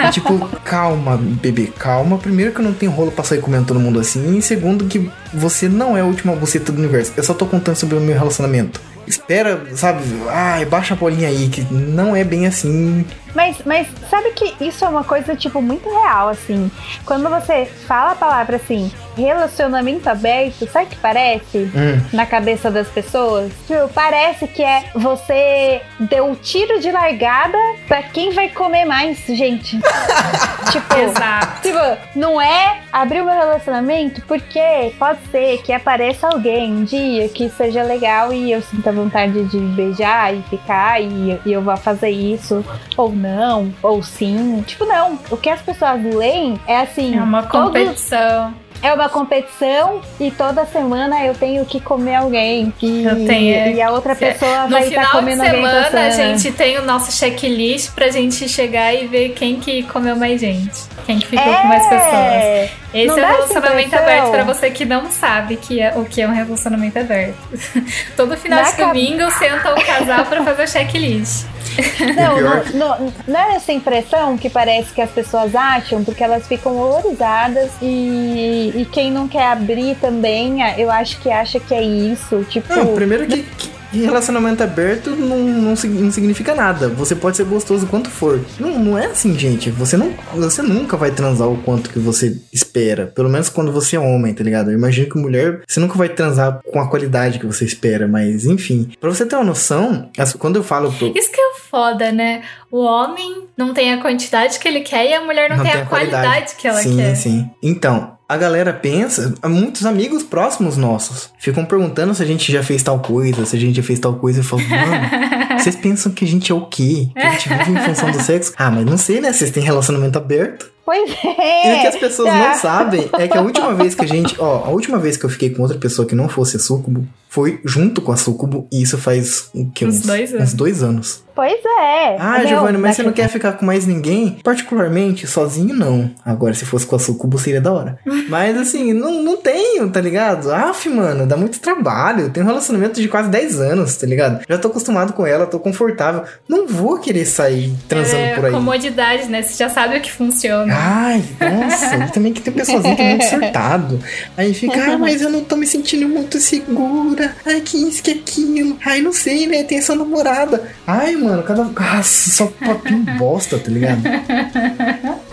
E, 0.07 0.11
tipo, 0.11 0.47
calma, 0.63 1.17
bebê, 1.17 1.71
calma. 1.77 2.17
Primeiro 2.17 2.51
que 2.51 2.59
eu 2.59 2.65
não 2.65 2.73
tenho 2.73 2.91
rolo 2.91 3.11
pra 3.11 3.23
sair 3.23 3.39
comendo 3.39 3.65
todo 3.65 3.79
mundo 3.79 3.99
assim. 3.99 4.37
E 4.37 4.41
segundo 4.41 4.85
que 4.85 5.09
você 5.33 5.67
não 5.67 5.97
é 5.97 6.01
a 6.01 6.05
última 6.05 6.35
buceta 6.35 6.71
do 6.71 6.79
universo. 6.79 7.13
Eu 7.15 7.23
só 7.23 7.33
tô 7.33 7.45
contando 7.45 7.75
sobre 7.75 7.97
o 7.97 8.01
meu 8.01 8.17
relacionamento. 8.17 8.79
Espera, 9.07 9.61
sabe? 9.75 10.03
Ai, 10.29 10.65
baixa 10.65 10.93
a 10.93 10.97
bolinha 10.97 11.27
aí, 11.27 11.49
que 11.49 11.61
não 11.73 12.15
é 12.15 12.23
bem 12.23 12.47
assim. 12.47 13.05
Mas, 13.35 13.57
mas 13.65 13.87
sabe 14.09 14.29
que 14.31 14.53
isso 14.63 14.85
é 14.85 14.87
uma 14.87 15.03
coisa, 15.03 15.35
tipo, 15.35 15.59
muito 15.61 15.89
real, 15.89 16.29
assim. 16.29 16.69
Quando 17.03 17.27
você 17.29 17.65
fala 17.87 18.11
a 18.11 18.15
palavra 18.15 18.57
assim, 18.57 18.91
relacionamento 19.17 20.07
aberto, 20.07 20.67
sabe 20.69 20.85
o 20.85 20.89
que 20.89 20.95
parece? 20.97 21.57
Hum, 21.57 22.01
Na 22.13 22.25
cabeça 22.27 22.69
das 22.69 22.87
pessoas? 22.87 23.51
Tipo, 23.67 23.89
parece 23.89 24.47
que 24.47 24.63
é 24.63 24.85
você 24.93 25.81
deu 25.99 26.25
um 26.25 26.35
tiro 26.35 26.79
de 26.79 26.91
largada 26.91 27.57
pra 27.87 28.03
quem 28.03 28.31
vai 28.31 28.49
comer 28.49 28.85
mais, 28.85 29.17
gente. 29.25 29.79
tipo, 30.71 30.93
Exato. 30.95 31.61
Tipo, 31.63 31.79
não 32.15 32.39
é 32.39 32.81
abrir 32.91 33.21
o 33.21 33.25
meu 33.25 33.33
relacionamento 33.33 34.21
porque 34.27 34.93
pode 34.99 35.19
ser 35.31 35.57
que 35.63 35.73
apareça 35.73 36.27
alguém 36.27 36.71
um 36.71 36.83
dia 36.83 37.27
que 37.29 37.49
seja 37.49 37.81
legal 37.81 38.31
e 38.31 38.51
eu 38.51 38.61
sinta 38.61 38.91
vontade 38.93 39.43
de 39.45 39.57
beijar 39.59 40.33
e 40.33 40.41
ficar 40.43 41.01
e, 41.01 41.39
e 41.45 41.51
eu 41.51 41.61
vá 41.61 41.75
fazer 41.75 42.09
isso, 42.09 42.63
ou 42.95 43.11
não, 43.13 43.73
ou 43.81 44.01
sim. 44.03 44.63
Tipo, 44.65 44.85
não. 44.85 45.19
O 45.31 45.37
que 45.37 45.49
as 45.49 45.61
pessoas 45.61 46.01
leem 46.03 46.59
é 46.67 46.77
assim. 46.81 47.17
É 47.17 47.21
uma 47.21 47.43
competição. 47.43 48.53
é 48.81 48.93
uma 48.93 49.07
competição 49.09 50.01
e 50.19 50.29
toda 50.31 50.65
semana 50.65 51.23
eu 51.25 51.33
tenho 51.33 51.65
que 51.65 51.79
comer 51.79 52.15
alguém. 52.15 52.73
E, 52.81 53.03
Eu 53.03 53.25
tenho- 53.25 53.75
e 53.75 53.81
a 53.81 53.91
outra 53.91 54.15
pessoa 54.15 54.63
No 54.63 54.69
vai 54.71 54.87
estar 54.87 55.01
final 55.01 55.05
de 55.11 55.17
comendo 55.17 55.41
alguém 55.43 55.61
semana, 55.61 55.99
a 56.07 56.09
gente 56.09 56.51
tem 56.51 56.77
o 56.77 56.85
nosso 56.85 57.11
checklist 57.11 57.91
pra 57.93 58.09
gente 58.09 58.47
chegar 58.49 58.93
e 58.93 59.07
ver 59.07 59.29
quem 59.29 59.59
que 59.59 59.83
comeu 59.83 60.15
mais 60.15 60.39
gente. 60.41 60.92
Quem 61.05 61.19
que 61.19 61.27
ficou 61.27 61.53
É, 61.53 61.61
com 61.61 61.67
mais 61.67 61.83
pessoas. 61.87 62.71
Esse 62.93 63.07
Não 63.07 63.17
é 63.17 63.21
essa 63.21 63.31
relacionamento 63.33 63.95
aberto 63.95 64.31
pra 64.31 64.43
você 64.43 64.71
que 64.71 64.85
não 64.85 65.09
sabe 65.11 65.57
que 65.57 65.81
é, 65.81 65.93
o 65.97 66.05
que 66.05 66.21
é 66.21 66.27
um 66.27 66.31
relacionamento 66.33 66.97
aberto. 66.99 67.35
Todo 68.15 68.37
final 68.37 68.61
Na 68.63 68.69
de 68.69 68.77
cab- 68.77 68.87
domingo 68.87 69.29
senta 69.31 69.73
o 69.73 69.85
casal 69.85 70.25
pra 70.25 70.43
fazer 70.43 70.63
o 70.63 70.67
checklist. 70.67 71.45
Não, 72.15 72.39
não, 72.39 72.63
não, 72.97 73.13
não 73.27 73.39
é 73.39 73.55
essa 73.55 73.71
impressão 73.71 74.37
que 74.37 74.47
parece 74.47 74.93
que 74.93 75.01
as 75.01 75.09
pessoas 75.09 75.55
acham, 75.55 76.03
porque 76.03 76.23
elas 76.23 76.47
ficam 76.47 76.77
horrorizadas 76.77 77.71
e, 77.81 78.71
e 78.75 78.85
quem 78.91 79.09
não 79.11 79.27
quer 79.27 79.47
abrir 79.47 79.95
também, 79.95 80.57
eu 80.77 80.91
acho 80.91 81.19
que 81.19 81.31
acha 81.31 81.59
que 81.59 81.73
é 81.73 81.81
isso. 81.81 82.45
Tipo, 82.47 82.75
Não, 82.75 82.93
primeiro 82.93 83.25
que, 83.25 83.41
que 83.41 83.71
E 83.93 83.99
relacionamento 83.99 84.63
aberto 84.63 85.11
não, 85.11 85.37
não, 85.37 85.75
não 85.75 86.11
significa 86.11 86.55
nada. 86.55 86.89
Você 86.89 87.15
pode 87.15 87.37
ser 87.37 87.45
gostoso 87.45 87.85
quanto 87.87 88.09
for. 88.09 88.43
Não, 88.59 88.79
não 88.79 88.97
é 88.97 89.05
assim, 89.05 89.37
gente. 89.37 89.69
Você, 89.71 89.95
não, 89.95 90.13
você 90.33 90.61
nunca 90.61 90.97
vai 90.97 91.11
transar 91.11 91.47
o 91.47 91.61
quanto 91.61 91.89
que 91.89 91.99
você 91.99 92.37
espera. 92.51 93.07
Pelo 93.07 93.29
menos 93.29 93.49
quando 93.49 93.71
você 93.71 93.95
é 93.95 93.99
homem, 93.99 94.33
tá 94.33 94.43
ligado? 94.43 94.71
Eu 94.71 94.77
imagino 94.77 95.09
que 95.09 95.17
mulher, 95.17 95.61
você 95.67 95.79
nunca 95.79 95.97
vai 95.97 96.09
transar 96.09 96.59
com 96.65 96.79
a 96.79 96.89
qualidade 96.89 97.39
que 97.39 97.45
você 97.45 97.65
espera. 97.65 98.07
Mas, 98.07 98.45
enfim. 98.45 98.91
Pra 98.99 99.09
você 99.09 99.25
ter 99.25 99.35
uma 99.35 99.45
noção, 99.45 100.09
quando 100.39 100.57
eu 100.57 100.63
falo 100.63 100.91
pro, 100.91 101.11
Isso 101.15 101.31
que 101.31 101.39
é 101.39 101.47
o 101.47 101.55
foda, 101.69 102.11
né? 102.11 102.43
O 102.71 102.79
homem 102.83 103.47
não 103.55 103.73
tem 103.73 103.93
a 103.93 104.01
quantidade 104.01 104.59
que 104.59 104.67
ele 104.67 104.81
quer 104.81 105.09
e 105.09 105.13
a 105.13 105.21
mulher 105.21 105.49
não, 105.49 105.63
tem, 105.63 105.71
a 105.71 105.85
qualidade, 105.85 106.55
que 106.55 106.67
ela 106.67 106.81
sim, 106.81 106.97
quer. 106.97 107.15
Sim, 107.15 107.49
Então, 107.61 108.17
a 108.33 108.37
galera 108.37 108.73
pensa, 108.73 109.35
muitos 109.45 109.85
amigos 109.85 110.23
próximos 110.23 110.75
nossos 110.75 111.29
ficam 111.37 111.63
perguntando 111.63 112.15
se 112.15 112.23
a 112.23 112.25
gente 112.25 112.51
já 112.51 112.63
fez 112.63 112.81
tal 112.81 112.99
coisa, 112.99 113.45
se 113.45 113.55
a 113.55 113.59
gente 113.59 113.75
já 113.75 113.83
fez 113.83 113.99
tal 113.99 114.15
coisa. 114.15 114.39
Eu 114.39 114.43
falo, 114.43 114.63
mano, 114.67 115.57
vocês 115.59 115.75
pensam 115.75 116.11
que 116.11 116.25
a 116.25 116.27
gente 116.27 116.51
é 116.51 116.55
o 116.55 116.65
quê? 116.65 117.09
Que 117.13 117.21
a 117.21 117.31
gente 117.31 117.49
vive 117.49 117.71
em 117.71 117.83
função 117.83 118.11
do 118.11 118.19
sexo? 118.19 118.51
Ah, 118.57 118.71
mas 118.71 118.85
não 118.85 118.97
sei, 118.97 119.21
né? 119.21 119.31
Vocês 119.31 119.51
têm 119.51 119.61
relacionamento 119.61 120.17
aberto. 120.17 120.72
Pois 120.85 121.09
E 121.09 121.13
o 121.13 121.15
que 121.15 121.41
é. 121.41 121.87
as 121.87 121.95
pessoas 121.95 122.29
tá. 122.29 122.37
não 122.37 122.55
sabem 122.55 123.09
é 123.17 123.27
que 123.27 123.37
a 123.37 123.41
última 123.41 123.73
vez 123.75 123.95
que 123.95 124.03
a 124.03 124.07
gente. 124.07 124.35
Ó, 124.39 124.65
a 124.65 124.69
última 124.69 124.97
vez 124.97 125.17
que 125.17 125.25
eu 125.25 125.29
fiquei 125.29 125.49
com 125.49 125.61
outra 125.61 125.77
pessoa 125.77 126.07
que 126.07 126.15
não 126.15 126.27
fosse 126.27 126.57
a 126.57 126.59
Sucubo 126.59 127.07
foi 127.33 127.59
junto 127.65 127.99
com 127.99 128.11
a 128.11 128.15
Sucubo, 128.15 128.67
e 128.71 128.83
isso 128.83 128.95
faz 128.95 129.49
o 129.55 129.67
quê? 129.71 129.85
Uns 129.85 130.01
dois 130.01 130.31
anos. 130.35 130.49
Uns 130.49 130.53
dois 130.53 130.83
anos. 130.83 131.23
Pois 131.35 131.59
é. 131.65 132.15
Ah, 132.19 132.45
Giovanni, 132.45 132.77
mas 132.77 132.95
você 132.95 133.01
não 133.01 133.11
quer 133.11 133.27
ficar 133.27 133.53
com 133.53 133.65
mais 133.65 133.87
ninguém? 133.87 134.37
Particularmente, 134.43 135.25
sozinho 135.25 135.73
não. 135.73 136.11
Agora, 136.23 136.53
se 136.53 136.63
fosse 136.63 136.85
com 136.85 136.95
a 136.95 136.99
Sucubo, 136.99 137.39
seria 137.39 137.59
da 137.59 137.73
hora. 137.73 137.97
mas 138.29 138.55
assim, 138.55 138.93
não, 138.93 139.23
não 139.23 139.37
tenho, 139.37 139.89
tá 139.89 139.99
ligado? 139.99 140.51
Aff, 140.51 140.87
mano, 140.89 141.25
dá 141.25 141.35
muito 141.35 141.59
trabalho. 141.59 142.29
Tenho 142.29 142.45
um 142.45 142.49
relacionamento 142.49 143.01
de 143.01 143.07
quase 143.07 143.29
10 143.29 143.59
anos, 143.59 143.95
tá 143.95 144.05
ligado? 144.05 144.45
Já 144.47 144.59
tô 144.59 144.67
acostumado 144.67 145.13
com 145.13 145.25
ela, 145.25 145.47
tô 145.47 145.59
confortável. 145.59 146.23
Não 146.47 146.67
vou 146.67 146.99
querer 146.99 147.25
sair 147.25 147.73
transando 147.89 148.21
é 148.21 148.35
por 148.35 148.45
aí. 148.45 148.51
comodidade, 148.51 149.25
né? 149.27 149.41
Você 149.41 149.57
já 149.57 149.69
sabe 149.69 149.97
o 149.97 150.01
que 150.01 150.11
funciona. 150.11 150.71
Ai, 150.75 151.23
nossa, 151.39 152.07
também 152.13 152.33
que 152.33 152.41
tem 152.41 152.53
pessoazinho 152.53 152.95
que 152.95 153.01
é 153.01 153.09
muito 153.09 153.25
surtado. 153.25 153.99
Aí 154.37 154.53
fica, 154.53 154.93
ah, 154.93 154.97
mas 154.97 155.21
eu 155.21 155.29
não 155.29 155.43
tô 155.43 155.55
me 155.55 155.65
sentindo 155.67 156.07
muito 156.07 156.39
segura. 156.39 157.35
Ai, 157.45 157.61
que 157.61 157.77
isso, 157.77 158.01
que 158.01 158.11
aquilo. 158.11 158.77
Ai, 158.85 159.01
não 159.01 159.13
sei, 159.13 159.45
né? 159.47 159.63
Tem 159.63 159.77
essa 159.77 159.95
namorada. 159.95 160.63
Ai, 160.87 161.15
mano, 161.15 161.43
cada. 161.43 161.63
Nossa, 161.63 162.29
só 162.31 162.47
papinho 162.47 163.05
bosta, 163.17 163.57
tá 163.59 163.69
ligado? 163.69 164.01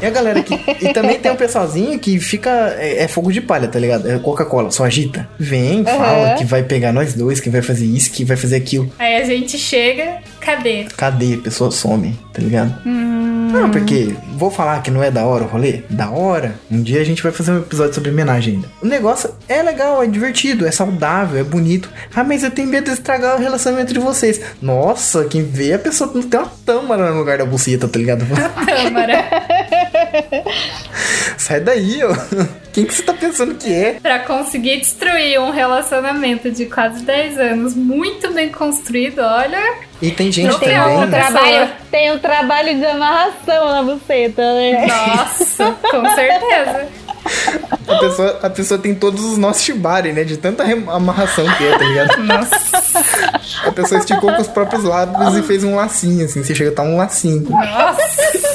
E 0.03 0.07
a 0.07 0.11
galera 0.11 0.43
que. 0.43 0.55
E 0.81 0.93
também 0.93 1.19
tem 1.19 1.31
um 1.33 1.37
pessoalzinho 1.37 1.99
que 1.99 2.19
fica. 2.19 2.51
É, 2.79 3.05
é 3.05 3.09
fogo 3.09 3.33
de 3.33 3.41
palha, 3.41 3.69
tá 3.69 3.79
ligado? 3.79 4.11
É 4.11 4.19
Coca-Cola, 4.19 4.71
só 4.71 4.85
agita. 4.85 5.29
Vem, 5.39 5.85
fala 5.85 6.35
que 6.35 6.45
vai 6.45 6.63
pegar 6.63 6.93
nós 6.93 7.15
dois, 7.15 7.41
que 7.41 7.49
vai 7.51 7.63
fazer 7.63 7.87
isso, 7.87 8.11
que 8.11 8.25
vai 8.25 8.37
fazer 8.37 8.57
aquilo. 8.57 8.91
Aí 8.99 9.17
a 9.17 9.25
gente 9.25 9.57
chega, 9.59 10.19
cadê? 10.41 10.85
Cadê? 10.97 11.35
A 11.35 11.39
pessoa 11.39 11.71
some, 11.71 12.19
tá 12.33 12.41
ligado? 12.43 12.75
Hum, 12.87 13.51
Não, 13.53 13.71
porque 13.71 14.15
vou 14.37 14.51
falar 14.51 14.83
que 14.83 14.91
não 14.91 15.03
é 15.03 15.11
da 15.11 15.25
hora 15.25 15.30
o 15.39 15.47
rolê? 15.47 15.83
Da 15.89 16.11
hora. 16.11 16.55
Um 16.71 16.83
dia 16.83 17.01
a 17.01 17.05
gente 17.05 17.23
vai 17.23 17.33
fazer 17.33 17.53
um 17.53 17.59
episódio 17.59 17.95
sobre 17.95 18.11
homenagem 18.11 18.55
ainda. 18.55 18.69
O 18.83 18.87
negócio 18.87 19.31
é 19.49 19.63
legal, 19.63 20.03
é 20.03 20.07
divertido, 20.07 20.67
é 20.67 20.71
saudável, 20.71 21.41
é 21.41 21.45
bonito. 21.45 21.91
Ah, 22.15 22.25
mas 22.25 22.43
eu 22.43 22.51
tenho 22.51 22.69
medo 22.69 22.87
de 22.87 22.93
estragar 22.93 23.37
o 23.37 23.41
relacionamento 23.41 23.93
de 23.93 24.01
vocês. 24.01 24.41
Nossa, 24.61 25.25
quem 25.25 25.43
vê 25.45 25.75
a 25.75 25.79
pessoa 25.79 26.11
não 26.15 26.23
tem 26.23 26.41
uma 26.41 26.51
tâmara 26.65 27.11
no 27.11 27.19
lugar 27.19 27.39
da 27.39 27.45
buceta, 27.45 27.89
tá 27.89 27.99
ligado? 27.99 28.25
Câmara. 28.67 29.25
Sai 31.37 31.61
daí, 31.61 32.01
ó. 32.03 32.15
Quem 32.73 32.85
que 32.85 32.95
você 32.95 33.03
tá 33.03 33.13
pensando 33.13 33.55
que 33.55 33.73
é? 33.73 33.99
pra 34.01 34.21
conseguir 34.21 34.79
destruir 34.79 35.41
um 35.41 35.51
relacionamento 35.51 36.51
de 36.51 36.67
quase 36.67 37.03
10 37.03 37.39
anos 37.39 37.75
muito 37.75 38.33
bem 38.33 38.49
construído, 38.51 39.21
olha. 39.21 39.61
E 40.01 40.11
tem 40.11 40.31
gente 40.33 40.59
também. 40.59 40.79
outra 40.81 41.09
trabalho, 41.09 41.71
tem 41.91 42.13
um 42.13 42.19
trabalho 42.19 42.79
de 42.79 42.87
amarração 42.87 43.67
na 43.67 43.83
buceta, 43.83 44.43
né? 44.55 44.87
Nossa, 44.87 45.77
com 45.91 46.15
certeza. 46.15 46.89
A 47.87 47.99
pessoa, 47.99 48.41
a 48.43 48.51
pessoa 48.51 48.81
tem 48.81 48.95
todos 48.95 49.23
os 49.25 49.37
nossos 49.37 49.63
shibari, 49.63 50.13
né? 50.13 50.25
De 50.25 50.37
tanta 50.37 50.65
amarração 50.65 51.45
que 51.57 51.65
é, 51.65 51.79
tá 51.79 51.85
ligado? 51.85 52.17
Nossa, 52.25 52.83
A 53.67 53.73
pessoa 53.73 53.99
esticou 54.01 54.33
com 54.33 54.41
os 54.41 54.49
próprios 54.49 54.85
lábios 54.85 55.37
e 55.37 55.43
fez 55.43 55.63
um 55.65 55.75
lacinho, 55.75 56.25
assim. 56.25 56.43
Você 56.43 56.55
chega 56.55 56.71
a 56.71 56.75
tá 56.75 56.83
um 56.83 56.97
lacinho. 56.97 57.49
nossa. 57.51 58.50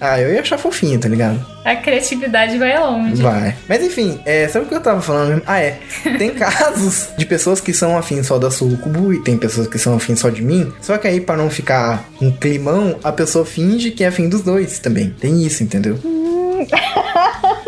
Ah, 0.00 0.18
eu 0.18 0.32
ia 0.32 0.40
achar 0.40 0.56
fofinho, 0.56 0.98
tá 0.98 1.08
ligado? 1.08 1.44
A 1.62 1.76
criatividade 1.76 2.56
vai 2.56 2.78
longe. 2.78 3.22
Vai. 3.22 3.54
Mas 3.68 3.82
enfim, 3.84 4.18
é, 4.24 4.48
sabe 4.48 4.64
o 4.64 4.68
que 4.68 4.74
eu 4.74 4.80
tava 4.80 5.02
falando 5.02 5.28
mesmo? 5.28 5.42
Ah, 5.46 5.60
é. 5.60 5.78
Tem 6.16 6.30
casos 6.30 7.08
de 7.18 7.26
pessoas 7.26 7.60
que 7.60 7.74
são 7.74 7.98
afins 7.98 8.26
só 8.26 8.38
da 8.38 8.50
Sucubo 8.50 9.12
e 9.12 9.22
tem 9.22 9.36
pessoas 9.36 9.66
que 9.66 9.78
são 9.78 9.94
afins 9.94 10.20
só 10.20 10.30
de 10.30 10.42
mim. 10.42 10.72
Só 10.80 10.96
que 10.96 11.06
aí, 11.06 11.20
pra 11.20 11.36
não 11.36 11.50
ficar 11.50 12.08
um 12.20 12.30
climão, 12.32 12.98
a 13.04 13.12
pessoa 13.12 13.44
finge 13.44 13.90
que 13.90 14.02
é 14.02 14.08
afim 14.08 14.28
dos 14.28 14.40
dois 14.40 14.78
também. 14.78 15.10
Tem 15.10 15.42
isso, 15.44 15.62
entendeu? 15.62 15.98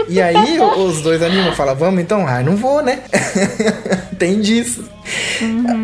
E 0.09 0.21
aí 0.21 0.59
os 0.79 1.03
dois 1.03 1.23
animam, 1.23 1.55
falam, 1.55 1.77
vamos 1.77 2.01
então? 2.01 2.27
Ah, 2.27 2.43
não 2.43 2.57
vou, 2.57 2.83
né? 2.83 3.01
tem 4.19 4.41
disso. 4.41 4.85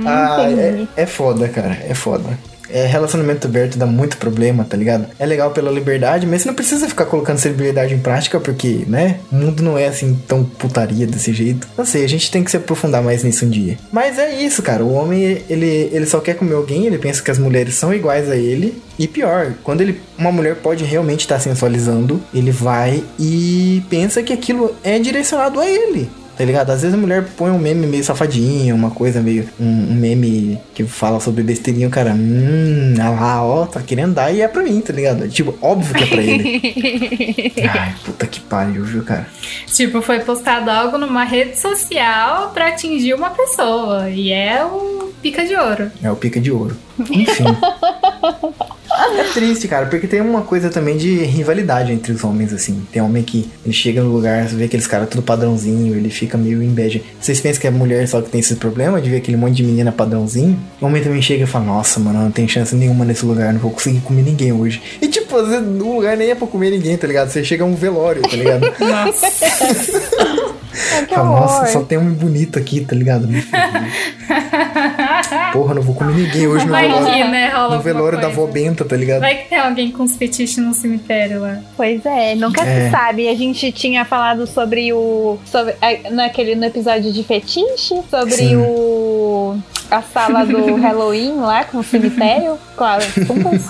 ah, 0.06 0.46
é, 0.50 1.02
é 1.02 1.06
foda, 1.06 1.46
cara. 1.48 1.78
É 1.86 1.94
foda. 1.94 2.38
É, 2.70 2.86
relacionamento 2.86 3.46
aberto 3.46 3.78
dá 3.78 3.86
muito 3.86 4.16
problema, 4.16 4.64
tá 4.64 4.76
ligado? 4.76 5.06
É 5.18 5.26
legal 5.26 5.50
pela 5.50 5.70
liberdade, 5.70 6.26
mas 6.26 6.42
você 6.42 6.48
não 6.48 6.54
precisa 6.54 6.88
ficar 6.88 7.06
colocando 7.06 7.36
essa 7.36 7.48
liberdade 7.48 7.94
em 7.94 7.98
prática, 7.98 8.38
porque, 8.38 8.84
né? 8.86 9.20
O 9.30 9.36
mundo 9.36 9.62
não 9.62 9.78
é 9.78 9.86
assim 9.86 10.18
tão 10.26 10.44
putaria 10.44 11.06
desse 11.06 11.32
jeito. 11.32 11.68
Não 11.76 11.84
sei, 11.84 12.04
a 12.04 12.08
gente 12.08 12.30
tem 12.30 12.44
que 12.44 12.50
se 12.50 12.56
aprofundar 12.56 13.02
mais 13.02 13.22
nisso 13.24 13.44
um 13.44 13.50
dia. 13.50 13.78
Mas 13.92 14.18
é 14.18 14.40
isso, 14.42 14.62
cara. 14.62 14.84
O 14.84 14.92
homem, 14.92 15.42
ele, 15.48 15.90
ele 15.92 16.06
só 16.06 16.20
quer 16.20 16.34
comer 16.34 16.54
alguém, 16.54 16.86
ele 16.86 16.98
pensa 16.98 17.22
que 17.22 17.30
as 17.30 17.38
mulheres 17.38 17.74
são 17.74 17.92
iguais 17.92 18.30
a 18.30 18.36
ele. 18.36 18.82
E 18.98 19.06
pior, 19.06 19.54
quando 19.62 19.80
ele, 19.80 20.00
uma 20.18 20.32
mulher 20.32 20.56
pode 20.56 20.84
realmente 20.84 21.20
estar 21.20 21.38
sensualizando, 21.38 22.20
ele 22.34 22.50
vai 22.50 23.04
e 23.18 23.82
pensa 23.88 24.22
que 24.22 24.32
aquilo 24.32 24.74
é 24.82 24.98
direcionado 24.98 25.60
a 25.60 25.68
ele. 25.68 26.10
Tá 26.38 26.44
ligado? 26.44 26.70
Às 26.70 26.82
vezes 26.82 26.94
a 26.94 26.96
mulher 26.96 27.24
põe 27.36 27.50
um 27.50 27.58
meme 27.58 27.84
meio 27.84 28.04
safadinho, 28.04 28.76
uma 28.76 28.92
coisa 28.92 29.20
meio. 29.20 29.48
Um, 29.58 29.90
um 29.90 29.94
meme 29.94 30.56
que 30.72 30.84
fala 30.84 31.18
sobre 31.18 31.42
besteirinho, 31.42 31.90
cara. 31.90 32.12
Hum, 32.12 32.94
ah 33.00 33.10
lá, 33.10 33.44
ó, 33.44 33.66
tá 33.66 33.82
querendo 33.82 34.14
dar 34.14 34.30
e 34.30 34.40
é 34.40 34.46
pra 34.46 34.62
mim, 34.62 34.80
tá 34.80 34.92
ligado? 34.92 35.28
Tipo, 35.28 35.58
óbvio 35.60 35.96
que 35.96 36.04
é 36.04 36.06
pra 36.06 36.22
ele. 36.22 37.52
Ai, 37.68 37.92
puta 38.04 38.24
que 38.24 38.38
pariu, 38.38 38.84
viu, 38.84 39.02
cara? 39.02 39.26
Tipo, 39.66 40.00
foi 40.00 40.20
postado 40.20 40.70
algo 40.70 40.96
numa 40.96 41.24
rede 41.24 41.58
social 41.58 42.50
pra 42.50 42.68
atingir 42.68 43.14
uma 43.14 43.30
pessoa. 43.30 44.08
E 44.08 44.30
é 44.30 44.64
o 44.64 45.12
pica 45.20 45.44
de 45.44 45.56
ouro. 45.56 45.90
É 46.00 46.08
o 46.08 46.14
pica 46.14 46.40
de 46.40 46.52
ouro. 46.52 46.76
Enfim. 47.00 47.46
É 48.90 49.24
triste, 49.32 49.68
cara, 49.68 49.86
porque 49.86 50.06
tem 50.06 50.20
uma 50.20 50.42
coisa 50.42 50.70
também 50.70 50.96
de 50.96 51.24
rivalidade 51.24 51.92
entre 51.92 52.12
os 52.12 52.24
homens, 52.24 52.52
assim. 52.52 52.86
Tem 52.92 53.02
homem 53.02 53.22
que 53.22 53.48
ele 53.64 53.74
chega 53.74 54.02
no 54.02 54.10
lugar, 54.10 54.46
vê 54.46 54.64
aqueles 54.64 54.86
caras 54.86 55.08
tudo 55.08 55.22
padrãozinho, 55.22 55.94
ele 55.94 56.10
fica 56.10 56.38
meio 56.38 56.62
inveja. 56.62 57.00
Vocês 57.20 57.40
pensam 57.40 57.60
que 57.60 57.66
é 57.66 57.70
mulher 57.70 58.06
só 58.08 58.20
que 58.20 58.30
tem 58.30 58.40
esse 58.40 58.56
problema 58.56 59.00
de 59.00 59.10
ver 59.10 59.16
aquele 59.16 59.36
monte 59.36 59.56
de 59.56 59.62
menina 59.62 59.92
padrãozinho? 59.92 60.58
O 60.80 60.86
homem 60.86 61.02
também 61.02 61.20
chega 61.20 61.44
e 61.44 61.46
fala, 61.46 61.66
nossa, 61.66 62.00
mano, 62.00 62.20
não 62.20 62.30
tem 62.30 62.48
chance 62.48 62.74
nenhuma 62.74 63.04
nesse 63.04 63.24
lugar, 63.24 63.52
não 63.52 63.60
vou 63.60 63.70
conseguir 63.70 64.00
comer 64.00 64.22
ninguém 64.22 64.52
hoje. 64.52 64.80
E 65.00 65.08
tipo, 65.08 65.36
o 65.36 65.94
lugar 65.94 66.16
nem 66.16 66.30
é 66.30 66.34
pra 66.34 66.46
comer 66.46 66.70
ninguém, 66.70 66.96
tá 66.96 67.06
ligado? 67.06 67.30
Você 67.30 67.44
chega 67.44 67.64
a 67.64 67.66
um 67.66 67.74
velório, 67.74 68.22
tá 68.22 68.36
ligado? 68.36 68.62
Nossa. 68.80 70.47
Ai, 70.94 71.06
que 71.06 71.14
Fala, 71.14 71.28
nossa, 71.40 71.66
só 71.66 71.80
tem 71.82 71.98
um 71.98 72.12
bonito 72.12 72.58
aqui, 72.58 72.80
tá 72.80 72.94
ligado? 72.94 73.26
Ferrei. 73.28 73.88
Porra, 75.52 75.74
não 75.74 75.82
vou 75.82 75.94
comer 75.94 76.14
ninguém 76.14 76.46
hoje 76.46 76.64
no 76.66 76.70
Vai 76.72 76.88
velório. 76.88 77.06
que, 77.12 77.24
né? 77.24 77.48
Rola 77.48 77.76
No 77.76 77.82
velório 77.82 78.20
da 78.20 78.26
avó 78.28 78.46
Benta, 78.46 78.84
tá 78.84 78.96
ligado? 78.96 79.20
Vai 79.20 79.36
que 79.36 79.48
tem 79.48 79.58
alguém 79.58 79.90
com 79.90 80.02
os 80.04 80.16
fetiches 80.16 80.58
no 80.58 80.74
cemitério 80.74 81.40
lá. 81.40 81.58
Pois 81.76 82.04
é, 82.06 82.34
nunca 82.34 82.62
É. 82.62 82.86
se 82.86 82.90
sabe. 82.90 83.28
A 83.28 83.34
gente 83.34 83.72
tinha 83.72 84.04
falado 84.04 84.46
sobre 84.46 84.92
o. 84.92 85.38
Sobre, 85.46 85.74
é, 85.80 86.10
naquele, 86.10 86.54
no 86.54 86.64
episódio 86.64 87.12
de 87.12 87.22
fetiche, 87.24 87.94
sobre 88.10 88.32
Sim. 88.32 88.56
o. 88.56 89.58
A 89.90 90.02
sala 90.02 90.44
do 90.44 90.74
Halloween 90.76 91.36
lá 91.36 91.64
com 91.64 91.78
o 91.78 91.84
cemitério. 91.84 92.58
Claro, 92.76 93.02
tumbas. 93.26 93.62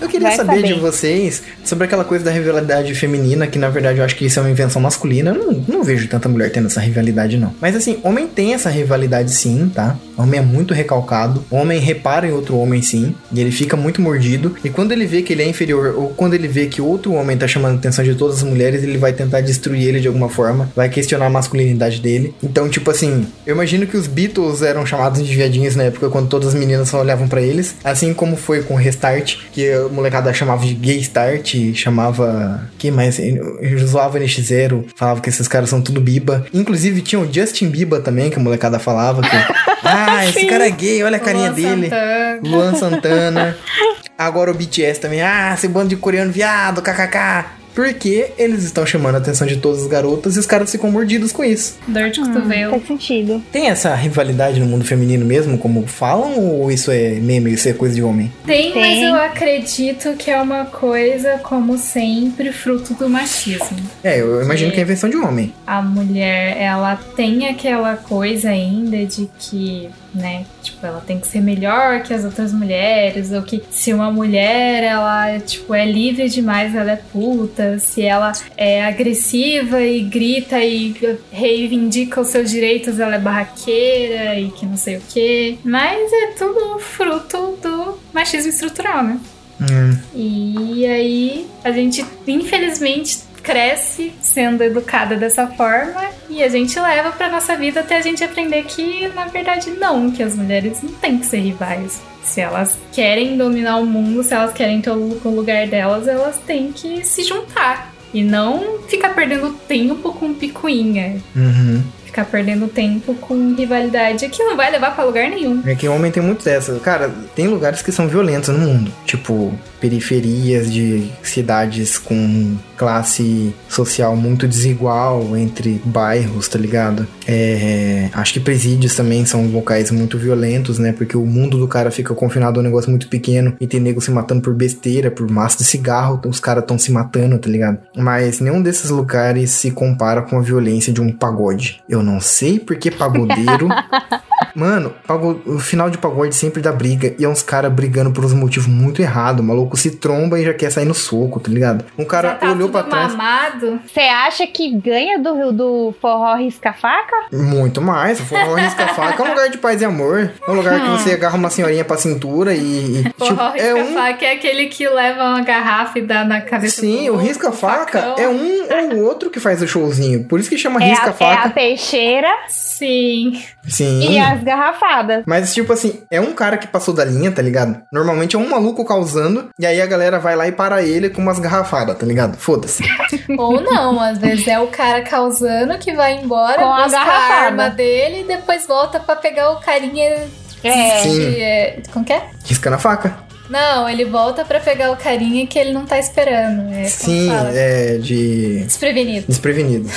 Eu 0.00 0.08
queria 0.08 0.28
Vai 0.28 0.36
saber, 0.36 0.62
de 0.62 0.68
saber. 0.68 0.80
vocês 0.80 1.42
sobre 1.64 1.84
aquela 1.84 2.04
coisa 2.04 2.24
da 2.24 2.30
rivalidade 2.30 2.94
feminina, 2.94 3.46
que 3.46 3.58
na 3.58 3.68
verdade 3.68 3.98
eu 3.98 4.04
acho 4.04 4.16
que 4.16 4.26
isso 4.26 4.38
é 4.38 4.42
uma 4.42 4.50
invenção 4.50 4.80
masculina. 4.82 5.30
Eu 5.30 5.34
não, 5.34 5.64
não 5.68 5.84
vejo 5.84 6.08
tanta 6.08 6.28
mulher 6.28 6.50
tendo 6.50 6.66
essa 6.66 6.80
rivalidade, 6.80 7.36
não. 7.36 7.54
Mas 7.60 7.76
assim, 7.76 7.98
homem 8.02 8.26
tem 8.26 8.54
essa 8.54 8.68
rivalidade 8.68 9.30
sim, 9.30 9.70
tá? 9.74 9.96
Homem 10.16 10.40
é 10.40 10.42
muito 10.42 10.74
recalcado. 10.74 11.44
Homem 11.50 11.78
repara 11.78 12.26
em 12.26 12.32
outro 12.32 12.56
homem 12.56 12.82
sim. 12.82 13.14
E 13.32 13.40
ele 13.40 13.50
fica 13.50 13.76
muito 13.76 14.02
mordido. 14.02 14.54
E 14.62 14.68
quando 14.68 14.92
ele 14.92 15.06
vê 15.06 15.22
que 15.22 15.32
ele 15.32 15.42
é 15.42 15.48
inferior, 15.48 15.94
ou 15.96 16.08
quando 16.10 16.34
ele 16.34 16.46
vê 16.48 16.66
que 16.66 16.82
outro 16.82 17.14
homem 17.14 17.36
tá 17.36 17.48
chamando 17.48 17.76
a 17.76 17.78
atenção 17.78 18.04
de 18.04 18.14
todas 18.14 18.38
as 18.38 18.42
mulheres, 18.42 18.82
ele 18.82 18.98
vai 18.98 19.12
tentar 19.12 19.40
destruir 19.40 19.88
ele 19.88 20.00
de 20.00 20.08
alguma 20.08 20.28
forma. 20.28 20.70
Vai 20.76 20.88
questionar 20.88 21.26
a 21.26 21.30
masculinidade 21.30 22.00
dele. 22.00 22.34
Então, 22.42 22.68
tipo 22.68 22.90
assim, 22.90 23.26
eu 23.46 23.54
imagino 23.54 23.86
que 23.86 23.96
os 23.96 24.06
Beatles 24.06 24.62
eram 24.62 24.84
chamados 24.84 25.26
de 25.26 25.34
viadinhos 25.34 25.74
na 25.74 25.84
época 25.84 26.10
quando 26.10 26.28
todas 26.28 26.48
as 26.48 26.54
meninas 26.54 26.88
só 26.88 27.00
olhavam 27.00 27.26
pra 27.26 27.40
eles. 27.40 27.74
Assim 27.82 28.12
como 28.12 28.36
foi 28.36 28.62
com 28.62 28.74
o 28.74 28.76
Restart, 28.76 29.36
que 29.52 29.70
a 29.86 29.88
molecada 29.88 30.32
chamava 30.32 30.64
de 30.64 30.74
gay 30.74 30.98
start, 30.98 31.54
chamava. 31.74 32.68
Quem 32.78 32.90
mais? 32.90 33.18
Eu 33.18 33.78
zoava 33.86 34.18
NX0, 34.18 34.86
falava 34.94 35.20
que 35.20 35.28
esses 35.28 35.46
caras 35.48 35.68
são 35.68 35.80
tudo 35.80 36.00
biba. 36.00 36.46
Inclusive 36.52 37.02
tinha 37.02 37.20
o 37.20 37.32
Justin 37.32 37.68
Bieber 37.68 38.00
também, 38.00 38.30
que 38.30 38.36
a 38.36 38.42
molecada 38.42 38.78
falava 38.78 39.22
que. 39.22 39.36
ah, 39.84 40.26
esse 40.26 40.46
cara 40.46 40.66
é 40.66 40.70
gay, 40.70 41.02
olha 41.02 41.16
a 41.16 41.20
carinha 41.20 41.50
Luan 41.50 41.54
dele. 41.54 41.88
Santana. 41.88 42.40
Luan 42.42 42.74
Santana. 42.74 43.56
Agora 44.18 44.50
o 44.50 44.54
BTS 44.54 45.00
também. 45.00 45.22
Ah, 45.22 45.54
esse 45.54 45.66
bando 45.66 45.88
de 45.88 45.96
coreano 45.96 46.30
viado, 46.30 46.82
kkk. 46.82 47.59
Porque 47.74 48.30
eles 48.38 48.64
estão 48.64 48.84
chamando 48.84 49.14
a 49.14 49.18
atenção 49.18 49.46
de 49.46 49.56
todas 49.56 49.82
as 49.82 49.86
garotas 49.88 50.36
e 50.36 50.38
os 50.38 50.46
caras 50.46 50.70
ficam 50.70 50.90
mordidos 50.90 51.32
com 51.32 51.44
isso. 51.44 51.78
Dor 51.86 52.10
de 52.10 52.20
Hum, 52.20 52.26
cotovelo. 52.32 52.70
faz 52.72 52.86
sentido. 52.86 53.42
Tem 53.52 53.68
essa 53.68 53.94
rivalidade 53.94 54.58
no 54.60 54.66
mundo 54.66 54.84
feminino 54.84 55.24
mesmo, 55.24 55.56
como 55.58 55.86
falam, 55.86 56.38
ou 56.38 56.70
isso 56.70 56.90
é 56.90 57.10
meme, 57.14 57.52
isso 57.52 57.68
é 57.68 57.72
coisa 57.72 57.94
de 57.94 58.02
homem? 58.02 58.32
Tem, 58.46 58.74
mas 58.74 58.82
Tem. 58.82 59.04
eu 59.04 59.14
acredito 59.14 60.14
que 60.16 60.30
é 60.30 60.40
uma 60.40 60.64
coisa, 60.66 61.38
como 61.42 61.78
sempre, 61.78 62.52
fruto 62.52 62.94
do 62.94 63.08
machismo. 63.08 63.78
É, 64.02 64.20
eu 64.20 64.42
imagino 64.42 64.72
que 64.72 64.78
é 64.78 64.82
invenção 64.82 65.08
de 65.08 65.16
homem. 65.16 65.52
A 65.66 65.80
mulher, 65.80 66.56
ela 66.60 66.96
tem 67.16 67.48
aquela 67.48 67.96
coisa 67.96 68.50
ainda 68.50 69.04
de 69.06 69.28
que, 69.38 69.88
né, 70.14 70.44
tipo, 70.62 70.84
ela 70.84 71.00
tem 71.00 71.18
que 71.20 71.26
ser 71.26 71.40
melhor 71.40 72.02
que 72.02 72.12
as 72.12 72.24
outras 72.24 72.52
mulheres, 72.52 73.32
ou 73.32 73.42
que 73.42 73.62
se 73.70 73.92
uma 73.92 74.10
mulher, 74.10 74.82
ela, 74.82 75.38
tipo, 75.40 75.72
é 75.74 75.84
livre 75.86 76.28
demais, 76.28 76.74
ela 76.74 76.92
é 76.92 76.96
puta, 76.96 77.78
se 77.78 78.02
ela 78.02 78.32
é 78.56 78.84
agressiva 78.84 79.80
e 79.82 80.00
grita 80.00 80.58
e 80.64 80.94
reivindica 81.30 82.20
os 82.20 82.28
seus 82.28 82.50
direitos, 82.50 82.98
ela 82.98 83.14
é 83.16 83.18
barraqueira 83.18 84.38
e 84.38 84.50
que 84.50 84.66
não 84.66 84.76
sei 84.76 84.96
o 84.96 85.02
quê. 85.08 85.58
Mas 85.64 86.12
é 86.12 86.26
tudo 86.38 86.78
fruto 86.78 87.58
do 87.62 87.98
machismo 88.12 88.50
estrutural, 88.50 89.02
né? 89.04 89.18
Hum, 89.60 89.96
E 90.14 90.86
aí 90.86 91.46
a 91.62 91.70
gente, 91.70 92.04
infelizmente, 92.26 93.18
cresce 93.42 94.12
sendo 94.20 94.62
educada 94.62 95.16
dessa 95.16 95.46
forma 95.48 96.02
e 96.28 96.42
a 96.42 96.48
gente 96.48 96.78
leva 96.78 97.10
pra 97.10 97.28
nossa 97.28 97.56
vida 97.56 97.80
até 97.80 97.96
a 97.96 98.02
gente 98.02 98.22
aprender 98.22 98.64
que, 98.64 99.08
na 99.08 99.26
verdade, 99.26 99.70
não, 99.70 100.10
que 100.10 100.22
as 100.22 100.36
mulheres 100.36 100.82
não 100.82 100.92
têm 100.92 101.18
que 101.18 101.26
ser 101.26 101.38
rivais. 101.38 102.00
Se 102.22 102.40
elas 102.40 102.78
querem 102.92 103.36
dominar 103.36 103.78
o 103.78 103.86
mundo, 103.86 104.22
se 104.22 104.34
elas 104.34 104.52
querem 104.52 104.80
ter 104.80 104.90
o 104.90 105.18
lugar 105.24 105.66
delas, 105.66 106.06
elas 106.06 106.38
têm 106.46 106.70
que 106.72 107.04
se 107.04 107.24
juntar. 107.24 107.92
E 108.12 108.22
não 108.22 108.80
ficar 108.88 109.14
perdendo 109.14 109.52
tempo 109.68 110.12
com 110.12 110.34
picuinha. 110.34 111.16
uhum. 111.34 111.82
Ficar 112.04 112.24
perdendo 112.24 112.66
tempo 112.66 113.14
com 113.14 113.54
rivalidade 113.54 114.28
que 114.28 114.42
não 114.42 114.56
vai 114.56 114.68
levar 114.68 114.96
pra 114.96 115.04
lugar 115.04 115.30
nenhum. 115.30 115.62
É 115.64 115.76
que 115.76 115.86
homem 115.86 116.10
tem 116.10 116.20
muito 116.20 116.44
dessa. 116.44 116.76
Cara, 116.80 117.08
tem 117.36 117.46
lugares 117.46 117.82
que 117.82 117.92
são 117.92 118.08
violentos 118.08 118.48
no 118.48 118.58
mundo. 118.58 118.92
Tipo, 119.06 119.56
periferias 119.78 120.72
de 120.72 121.08
cidades 121.22 121.98
com 121.98 122.56
classe 122.80 123.54
social 123.68 124.16
muito 124.16 124.48
desigual 124.48 125.36
entre 125.36 125.82
bairros, 125.84 126.48
tá 126.48 126.58
ligado? 126.58 127.06
É, 127.28 128.08
acho 128.14 128.32
que 128.32 128.40
presídios 128.40 128.94
também 128.94 129.26
são 129.26 129.46
locais 129.48 129.90
muito 129.90 130.16
violentos, 130.16 130.78
né? 130.78 130.90
Porque 130.90 131.14
o 131.14 131.26
mundo 131.26 131.58
do 131.58 131.68
cara 131.68 131.90
fica 131.90 132.14
confinado 132.14 132.58
a 132.58 132.62
um 132.62 132.64
negócio 132.64 132.88
muito 132.88 133.06
pequeno 133.06 133.54
e 133.60 133.66
tem 133.66 133.80
nego 133.80 134.00
se 134.00 134.10
matando 134.10 134.40
por 134.40 134.54
besteira, 134.54 135.10
por 135.10 135.30
maço 135.30 135.58
de 135.58 135.64
cigarro, 135.64 136.22
os 136.26 136.40
caras 136.40 136.62
estão 136.62 136.78
se 136.78 136.90
matando, 136.90 137.38
tá 137.38 137.50
ligado? 137.50 137.80
Mas 137.94 138.40
nenhum 138.40 138.62
desses 138.62 138.88
lugares 138.88 139.50
se 139.50 139.70
compara 139.72 140.22
com 140.22 140.38
a 140.38 140.40
violência 140.40 140.90
de 140.90 141.02
um 141.02 141.12
pagode. 141.12 141.82
Eu 141.86 142.02
não 142.02 142.18
sei 142.18 142.58
porque 142.58 142.90
pagodeiro 142.90 143.68
Mano, 144.54 144.92
pago- 145.06 145.40
o 145.46 145.58
final 145.58 145.88
de 145.90 145.98
pagode 145.98 146.34
sempre 146.34 146.60
dá 146.62 146.72
briga. 146.72 147.14
E 147.18 147.24
é 147.24 147.28
uns 147.28 147.42
caras 147.42 147.72
brigando 147.72 148.10
por 148.10 148.24
uns 148.24 148.32
motivos 148.32 148.66
muito 148.68 149.00
errados. 149.02 149.40
O 149.42 149.46
maluco 149.46 149.76
se 149.76 149.92
tromba 149.92 150.38
e 150.40 150.44
já 150.44 150.54
quer 150.54 150.70
sair 150.70 150.84
no 150.84 150.94
soco, 150.94 151.40
tá 151.40 151.50
ligado? 151.50 151.84
Um 151.98 152.04
cara 152.04 152.30
Já 152.30 152.34
tá 152.36 152.46
olhou 152.46 152.68
tudo 152.68 152.72
pra 152.72 152.82
trás. 152.82 153.12
mamado. 153.14 153.80
Você 153.86 154.00
acha 154.00 154.46
que 154.46 154.70
ganha 154.76 155.18
do, 155.18 155.52
do 155.52 155.94
forró 156.00 156.34
risca-faca? 156.36 157.16
Muito 157.32 157.80
mais. 157.80 158.18
Se 158.18 158.24
for 158.24 158.38
uma 158.38 158.58
risca-faca, 158.60 159.20
é 159.22 159.26
um 159.26 159.28
lugar 159.30 159.48
de 159.50 159.58
paz 159.58 159.80
e 159.80 159.84
amor. 159.84 160.30
É 160.46 160.50
um 160.50 160.54
lugar 160.54 160.80
que 160.80 160.88
você 160.90 161.12
agarra 161.12 161.36
uma 161.36 161.50
senhorinha 161.50 161.84
pra 161.84 161.96
cintura 161.96 162.54
e. 162.54 162.60
e, 163.00 163.04
tipo, 163.04 163.24
Forró 163.26 163.52
é 163.56 163.74
um. 163.74 163.78
risca-faca 163.84 164.24
é 164.26 164.32
aquele 164.32 164.66
que 164.66 164.88
leva 164.88 165.24
uma 165.24 165.40
garrafa 165.42 165.98
e 165.98 166.02
dá 166.02 166.24
na 166.24 166.40
cabeça 166.40 166.80
Sim, 166.80 167.06
do 167.06 167.14
o 167.14 167.16
risca-faca 167.16 168.14
é 168.18 168.28
um 168.28 168.60
ou 168.70 168.98
o 168.98 169.04
outro 169.06 169.30
que 169.30 169.40
faz 169.40 169.60
o 169.62 169.66
showzinho. 169.68 170.24
Por 170.24 170.38
isso 170.40 170.48
que 170.48 170.58
chama 170.58 170.80
É 170.80 170.84
a, 170.84 170.86
é 170.86 170.90
a 170.90 170.94
risca-faca. 170.94 171.50
peixeira 171.50 172.28
Sim. 172.48 173.40
Sim. 173.66 174.12
e 174.12 174.18
as 174.18 174.39
garrafadas. 174.42 175.22
Mas, 175.26 175.52
tipo 175.54 175.72
assim, 175.72 176.02
é 176.10 176.20
um 176.20 176.32
cara 176.32 176.56
que 176.58 176.66
passou 176.66 176.94
da 176.94 177.04
linha, 177.04 177.30
tá 177.32 177.42
ligado? 177.42 177.80
Normalmente 177.92 178.36
é 178.36 178.38
um 178.38 178.48
maluco 178.48 178.84
causando, 178.84 179.48
e 179.58 179.66
aí 179.66 179.80
a 179.80 179.86
galera 179.86 180.18
vai 180.18 180.36
lá 180.36 180.46
e 180.48 180.52
para 180.52 180.82
ele 180.82 181.10
com 181.10 181.20
umas 181.22 181.38
garrafadas, 181.38 181.96
tá 181.98 182.06
ligado? 182.06 182.36
Foda-se. 182.36 182.82
Ou 183.38 183.60
não, 183.60 184.00
às 184.00 184.18
vezes 184.18 184.46
é 184.48 184.58
o 184.58 184.66
cara 184.68 185.02
causando 185.02 185.78
que 185.78 185.92
vai 185.92 186.14
embora, 186.20 186.58
Com 186.58 186.72
a 186.72 186.84
busca 186.84 186.98
a 186.98 187.44
arma 187.44 187.68
dele 187.70 188.20
e 188.22 188.24
depois 188.24 188.66
volta 188.66 188.98
pra 189.00 189.16
pegar 189.16 189.50
o 189.52 189.60
carinha 189.60 190.28
É. 190.62 190.98
Sim. 191.00 191.18
de. 191.18 191.40
é, 191.40 191.82
como 191.92 192.04
que 192.04 192.12
é? 192.12 192.22
Risca 192.44 192.70
na 192.70 192.78
faca. 192.78 193.16
Não, 193.48 193.88
ele 193.88 194.04
volta 194.04 194.44
pra 194.44 194.60
pegar 194.60 194.92
o 194.92 194.96
carinha 194.96 195.44
que 195.46 195.58
ele 195.58 195.72
não 195.72 195.84
tá 195.84 195.98
esperando. 195.98 196.72
É, 196.72 196.84
Sim, 196.84 197.28
é 197.52 197.98
de 197.98 198.60
Desprevenido. 198.64 199.26
desprevenido. 199.28 199.90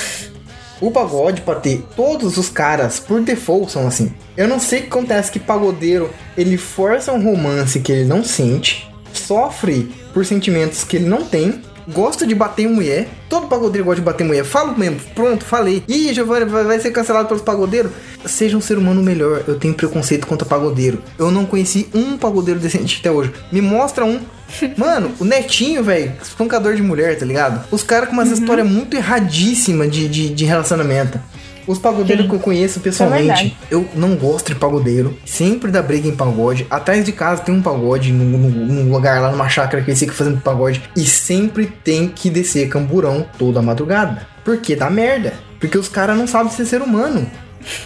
O 0.84 0.90
pagode, 0.90 1.40
pra 1.40 1.54
ter 1.54 1.82
todos 1.96 2.36
os 2.36 2.50
caras, 2.50 3.00
por 3.00 3.18
default, 3.22 3.72
são 3.72 3.86
assim. 3.86 4.12
Eu 4.36 4.46
não 4.46 4.60
sei 4.60 4.80
o 4.80 4.82
que 4.82 4.88
acontece 4.88 5.32
que 5.32 5.38
pagodeiro, 5.38 6.10
ele 6.36 6.58
força 6.58 7.10
um 7.10 7.24
romance 7.24 7.80
que 7.80 7.90
ele 7.90 8.04
não 8.04 8.22
sente, 8.22 8.86
sofre 9.10 9.90
por 10.12 10.26
sentimentos 10.26 10.84
que 10.84 10.96
ele 10.96 11.06
não 11.06 11.24
tem, 11.24 11.62
gosta 11.88 12.26
de 12.26 12.34
bater 12.34 12.64
em 12.64 12.68
mulher. 12.68 13.08
Todo 13.28 13.46
pagodeiro 13.46 13.84
gosta 13.84 14.00
de 14.00 14.04
bater 14.04 14.24
em 14.24 14.26
mulher. 14.26 14.44
Falo 14.44 14.76
mesmo, 14.76 15.00
pronto, 15.14 15.44
falei. 15.44 15.82
Ih, 15.88 16.12
Giovanni, 16.12 16.44
vai 16.46 16.78
ser 16.80 16.90
cancelado 16.90 17.28
pelos 17.28 17.42
pagodeiros. 17.42 17.92
Seja 18.24 18.56
um 18.56 18.60
ser 18.60 18.78
humano 18.78 19.02
melhor. 19.02 19.44
Eu 19.46 19.58
tenho 19.58 19.74
preconceito 19.74 20.26
contra 20.26 20.46
pagodeiro. 20.46 21.02
Eu 21.18 21.30
não 21.30 21.44
conheci 21.44 21.88
um 21.94 22.16
pagodeiro 22.16 22.60
decente 22.60 22.98
até 23.00 23.10
hoje. 23.10 23.32
Me 23.50 23.60
mostra 23.60 24.04
um. 24.04 24.20
Mano, 24.76 25.12
o 25.18 25.24
Netinho, 25.24 25.82
velho, 25.82 26.12
espancador 26.22 26.74
de 26.74 26.82
mulher, 26.82 27.18
tá 27.18 27.24
ligado? 27.24 27.64
Os 27.70 27.82
caras 27.82 28.08
com 28.08 28.14
umas 28.14 28.30
histórias 28.30 28.66
muito 28.66 28.96
erradíssimas 28.96 29.90
de, 29.90 30.08
de, 30.08 30.28
de 30.30 30.44
relacionamento. 30.44 31.18
Os 31.66 31.78
pagodeiros 31.78 32.24
Sim. 32.24 32.30
que 32.30 32.36
eu 32.36 32.40
conheço 32.40 32.78
é 32.78 32.82
pessoalmente, 32.82 33.26
verdade. 33.26 33.56
eu 33.70 33.88
não 33.94 34.14
gosto 34.16 34.52
de 34.52 34.54
pagodeiro. 34.58 35.16
Sempre 35.24 35.70
dá 35.70 35.80
briga 35.82 36.06
em 36.08 36.14
pagode. 36.14 36.66
Atrás 36.70 37.04
de 37.04 37.12
casa 37.12 37.42
tem 37.42 37.54
um 37.54 37.62
pagode, 37.62 38.12
num, 38.12 38.24
num- 38.38 38.90
lugar 38.92 39.20
lá 39.20 39.30
numa 39.30 39.48
chácara 39.48 39.82
que 39.82 39.90
eles 39.90 39.98
ficam 40.00 40.14
fazendo 40.14 40.40
pagode. 40.40 40.82
E 40.96 41.04
sempre 41.04 41.66
tem 41.66 42.08
que 42.08 42.28
descer 42.30 42.68
camburão 42.68 43.26
toda 43.38 43.62
madrugada. 43.62 44.26
Porque 44.44 44.76
dá 44.76 44.90
merda. 44.90 45.32
Porque 45.58 45.78
os 45.78 45.88
caras 45.88 46.16
não 46.18 46.26
sabem 46.26 46.52
ser 46.52 46.66
ser 46.66 46.82
humano. 46.82 47.26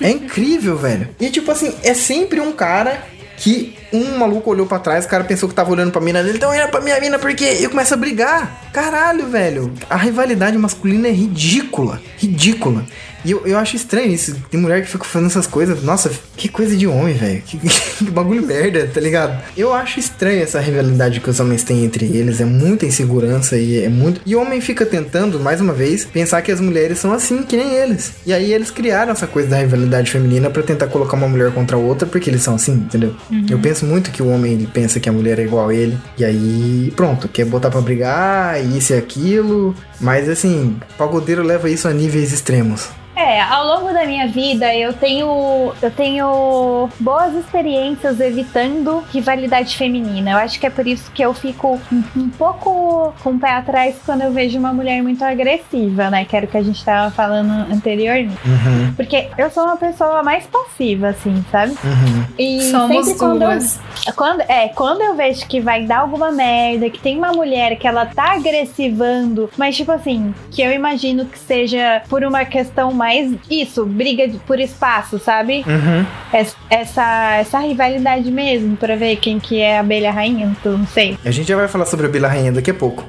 É 0.00 0.10
incrível, 0.10 0.76
velho. 0.78 1.08
E 1.20 1.30
tipo 1.30 1.50
assim, 1.50 1.72
é 1.84 1.94
sempre 1.94 2.40
um 2.40 2.52
cara 2.52 3.00
que 3.36 3.76
um 3.92 4.18
maluco 4.18 4.50
olhou 4.50 4.66
pra 4.66 4.80
trás, 4.80 5.04
o 5.04 5.08
cara 5.08 5.22
pensou 5.22 5.48
que 5.48 5.54
tava 5.54 5.70
olhando 5.70 5.92
pra 5.92 6.00
mina 6.00 6.22
dele, 6.24 6.36
então 6.36 6.50
olha 6.50 6.66
pra 6.68 6.80
minha 6.80 7.00
mina 7.00 7.18
porque 7.20 7.44
eu 7.44 7.70
começo 7.70 7.94
a 7.94 7.96
brigar. 7.96 8.68
Caralho, 8.72 9.28
velho. 9.28 9.72
A 9.88 9.96
rivalidade 9.96 10.58
masculina 10.58 11.06
é 11.06 11.12
ridícula. 11.12 12.02
Ridícula. 12.18 12.84
E 13.24 13.30
eu, 13.30 13.46
eu 13.46 13.58
acho 13.58 13.76
estranho 13.76 14.12
isso. 14.12 14.34
Tem 14.50 14.60
mulher 14.60 14.82
que 14.82 14.88
fica 14.88 15.04
fazendo 15.04 15.28
essas 15.28 15.46
coisas. 15.46 15.82
Nossa, 15.82 16.10
que 16.36 16.48
coisa 16.48 16.76
de 16.76 16.86
homem, 16.86 17.14
velho. 17.14 17.42
Que, 17.42 17.58
que 17.98 18.10
bagulho 18.10 18.46
merda, 18.46 18.88
tá 18.92 19.00
ligado? 19.00 19.40
Eu 19.56 19.72
acho 19.72 19.98
estranho 19.98 20.42
essa 20.42 20.60
rivalidade 20.60 21.20
que 21.20 21.30
os 21.30 21.40
homens 21.40 21.62
têm 21.62 21.84
entre 21.84 22.04
eles. 22.06 22.40
É 22.40 22.44
muita 22.44 22.86
insegurança 22.86 23.56
e 23.56 23.82
é 23.82 23.88
muito. 23.88 24.20
E 24.24 24.34
o 24.34 24.40
homem 24.40 24.60
fica 24.60 24.86
tentando, 24.86 25.40
mais 25.40 25.60
uma 25.60 25.72
vez, 25.72 26.04
pensar 26.04 26.42
que 26.42 26.52
as 26.52 26.60
mulheres 26.60 26.98
são 26.98 27.12
assim, 27.12 27.42
que 27.42 27.56
nem 27.56 27.72
eles. 27.74 28.12
E 28.24 28.32
aí 28.32 28.52
eles 28.52 28.70
criaram 28.70 29.12
essa 29.12 29.26
coisa 29.26 29.48
da 29.48 29.58
rivalidade 29.58 30.10
feminina 30.10 30.50
pra 30.50 30.62
tentar 30.62 30.88
colocar 30.88 31.16
uma 31.16 31.28
mulher 31.28 31.52
contra 31.52 31.76
a 31.76 31.80
outra 31.80 32.06
porque 32.06 32.30
eles 32.30 32.42
são 32.42 32.54
assim, 32.54 32.72
entendeu? 32.72 33.14
Eu 33.50 33.58
penso 33.58 33.84
muito 33.84 34.10
que 34.10 34.22
o 34.22 34.28
homem 34.28 34.52
ele 34.52 34.66
pensa 34.66 35.00
que 35.00 35.08
a 35.08 35.12
mulher 35.12 35.38
é 35.38 35.42
igual 35.42 35.68
a 35.68 35.74
ele. 35.74 35.98
E 36.16 36.24
aí, 36.24 36.92
pronto, 36.96 37.28
quer 37.28 37.44
botar 37.44 37.70
pra 37.70 37.80
brigar, 37.80 38.64
isso 38.64 38.92
e 38.92 38.96
aquilo. 38.96 39.74
Mas 40.00 40.28
assim, 40.28 40.78
o 40.90 40.94
pagodeiro 40.94 41.42
leva 41.42 41.68
isso 41.70 41.88
a 41.88 41.92
níveis 41.92 42.32
extremos. 42.32 42.88
É, 43.20 43.40
ao 43.42 43.66
longo 43.66 43.92
da 43.92 44.06
minha 44.06 44.28
vida 44.28 44.72
eu 44.72 44.92
tenho 44.92 45.72
eu 45.82 45.90
tenho 45.90 46.88
boas 47.00 47.34
experiências 47.34 48.20
evitando 48.20 49.02
rivalidade 49.12 49.76
feminina. 49.76 50.30
Eu 50.30 50.36
acho 50.36 50.60
que 50.60 50.66
é 50.68 50.70
por 50.70 50.86
isso 50.86 51.10
que 51.10 51.20
eu 51.20 51.34
fico 51.34 51.80
um, 51.90 52.04
um 52.14 52.28
pouco 52.28 53.12
com 53.20 53.30
o 53.30 53.38
pé 53.40 53.50
atrás 53.50 53.96
quando 54.06 54.22
eu 54.22 54.30
vejo 54.32 54.56
uma 54.56 54.72
mulher 54.72 55.02
muito 55.02 55.24
agressiva, 55.24 56.08
né? 56.10 56.24
Que 56.24 56.36
era 56.36 56.46
o 56.46 56.48
que 56.48 56.56
a 56.56 56.62
gente 56.62 56.84
tava 56.84 57.10
falando 57.10 57.50
anteriormente. 57.72 58.38
Uhum, 58.46 58.94
Porque 58.94 59.28
eu 59.36 59.50
sou 59.50 59.64
uma 59.64 59.76
pessoa 59.76 60.22
mais 60.22 60.46
passiva, 60.46 61.08
assim, 61.08 61.44
sabe? 61.50 61.72
uhum. 61.72 62.24
E 62.38 62.70
Somos 62.70 63.04
sempre 63.04 63.18
quando 63.18 63.42
eu, 63.42 63.50
duas. 63.50 63.80
quando, 64.14 64.40
é, 64.42 64.68
quando 64.68 65.00
eu 65.00 65.16
vejo 65.16 65.44
que 65.48 65.60
vai 65.60 65.82
dar 65.84 65.98
alguma 66.02 66.30
merda, 66.30 66.88
que 66.88 67.00
tem 67.00 67.18
uma 67.18 67.32
mulher 67.32 67.76
que 67.76 67.88
ela 67.88 68.06
tá 68.06 68.34
agressivando, 68.34 69.50
mas 69.56 69.76
tipo 69.76 69.87
assim, 69.92 70.34
que 70.50 70.62
eu 70.62 70.70
imagino 70.72 71.24
que 71.24 71.38
seja 71.38 72.02
por 72.08 72.22
uma 72.24 72.44
questão 72.44 72.92
mais 72.92 73.32
isso, 73.50 73.84
briga 73.86 74.28
por 74.46 74.58
espaço, 74.60 75.18
sabe? 75.18 75.64
Uhum. 75.66 76.06
Es- 76.32 76.56
Essa, 76.70 77.36
essa 77.36 77.58
rivalidade 77.60 78.30
mesmo, 78.30 78.76
pra 78.76 78.94
ver 78.94 79.16
quem 79.16 79.38
que 79.40 79.58
é 79.60 79.78
a 79.78 79.80
abelha 79.80 80.10
rainha, 80.12 80.54
não 80.64 80.86
sei. 80.86 81.16
A 81.24 81.30
gente 81.30 81.48
já 81.48 81.56
vai 81.56 81.66
falar 81.66 81.86
sobre 81.86 82.06
a 82.06 82.08
Bela 82.10 82.28
Rainha 82.28 82.52
daqui 82.52 82.70
a 82.70 82.74
pouco. 82.74 83.04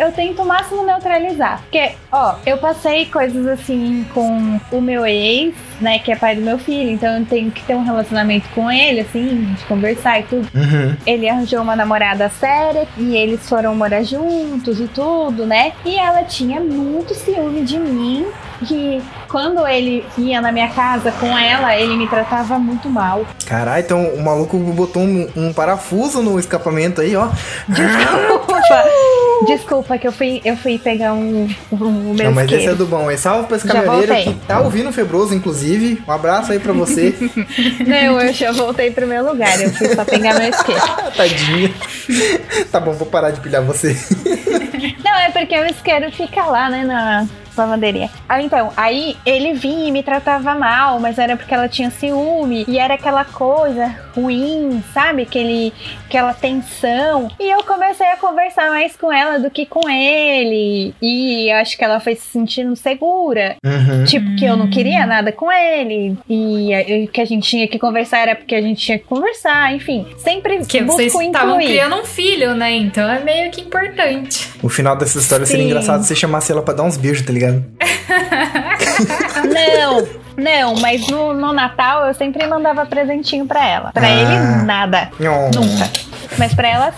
Eu 0.00 0.10
tento 0.10 0.42
o 0.42 0.44
máximo 0.44 0.84
neutralizar. 0.84 1.60
Porque, 1.62 1.92
ó, 2.10 2.34
eu 2.44 2.58
passei 2.58 3.06
coisas 3.06 3.46
assim 3.46 4.04
com 4.12 4.58
o 4.72 4.80
meu 4.80 5.06
ex, 5.06 5.54
né, 5.80 5.98
que 5.98 6.12
é 6.12 6.16
pai 6.16 6.36
do 6.36 6.42
meu 6.42 6.58
filho, 6.58 6.90
então 6.90 7.18
eu 7.18 7.24
tenho 7.24 7.50
que 7.50 7.62
ter 7.62 7.74
um 7.74 7.84
relacionamento 7.84 8.48
com 8.54 8.70
ele, 8.70 9.00
assim, 9.00 9.54
de 9.54 9.64
conversar 9.64 10.20
e 10.20 10.22
tudo. 10.24 10.48
Uhum. 10.54 10.96
Ele 11.06 11.28
arranjou 11.28 11.62
uma 11.62 11.76
namorada 11.76 12.28
séria 12.28 12.86
e 12.96 13.16
eles 13.16 13.48
foram 13.48 13.74
morar 13.74 14.02
juntos 14.02 14.80
e 14.80 14.88
tudo, 14.88 15.46
né? 15.46 15.72
E 15.84 15.96
ela 15.96 16.22
tinha 16.24 16.60
muito 16.60 17.14
ciúme 17.14 17.62
de 17.62 17.78
mim. 17.78 18.26
E 18.70 19.00
quando 19.34 19.66
ele 19.66 20.04
ia 20.16 20.40
na 20.40 20.52
minha 20.52 20.68
casa 20.68 21.10
com 21.10 21.36
ela, 21.36 21.76
ele 21.76 21.96
me 21.96 22.06
tratava 22.06 22.56
muito 22.56 22.88
mal. 22.88 23.26
Caralho, 23.44 23.84
então 23.84 24.06
o 24.10 24.22
maluco 24.22 24.56
botou 24.56 25.02
um, 25.02 25.28
um 25.34 25.52
parafuso 25.52 26.22
no 26.22 26.38
escapamento 26.38 27.00
aí, 27.00 27.16
ó. 27.16 27.28
Desculpa, 27.66 28.62
desculpa 29.44 29.98
que 29.98 30.06
eu 30.06 30.12
fui, 30.12 30.40
eu 30.44 30.56
fui 30.56 30.78
pegar 30.78 31.14
um, 31.14 31.52
um 31.72 32.14
meu 32.14 32.26
Não, 32.26 32.32
mas 32.32 32.52
esse 32.52 32.68
é 32.68 32.76
do 32.76 32.86
bom. 32.86 33.10
É 33.10 33.16
salve 33.16 33.48
pra 33.48 33.56
esse 33.56 33.66
caminhoneiro 33.66 34.14
que 34.14 34.34
tá 34.46 34.60
ouvindo 34.60 34.90
o 34.90 34.92
Febroso, 34.92 35.34
inclusive. 35.34 36.00
Um 36.06 36.12
abraço 36.12 36.52
aí 36.52 36.60
pra 36.60 36.72
você. 36.72 37.12
Não, 37.84 38.20
eu 38.20 38.32
já 38.32 38.52
voltei 38.52 38.92
pro 38.92 39.04
meu 39.04 39.28
lugar. 39.28 39.60
Eu 39.60 39.70
fui 39.72 39.92
só 39.96 40.04
pegar 40.04 40.38
meu 40.38 40.48
isqueiro. 40.48 40.80
Tadinha. 41.16 41.74
tá 42.70 42.78
bom, 42.78 42.92
vou 42.92 43.08
parar 43.08 43.32
de 43.32 43.40
pilhar 43.40 43.62
você. 43.64 43.98
Não, 45.04 45.16
é 45.16 45.32
porque 45.32 45.58
o 45.58 45.66
isqueiro 45.66 46.12
fica 46.12 46.44
lá, 46.44 46.70
né, 46.70 46.84
na 46.84 47.26
lavanderia. 47.56 48.10
Ah, 48.28 48.42
então, 48.42 48.72
aí 48.76 49.16
ele 49.24 49.54
vinha 49.54 49.88
e 49.88 49.92
me 49.92 50.02
tratava 50.02 50.54
mal, 50.54 50.98
mas 50.98 51.18
era 51.18 51.36
porque 51.36 51.54
ela 51.54 51.68
tinha 51.68 51.90
ciúme. 51.90 52.64
E 52.66 52.78
era 52.78 52.94
aquela 52.94 53.24
coisa 53.24 53.94
ruim, 54.14 54.82
sabe? 54.92 55.22
Aquele, 55.22 55.72
aquela 56.06 56.32
tensão. 56.32 57.28
E 57.38 57.50
eu 57.50 57.62
comecei 57.64 58.06
a 58.06 58.16
conversar 58.16 58.70
mais 58.70 58.96
com 58.96 59.12
ela 59.12 59.38
do 59.38 59.50
que 59.50 59.66
com 59.66 59.88
ele. 59.88 60.94
E 61.00 61.50
eu 61.52 61.56
acho 61.56 61.76
que 61.76 61.84
ela 61.84 62.00
foi 62.00 62.14
se 62.14 62.26
sentindo 62.26 62.74
segura. 62.76 63.56
Uhum. 63.64 64.04
Tipo, 64.04 64.36
que 64.36 64.44
eu 64.44 64.56
não 64.56 64.68
queria 64.68 65.06
nada 65.06 65.32
com 65.32 65.50
ele. 65.50 66.16
E 66.28 67.04
o 67.04 67.08
que 67.08 67.20
a 67.20 67.24
gente 67.24 67.48
tinha 67.48 67.68
que 67.68 67.78
conversar 67.78 68.18
era 68.20 68.36
porque 68.36 68.54
a 68.54 68.62
gente 68.62 68.80
tinha 68.80 68.98
que 68.98 69.04
conversar. 69.04 69.74
Enfim, 69.74 70.06
sempre 70.18 70.58
Porque 70.58 70.80
busco 70.80 70.96
vocês 70.96 71.14
estavam 71.14 71.58
criando 71.58 71.96
um 71.96 72.04
filho, 72.04 72.54
né? 72.54 72.72
Então 72.72 73.08
é 73.08 73.22
meio 73.22 73.50
que 73.50 73.60
importante. 73.60 74.50
O 74.62 74.68
final 74.68 74.96
dessa 74.96 75.18
história 75.18 75.44
seria 75.46 75.62
Sim. 75.62 75.70
engraçado 75.70 76.02
se 76.02 76.08
você 76.08 76.14
chamasse 76.14 76.50
ela 76.50 76.62
pra 76.62 76.74
dar 76.74 76.84
uns 76.84 76.96
beijos, 76.96 77.24
tá 77.24 77.32
ligado? 77.32 77.43
Não, 79.52 80.06
não, 80.36 80.74
mas 80.80 81.06
no, 81.08 81.32
no 81.34 81.52
Natal 81.52 82.06
eu 82.06 82.14
sempre 82.14 82.46
mandava 82.46 82.84
presentinho 82.86 83.46
pra 83.46 83.66
ela. 83.68 83.92
Pra 83.92 84.06
Ah. 84.06 84.10
ele, 84.10 84.64
nada. 84.64 85.10
Nhon. 85.18 85.50
Nunca. 85.54 85.90
Mas 86.38 86.54
pra 86.54 86.68
ela, 86.68 86.94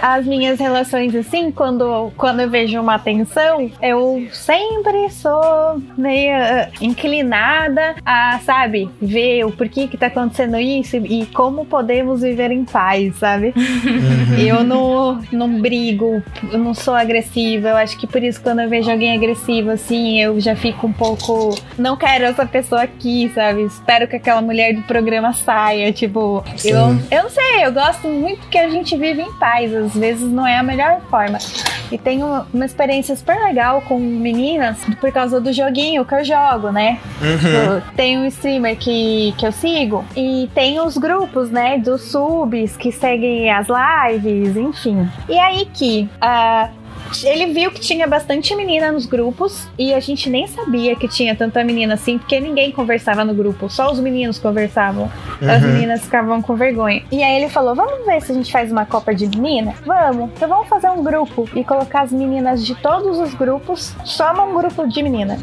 as 0.00 0.26
minhas 0.26 0.58
relações 0.58 1.14
assim, 1.14 1.50
quando, 1.50 2.12
quando 2.16 2.40
eu 2.40 2.50
vejo 2.50 2.80
uma 2.80 2.98
tensão, 2.98 3.70
eu 3.82 4.26
sempre 4.32 5.08
sou 5.10 5.80
meio 5.96 6.32
eh, 6.32 6.70
inclinada 6.80 7.96
a, 8.04 8.38
sabe, 8.44 8.88
ver 9.00 9.44
o 9.44 9.52
porquê 9.52 9.86
que 9.86 9.96
tá 9.96 10.06
acontecendo 10.06 10.58
isso 10.58 10.96
e, 10.96 11.22
e 11.22 11.26
como 11.26 11.64
podemos 11.64 12.22
viver 12.22 12.50
em 12.50 12.64
paz, 12.64 13.16
sabe? 13.16 13.52
Uhum. 13.56 14.38
Eu 14.38 14.64
não, 14.64 15.20
não 15.32 15.60
brigo, 15.60 16.22
eu 16.52 16.58
não 16.58 16.74
sou 16.74 16.94
agressiva. 16.94 17.68
Eu 17.68 17.76
acho 17.76 17.98
que 17.98 18.06
por 18.06 18.22
isso, 18.22 18.40
quando 18.40 18.60
eu 18.60 18.68
vejo 18.68 18.90
alguém 18.90 19.14
agressivo 19.14 19.70
assim, 19.70 20.20
eu 20.20 20.40
já 20.40 20.54
fico 20.54 20.86
um 20.86 20.92
pouco. 20.92 21.54
Não 21.76 21.96
quero 21.96 22.24
essa 22.24 22.46
pessoa 22.46 22.82
aqui, 22.82 23.30
sabe? 23.34 23.62
Espero 23.64 24.06
que 24.06 24.16
aquela 24.16 24.40
mulher 24.40 24.74
do 24.74 24.82
programa 24.82 25.32
saia. 25.32 25.92
Tipo, 25.92 26.44
Sim. 26.56 26.70
eu, 26.70 26.78
eu 27.10 27.22
não 27.24 27.30
sei, 27.30 27.64
eu 27.64 27.72
gosto 27.72 28.08
muito 28.08 28.48
que 28.48 28.58
a 28.58 28.68
gente 28.68 28.96
vive 28.96 29.17
em 29.20 29.32
paz. 29.34 29.74
Às 29.74 29.94
vezes 29.94 30.30
não 30.30 30.46
é 30.46 30.56
a 30.56 30.62
melhor 30.62 31.00
forma. 31.10 31.38
E 31.90 31.96
tenho 31.96 32.44
uma 32.52 32.66
experiência 32.66 33.16
super 33.16 33.38
legal 33.38 33.80
com 33.82 33.98
meninas 33.98 34.78
por 35.00 35.10
causa 35.10 35.40
do 35.40 35.52
joguinho 35.52 36.04
que 36.04 36.14
eu 36.14 36.24
jogo, 36.24 36.70
né? 36.70 36.98
Uhum. 37.20 37.80
Tem 37.96 38.18
um 38.18 38.26
streamer 38.26 38.76
que, 38.76 39.34
que 39.38 39.46
eu 39.46 39.52
sigo 39.52 40.04
e 40.14 40.50
tem 40.54 40.80
os 40.80 40.98
grupos, 40.98 41.50
né, 41.50 41.78
dos 41.78 42.02
subs 42.02 42.76
que 42.76 42.92
seguem 42.92 43.50
as 43.50 43.68
lives, 43.68 44.56
enfim. 44.56 45.08
E 45.28 45.38
aí 45.38 45.66
que 45.72 46.08
ah, 46.20 46.68
ele 47.24 47.46
viu 47.46 47.70
que 47.70 47.80
tinha 47.80 48.06
bastante 48.06 48.54
menina 48.54 48.90
nos 48.92 49.06
grupos 49.06 49.66
e 49.78 49.92
a 49.94 50.00
gente 50.00 50.28
nem 50.28 50.46
sabia 50.46 50.94
que 50.96 51.08
tinha 51.08 51.34
tanta 51.34 51.62
menina 51.64 51.94
assim, 51.94 52.18
porque 52.18 52.38
ninguém 52.40 52.70
conversava 52.72 53.24
no 53.24 53.34
grupo, 53.34 53.68
só 53.68 53.90
os 53.90 54.00
meninos 54.00 54.38
conversavam. 54.38 55.10
As 55.42 55.62
Uhum. 55.62 55.72
meninas 55.72 56.02
ficavam 56.02 56.40
com 56.42 56.54
vergonha. 56.54 57.02
E 57.10 57.22
aí 57.22 57.36
ele 57.40 57.48
falou: 57.48 57.74
Vamos 57.74 58.04
ver 58.06 58.20
se 58.22 58.32
a 58.32 58.34
gente 58.34 58.50
faz 58.50 58.70
uma 58.72 58.84
copa 58.86 59.14
de 59.14 59.26
menina? 59.26 59.74
Vamos. 59.84 60.30
Então 60.36 60.48
vamos 60.48 60.68
fazer 60.68 60.88
um 60.90 61.02
grupo 61.02 61.48
e 61.54 61.62
colocar 61.64 62.02
as 62.02 62.12
meninas 62.12 62.64
de 62.64 62.74
todos 62.76 63.18
os 63.18 63.34
grupos 63.34 63.94
só 64.04 64.32
num 64.34 64.54
grupo 64.56 64.86
de 64.88 65.02
menina. 65.02 65.38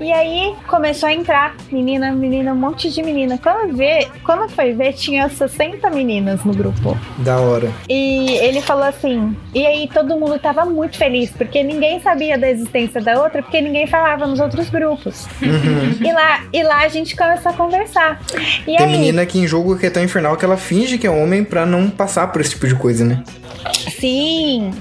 E 0.00 0.12
aí 0.12 0.54
começou 0.66 1.08
a 1.08 1.12
entrar 1.12 1.54
menina, 1.70 2.12
menina, 2.12 2.52
um 2.52 2.56
monte 2.56 2.90
de 2.90 3.02
menina. 3.02 3.38
Quando, 3.38 3.74
vê, 3.76 4.08
quando 4.24 4.48
foi 4.48 4.72
ver, 4.72 4.92
tinha 4.94 5.28
60 5.28 5.88
meninas 5.90 6.44
no 6.44 6.52
grupo. 6.54 6.96
Da 7.18 7.38
hora. 7.38 7.70
E 7.88 8.32
ele 8.40 8.60
falou 8.60 8.84
assim. 8.84 9.36
E 9.54 9.66
aí 9.66 9.88
todo 9.92 10.16
mundo 10.18 10.38
tava 10.38 10.64
muito 10.64 10.97
feliz, 10.98 11.30
porque 11.30 11.62
ninguém 11.62 12.00
sabia 12.00 12.36
da 12.36 12.50
existência 12.50 13.00
da 13.00 13.22
outra, 13.22 13.42
porque 13.42 13.60
ninguém 13.60 13.86
falava 13.86 14.26
nos 14.26 14.40
outros 14.40 14.68
grupos. 14.68 15.26
Uhum. 15.40 16.06
E 16.06 16.12
lá, 16.12 16.44
e 16.52 16.62
lá 16.62 16.80
a 16.80 16.88
gente 16.88 17.16
começou 17.16 17.52
a 17.52 17.54
conversar. 17.54 18.20
E 18.66 18.76
Tem 18.76 18.78
aí, 18.78 18.90
menina 18.90 19.24
que 19.24 19.38
em 19.38 19.46
jogo 19.46 19.78
que 19.78 19.86
é 19.86 19.90
tão 19.90 20.02
infernal 20.02 20.36
que 20.36 20.44
ela 20.44 20.56
finge 20.56 20.98
que 20.98 21.06
é 21.06 21.10
homem 21.10 21.44
pra 21.44 21.64
não 21.64 21.88
passar 21.88 22.30
por 22.32 22.40
esse 22.40 22.50
tipo 22.50 22.66
de 22.66 22.74
coisa, 22.74 23.04
né? 23.04 23.22
Sim. 23.98 24.72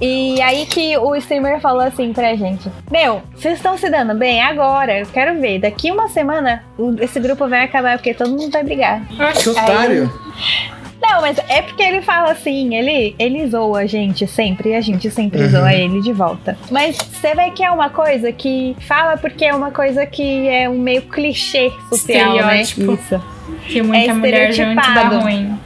E 0.00 0.40
aí 0.42 0.66
que 0.66 0.96
o 0.98 1.14
streamer 1.16 1.60
falou 1.60 1.82
assim 1.82 2.12
pra 2.12 2.34
gente: 2.34 2.68
Meu, 2.90 3.22
vocês 3.34 3.54
estão 3.54 3.78
se 3.78 3.88
dando 3.88 4.14
bem 4.14 4.42
agora? 4.42 4.98
Eu 4.98 5.06
quero 5.06 5.40
ver. 5.40 5.60
Daqui 5.60 5.90
uma 5.90 6.08
semana 6.08 6.64
esse 7.00 7.20
grupo 7.20 7.48
vai 7.48 7.64
acabar 7.64 7.96
porque 7.96 8.14
todo 8.14 8.30
mundo 8.30 8.50
vai 8.50 8.64
brigar. 8.64 9.02
Que 9.40 9.48
otário. 9.48 10.12
Não, 11.12 11.20
mas 11.20 11.36
é 11.48 11.60
porque 11.62 11.82
ele 11.82 12.00
fala 12.02 12.30
assim, 12.32 12.74
ele, 12.74 13.14
ele 13.18 13.46
zoa 13.46 13.80
a 13.80 13.86
gente 13.86 14.26
sempre 14.26 14.70
e 14.70 14.74
a 14.74 14.80
gente 14.80 15.10
sempre 15.10 15.42
Uhum. 15.42 15.48
zoa 15.50 15.74
ele 15.74 16.00
de 16.00 16.12
volta. 16.12 16.56
Mas 16.70 16.96
você 16.96 17.34
vê 17.34 17.50
que 17.50 17.62
é 17.62 17.70
uma 17.70 17.90
coisa 17.90 18.32
que 18.32 18.74
fala 18.86 19.16
porque 19.16 19.44
é 19.44 19.54
uma 19.54 19.70
coisa 19.70 20.06
que 20.06 20.48
é 20.48 20.68
um 20.68 20.78
meio 20.78 21.02
clichê 21.02 21.70
social, 21.88 22.36
né? 22.36 22.62
Isso. 22.62 23.22
Que 23.66 23.82
muita 23.82 24.10
É 24.10 24.14
mulher 24.14 24.44
dá 24.46 24.50
estereotipado. 24.50 25.20
ruim. 25.20 25.58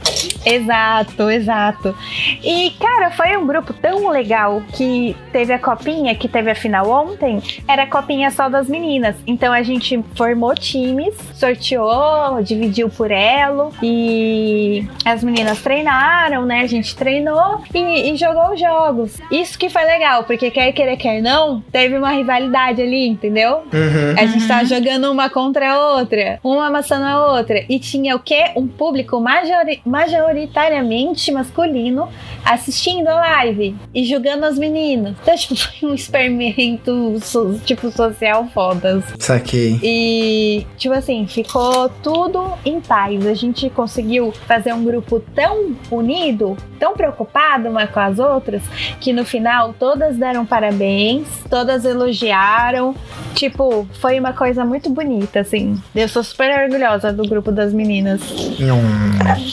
Exato, 0.47 1.29
exato. 1.29 1.95
E, 2.43 2.71
cara, 2.79 3.11
foi 3.11 3.35
um 3.37 3.45
grupo 3.45 3.73
tão 3.73 4.09
legal 4.09 4.61
que 4.73 5.15
teve 5.31 5.53
a 5.53 5.59
copinha, 5.59 6.15
que 6.15 6.27
teve 6.27 6.49
a 6.49 6.55
final 6.55 6.89
ontem, 6.89 7.41
era 7.67 7.83
a 7.83 7.87
copinha 7.87 8.31
só 8.31 8.49
das 8.49 8.67
meninas. 8.67 9.15
Então 9.25 9.51
a 9.51 9.61
gente 9.61 10.03
formou 10.15 10.55
times, 10.55 11.15
sorteou, 11.33 12.41
dividiu 12.41 12.89
por 12.89 13.11
elo 13.11 13.71
e 13.81 14.87
as 15.05 15.23
meninas 15.23 15.61
treinaram, 15.61 16.45
né? 16.45 16.61
A 16.61 16.67
gente 16.67 16.95
treinou 16.95 17.61
e, 17.73 18.11
e 18.11 18.15
jogou 18.15 18.53
os 18.53 18.59
jogos. 18.59 19.17
Isso 19.31 19.57
que 19.57 19.69
foi 19.69 19.83
legal, 19.83 20.23
porque 20.23 20.49
quer 20.49 20.71
querer, 20.71 20.97
quer 20.97 21.21
não, 21.21 21.61
teve 21.71 21.97
uma 21.97 22.11
rivalidade 22.11 22.81
ali, 22.81 23.07
entendeu? 23.07 23.63
Uhum. 23.73 24.15
A 24.17 24.25
gente 24.25 24.47
tava 24.47 24.65
jogando 24.65 25.11
uma 25.11 25.29
contra 25.29 25.73
a 25.73 25.97
outra, 25.97 26.39
uma 26.43 26.67
amassando 26.67 27.05
a 27.05 27.33
outra. 27.33 27.63
E 27.67 27.79
tinha 27.79 28.15
o 28.15 28.19
quê? 28.19 28.51
Um 28.55 28.67
público 28.67 29.19
majori- 29.19 29.81
majoritariamente 30.37 31.31
masculino 31.31 32.09
assistindo 32.45 33.07
a 33.07 33.15
live 33.15 33.75
e 33.93 34.05
julgando 34.05 34.45
as 34.45 34.57
meninas. 34.57 35.15
Então, 35.21 35.35
tipo, 35.35 35.55
foi 35.57 35.89
um 35.89 35.93
experimento, 35.93 37.15
tipo, 37.65 37.91
social 37.91 38.47
fodas. 38.53 39.03
Saquei. 39.19 39.79
E, 39.81 40.65
tipo 40.77 40.93
assim, 40.93 41.25
ficou 41.27 41.89
tudo 42.01 42.53
em 42.63 42.79
paz. 42.79 43.25
A 43.25 43.33
gente 43.33 43.69
conseguiu 43.69 44.31
fazer 44.31 44.73
um 44.73 44.83
grupo 44.83 45.19
tão 45.35 45.75
unido, 45.91 46.55
tão 46.79 46.93
preocupado 46.93 47.69
uma 47.69 47.87
com 47.87 47.99
as 47.99 48.19
outras, 48.19 48.61
que 48.99 49.11
no 49.11 49.25
final 49.25 49.73
todas 49.77 50.15
deram 50.15 50.45
parabéns, 50.45 51.27
todas 51.49 51.83
elogiaram. 51.83 52.95
Tipo, 53.33 53.87
foi 53.99 54.19
uma 54.19 54.33
coisa 54.33 54.65
muito 54.65 54.89
bonita, 54.89 55.41
assim. 55.41 55.79
Eu 55.93 56.09
sou 56.09 56.23
super 56.23 56.63
orgulhosa 56.63 57.13
do 57.13 57.27
grupo 57.27 57.51
das 57.51 57.71
meninas. 57.71 58.21
Nhon. 58.59 58.81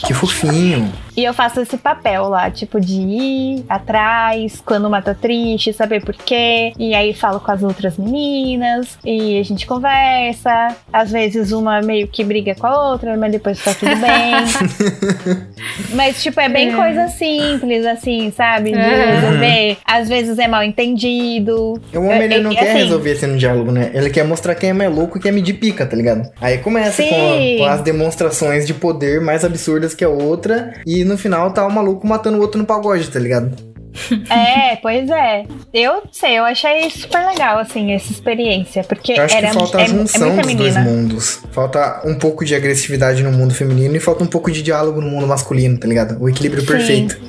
Que 0.05 0.13
fofinho. 0.13 0.64
sozinho 0.65 1.04
E 1.15 1.23
eu 1.23 1.33
faço 1.33 1.61
esse 1.61 1.77
papel 1.77 2.27
lá, 2.29 2.49
tipo, 2.51 2.79
de 2.79 2.99
ir 2.99 3.65
atrás, 3.69 4.61
quando 4.65 4.85
uma 4.87 5.01
tá 5.01 5.13
triste, 5.13 5.71
saber 5.73 6.03
por 6.03 6.15
quê. 6.15 6.73
E 6.77 6.93
aí 6.93 7.13
falo 7.13 7.39
com 7.39 7.51
as 7.51 7.63
outras 7.63 7.97
meninas, 7.97 8.97
e 9.05 9.39
a 9.39 9.43
gente 9.43 9.65
conversa. 9.65 10.75
Às 10.91 11.11
vezes 11.11 11.51
uma 11.51 11.81
meio 11.81 12.07
que 12.07 12.23
briga 12.23 12.53
com 12.55 12.67
a 12.67 12.91
outra, 12.91 13.15
mas 13.15 13.31
depois 13.31 13.63
tá 13.63 13.73
tudo 13.73 13.95
bem. 13.95 14.35
mas, 15.93 16.21
tipo, 16.21 16.39
é 16.39 16.49
bem 16.49 16.71
É. 16.71 16.75
coisa 16.75 17.07
simples, 17.07 17.85
assim, 17.85 18.31
sabe? 18.35 18.71
De 18.71 18.77
É. 18.77 19.15
resolver. 19.15 19.77
Às 19.85 20.09
vezes 20.09 20.37
é 20.37 20.47
mal 20.47 20.63
entendido. 20.63 21.79
O 21.93 21.97
homem 21.99 22.23
ele 22.23 22.33
É, 22.35 22.39
não 22.41 22.51
é, 22.51 22.55
quer 22.55 22.69
assim, 22.71 22.79
resolver 22.79 23.11
esse 23.11 23.25
no 23.27 23.37
diálogo, 23.37 23.71
né? 23.71 23.91
Ele 23.93 24.09
quer 24.09 24.25
mostrar 24.25 24.55
quem 24.55 24.71
é 24.71 24.73
mais 24.73 24.93
louco 24.93 25.17
e 25.17 25.21
quer 25.21 25.31
medir 25.31 25.53
pica, 25.53 25.85
tá 25.85 25.95
ligado? 25.95 26.29
Aí 26.41 26.57
começa 26.57 27.01
com, 27.03 27.57
com 27.59 27.65
as 27.65 27.81
demonstrações 27.81 28.67
de 28.67 28.73
poder 28.73 29.21
mais 29.21 29.45
absurdas 29.45 29.93
que 29.93 30.03
a 30.03 30.09
outra. 30.09 30.73
E 30.85 31.04
no 31.05 31.17
final 31.17 31.51
tá 31.51 31.65
o 31.65 31.71
maluco 31.71 32.07
matando 32.07 32.37
o 32.37 32.41
outro 32.41 32.59
no 32.59 32.65
pagode, 32.65 33.09
tá 33.09 33.19
ligado? 33.19 33.74
É, 34.29 34.75
pois 34.77 35.09
é. 35.09 35.45
Eu 35.73 36.03
sei, 36.11 36.37
eu 36.37 36.43
achei 36.45 36.89
super 36.89 37.25
legal, 37.25 37.57
assim, 37.59 37.93
essa 37.93 38.11
experiência. 38.11 38.83
Porque 38.83 39.13
Eu 39.13 39.23
acho 39.23 39.35
era 39.35 39.47
que 39.47 39.53
falta 39.53 39.79
é, 39.79 39.83
a 39.83 39.87
junção 39.87 40.27
é 40.27 40.31
muita 40.31 40.47
dos 40.47 40.55
dois 40.55 40.77
mundos. 40.77 41.43
Falta 41.51 42.01
um 42.05 42.15
pouco 42.15 42.43
de 42.45 42.55
agressividade 42.55 43.23
no 43.23 43.31
mundo 43.31 43.53
feminino 43.53 43.95
e 43.95 43.99
falta 43.99 44.23
um 44.23 44.27
pouco 44.27 44.51
de 44.51 44.61
diálogo 44.61 45.01
no 45.01 45.07
mundo 45.07 45.27
masculino, 45.27 45.77
tá 45.79 45.87
ligado? 45.87 46.21
O 46.21 46.29
equilíbrio 46.29 46.61
Sim. 46.61 46.67
perfeito. 46.67 47.19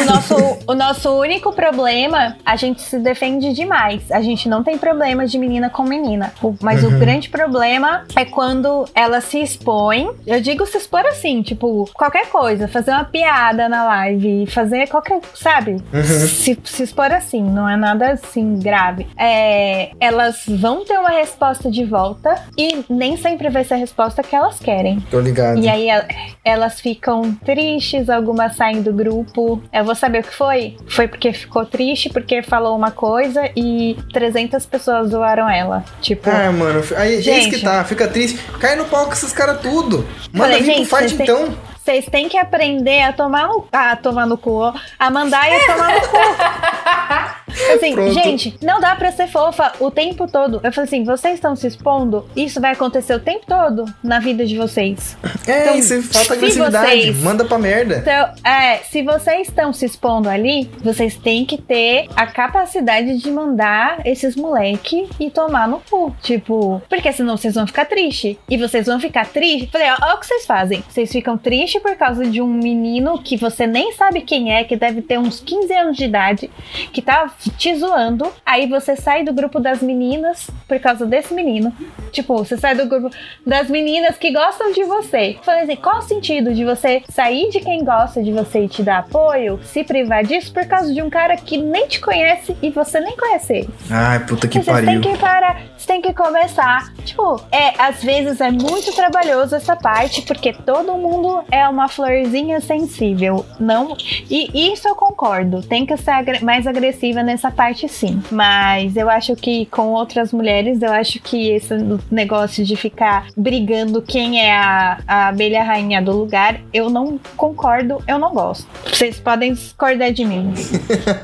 O 0.00 0.04
nosso, 0.04 0.58
o 0.66 0.74
nosso 0.74 1.10
único 1.18 1.52
problema, 1.52 2.36
a 2.44 2.56
gente 2.56 2.82
se 2.82 2.98
defende 2.98 3.52
demais. 3.52 4.10
A 4.10 4.20
gente 4.20 4.48
não 4.48 4.62
tem 4.62 4.78
problema 4.78 5.26
de 5.26 5.38
menina 5.38 5.68
com 5.70 5.82
menina. 5.82 6.32
Mas 6.60 6.82
Uhum. 6.82 6.96
o 6.96 6.98
grande 6.98 7.28
problema 7.28 8.04
é 8.16 8.24
quando 8.24 8.86
ela 8.94 9.20
se 9.20 9.40
expõe. 9.42 10.08
Eu 10.26 10.40
digo 10.40 10.64
se 10.66 10.78
expor 10.78 11.04
assim, 11.06 11.42
tipo, 11.42 11.88
qualquer 11.94 12.26
coisa, 12.26 12.68
fazer 12.68 12.90
uma 12.92 13.04
piada 13.04 13.68
na 13.68 13.84
live, 13.84 14.46
fazer 14.46 14.88
qualquer, 14.88 15.20
sabe? 15.34 15.76
Uhum. 15.92 16.02
Se, 16.02 16.58
se 16.64 16.82
expor 16.82 17.10
assim, 17.12 17.42
não 17.42 17.68
é 17.68 17.76
nada 17.76 18.12
assim 18.12 18.58
grave. 18.58 19.06
É, 19.18 19.90
elas 20.00 20.42
vão 20.46 20.84
ter 20.84 20.98
uma 20.98 21.10
resposta 21.10 21.70
de 21.70 21.84
volta 21.84 22.34
e 22.56 22.84
nem 22.90 23.16
sempre 23.16 23.48
vai 23.48 23.64
ser 23.64 23.74
a 23.74 23.76
resposta 23.78 24.22
que 24.22 24.34
elas 24.36 24.58
querem. 24.58 25.00
Tô 25.10 25.20
ligado. 25.20 25.58
E 25.58 25.68
aí 25.68 25.88
el- 25.90 26.04
elas 26.44 26.80
ficam 26.80 27.32
tristes, 27.44 28.08
algumas 28.10 28.54
saem 28.56 28.82
do 28.82 28.92
grupo. 28.92 29.62
Eu 29.72 29.84
vou 29.84 29.94
saber 29.94 30.20
o 30.20 30.22
que 30.24 30.34
foi? 30.34 30.76
Foi 30.88 31.08
porque 31.08 31.32
ficou 31.32 31.64
triste, 31.64 32.08
porque 32.10 32.42
falou 32.42 32.76
uma 32.76 32.90
coisa 32.90 33.50
e 33.56 33.96
300 34.12 34.66
pessoas 34.66 35.10
zoaram 35.10 35.48
ela. 35.48 35.84
Tipo, 36.00 36.28
Ah, 36.30 36.52
mano, 36.52 36.82
aí 36.96 37.14
é 37.14 37.18
isso 37.20 37.22
Gente. 37.22 37.50
que 37.56 37.62
tá, 37.62 37.82
fica 37.84 38.06
triste. 38.08 38.38
Cai 38.60 38.76
no 38.76 38.84
pau 38.86 39.06
com 39.06 39.12
esses 39.12 39.32
caras 39.32 39.60
tudo. 39.60 40.06
Manda 40.32 40.52
Falei, 40.54 40.62
vir 40.62 40.74
gente, 40.74 40.88
pro 40.88 40.98
fight 40.98 41.22
então. 41.22 41.48
Vocês 41.88 42.04
têm 42.04 42.28
que 42.28 42.36
aprender 42.36 43.00
a 43.00 43.14
tomar 43.14 43.48
no, 43.48 43.66
a 43.72 43.96
tomar 43.96 44.26
no 44.26 44.36
cu, 44.36 44.50
ó, 44.58 44.74
a 44.98 45.10
mandar 45.10 45.50
e 45.50 45.54
a 45.56 45.66
tomar 45.66 45.94
no 45.94 46.00
cu. 46.08 46.16
Assim, 47.74 47.92
Pronto. 47.94 48.12
gente, 48.12 48.56
não 48.62 48.78
dá 48.80 48.94
pra 48.94 49.10
ser 49.10 49.26
fofa 49.26 49.72
o 49.80 49.90
tempo 49.90 50.26
todo. 50.30 50.60
Eu 50.62 50.70
falei 50.72 50.86
assim, 50.86 51.02
vocês 51.02 51.34
estão 51.34 51.56
se 51.56 51.66
expondo, 51.66 52.24
isso 52.36 52.60
vai 52.60 52.72
acontecer 52.72 53.14
o 53.14 53.18
tempo 53.18 53.44
todo 53.46 53.84
na 54.02 54.20
vida 54.20 54.46
de 54.46 54.56
vocês. 54.56 55.16
É, 55.46 55.62
Então, 55.62 55.74
isso 55.76 56.02
falta 56.02 56.34
agressividade. 56.34 56.86
vocês- 56.86 57.16
Manda 57.22 57.44
pra 57.44 57.58
merda. 57.58 57.96
Então, 57.96 58.32
é, 58.48 58.76
se 58.78 59.02
vocês 59.02 59.48
estão 59.48 59.72
se 59.72 59.84
expondo 59.86 60.28
ali, 60.28 60.70
vocês 60.82 61.16
têm 61.16 61.44
que 61.44 61.58
ter 61.60 62.08
a 62.14 62.26
capacidade 62.26 63.18
de 63.18 63.30
mandar 63.30 64.06
esses 64.06 64.36
moleque 64.36 65.08
e 65.18 65.28
tomar 65.30 65.66
no 65.66 65.80
cu. 65.90 66.14
Tipo, 66.22 66.80
porque 66.88 67.12
senão 67.12 67.36
vocês 67.36 67.54
vão 67.54 67.66
ficar 67.66 67.86
tristes. 67.86 68.36
E 68.48 68.56
vocês 68.56 68.86
vão 68.86 69.00
ficar 69.00 69.26
tristes. 69.26 69.68
Falei, 69.70 69.88
ó, 69.90 69.96
ó 70.12 70.14
o 70.14 70.18
que 70.18 70.26
vocês 70.26 70.46
fazem. 70.46 70.84
Vocês 70.88 71.10
ficam 71.10 71.36
tristes 71.36 71.77
por 71.80 71.96
causa 71.96 72.24
de 72.26 72.40
um 72.40 72.46
menino 72.46 73.18
que 73.22 73.36
você 73.36 73.66
nem 73.66 73.92
sabe 73.92 74.20
quem 74.22 74.52
é, 74.54 74.64
que 74.64 74.76
deve 74.76 75.02
ter 75.02 75.18
uns 75.18 75.40
15 75.40 75.72
anos 75.74 75.96
de 75.96 76.04
idade, 76.04 76.50
que 76.92 77.00
tá 77.02 77.30
te 77.56 77.74
zoando. 77.76 78.26
Aí 78.44 78.66
você 78.66 78.96
sai 78.96 79.24
do 79.24 79.32
grupo 79.32 79.60
das 79.60 79.82
meninas 79.82 80.50
por 80.66 80.78
causa 80.80 81.06
desse 81.06 81.34
menino. 81.34 81.72
Tipo, 82.12 82.38
você 82.38 82.56
sai 82.56 82.74
do 82.74 82.86
grupo 82.86 83.10
das 83.46 83.68
meninas 83.68 84.16
que 84.16 84.30
gostam 84.32 84.72
de 84.72 84.84
você. 84.84 85.36
Falei 85.42 85.62
assim, 85.62 85.76
qual 85.76 85.98
o 85.98 86.02
sentido 86.02 86.52
de 86.54 86.64
você 86.64 87.02
sair 87.08 87.50
de 87.50 87.60
quem 87.60 87.84
gosta 87.84 88.22
de 88.22 88.32
você 88.32 88.64
e 88.64 88.68
te 88.68 88.82
dar 88.82 88.98
apoio, 88.98 89.60
se 89.62 89.84
privar 89.84 90.24
disso 90.24 90.52
por 90.52 90.66
causa 90.66 90.92
de 90.92 91.02
um 91.02 91.10
cara 91.10 91.36
que 91.36 91.56
nem 91.56 91.86
te 91.86 92.00
conhece 92.00 92.56
e 92.62 92.70
você 92.70 93.00
nem 93.00 93.16
conhece 93.16 93.52
ele? 93.52 93.70
Ai, 93.90 94.20
puta 94.26 94.48
que 94.48 94.58
Vocês 94.60 94.76
têm 94.76 94.84
pariu. 94.86 95.00
que 95.00 95.16
parar, 95.18 95.60
vocês 95.76 95.86
têm 95.86 96.00
que 96.02 96.12
começar. 96.14 96.92
Tipo, 97.04 97.40
é, 97.52 97.72
às 97.80 98.02
vezes 98.02 98.40
é 98.40 98.50
muito 98.50 98.92
trabalhoso 98.94 99.54
essa 99.54 99.76
parte, 99.76 100.22
porque 100.22 100.52
todo 100.52 100.94
mundo 100.94 101.42
é 101.50 101.67
uma 101.68 101.88
florzinha 101.88 102.60
sensível. 102.60 103.44
Não. 103.58 103.96
E 104.30 104.72
isso 104.72 104.86
eu 104.88 104.94
concordo. 104.94 105.62
Tem 105.62 105.84
que 105.86 105.96
ser 105.96 106.10
agre- 106.10 106.40
mais 106.44 106.66
agressiva 106.66 107.22
nessa 107.22 107.50
parte, 107.50 107.88
sim. 107.88 108.22
Mas 108.30 108.96
eu 108.96 109.08
acho 109.10 109.34
que 109.36 109.66
com 109.66 109.88
outras 109.88 110.32
mulheres, 110.32 110.82
eu 110.82 110.92
acho 110.92 111.20
que 111.20 111.50
esse 111.50 111.74
negócio 112.10 112.64
de 112.64 112.76
ficar 112.76 113.26
brigando 113.36 114.02
quem 114.02 114.40
é 114.40 114.56
a, 114.56 114.98
a 115.06 115.28
abelha 115.28 115.62
rainha 115.62 116.00
do 116.02 116.12
lugar, 116.12 116.60
eu 116.72 116.88
não 116.90 117.18
concordo, 117.36 118.02
eu 118.06 118.18
não 118.18 118.32
gosto. 118.32 118.66
Vocês 118.86 119.18
podem 119.18 119.52
discordar 119.52 120.12
de 120.12 120.24
mim. 120.24 120.52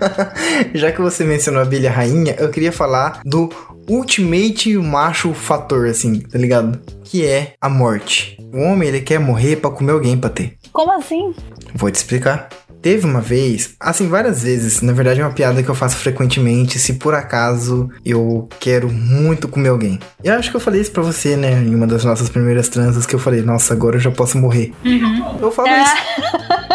Já 0.75 0.93
que 0.93 1.01
você 1.01 1.25
mencionou 1.25 1.61
a 1.61 1.65
abelha 1.65 1.91
rainha, 1.91 2.35
eu 2.39 2.51
queria 2.51 2.73
falar 2.73 3.21
do 3.25 3.49
ultimate 3.89 4.77
macho 4.77 5.32
fator, 5.32 5.86
assim, 5.86 6.20
tá 6.20 6.39
ligado? 6.39 6.78
Que 7.05 7.24
é 7.27 7.55
a 7.61 7.69
morte. 7.69 8.39
O 8.52 8.61
homem, 8.61 8.89
ele 8.89 9.01
quer 9.01 9.19
morrer 9.19 9.56
pra 9.56 9.70
comer 9.70 9.93
alguém 9.93 10.16
pra 10.16 10.31
ter. 10.31 10.56
Como 10.73 10.93
assim? 10.93 11.35
Vou 11.74 11.90
te 11.90 11.97
explicar. 11.97 12.48
Teve 12.81 13.06
uma 13.06 13.23
vez, 13.23 13.77
assim, 13.81 14.09
várias 14.09 14.43
vezes, 14.43 14.82
na 14.82 14.93
verdade 14.93 15.19
é 15.19 15.24
uma 15.24 15.32
piada 15.32 15.62
que 15.62 15.69
eu 15.70 15.74
faço 15.74 15.97
frequentemente, 15.97 16.78
se 16.78 16.93
por 16.93 17.15
acaso 17.15 17.89
eu 18.05 18.47
quero 18.61 18.93
muito 18.93 19.48
comer 19.48 19.70
alguém. 19.70 19.98
Eu 20.23 20.35
acho 20.35 20.51
que 20.51 20.56
eu 20.56 20.61
falei 20.61 20.82
isso 20.82 20.90
pra 20.90 21.02
você, 21.02 21.35
né, 21.35 21.62
em 21.62 21.74
uma 21.74 21.86
das 21.86 22.05
nossas 22.05 22.28
primeiras 22.28 22.69
transas, 22.69 23.06
que 23.06 23.15
eu 23.15 23.19
falei, 23.19 23.40
nossa, 23.40 23.73
agora 23.73 23.97
eu 23.97 24.01
já 24.01 24.11
posso 24.11 24.36
morrer. 24.36 24.74
Eu 25.40 25.51
falo 25.51 25.69
isso. 25.69 25.94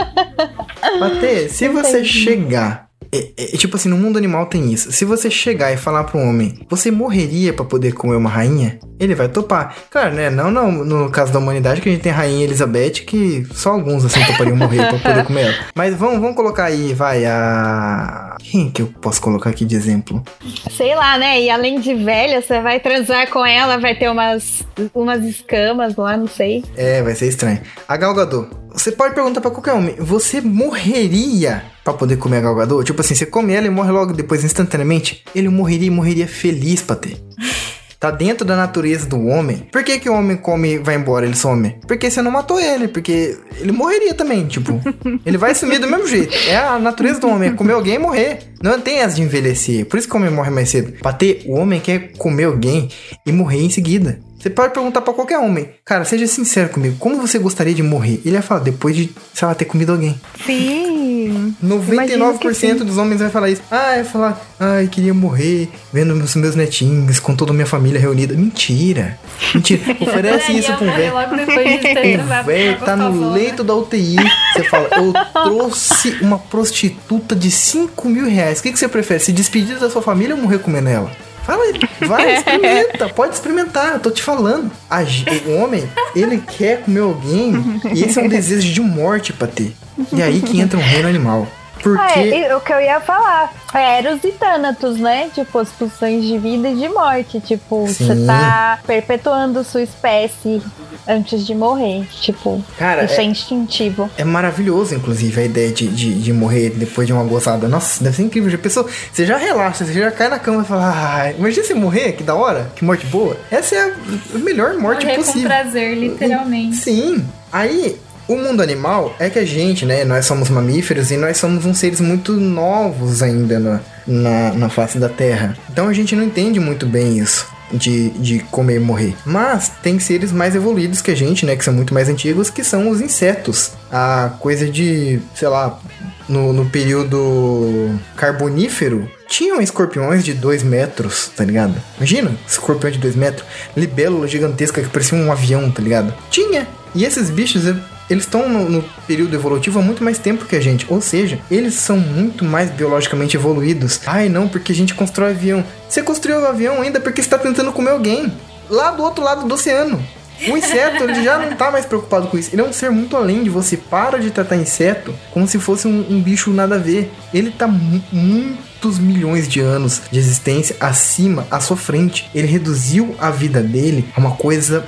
Bater, 0.99 1.47
se 1.51 1.67
você 1.69 2.03
chegar. 2.03 2.88
É- 3.11 3.29
é- 3.37 3.57
tipo 3.57 3.75
assim, 3.75 3.89
no 3.89 3.97
mundo 3.97 4.17
animal 4.17 4.45
tem 4.45 4.71
isso. 4.71 4.91
Se 4.91 5.05
você 5.05 5.29
chegar 5.29 5.71
e 5.73 5.77
falar 5.77 6.03
pro 6.03 6.19
homem, 6.19 6.59
você 6.69 6.91
morreria 6.91 7.53
pra 7.53 7.65
poder 7.65 7.93
comer 7.93 8.15
uma 8.15 8.29
rainha? 8.29 8.79
Ele 8.99 9.15
vai 9.15 9.27
topar. 9.29 9.75
Claro, 9.89 10.13
né? 10.13 10.29
Não, 10.29 10.51
não 10.51 10.71
no 10.71 11.09
caso 11.09 11.31
da 11.31 11.39
humanidade, 11.39 11.81
que 11.81 11.89
a 11.89 11.91
gente 11.91 12.01
tem 12.01 12.11
a 12.11 12.15
rainha 12.15 12.43
Elizabeth, 12.43 13.05
que 13.05 13.45
só 13.53 13.71
alguns 13.71 14.03
assim 14.05 14.23
topariam 14.25 14.55
morrer 14.57 14.87
pra 14.89 14.99
poder 14.99 15.25
comer 15.25 15.41
ela. 15.45 15.55
Mas 15.75 15.95
vamos, 15.95 16.19
vamos 16.19 16.35
colocar 16.35 16.65
aí, 16.65 16.93
vai, 16.93 17.25
a. 17.25 18.35
Quem 18.39 18.69
que 18.69 18.81
eu 18.81 18.87
posso 19.01 19.21
colocar 19.21 19.49
aqui 19.49 19.65
de 19.65 19.75
exemplo? 19.75 20.23
Sei 20.69 20.95
lá, 20.95 21.17
né? 21.17 21.41
E 21.41 21.49
além 21.49 21.79
de 21.79 21.93
velha, 21.93 22.41
você 22.41 22.61
vai 22.61 22.79
transar 22.79 23.29
com 23.29 23.45
ela, 23.45 23.77
vai 23.77 23.95
ter 23.95 24.09
umas, 24.09 24.63
umas 24.93 25.23
escamas 25.23 25.95
lá, 25.95 26.15
não 26.17 26.27
sei. 26.27 26.63
É, 26.75 27.01
vai 27.01 27.15
ser 27.15 27.27
estranho. 27.27 27.61
A 27.87 27.97
Gal 27.97 28.13
Gadot. 28.13 28.49
Você 28.71 28.91
pode 28.91 29.15
perguntar 29.15 29.41
pra 29.41 29.49
qualquer 29.49 29.73
homem, 29.73 29.95
você 29.97 30.39
morreria 30.41 31.63
pra 31.89 31.93
poder 31.99 32.17
comer 32.17 32.37
a 32.37 32.41
Gal 32.41 32.55
Gadot? 32.55 32.85
Tipo 32.85 33.01
assim, 33.01 33.15
você 33.15 33.25
come 33.25 33.53
ela 33.53 33.67
e 33.67 33.69
morre 33.69 33.91
logo 33.91 34.13
depois 34.13 34.43
instantaneamente? 34.43 35.23
Ele 35.33 35.49
morreria 35.49 35.87
e 35.87 35.91
morreria 35.91 36.27
feliz 36.27 36.81
pra 36.81 36.95
ter. 36.95 37.17
Tá 37.99 38.11
dentro 38.11 38.47
da 38.47 38.55
natureza 38.55 39.05
do 39.05 39.27
homem. 39.27 39.67
Por 39.69 39.83
que, 39.83 39.99
que 39.99 40.09
o 40.09 40.13
homem 40.13 40.37
come 40.37 40.75
e 40.75 40.77
vai 40.77 40.95
embora, 40.95 41.25
ele 41.25 41.35
some? 41.35 41.75
Porque 41.85 42.09
você 42.09 42.21
não 42.21 42.31
matou 42.31 42.57
ele, 42.57 42.87
porque 42.87 43.37
ele 43.59 43.73
morreria 43.73 44.13
também, 44.13 44.47
tipo. 44.47 44.81
ele 45.25 45.37
vai 45.37 45.53
sumir 45.53 45.79
do 45.79 45.87
mesmo 45.87 46.07
jeito. 46.07 46.33
É 46.47 46.55
a 46.55 46.79
natureza 46.79 47.19
do 47.19 47.27
homem, 47.27 47.49
é 47.49 47.51
comer 47.51 47.73
alguém 47.73 47.95
e 47.95 47.99
morrer. 47.99 48.39
Não 48.63 48.79
tem 48.79 48.99
essa 48.99 49.17
de 49.17 49.21
envelhecer. 49.21 49.85
Por 49.85 49.99
isso 49.99 50.07
que 50.07 50.13
o 50.13 50.17
homem 50.17 50.31
morre 50.31 50.49
mais 50.49 50.69
cedo. 50.69 50.93
Pra 50.93 51.11
ter, 51.11 51.43
o 51.45 51.55
homem 51.55 51.81
quer 51.81 52.13
comer 52.17 52.45
alguém 52.45 52.87
e 53.25 53.33
morrer 53.33 53.65
em 53.65 53.69
seguida. 53.69 54.17
Você 54.39 54.49
pode 54.49 54.73
perguntar 54.73 55.01
pra 55.01 55.13
qualquer 55.13 55.37
homem, 55.37 55.69
cara, 55.83 56.05
seja 56.05 56.25
sincero 56.25 56.69
comigo, 56.69 56.95
como 56.97 57.17
você 57.17 57.37
gostaria 57.37 57.73
de 57.73 57.83
morrer? 57.83 58.21
Ele 58.23 58.35
vai 58.35 58.41
falar, 58.41 58.61
depois 58.61 58.95
de, 58.95 59.09
sei 59.33 59.45
lá, 59.45 59.53
ter 59.53 59.65
comido 59.65 59.91
alguém. 59.91 60.19
Sim. 60.45 61.53
99% 61.63 62.77
dos 62.85 62.97
homens 62.97 63.19
vai 63.19 63.29
falar 63.29 63.49
isso. 63.49 63.61
Ah, 63.69 63.95
vai 63.95 64.03
falar, 64.05 64.41
ai, 64.57 64.87
queria 64.87 65.13
morrer 65.13 65.69
vendo 65.91 66.13
os 66.13 66.35
meus 66.35 66.55
netinhos 66.55 67.19
com 67.19 67.35
toda 67.35 67.51
a 67.51 67.53
minha 67.53 67.65
família 67.65 67.99
reunida. 67.99 68.33
Mentira. 68.33 69.19
Mentira. 69.53 69.81
Oferece 69.99 70.57
isso 70.57 70.71
um 70.71 70.77
velho. 70.77 71.13
O 71.13 72.45
velho 72.45 72.79
tá 72.79 72.95
no 72.95 73.33
leito 73.33 73.63
da 73.63 73.75
UTI. 73.75 74.15
Você 74.53 74.63
fala, 74.63 74.89
eu 74.95 75.13
trouxe 75.43 76.17
uma 76.21 76.39
prostituta 76.39 77.35
de 77.35 77.51
5 77.51 78.09
mil 78.09 78.25
reais. 78.25 78.59
O 78.59 78.63
que, 78.63 78.71
que 78.71 78.79
você 78.79 78.87
prefere? 78.87 79.19
Se 79.19 79.33
despedir 79.33 79.77
da 79.77 79.89
sua 79.89 80.01
família 80.01 80.33
ou 80.33 80.41
morrer 80.41 80.59
comendo 80.59 80.87
ela? 80.87 81.11
Fala, 81.49 81.63
vai, 82.07 82.35
experimenta, 82.35 83.09
pode 83.09 83.33
experimentar, 83.33 83.93
eu 83.93 83.99
tô 83.99 84.11
te 84.11 84.21
falando. 84.21 84.69
A 84.87 85.01
o 85.01 85.55
homem, 85.55 85.89
ele 86.15 86.37
quer 86.37 86.83
comer 86.83 86.99
alguém 86.99 87.53
e 87.91 88.03
esse 88.03 88.19
é 88.19 88.21
um 88.21 88.27
desejo 88.27 88.71
de 88.71 88.79
morte 88.81 89.33
pra 89.33 89.47
ter. 89.47 89.73
E 90.13 90.21
aí 90.21 90.41
que 90.41 90.61
entra 90.61 90.77
um 90.77 90.81
reino 90.83 91.07
animal. 91.07 91.47
Porque. 91.81 92.19
Ah, 92.19 92.19
é, 92.19 92.55
o 92.55 92.59
que 92.61 92.71
eu 92.73 92.79
ia 92.81 92.99
falar. 92.99 93.53
É 93.73 93.99
Eros 93.99 94.23
e 94.23 94.31
Thanatos, 94.31 94.97
né? 94.97 95.29
Tipo, 95.33 95.59
as 95.59 95.69
pulsões 95.69 96.23
de 96.25 96.37
vida 96.37 96.69
e 96.69 96.75
de 96.75 96.89
morte. 96.89 97.39
Tipo, 97.39 97.87
Sim. 97.87 98.05
você 98.07 98.25
tá 98.25 98.79
perpetuando 98.87 99.63
sua 99.63 99.81
espécie 99.83 100.61
antes 101.07 101.45
de 101.45 101.53
morrer. 101.53 102.05
Tipo, 102.21 102.63
Cara, 102.77 103.05
isso 103.05 103.19
é, 103.19 103.23
é- 103.23 103.25
instintivo. 103.25 104.09
É 104.17 104.23
maravilhoso, 104.23 104.95
inclusive, 104.95 105.39
a 105.41 105.45
ideia 105.45 105.71
de, 105.71 105.87
de, 105.87 106.13
de 106.15 106.33
morrer 106.33 106.71
depois 106.71 107.05
de 107.07 107.13
uma 107.13 107.23
gozada. 107.23 107.67
Nossa, 107.67 108.03
deve 108.03 108.15
ser 108.15 108.23
incrível. 108.23 108.49
Já 108.49 108.57
pensou? 108.57 108.87
Você 109.13 109.25
já 109.25 109.37
relaxa, 109.37 109.85
você 109.85 109.93
já 109.93 110.11
cai 110.11 110.29
na 110.29 110.39
cama 110.39 110.63
e 110.63 110.65
fala, 110.65 110.91
ai, 110.95 111.35
imagina 111.37 111.63
você 111.65 111.73
morrer, 111.75 112.13
que 112.13 112.23
da 112.23 112.33
hora, 112.35 112.71
que 112.75 112.83
morte 112.83 113.05
boa. 113.05 113.37
Essa 113.51 113.75
é 113.75 113.93
a 114.35 114.37
melhor 114.39 114.75
morte 114.77 115.05
Morrer 115.05 115.17
com 115.17 115.23
possível. 115.23 115.47
prazer, 115.49 115.95
literalmente. 115.97 116.75
Sim. 116.77 117.23
Aí, 117.51 117.97
o 118.29 118.37
mundo 118.37 118.61
animal 118.61 119.15
é 119.17 119.27
que 119.27 119.39
a 119.39 119.45
gente, 119.45 119.87
né, 119.87 120.05
nós 120.05 120.23
somos 120.27 120.51
mamíferos 120.51 121.09
e 121.09 121.17
nós 121.17 121.37
somos 121.37 121.65
uns 121.65 121.79
seres 121.79 121.99
muito 121.99 122.33
novos 122.33 123.23
ainda 123.23 123.59
na, 123.59 123.79
na, 124.05 124.53
na 124.53 124.69
face 124.69 124.99
da 124.99 125.09
Terra. 125.09 125.57
Então 125.67 125.87
a 125.87 125.93
gente 125.93 126.15
não 126.15 126.23
entende 126.23 126.59
muito 126.59 126.85
bem 126.85 127.17
isso. 127.17 127.47
De, 127.71 128.09
de 128.09 128.39
comer 128.39 128.77
e 128.77 128.79
morrer. 128.79 129.15
Mas 129.23 129.71
tem 129.83 129.99
seres 129.99 130.31
mais 130.31 130.55
evoluídos 130.55 131.03
que 131.03 131.11
a 131.11 131.15
gente, 131.15 131.45
né? 131.45 131.55
Que 131.55 131.63
são 131.63 131.71
muito 131.71 131.93
mais 131.93 132.09
antigos, 132.09 132.49
que 132.49 132.63
são 132.63 132.89
os 132.89 132.99
insetos. 132.99 133.73
A 133.91 134.31
coisa 134.39 134.67
de, 134.67 135.19
sei 135.35 135.47
lá, 135.49 135.79
no, 136.27 136.51
no 136.51 136.65
período 136.65 137.91
carbonífero, 138.15 139.07
tinham 139.27 139.61
escorpiões 139.61 140.23
de 140.23 140.33
2 140.33 140.63
metros, 140.63 141.29
tá 141.35 141.45
ligado? 141.45 141.75
Imagina, 141.97 142.31
escorpião 142.47 142.89
de 142.89 142.97
2 142.97 143.15
metros, 143.15 143.47
libélula 143.77 144.27
gigantesca 144.27 144.81
que 144.81 144.89
parecia 144.89 145.15
um 145.15 145.31
avião, 145.31 145.69
tá 145.69 145.83
ligado? 145.83 146.11
Tinha. 146.31 146.67
E 146.95 147.05
esses 147.05 147.29
bichos, 147.29 147.65
eles 148.09 148.23
estão 148.23 148.49
no, 148.49 148.69
no 148.69 148.83
período 149.07 149.35
evolutivo 149.35 149.79
há 149.79 149.81
muito 149.81 150.03
mais 150.03 150.17
tempo 150.17 150.45
que 150.45 150.55
a 150.55 150.59
gente. 150.61 150.85
Ou 150.89 150.99
seja, 151.01 151.39
eles 151.49 151.75
são 151.75 151.97
muito 151.97 152.43
mais 152.43 152.69
biologicamente 152.71 153.37
evoluídos. 153.37 153.99
Ai, 154.05 154.29
não, 154.29 154.47
porque 154.47 154.71
a 154.71 154.75
gente 154.75 154.93
constrói 154.93 155.31
avião. 155.31 155.63
Você 155.87 156.01
construiu 156.01 156.39
o 156.41 156.45
avião 156.47 156.81
ainda 156.81 156.99
porque 156.99 157.21
você 157.21 157.29
tá 157.29 157.37
tentando 157.37 157.71
comer 157.71 157.91
alguém. 157.91 158.31
Lá 158.69 158.91
do 158.91 159.03
outro 159.03 159.23
lado 159.23 159.47
do 159.47 159.53
oceano. 159.53 160.01
O 160.47 160.55
inseto, 160.55 161.03
ele 161.03 161.21
já 161.21 161.37
não 161.37 161.53
tá 161.57 161.69
mais 161.69 161.85
preocupado 161.85 162.27
com 162.27 162.37
isso. 162.37 162.49
Ele 162.53 162.61
é 162.61 162.65
um 162.65 162.71
ser 162.71 162.89
muito 162.89 163.17
além 163.17 163.43
de 163.43 163.49
você. 163.49 163.75
Para 163.75 164.17
de 164.17 164.31
tratar 164.31 164.55
inseto 164.55 165.13
como 165.31 165.45
se 165.47 165.59
fosse 165.59 165.85
um, 165.85 166.05
um 166.09 166.21
bicho 166.21 166.49
nada 166.51 166.75
a 166.75 166.77
ver. 166.77 167.11
Ele 167.33 167.51
tá 167.51 167.67
mu- 167.67 168.01
muitos 168.11 168.97
milhões 168.99 169.49
de 169.49 169.59
anos 169.59 170.01
de 170.09 170.17
existência 170.17 170.77
acima, 170.79 171.45
à 171.51 171.59
sua 171.59 171.75
frente. 171.75 172.29
Ele 172.33 172.47
reduziu 172.47 173.15
a 173.19 173.29
vida 173.29 173.61
dele 173.61 174.05
a 174.15 174.19
uma 174.19 174.31
coisa 174.37 174.85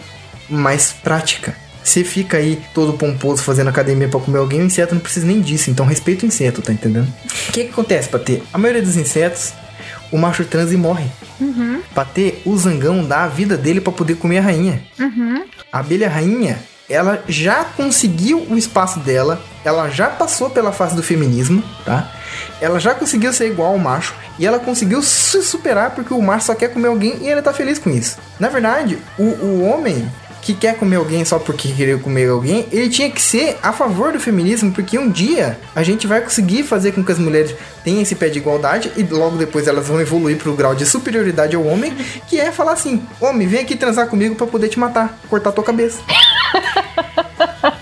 mais 0.49 0.93
prática. 1.03 1.53
Você 1.83 2.03
fica 2.03 2.37
aí 2.37 2.61
todo 2.73 2.93
pomposo 2.93 3.43
fazendo 3.43 3.69
academia 3.69 4.07
pra 4.07 4.19
comer 4.19 4.37
alguém, 4.37 4.61
o 4.61 4.65
inseto 4.65 4.93
não 4.93 5.01
precisa 5.01 5.25
nem 5.25 5.41
disso. 5.41 5.69
Então 5.69 5.85
respeita 5.85 6.25
o 6.25 6.27
inseto, 6.27 6.61
tá 6.61 6.71
entendendo? 6.71 7.07
O 7.07 7.51
que, 7.51 7.63
que 7.65 7.69
acontece, 7.71 8.09
Patê? 8.09 8.41
A 8.53 8.57
maioria 8.57 8.81
dos 8.81 8.95
insetos, 8.97 9.53
o 10.11 10.17
macho 10.17 10.45
transa 10.45 10.73
e 10.73 10.77
morre. 10.77 11.05
Patê, 11.95 12.35
o 12.45 12.55
zangão 12.57 13.03
dá 13.03 13.23
a 13.23 13.27
vida 13.27 13.57
dele 13.57 13.81
pra 13.81 13.91
poder 13.91 14.15
comer 14.15 14.37
a 14.37 14.41
rainha. 14.41 14.81
A 15.71 15.79
abelha 15.79 16.07
rainha, 16.09 16.59
ela 16.89 17.23
já 17.27 17.63
conseguiu 17.63 18.45
o 18.49 18.57
espaço 18.57 18.99
dela, 18.99 19.41
ela 19.63 19.89
já 19.89 20.07
passou 20.07 20.49
pela 20.49 20.71
fase 20.71 20.95
do 20.95 21.01
feminismo, 21.01 21.63
tá? 21.85 22.11
Ela 22.59 22.79
já 22.79 22.93
conseguiu 22.93 23.33
ser 23.33 23.47
igual 23.47 23.71
ao 23.71 23.77
macho 23.79 24.13
e 24.37 24.45
ela 24.45 24.59
conseguiu 24.59 25.01
se 25.01 25.41
superar 25.41 25.91
porque 25.91 26.13
o 26.13 26.21
macho 26.21 26.47
só 26.47 26.55
quer 26.55 26.69
comer 26.69 26.89
alguém 26.89 27.17
e 27.21 27.27
ele 27.27 27.41
tá 27.41 27.51
feliz 27.53 27.79
com 27.79 27.89
isso. 27.89 28.17
Na 28.39 28.49
verdade, 28.49 28.99
o, 29.17 29.23
o 29.23 29.63
homem 29.63 30.07
que 30.41 30.53
quer 30.55 30.75
comer 30.75 30.95
alguém 30.95 31.23
só 31.23 31.37
porque 31.37 31.69
querer 31.71 32.01
comer 32.01 32.29
alguém, 32.29 32.65
ele 32.71 32.89
tinha 32.89 33.09
que 33.11 33.21
ser 33.21 33.57
a 33.61 33.71
favor 33.71 34.11
do 34.11 34.19
feminismo, 34.19 34.71
porque 34.71 34.97
um 34.97 35.09
dia 35.09 35.59
a 35.75 35.83
gente 35.83 36.07
vai 36.07 36.19
conseguir 36.21 36.63
fazer 36.63 36.93
com 36.93 37.03
que 37.03 37.11
as 37.11 37.19
mulheres 37.19 37.55
tenham 37.83 38.01
esse 38.01 38.15
pé 38.15 38.27
de 38.29 38.39
igualdade 38.39 38.91
e 38.97 39.03
logo 39.03 39.37
depois 39.37 39.67
elas 39.67 39.87
vão 39.87 40.01
evoluir 40.01 40.37
pro 40.37 40.55
grau 40.55 40.73
de 40.73 40.85
superioridade 40.85 41.55
ao 41.55 41.63
homem, 41.65 41.93
que 42.27 42.39
é 42.39 42.51
falar 42.51 42.73
assim: 42.73 43.03
homem, 43.19 43.47
vem 43.47 43.61
aqui 43.61 43.75
transar 43.75 44.07
comigo 44.07 44.33
pra 44.35 44.47
poder 44.47 44.67
te 44.69 44.79
matar, 44.79 45.19
cortar 45.29 45.51
tua 45.51 45.63
cabeça. 45.63 45.99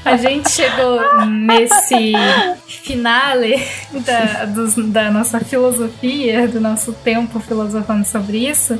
A 0.03 0.17
gente 0.17 0.49
chegou 0.51 0.99
nesse 1.27 2.13
finale 2.83 3.63
da, 4.05 4.45
dos- 4.45 4.75
da 4.91 5.09
nossa 5.11 5.39
filosofia, 5.39 6.47
do 6.47 6.59
nosso 6.59 6.91
tempo 6.93 7.39
filosofando 7.39 8.05
sobre 8.05 8.37
isso, 8.49 8.79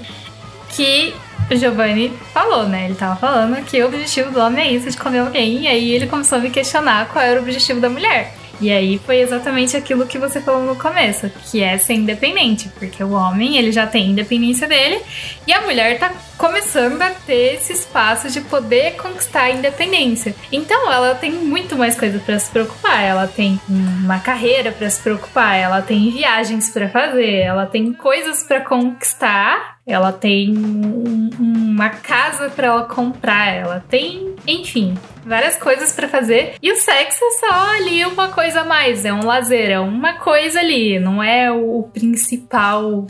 que 0.70 1.14
o 1.50 1.56
Giovanni 1.56 2.14
falou, 2.34 2.68
né? 2.68 2.86
Ele 2.86 2.96
tava 2.96 3.16
falando 3.16 3.64
que 3.66 3.82
o 3.82 3.88
objetivo 3.88 4.32
do 4.32 4.40
homem 4.40 4.68
é 4.68 4.72
isso, 4.72 4.90
de 4.90 4.98
comer 4.98 5.20
alguém, 5.20 5.64
e 5.64 5.68
aí 5.68 5.92
ele 5.92 6.08
começou 6.08 6.38
a 6.38 6.42
me 6.42 6.50
questionar 6.50 7.08
qual 7.10 7.24
era 7.24 7.40
o 7.40 7.44
objetivo 7.44 7.80
da 7.80 7.90
mulher. 7.90 8.34
E 8.62 8.70
aí 8.72 9.00
foi 9.06 9.22
exatamente 9.22 9.78
aquilo 9.78 10.06
que 10.06 10.18
você 10.18 10.42
falou 10.42 10.66
no 10.66 10.76
começo, 10.76 11.30
que 11.50 11.64
é 11.64 11.78
ser 11.78 11.94
independente, 11.94 12.70
porque 12.78 13.02
o 13.02 13.12
homem, 13.12 13.58
ele 13.58 13.72
já 13.72 13.88
tem 13.88 14.08
a 14.08 14.10
independência 14.10 14.68
dele, 14.68 15.02
e 15.48 15.54
a 15.54 15.62
mulher 15.62 15.98
tá 15.98 16.12
começando 16.38 17.02
a 17.02 17.10
ter 17.10 17.56
esse 17.56 17.74
espaço 17.74 18.30
de 18.30 18.42
poder 18.42 18.96
conquistar 18.96 19.44
a 19.44 19.52
independência. 19.52 20.36
Então 20.52 20.92
ela 20.92 21.16
tem 21.16 21.32
muito 21.32 21.78
mais 21.78 21.98
coisa 21.98 22.20
pra 22.20 22.40
se 22.40 22.50
preocupar. 22.50 23.04
Ela 23.04 23.28
tem 23.28 23.60
uma 23.68 24.20
carreira 24.20 24.72
pra 24.72 24.90
se 24.90 25.02
preocupar, 25.02 25.56
ela 25.56 25.82
tem 25.82 26.10
viagens 26.12 26.70
pra 26.70 26.88
fazer, 26.90 27.40
ela 27.40 27.66
tem 27.66 27.92
coisas 27.92 28.44
pra 28.44 28.62
conquistar, 28.62 29.79
ela 29.90 30.12
tem 30.12 30.56
um- 30.58 31.30
uma 31.40 31.90
casa 31.90 32.50
pra 32.50 32.68
ela 32.68 32.84
comprar, 32.84 33.54
ela 33.54 33.84
tem, 33.90 34.36
enfim, 34.48 34.96
várias 35.26 35.56
coisas 35.58 35.94
pra 35.94 36.08
fazer. 36.08 36.56
E 36.62 36.72
o 36.72 36.76
sexo 36.76 37.20
é 37.24 37.32
só 37.40 37.76
ali 37.78 38.06
uma 38.06 38.28
coisa 38.30 38.62
a 38.62 38.66
mais, 38.66 39.06
é 39.06 39.14
um 39.14 39.26
lazer, 39.26 39.70
é 39.72 39.80
uma 39.80 40.14
coisa 40.14 40.60
ali, 40.60 41.00
não 41.00 41.24
é 41.24 41.52
o 41.52 41.84
principal 41.94 43.08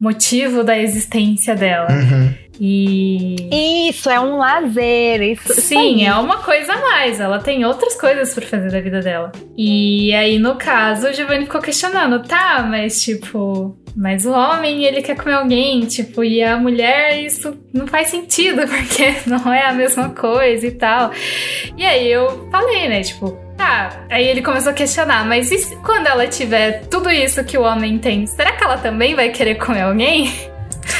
motivo 0.00 0.62
da 0.64 0.76
existência 0.78 1.54
dela. 1.54 1.88
Uhum. 1.90 2.34
E 2.64 3.88
Isso, 3.88 4.08
é 4.08 4.20
um 4.20 4.36
lazer. 4.36 5.20
Isso, 5.20 5.52
Sim, 5.60 6.06
é 6.06 6.14
uma 6.14 6.38
coisa 6.38 6.72
a 6.74 6.80
mais. 6.80 7.18
Ela 7.18 7.40
tem 7.40 7.64
outras 7.64 8.00
coisas 8.00 8.32
pra 8.32 8.46
fazer 8.46 8.70
da 8.70 8.80
vida 8.80 9.00
dela. 9.00 9.32
E 9.58 10.14
aí, 10.14 10.38
no 10.38 10.54
caso, 10.54 11.08
o 11.08 11.12
Giovanni 11.12 11.44
ficou 11.46 11.60
questionando, 11.60 12.22
tá, 12.22 12.64
mas 12.68 13.02
tipo. 13.02 13.76
Mas 13.96 14.24
o 14.24 14.30
homem, 14.32 14.84
ele 14.84 15.02
quer 15.02 15.16
comer 15.16 15.34
alguém, 15.34 15.80
tipo, 15.80 16.22
e 16.24 16.42
a 16.42 16.56
mulher, 16.56 17.20
isso 17.20 17.58
não 17.74 17.86
faz 17.86 18.08
sentido, 18.08 18.62
porque 18.66 19.12
não 19.26 19.52
é 19.52 19.66
a 19.66 19.72
mesma 19.74 20.08
coisa 20.10 20.64
e 20.66 20.70
tal. 20.70 21.10
E 21.76 21.84
aí 21.84 22.10
eu 22.10 22.48
falei, 22.50 22.88
né, 22.88 23.02
tipo, 23.02 23.36
tá. 23.56 24.06
Aí 24.08 24.26
ele 24.26 24.40
começou 24.40 24.70
a 24.70 24.74
questionar, 24.74 25.26
mas 25.26 25.50
e 25.50 25.58
se- 25.58 25.76
quando 25.82 26.06
ela 26.06 26.26
tiver 26.28 26.84
tudo 26.88 27.10
isso 27.10 27.44
que 27.44 27.58
o 27.58 27.62
homem 27.62 27.98
tem, 27.98 28.24
será 28.26 28.52
que 28.52 28.64
ela 28.64 28.78
também 28.78 29.14
vai 29.14 29.28
querer 29.30 29.56
comer 29.56 29.82
alguém? 29.82 30.32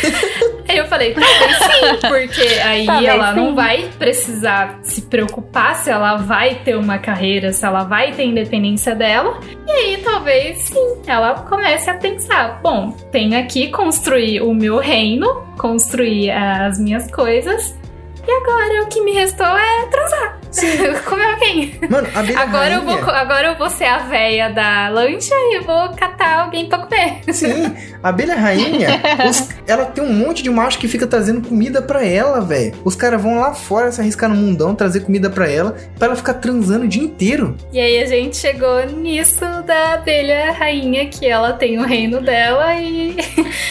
Aí 0.68 0.78
eu 0.78 0.86
falei, 0.86 1.12
talvez 1.12 1.56
sim, 1.58 2.08
porque 2.08 2.60
aí 2.60 2.86
Talvez 2.86 3.08
ela 3.08 3.32
não 3.34 3.48
sim. 3.48 3.54
vai 3.54 3.90
precisar 3.98 4.78
se 4.82 5.02
preocupar 5.02 5.74
se 5.74 5.90
ela 5.90 6.16
vai 6.16 6.54
ter 6.54 6.76
uma 6.76 6.98
carreira, 6.98 7.52
se 7.52 7.64
ela 7.66 7.84
vai 7.84 8.12
ter 8.12 8.24
independência 8.24 8.94
dela. 8.94 9.38
E 9.66 9.70
aí 9.70 9.98
talvez 9.98 10.58
sim, 10.60 11.02
ela 11.06 11.34
comece 11.34 11.90
a 11.90 11.94
pensar: 11.94 12.60
bom, 12.62 12.92
tenho 13.10 13.38
aqui 13.38 13.68
construir 13.70 14.40
o 14.40 14.54
meu 14.54 14.78
reino, 14.78 15.42
construir 15.58 16.30
as 16.30 16.78
minhas 16.78 17.10
coisas. 17.10 17.76
E 18.26 18.30
agora 18.30 18.84
o 18.84 18.88
que 18.88 19.00
me 19.02 19.12
restou 19.12 19.46
é 19.46 19.86
transar. 19.90 20.41
Comer 21.04 21.24
alguém. 21.32 21.74
Mano, 21.88 22.08
a 22.14 22.20
abelha 22.20 22.38
Agora 22.40 22.74
eu, 22.74 22.80
rainha... 22.80 22.96
vou, 22.96 22.98
co- 23.04 23.10
agora 23.10 23.48
eu 23.48 23.56
vou 23.56 23.70
ser 23.70 23.84
a 23.86 23.98
véia 23.98 24.50
da 24.50 24.88
lancha 24.88 25.34
e 25.34 25.60
vou 25.60 25.90
catar 25.94 26.40
alguém 26.40 26.68
pra 26.68 26.78
comer. 26.78 27.20
Sim, 27.32 27.74
a 28.02 28.08
abelha 28.08 28.34
rainha, 28.36 29.00
os- 29.28 29.48
ela 29.66 29.86
tem 29.86 30.04
um 30.04 30.12
monte 30.12 30.42
de 30.42 30.50
macho 30.50 30.78
que 30.78 30.86
fica 30.88 31.06
trazendo 31.06 31.46
comida 31.48 31.80
pra 31.82 32.04
ela, 32.04 32.40
velho. 32.40 32.74
Os 32.84 32.94
caras 32.94 33.20
vão 33.22 33.40
lá 33.40 33.54
fora 33.54 33.90
se 33.90 34.00
arriscar 34.00 34.28
no 34.28 34.36
mundão, 34.36 34.74
trazer 34.74 35.00
comida 35.00 35.30
pra 35.30 35.48
ela, 35.50 35.76
pra 35.98 36.08
ela 36.08 36.16
ficar 36.16 36.34
transando 36.34 36.84
o 36.84 36.88
dia 36.88 37.02
inteiro. 37.02 37.56
E 37.72 37.80
aí 37.80 38.02
a 38.02 38.06
gente 38.06 38.36
chegou 38.36 38.84
nisso 38.86 39.40
da 39.66 39.94
abelha 39.94 40.52
rainha, 40.52 41.06
que 41.06 41.26
ela 41.26 41.52
tem 41.54 41.78
o 41.78 41.82
reino 41.86 42.20
dela 42.20 42.74
e 42.76 43.16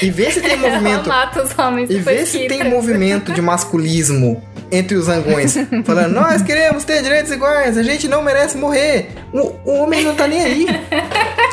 E 0.02 0.10
vê 0.10 0.32
se 0.32 0.41
tem 0.41 0.53
ela 0.58 0.70
movimento. 0.70 1.08
mata 1.08 1.44
os 1.44 1.58
homens 1.58 1.90
E 1.90 1.98
vê 1.99 2.26
se 2.26 2.48
tem 2.48 2.64
movimento 2.64 3.32
de 3.34 3.41
masculismo 3.41 4.41
entre 4.72 4.95
os 4.95 5.06
zangões. 5.06 5.56
Falando, 5.85 6.14
nós 6.14 6.41
queremos 6.41 6.84
ter 6.84 7.02
direitos 7.03 7.31
iguais, 7.31 7.77
a 7.77 7.84
gente 7.84 8.07
não 8.07 8.23
merece 8.23 8.57
morrer. 8.57 9.10
O, 9.34 9.53
o 9.65 9.73
homem 9.81 10.03
não 10.03 10.15
tá 10.15 10.27
nem 10.27 10.41
aí. 10.41 10.65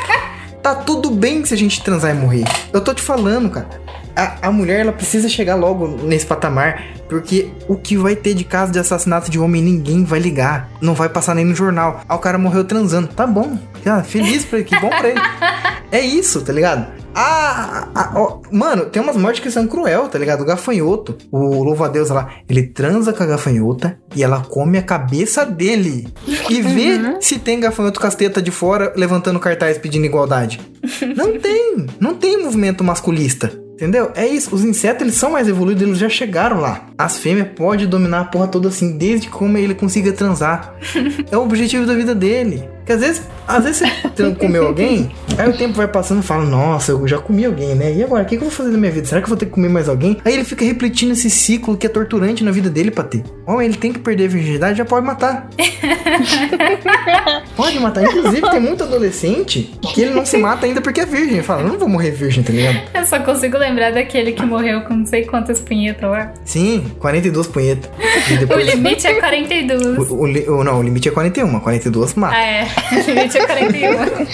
Tá 0.61 0.75
tudo 0.75 1.11
bem 1.11 1.45
se 1.45 1.55
a 1.55 1.57
gente 1.57 1.83
transar 1.83 2.11
e 2.11 2.19
morrer. 2.19 2.45
Eu 2.73 2.81
tô 2.81 2.93
te 2.93 3.01
falando, 3.01 3.49
cara. 3.49 3.69
A, 4.15 4.49
a 4.49 4.53
mulher, 4.53 4.81
ela 4.81 4.93
precisa 4.93 5.29
chegar 5.29 5.55
logo 5.55 5.87
nesse 6.03 6.27
patamar. 6.27 6.85
Porque 7.09 7.49
o 7.69 7.77
que 7.77 7.97
vai 7.97 8.15
ter 8.15 8.35
de 8.35 8.45
caso 8.45 8.73
de 8.73 8.79
assassinato 8.79 9.31
de 9.31 9.39
homem, 9.39 9.63
ninguém 9.63 10.05
vai 10.05 10.19
ligar. 10.19 10.69
Não 10.81 10.95
vai 10.95 11.09
passar 11.09 11.35
nem 11.35 11.45
no 11.45 11.55
jornal. 11.55 12.03
Ah, 12.09 12.17
o 12.17 12.19
cara 12.19 12.37
morreu 12.37 12.65
transando. 12.65 13.09
Tá 13.09 13.27
bom. 13.27 13.57
Ah, 13.87 14.03
feliz 14.03 14.45
pra 14.45 14.59
ele, 14.59 14.69
que 14.69 14.79
bom 14.79 14.91
pra 14.91 15.09
ele. 15.09 15.21
É 15.91 16.01
isso, 16.01 16.43
tá 16.43 16.53
ligado? 16.53 16.87
Ah, 17.21 17.89
ah, 17.97 18.13
ó, 18.15 18.39
mano, 18.53 18.85
tem 18.87 19.03
umas 19.03 19.17
mortes 19.17 19.43
que 19.43 19.51
são 19.51 19.67
cruel, 19.67 20.09
tá 20.09 20.17
ligado? 20.17 20.43
O 20.43 20.45
gafanhoto, 20.45 21.19
o 21.33 21.65
louva-a-Deus 21.65 22.11
lá, 22.11 22.31
ele 22.49 22.63
transa 22.63 23.13
com 23.13 23.25
a 23.25 23.27
gafanhota 23.27 23.99
e 24.15 24.23
ela 24.23 24.41
come 24.43 24.79
a 24.79 24.83
cabeça 24.83 25.45
dele. 25.45 26.07
E 26.49 26.63
vê 26.63 27.17
se 27.21 27.41
tem 27.41 27.59
gafanhoto 27.59 27.99
casteta 27.99 28.41
de 28.41 28.53
fora 28.53 28.93
levantando 28.95 29.41
cartaz 29.41 29.77
pedindo 29.79 30.07
igualdade. 30.07 30.61
Não 31.17 31.39
tem, 31.39 31.87
não 31.99 32.15
tem 32.15 32.41
movimento 32.43 32.85
masculista. 32.85 33.53
Entendeu? 33.75 34.11
É 34.15 34.27
isso. 34.27 34.55
Os 34.55 34.65
insetos, 34.65 35.03
eles 35.03 35.15
são 35.15 35.31
mais 35.31 35.47
evoluídos, 35.47 35.83
eles 35.83 35.99
já 35.99 36.09
chegaram 36.09 36.61
lá. 36.61 36.87
As 36.97 37.19
fêmeas 37.19 37.49
podem 37.55 37.87
dominar 37.87 38.21
a 38.21 38.25
porra 38.25 38.49
toda 38.49 38.69
assim, 38.69 38.97
desde 38.97 39.29
como 39.29 39.57
ele 39.57 39.75
consiga 39.75 40.13
transar. 40.13 40.75
é 41.31 41.37
o 41.37 41.43
objetivo 41.43 41.87
da 41.87 41.95
vida 41.95 42.15
dele. 42.15 42.69
Porque 42.89 42.95
às 42.95 43.01
vezes, 43.03 43.23
às 43.47 43.65
vezes 43.65 43.83
você 44.17 44.31
comeu 44.41 44.67
alguém, 44.67 45.11
aí 45.37 45.47
o 45.47 45.53
tempo 45.53 45.75
vai 45.75 45.87
passando 45.87 46.21
e 46.21 46.23
fala, 46.23 46.47
nossa, 46.47 46.93
eu 46.93 47.07
já 47.07 47.19
comi 47.19 47.45
alguém, 47.45 47.75
né? 47.75 47.93
E 47.93 48.03
agora, 48.03 48.23
o 48.23 48.27
que, 48.27 48.39
que 48.39 48.43
eu 48.43 48.49
vou 48.49 48.51
fazer 48.51 48.71
na 48.71 48.79
minha 48.79 48.91
vida? 48.91 49.07
Será 49.07 49.21
que 49.21 49.27
eu 49.27 49.29
vou 49.29 49.37
ter 49.37 49.45
que 49.45 49.53
comer 49.53 49.69
mais 49.69 49.91
alguém? 49.91 50.17
Aí 50.25 50.33
ele 50.33 50.43
fica 50.45 50.65
repetindo 50.65 51.13
esse 51.13 51.29
ciclo 51.29 51.77
que 51.77 51.85
é 51.85 51.91
torturante 51.91 52.43
na 52.43 52.51
vida 52.51 52.71
dele 52.71 52.91
pra 52.91 53.05
ter. 53.05 53.23
Homem, 53.47 53.67
ele 53.69 53.77
tem 53.77 53.93
que 53.93 53.99
perder 53.99 54.25
a 54.25 54.29
virgindade, 54.29 54.79
já 54.79 54.87
pode 54.87 55.05
matar. 55.05 55.51
pode 57.55 57.79
matar. 57.79 58.05
Inclusive, 58.05 58.51
tem 58.51 58.61
muito 58.61 58.83
adolescente 58.85 59.71
que 59.93 60.01
ele 60.01 60.15
não 60.15 60.25
se 60.25 60.39
mata 60.39 60.65
ainda 60.65 60.81
porque 60.81 61.01
é 61.03 61.07
virgem. 61.07 61.43
Fala, 61.43 61.61
eu 61.63 61.69
não 61.69 61.79
vou 61.79 61.91
morrer 61.91 62.11
virgem, 62.11 62.43
tá 62.43 62.55
ligado? 62.55 62.81
Eu 62.95 63.05
só 63.05 63.19
consigo 63.21 63.59
lembrar 63.59 63.93
daquele 63.93 64.33
que 64.33 64.47
morreu 64.47 64.81
com 64.83 64.95
não 64.95 65.05
sei 65.05 65.27
quantas 65.27 65.61
punhetas 65.61 66.09
lá. 66.11 66.33
Sim, 66.43 66.91
42 66.99 67.47
punhetas. 67.49 67.91
E 68.31 68.33
O 68.35 68.39
depois... 68.39 68.67
limite 68.67 69.07
é 69.07 69.15
42. 69.15 69.99
O, 70.11 70.15
o 70.15 70.59
o- 70.59 70.65
não, 70.65 70.79
o 70.81 70.83
limite 70.83 71.09
é 71.09 71.13
41, 71.13 71.61
42 71.61 72.15
mata. 72.15 72.35
Ah, 72.35 72.43
é. 72.43 72.78
Limite 73.07 73.39
é 73.39 73.47
41. 73.47 74.27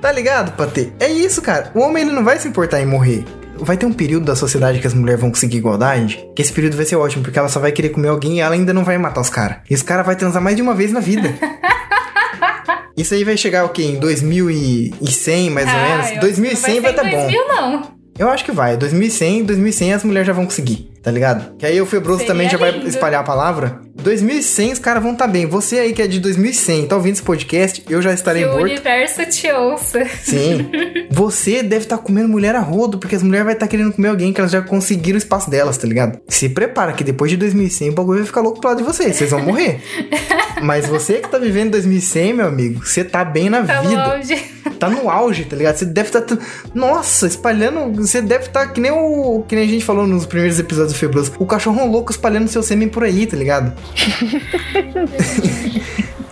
Tá 0.00 0.12
ligado, 0.12 0.52
Patê? 0.56 0.88
É 1.00 1.08
isso, 1.08 1.40
cara. 1.42 1.70
O 1.74 1.80
homem 1.80 2.02
ele 2.04 2.12
não 2.12 2.24
vai 2.24 2.38
se 2.38 2.48
importar 2.48 2.80
em 2.80 2.86
morrer. 2.86 3.24
Vai 3.56 3.76
ter 3.76 3.86
um 3.86 3.92
período 3.92 4.24
da 4.26 4.34
sociedade 4.34 4.80
que 4.80 4.86
as 4.86 4.94
mulheres 4.94 5.20
vão 5.20 5.30
conseguir 5.30 5.58
igualdade, 5.58 6.26
que 6.34 6.42
esse 6.42 6.52
período 6.52 6.76
vai 6.76 6.84
ser 6.84 6.96
ótimo, 6.96 7.22
porque 7.22 7.38
ela 7.38 7.48
só 7.48 7.60
vai 7.60 7.70
querer 7.72 7.90
comer 7.90 8.08
alguém 8.08 8.38
e 8.38 8.40
ela 8.40 8.54
ainda 8.54 8.74
não 8.74 8.82
vai 8.84 8.98
matar 8.98 9.20
os 9.20 9.30
caras. 9.30 9.58
E 9.70 9.74
os 9.74 9.82
caras 9.82 10.04
vai 10.04 10.16
transar 10.16 10.42
mais 10.42 10.56
de 10.56 10.62
uma 10.62 10.74
vez 10.74 10.90
na 10.92 11.00
vida. 11.00 11.32
Isso 12.96 13.12
aí 13.14 13.24
vai 13.24 13.36
chegar 13.36 13.64
o 13.64 13.68
quê? 13.70 13.82
Em 13.82 13.98
2100, 13.98 15.50
mais 15.50 15.66
ou 15.68 15.74
Ah, 15.74 15.82
menos? 15.88 16.10
eu- 16.12 16.20
2100 16.20 16.80
vai 16.80 16.92
ser 16.92 16.96
tá 17.00 17.06
em 17.06 17.10
bom. 17.10 17.20
2000 17.22 17.48
não. 17.48 17.82
Eu 18.18 18.28
acho 18.28 18.44
que 18.44 18.52
vai. 18.52 18.76
2100, 18.76 19.44
2100 19.44 19.92
as 19.94 20.04
mulheres 20.04 20.26
já 20.28 20.32
vão 20.32 20.44
conseguir, 20.44 20.88
tá 21.04 21.10
ligado? 21.10 21.56
Que 21.56 21.66
aí 21.66 21.80
o 21.80 21.86
Febroso 21.86 22.20
Seria 22.20 22.32
também 22.32 22.48
já 22.50 22.56
vai 22.58 22.72
lindo. 22.72 22.88
espalhar 22.88 23.20
a 23.20 23.24
palavra. 23.24 23.80
2100 24.02 24.72
os 24.72 24.78
caras 24.80 25.02
vão 25.02 25.14
tá 25.14 25.26
bem. 25.26 25.46
Você 25.46 25.78
aí 25.78 25.92
que 25.92 26.02
é 26.02 26.06
de 26.06 26.18
2100, 26.18 26.86
tá 26.88 26.96
ouvindo 26.96 27.14
esse 27.14 27.22
podcast, 27.22 27.82
eu 27.88 28.02
já 28.02 28.12
estarei 28.12 28.42
Que 28.42 28.48
o 28.48 28.52
morto. 28.52 28.64
universo 28.64 29.24
te 29.26 29.50
ouça. 29.52 30.04
Sim. 30.22 30.68
Você 31.10 31.62
deve 31.62 31.84
estar 31.84 31.98
comendo 31.98 32.28
mulher 32.28 32.56
a 32.56 32.60
rodo, 32.60 32.98
porque 32.98 33.14
as 33.14 33.22
mulheres 33.22 33.44
vai 33.44 33.54
estar 33.54 33.68
querendo 33.68 33.92
comer 33.92 34.08
alguém 34.08 34.32
que 34.32 34.40
elas 34.40 34.50
já 34.50 34.60
conseguiram 34.60 35.14
o 35.14 35.18
espaço 35.18 35.48
delas, 35.48 35.76
tá 35.78 35.86
ligado? 35.86 36.18
Se 36.28 36.48
prepara 36.48 36.92
que 36.92 37.04
depois 37.04 37.30
de 37.30 37.36
2100 37.36 37.90
o 37.90 37.92
bagulho 37.94 38.18
vai 38.18 38.26
ficar 38.26 38.40
louco 38.40 38.60
pro 38.60 38.68
lado 38.70 38.78
de 38.78 38.84
vocês, 38.84 39.14
vocês 39.16 39.30
vão 39.30 39.40
morrer. 39.40 39.80
Mas 40.62 40.86
você 40.86 41.14
que 41.14 41.28
tá 41.28 41.38
vivendo 41.38 41.72
2100, 41.72 42.32
meu 42.34 42.46
amigo, 42.46 42.84
você 42.84 43.04
tá 43.04 43.24
bem 43.24 43.48
na 43.50 43.62
Tá 43.64 43.80
vida. 43.82 44.06
longe. 44.16 44.54
Tá 44.78 44.88
no 44.88 45.08
auge, 45.10 45.44
tá 45.44 45.56
ligado? 45.56 45.76
Você 45.76 45.84
deve 45.84 46.08
estar. 46.08 46.22
Tá... 46.22 46.36
Nossa, 46.74 47.26
espalhando. 47.26 47.92
Você 48.02 48.20
deve 48.22 48.46
estar 48.46 48.66
que 48.68 48.80
nem 48.80 48.90
o. 48.90 49.44
Que 49.46 49.54
nem 49.54 49.64
a 49.64 49.68
gente 49.68 49.84
falou 49.84 50.06
nos 50.06 50.26
primeiros 50.26 50.58
episódios 50.58 50.93
do 50.94 50.98
Febroso. 50.98 51.32
O 51.38 51.46
cachorro 51.46 51.86
louco 51.86 52.10
espalhando 52.10 52.48
seu 52.48 52.62
sêmen 52.62 52.88
por 52.88 53.04
aí, 53.04 53.26
tá 53.26 53.36
ligado? 53.36 53.72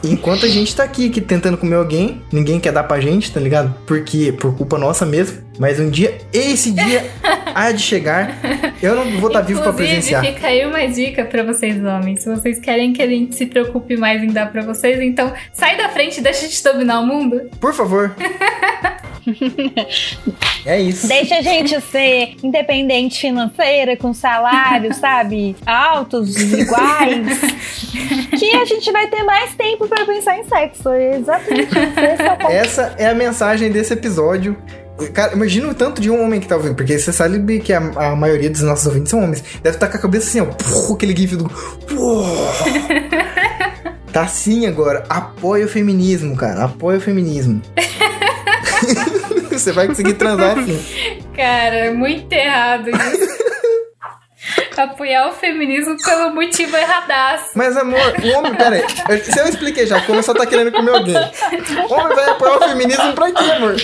Enquanto 0.04 0.44
a 0.46 0.48
gente 0.48 0.74
tá 0.74 0.82
aqui, 0.82 1.06
aqui 1.06 1.20
tentando 1.20 1.56
comer 1.56 1.76
alguém, 1.76 2.22
ninguém 2.32 2.58
quer 2.58 2.72
dar 2.72 2.82
pra 2.82 3.00
gente, 3.00 3.30
tá 3.30 3.38
ligado? 3.38 3.72
Porque 3.86 4.32
por 4.32 4.52
culpa 4.56 4.76
nossa 4.76 5.06
mesmo. 5.06 5.38
Mas 5.62 5.78
um 5.78 5.88
dia, 5.88 6.18
esse 6.32 6.72
dia 6.72 7.08
há 7.54 7.70
de 7.70 7.80
chegar. 7.80 8.36
Eu 8.82 8.96
não 8.96 9.20
vou 9.20 9.28
estar 9.28 9.42
vivo 9.42 9.60
pra 9.60 9.70
Inclusive, 9.70 9.92
presenciar. 9.94 10.24
fica 10.24 10.48
aí 10.48 10.66
uma 10.66 10.84
dica 10.88 11.24
pra 11.24 11.44
vocês, 11.44 11.76
homens. 11.84 12.24
Se 12.24 12.28
vocês 12.28 12.58
querem 12.58 12.92
que 12.92 13.00
a 13.00 13.06
gente 13.06 13.36
se 13.36 13.46
preocupe 13.46 13.96
mais 13.96 14.24
em 14.24 14.26
dar 14.26 14.50
pra 14.50 14.62
vocês, 14.62 15.00
então 15.00 15.32
sai 15.52 15.76
da 15.76 15.88
frente 15.88 16.18
e 16.18 16.20
deixa 16.20 16.48
de 16.48 16.62
dominar 16.64 16.98
o 16.98 17.06
mundo. 17.06 17.48
Por 17.60 17.72
favor. 17.72 18.12
é 20.66 20.80
isso. 20.80 21.06
Deixa 21.06 21.36
a 21.36 21.42
gente 21.42 21.80
ser 21.80 22.34
independente 22.42 23.20
financeira, 23.20 23.96
com 23.96 24.12
salários, 24.12 24.96
sabe? 24.98 25.54
Altos, 25.64 26.34
iguais. 26.54 27.38
que 28.36 28.56
a 28.56 28.64
gente 28.64 28.90
vai 28.90 29.06
ter 29.06 29.22
mais 29.22 29.54
tempo 29.54 29.86
pra 29.86 30.04
pensar 30.04 30.36
em 30.38 30.42
sexo. 30.42 30.88
É 30.88 31.18
exatamente 31.18 31.68
isso. 31.68 32.48
É. 32.50 32.56
Essa 32.56 32.96
é 32.98 33.06
a 33.06 33.14
mensagem 33.14 33.70
desse 33.70 33.92
episódio. 33.92 34.56
Cara, 35.08 35.32
imagina 35.34 35.68
o 35.68 35.74
tanto 35.74 36.00
de 36.00 36.10
um 36.10 36.22
homem 36.22 36.40
que 36.40 36.46
tá 36.46 36.56
ouvindo, 36.56 36.74
porque 36.74 36.98
você 36.98 37.12
sabe 37.12 37.60
que 37.60 37.72
a, 37.72 37.78
a 37.78 38.16
maioria 38.16 38.50
dos 38.50 38.62
nossos 38.62 38.86
ouvintes 38.86 39.10
são 39.10 39.22
homens. 39.22 39.42
Deve 39.62 39.76
estar 39.76 39.88
com 39.88 39.96
a 39.96 40.00
cabeça 40.00 40.28
assim, 40.28 40.40
ó, 40.40 40.46
pô, 40.46 40.94
aquele 40.94 41.16
gif 41.16 41.36
do. 41.36 41.48
pô. 41.88 42.24
tá 44.12 44.22
assim 44.22 44.66
agora. 44.66 45.04
Apoia 45.08 45.66
o 45.66 45.68
feminismo, 45.68 46.36
cara. 46.36 46.64
Apoia 46.64 46.98
o 46.98 47.00
feminismo. 47.00 47.60
você 49.50 49.72
vai 49.72 49.86
conseguir 49.86 50.14
transar 50.14 50.58
assim. 50.58 50.78
Cara, 51.34 51.92
muito 51.92 52.32
errado 52.32 52.90
isso. 52.90 53.41
Apoiar 54.76 55.28
o 55.28 55.32
feminismo 55.32 55.96
pelo 56.02 56.34
motivo 56.34 56.76
erradaço. 56.76 57.50
Mas, 57.54 57.76
amor, 57.76 58.00
o 58.22 58.38
homem, 58.38 58.54
pera 58.54 58.76
aí. 58.76 58.84
eu- 59.08 59.24
Se 59.24 59.38
eu 59.38 59.46
expliquei 59.48 59.86
já, 59.86 60.00
como 60.02 60.22
só 60.22 60.32
tá 60.34 60.46
querendo 60.46 60.72
comer 60.72 60.92
alguém. 60.92 61.16
O 61.88 61.94
homem 61.94 62.14
vai 62.16 62.30
apoiar 62.30 62.56
o 62.56 62.68
feminismo 62.68 63.12
pra 63.12 63.30
quê, 63.32 63.44
amor? 63.52 63.76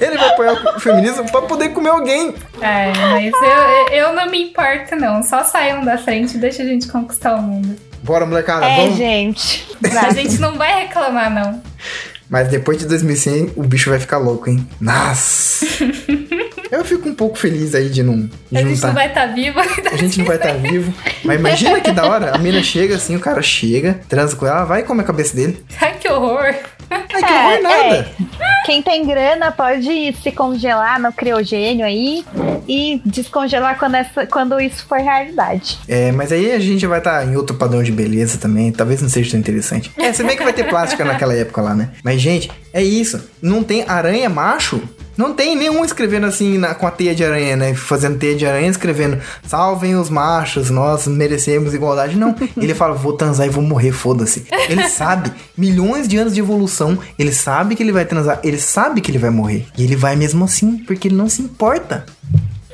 Ele 0.00 0.16
vai 0.18 0.28
apoiar 0.30 0.52
o 0.76 0.80
feminismo 0.80 1.30
pra 1.30 1.42
poder 1.42 1.68
comer 1.70 1.90
alguém. 1.90 2.34
É, 2.60 2.92
mas 2.98 3.32
eu, 3.32 3.94
eu 3.96 4.12
não 4.14 4.28
me 4.30 4.42
importo, 4.50 4.96
não. 4.96 5.22
Só 5.22 5.44
saiam 5.44 5.84
da 5.84 5.96
frente 5.96 6.36
e 6.36 6.38
deixa 6.40 6.62
a 6.62 6.66
gente 6.66 6.88
conquistar 6.88 7.36
o 7.36 7.42
mundo. 7.42 7.76
Bora, 8.02 8.26
molecada, 8.26 8.66
É, 8.66 8.76
vamos. 8.78 8.96
gente. 8.96 9.64
A 10.04 10.12
gente 10.12 10.38
não 10.40 10.56
vai 10.56 10.82
reclamar, 10.86 11.30
não. 11.32 11.62
Mas 12.28 12.48
depois 12.48 12.78
de 12.78 12.86
2100, 12.86 13.52
o 13.56 13.62
bicho 13.62 13.90
vai 13.90 14.00
ficar 14.00 14.18
louco, 14.18 14.48
hein? 14.50 14.66
Nossa! 14.80 15.66
Eu 16.72 16.82
fico 16.86 17.06
um 17.06 17.14
pouco 17.14 17.36
feliz 17.36 17.74
aí 17.74 17.90
de 17.90 18.02
não, 18.02 18.30
de 18.50 18.56
A 18.56 18.62
não 18.62 18.70
gente 18.70 18.80
tá. 18.80 18.86
não 18.86 18.94
vai 18.94 19.06
estar 19.06 19.26
vivo. 19.26 19.60
A 19.92 19.96
gente 19.96 20.18
não 20.18 20.24
vai 20.24 20.36
estar 20.36 20.54
vivo. 20.54 20.94
Mas 21.22 21.38
imagina 21.38 21.80
que 21.82 21.92
da 21.92 22.06
hora. 22.06 22.34
A 22.34 22.38
mina 22.38 22.62
chega 22.62 22.96
assim, 22.96 23.14
o 23.14 23.20
cara 23.20 23.42
chega, 23.42 24.00
transa 24.08 24.34
com 24.34 24.46
ela, 24.46 24.64
vai 24.64 24.80
e 24.80 24.82
come 24.82 25.02
a 25.02 25.04
cabeça 25.04 25.36
dele. 25.36 25.62
Ai, 25.78 25.98
que 26.00 26.08
horror. 26.08 26.54
Ai, 26.88 27.02
que 27.06 27.14
horror 27.14 27.62
nada. 27.62 28.10
Quem 28.64 28.80
tem 28.80 29.06
grana 29.06 29.52
pode 29.52 30.14
se 30.22 30.32
congelar 30.32 30.98
no 30.98 31.12
criogênio 31.12 31.84
aí 31.84 32.24
e 32.66 33.02
descongelar 33.04 33.78
quando, 33.78 33.96
essa, 33.96 34.24
quando 34.24 34.58
isso 34.58 34.86
for 34.86 34.98
realidade. 34.98 35.78
É, 35.86 36.10
mas 36.10 36.32
aí 36.32 36.52
a 36.52 36.58
gente 36.58 36.86
vai 36.86 36.98
estar 36.98 37.26
em 37.26 37.36
outro 37.36 37.54
padrão 37.54 37.82
de 37.82 37.92
beleza 37.92 38.38
também. 38.38 38.72
Talvez 38.72 39.02
não 39.02 39.10
seja 39.10 39.32
tão 39.32 39.40
interessante. 39.40 39.90
É, 39.98 40.10
se 40.10 40.24
bem 40.24 40.38
que 40.38 40.42
vai 40.42 40.54
ter 40.54 40.64
plástica 40.64 41.04
naquela 41.04 41.34
época 41.34 41.60
lá, 41.60 41.74
né? 41.74 41.90
Mas, 42.02 42.18
gente, 42.18 42.50
é 42.72 42.82
isso. 42.82 43.28
Não 43.42 43.62
tem 43.62 43.84
aranha 43.86 44.30
macho. 44.30 44.80
Não 45.16 45.34
tem 45.34 45.54
nenhum 45.56 45.84
escrevendo 45.84 46.26
assim 46.26 46.56
na- 46.58 46.74
com 46.74 46.86
a 46.86 46.90
teia 46.90 47.14
de 47.14 47.24
aranha, 47.24 47.56
né? 47.56 47.74
Fazendo 47.74 48.18
teia 48.18 48.34
de 48.34 48.46
aranha, 48.46 48.68
escrevendo 48.68 49.18
salvem 49.46 49.94
os 49.96 50.08
machos, 50.08 50.70
nós 50.70 51.06
merecemos 51.06 51.74
igualdade. 51.74 52.16
Não. 52.16 52.34
Ele 52.56 52.74
fala, 52.74 52.94
vou 52.94 53.12
transar 53.12 53.46
e 53.46 53.50
vou 53.50 53.62
morrer, 53.62 53.92
foda-se. 53.92 54.46
Ele 54.68 54.88
sabe, 54.88 55.30
milhões 55.56 56.08
de 56.08 56.16
anos 56.16 56.34
de 56.34 56.40
evolução, 56.40 56.98
ele 57.18 57.32
sabe 57.32 57.74
que 57.76 57.82
ele 57.82 57.92
vai 57.92 58.04
transar, 58.04 58.40
ele 58.42 58.58
sabe 58.58 59.00
que 59.00 59.10
ele 59.10 59.18
vai 59.18 59.30
morrer. 59.30 59.66
E 59.76 59.84
ele 59.84 59.96
vai 59.96 60.16
mesmo 60.16 60.44
assim, 60.44 60.78
porque 60.78 61.08
ele 61.08 61.14
não 61.16 61.28
se 61.28 61.42
importa. 61.42 62.06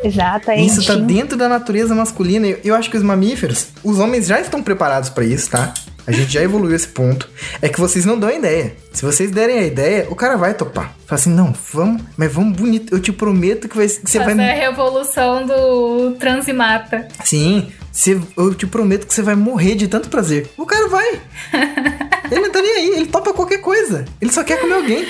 Exato, 0.03 0.51
é 0.53 0.61
Isso 0.61 0.85
tá 0.87 0.95
dentro 0.95 1.37
da 1.37 1.49
natureza 1.49 1.95
masculina. 1.95 2.47
Eu, 2.47 2.59
eu 2.65 2.75
acho 2.77 2.89
que 2.91 2.97
os 2.97 3.03
mamíferos, 3.03 3.69
os 3.83 3.99
homens 3.99 4.27
já 4.29 4.41
estão 4.41 4.63
preparados 4.63 5.11
pra 5.11 5.25
isso, 5.25 5.51
tá? 5.51 5.75
A 6.09 6.11
gente 6.13 6.33
já 6.33 6.43
evoluiu 6.43 6.75
esse 6.75 6.89
ponto. 6.89 7.29
É 7.61 7.69
que 7.69 7.79
vocês 7.79 8.07
não 8.07 8.19
dão 8.19 8.31
a 8.31 8.35
ideia. 8.35 8.73
Se 8.95 9.05
vocês 9.05 9.31
derem 9.31 9.59
a 9.59 9.63
ideia, 9.67 10.07
o 10.09 10.15
cara 10.17 10.39
vai 10.39 10.55
topar. 10.55 10.95
Fala 11.07 11.21
assim, 11.21 11.29
não, 11.31 11.55
vamos, 11.73 12.03
mas 12.17 12.33
vamos 12.33 12.57
bonito. 12.57 12.95
Eu 12.95 12.99
te 12.99 13.13
prometo 13.13 13.69
que, 13.69 13.77
vai, 13.77 13.87
que 13.87 14.11
você 14.11 14.19
Fazer 14.19 14.35
vai. 14.35 14.51
a 14.51 14.55
revolução 14.71 15.47
do 15.47 16.13
transimata. 16.19 17.07
Sim, 17.23 17.71
você- 17.93 18.19
eu 18.39 18.55
te 18.55 18.67
prometo 18.67 19.07
que 19.07 19.13
você 19.13 19.21
vai 19.21 19.35
morrer 19.35 19.75
de 19.75 19.87
tanto 19.87 20.09
prazer. 20.09 20.49
O 20.57 20.65
cara 20.65 20.89
vai. 20.89 21.21
ele 22.33 22.41
não 22.41 22.51
tá 22.51 22.63
nem 22.63 22.73
aí, 22.73 22.89
ele 22.97 23.07
topa 23.07 23.35
qualquer 23.35 23.59
coisa. 23.59 24.07
Ele 24.19 24.33
só 24.33 24.43
quer 24.43 24.59
comer 24.61 24.75
alguém. 24.77 25.07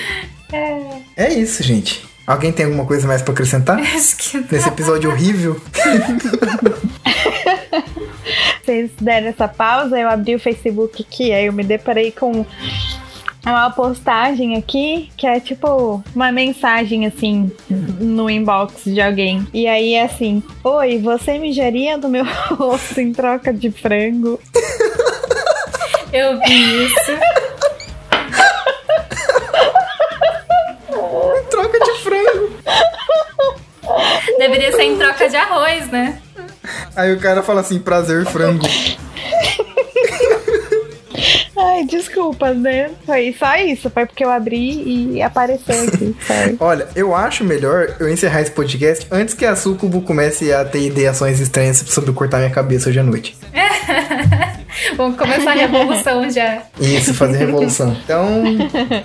É 1.15 1.33
isso, 1.33 1.63
gente. 1.63 2.05
Alguém 2.27 2.51
tem 2.51 2.65
alguma 2.65 2.85
coisa 2.85 3.07
mais 3.07 3.21
pra 3.21 3.31
acrescentar? 3.33 3.79
Acho 3.95 4.17
que 4.17 4.37
não. 4.37 4.47
Nesse 4.51 4.67
episódio 4.67 5.09
horrível? 5.09 5.59
vocês 8.69 8.91
deram 9.01 9.27
essa 9.29 9.47
pausa, 9.47 9.99
eu 9.99 10.07
abri 10.07 10.35
o 10.35 10.39
Facebook 10.39 11.01
aqui, 11.01 11.33
aí 11.33 11.47
eu 11.47 11.53
me 11.53 11.63
deparei 11.63 12.11
com 12.11 12.45
uma 13.43 13.71
postagem 13.71 14.55
aqui 14.57 15.09
que 15.17 15.25
é 15.25 15.39
tipo 15.39 16.03
uma 16.13 16.31
mensagem 16.31 17.07
assim 17.07 17.51
no 17.67 18.29
inbox 18.29 18.83
de 18.85 19.01
alguém. 19.01 19.47
E 19.51 19.65
aí 19.65 19.95
é 19.95 20.03
assim: 20.03 20.43
Oi, 20.63 20.99
você 20.99 21.39
mijaria 21.39 21.97
do 21.97 22.07
meu 22.07 22.23
rosto 22.55 23.01
em 23.01 23.11
troca 23.11 23.51
de 23.51 23.71
frango? 23.71 24.39
Eu 26.13 26.39
vi 26.39 26.85
isso. 26.85 27.11
em 31.39 31.43
troca 31.49 31.79
de 31.79 31.91
frango. 32.03 32.51
Deveria 34.37 34.71
ser 34.73 34.83
em 34.83 34.97
troca 34.97 35.27
de 35.27 35.35
arroz, 35.35 35.87
né? 35.89 36.21
Aí 36.99 37.13
o 37.13 37.17
cara 37.17 37.41
fala 37.41 37.61
assim, 37.61 37.79
prazer, 37.79 38.25
frango. 38.25 38.67
Ai, 41.61 41.83
desculpa, 41.85 42.53
né? 42.53 42.91
Foi 43.05 43.35
só 43.37 43.55
isso. 43.57 43.89
Foi 43.89 44.05
porque 44.05 44.23
eu 44.23 44.29
abri 44.29 45.13
e 45.15 45.21
apareceu 45.21 45.75
aqui. 45.83 46.15
Olha, 46.59 46.87
eu 46.95 47.13
acho 47.13 47.43
melhor 47.43 47.95
eu 47.99 48.07
encerrar 48.07 48.41
esse 48.41 48.51
podcast 48.51 49.05
antes 49.11 49.33
que 49.33 49.45
a 49.45 49.55
Sucubo 49.55 50.01
comece 50.01 50.53
a 50.53 50.63
ter 50.63 50.87
ideações 50.87 51.39
estranhas 51.39 51.77
sobre 51.77 52.13
cortar 52.13 52.37
minha 52.37 52.49
cabeça 52.49 52.89
hoje 52.89 52.99
à 52.99 53.03
noite. 53.03 53.37
Vamos 54.95 55.17
começar 55.17 55.51
a 55.51 55.55
revolução 55.55 56.29
já. 56.29 56.63
Isso, 56.79 57.13
fazer 57.13 57.37
revolução. 57.45 57.95
Então, 58.03 58.43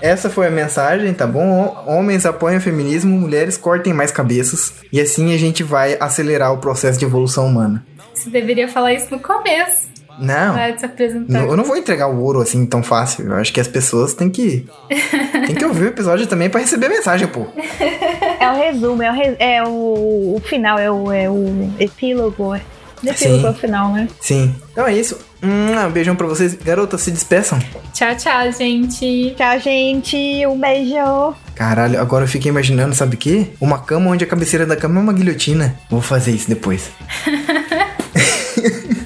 essa 0.01 0.31
foi 0.31 0.47
a 0.47 0.51
mensagem, 0.51 1.13
tá 1.13 1.27
bom? 1.27 1.85
Homens 1.87 2.25
apoiam 2.25 2.59
o 2.59 2.61
feminismo, 2.61 3.19
mulheres 3.19 3.57
cortem 3.57 3.93
mais 3.93 4.13
cabeças. 4.13 4.75
E 4.93 5.01
assim 5.01 5.35
a 5.35 5.39
gente 5.39 5.63
vai 5.63 5.97
acelerar 5.99 6.53
o 6.53 6.59
processo 6.59 6.99
de 6.99 7.05
evolução 7.05 7.47
humana. 7.47 7.85
Você 8.15 8.31
deveria 8.31 8.69
falar 8.69 8.93
isso 8.93 9.09
no 9.11 9.19
começo. 9.19 9.94
Não. 10.19 10.55
Vai 10.55 10.77
se 10.79 10.85
apresentar. 10.87 11.45
Eu 11.45 11.57
não 11.57 11.65
vou 11.65 11.77
entregar 11.77 12.09
o 12.09 12.21
ouro 12.21 12.41
assim 12.41 12.65
tão 12.67 12.83
fácil. 12.83 13.27
Eu 13.27 13.35
acho 13.37 13.53
que 13.53 13.61
as 13.61 13.69
pessoas 13.69 14.15
têm 14.15 14.31
que. 14.31 14.67
tem 15.47 15.55
que 15.55 15.65
ouvir 15.65 15.85
o 15.85 15.89
episódio 15.89 16.27
também 16.27 16.49
pra 16.49 16.61
receber 16.61 16.87
a 16.87 16.91
mensagem, 16.91 17.27
pô. 17.29 17.47
É 18.41 18.51
o 18.51 18.57
resumo, 18.57 19.03
é 19.03 19.11
o, 19.11 19.15
re- 19.15 19.37
é 19.39 19.63
o, 19.65 20.35
o 20.37 20.43
final, 20.45 20.79
é 20.79 20.91
o, 20.91 21.11
é 21.13 21.29
o 21.31 21.71
epílogo. 21.81 22.55
Epílogo 23.03 23.41
Sim. 23.41 23.47
é 23.47 23.51
o 23.51 23.55
final, 23.55 23.93
né? 23.93 24.09
Sim. 24.21 24.55
Então 24.73 24.87
é 24.87 24.95
isso. 24.95 25.19
Um 25.43 25.91
beijão 25.91 26.17
pra 26.17 26.27
vocês. 26.27 26.55
Garotas, 26.55 27.03
se 27.03 27.11
despeçam. 27.11 27.59
Tchau, 27.93 28.15
tchau, 28.17 28.51
gente. 28.53 29.35
Tchau, 29.37 29.61
gente. 29.61 30.47
Um 30.47 30.59
beijo. 30.59 31.35
Caralho, 31.55 32.01
agora 32.01 32.25
eu 32.25 32.29
fiquei 32.29 32.51
imaginando, 32.51 32.95
sabe 32.95 33.17
o 33.17 33.19
quê? 33.19 33.49
Uma 33.61 33.79
cama 33.79 34.11
onde 34.11 34.25
a 34.25 34.27
cabeceira 34.27 34.65
da 34.65 34.75
cama 34.75 35.01
é 35.01 35.03
uma 35.03 35.13
guilhotina. 35.13 35.79
Vou 35.91 36.01
fazer 36.01 36.31
isso 36.33 36.49
depois. 36.49 36.91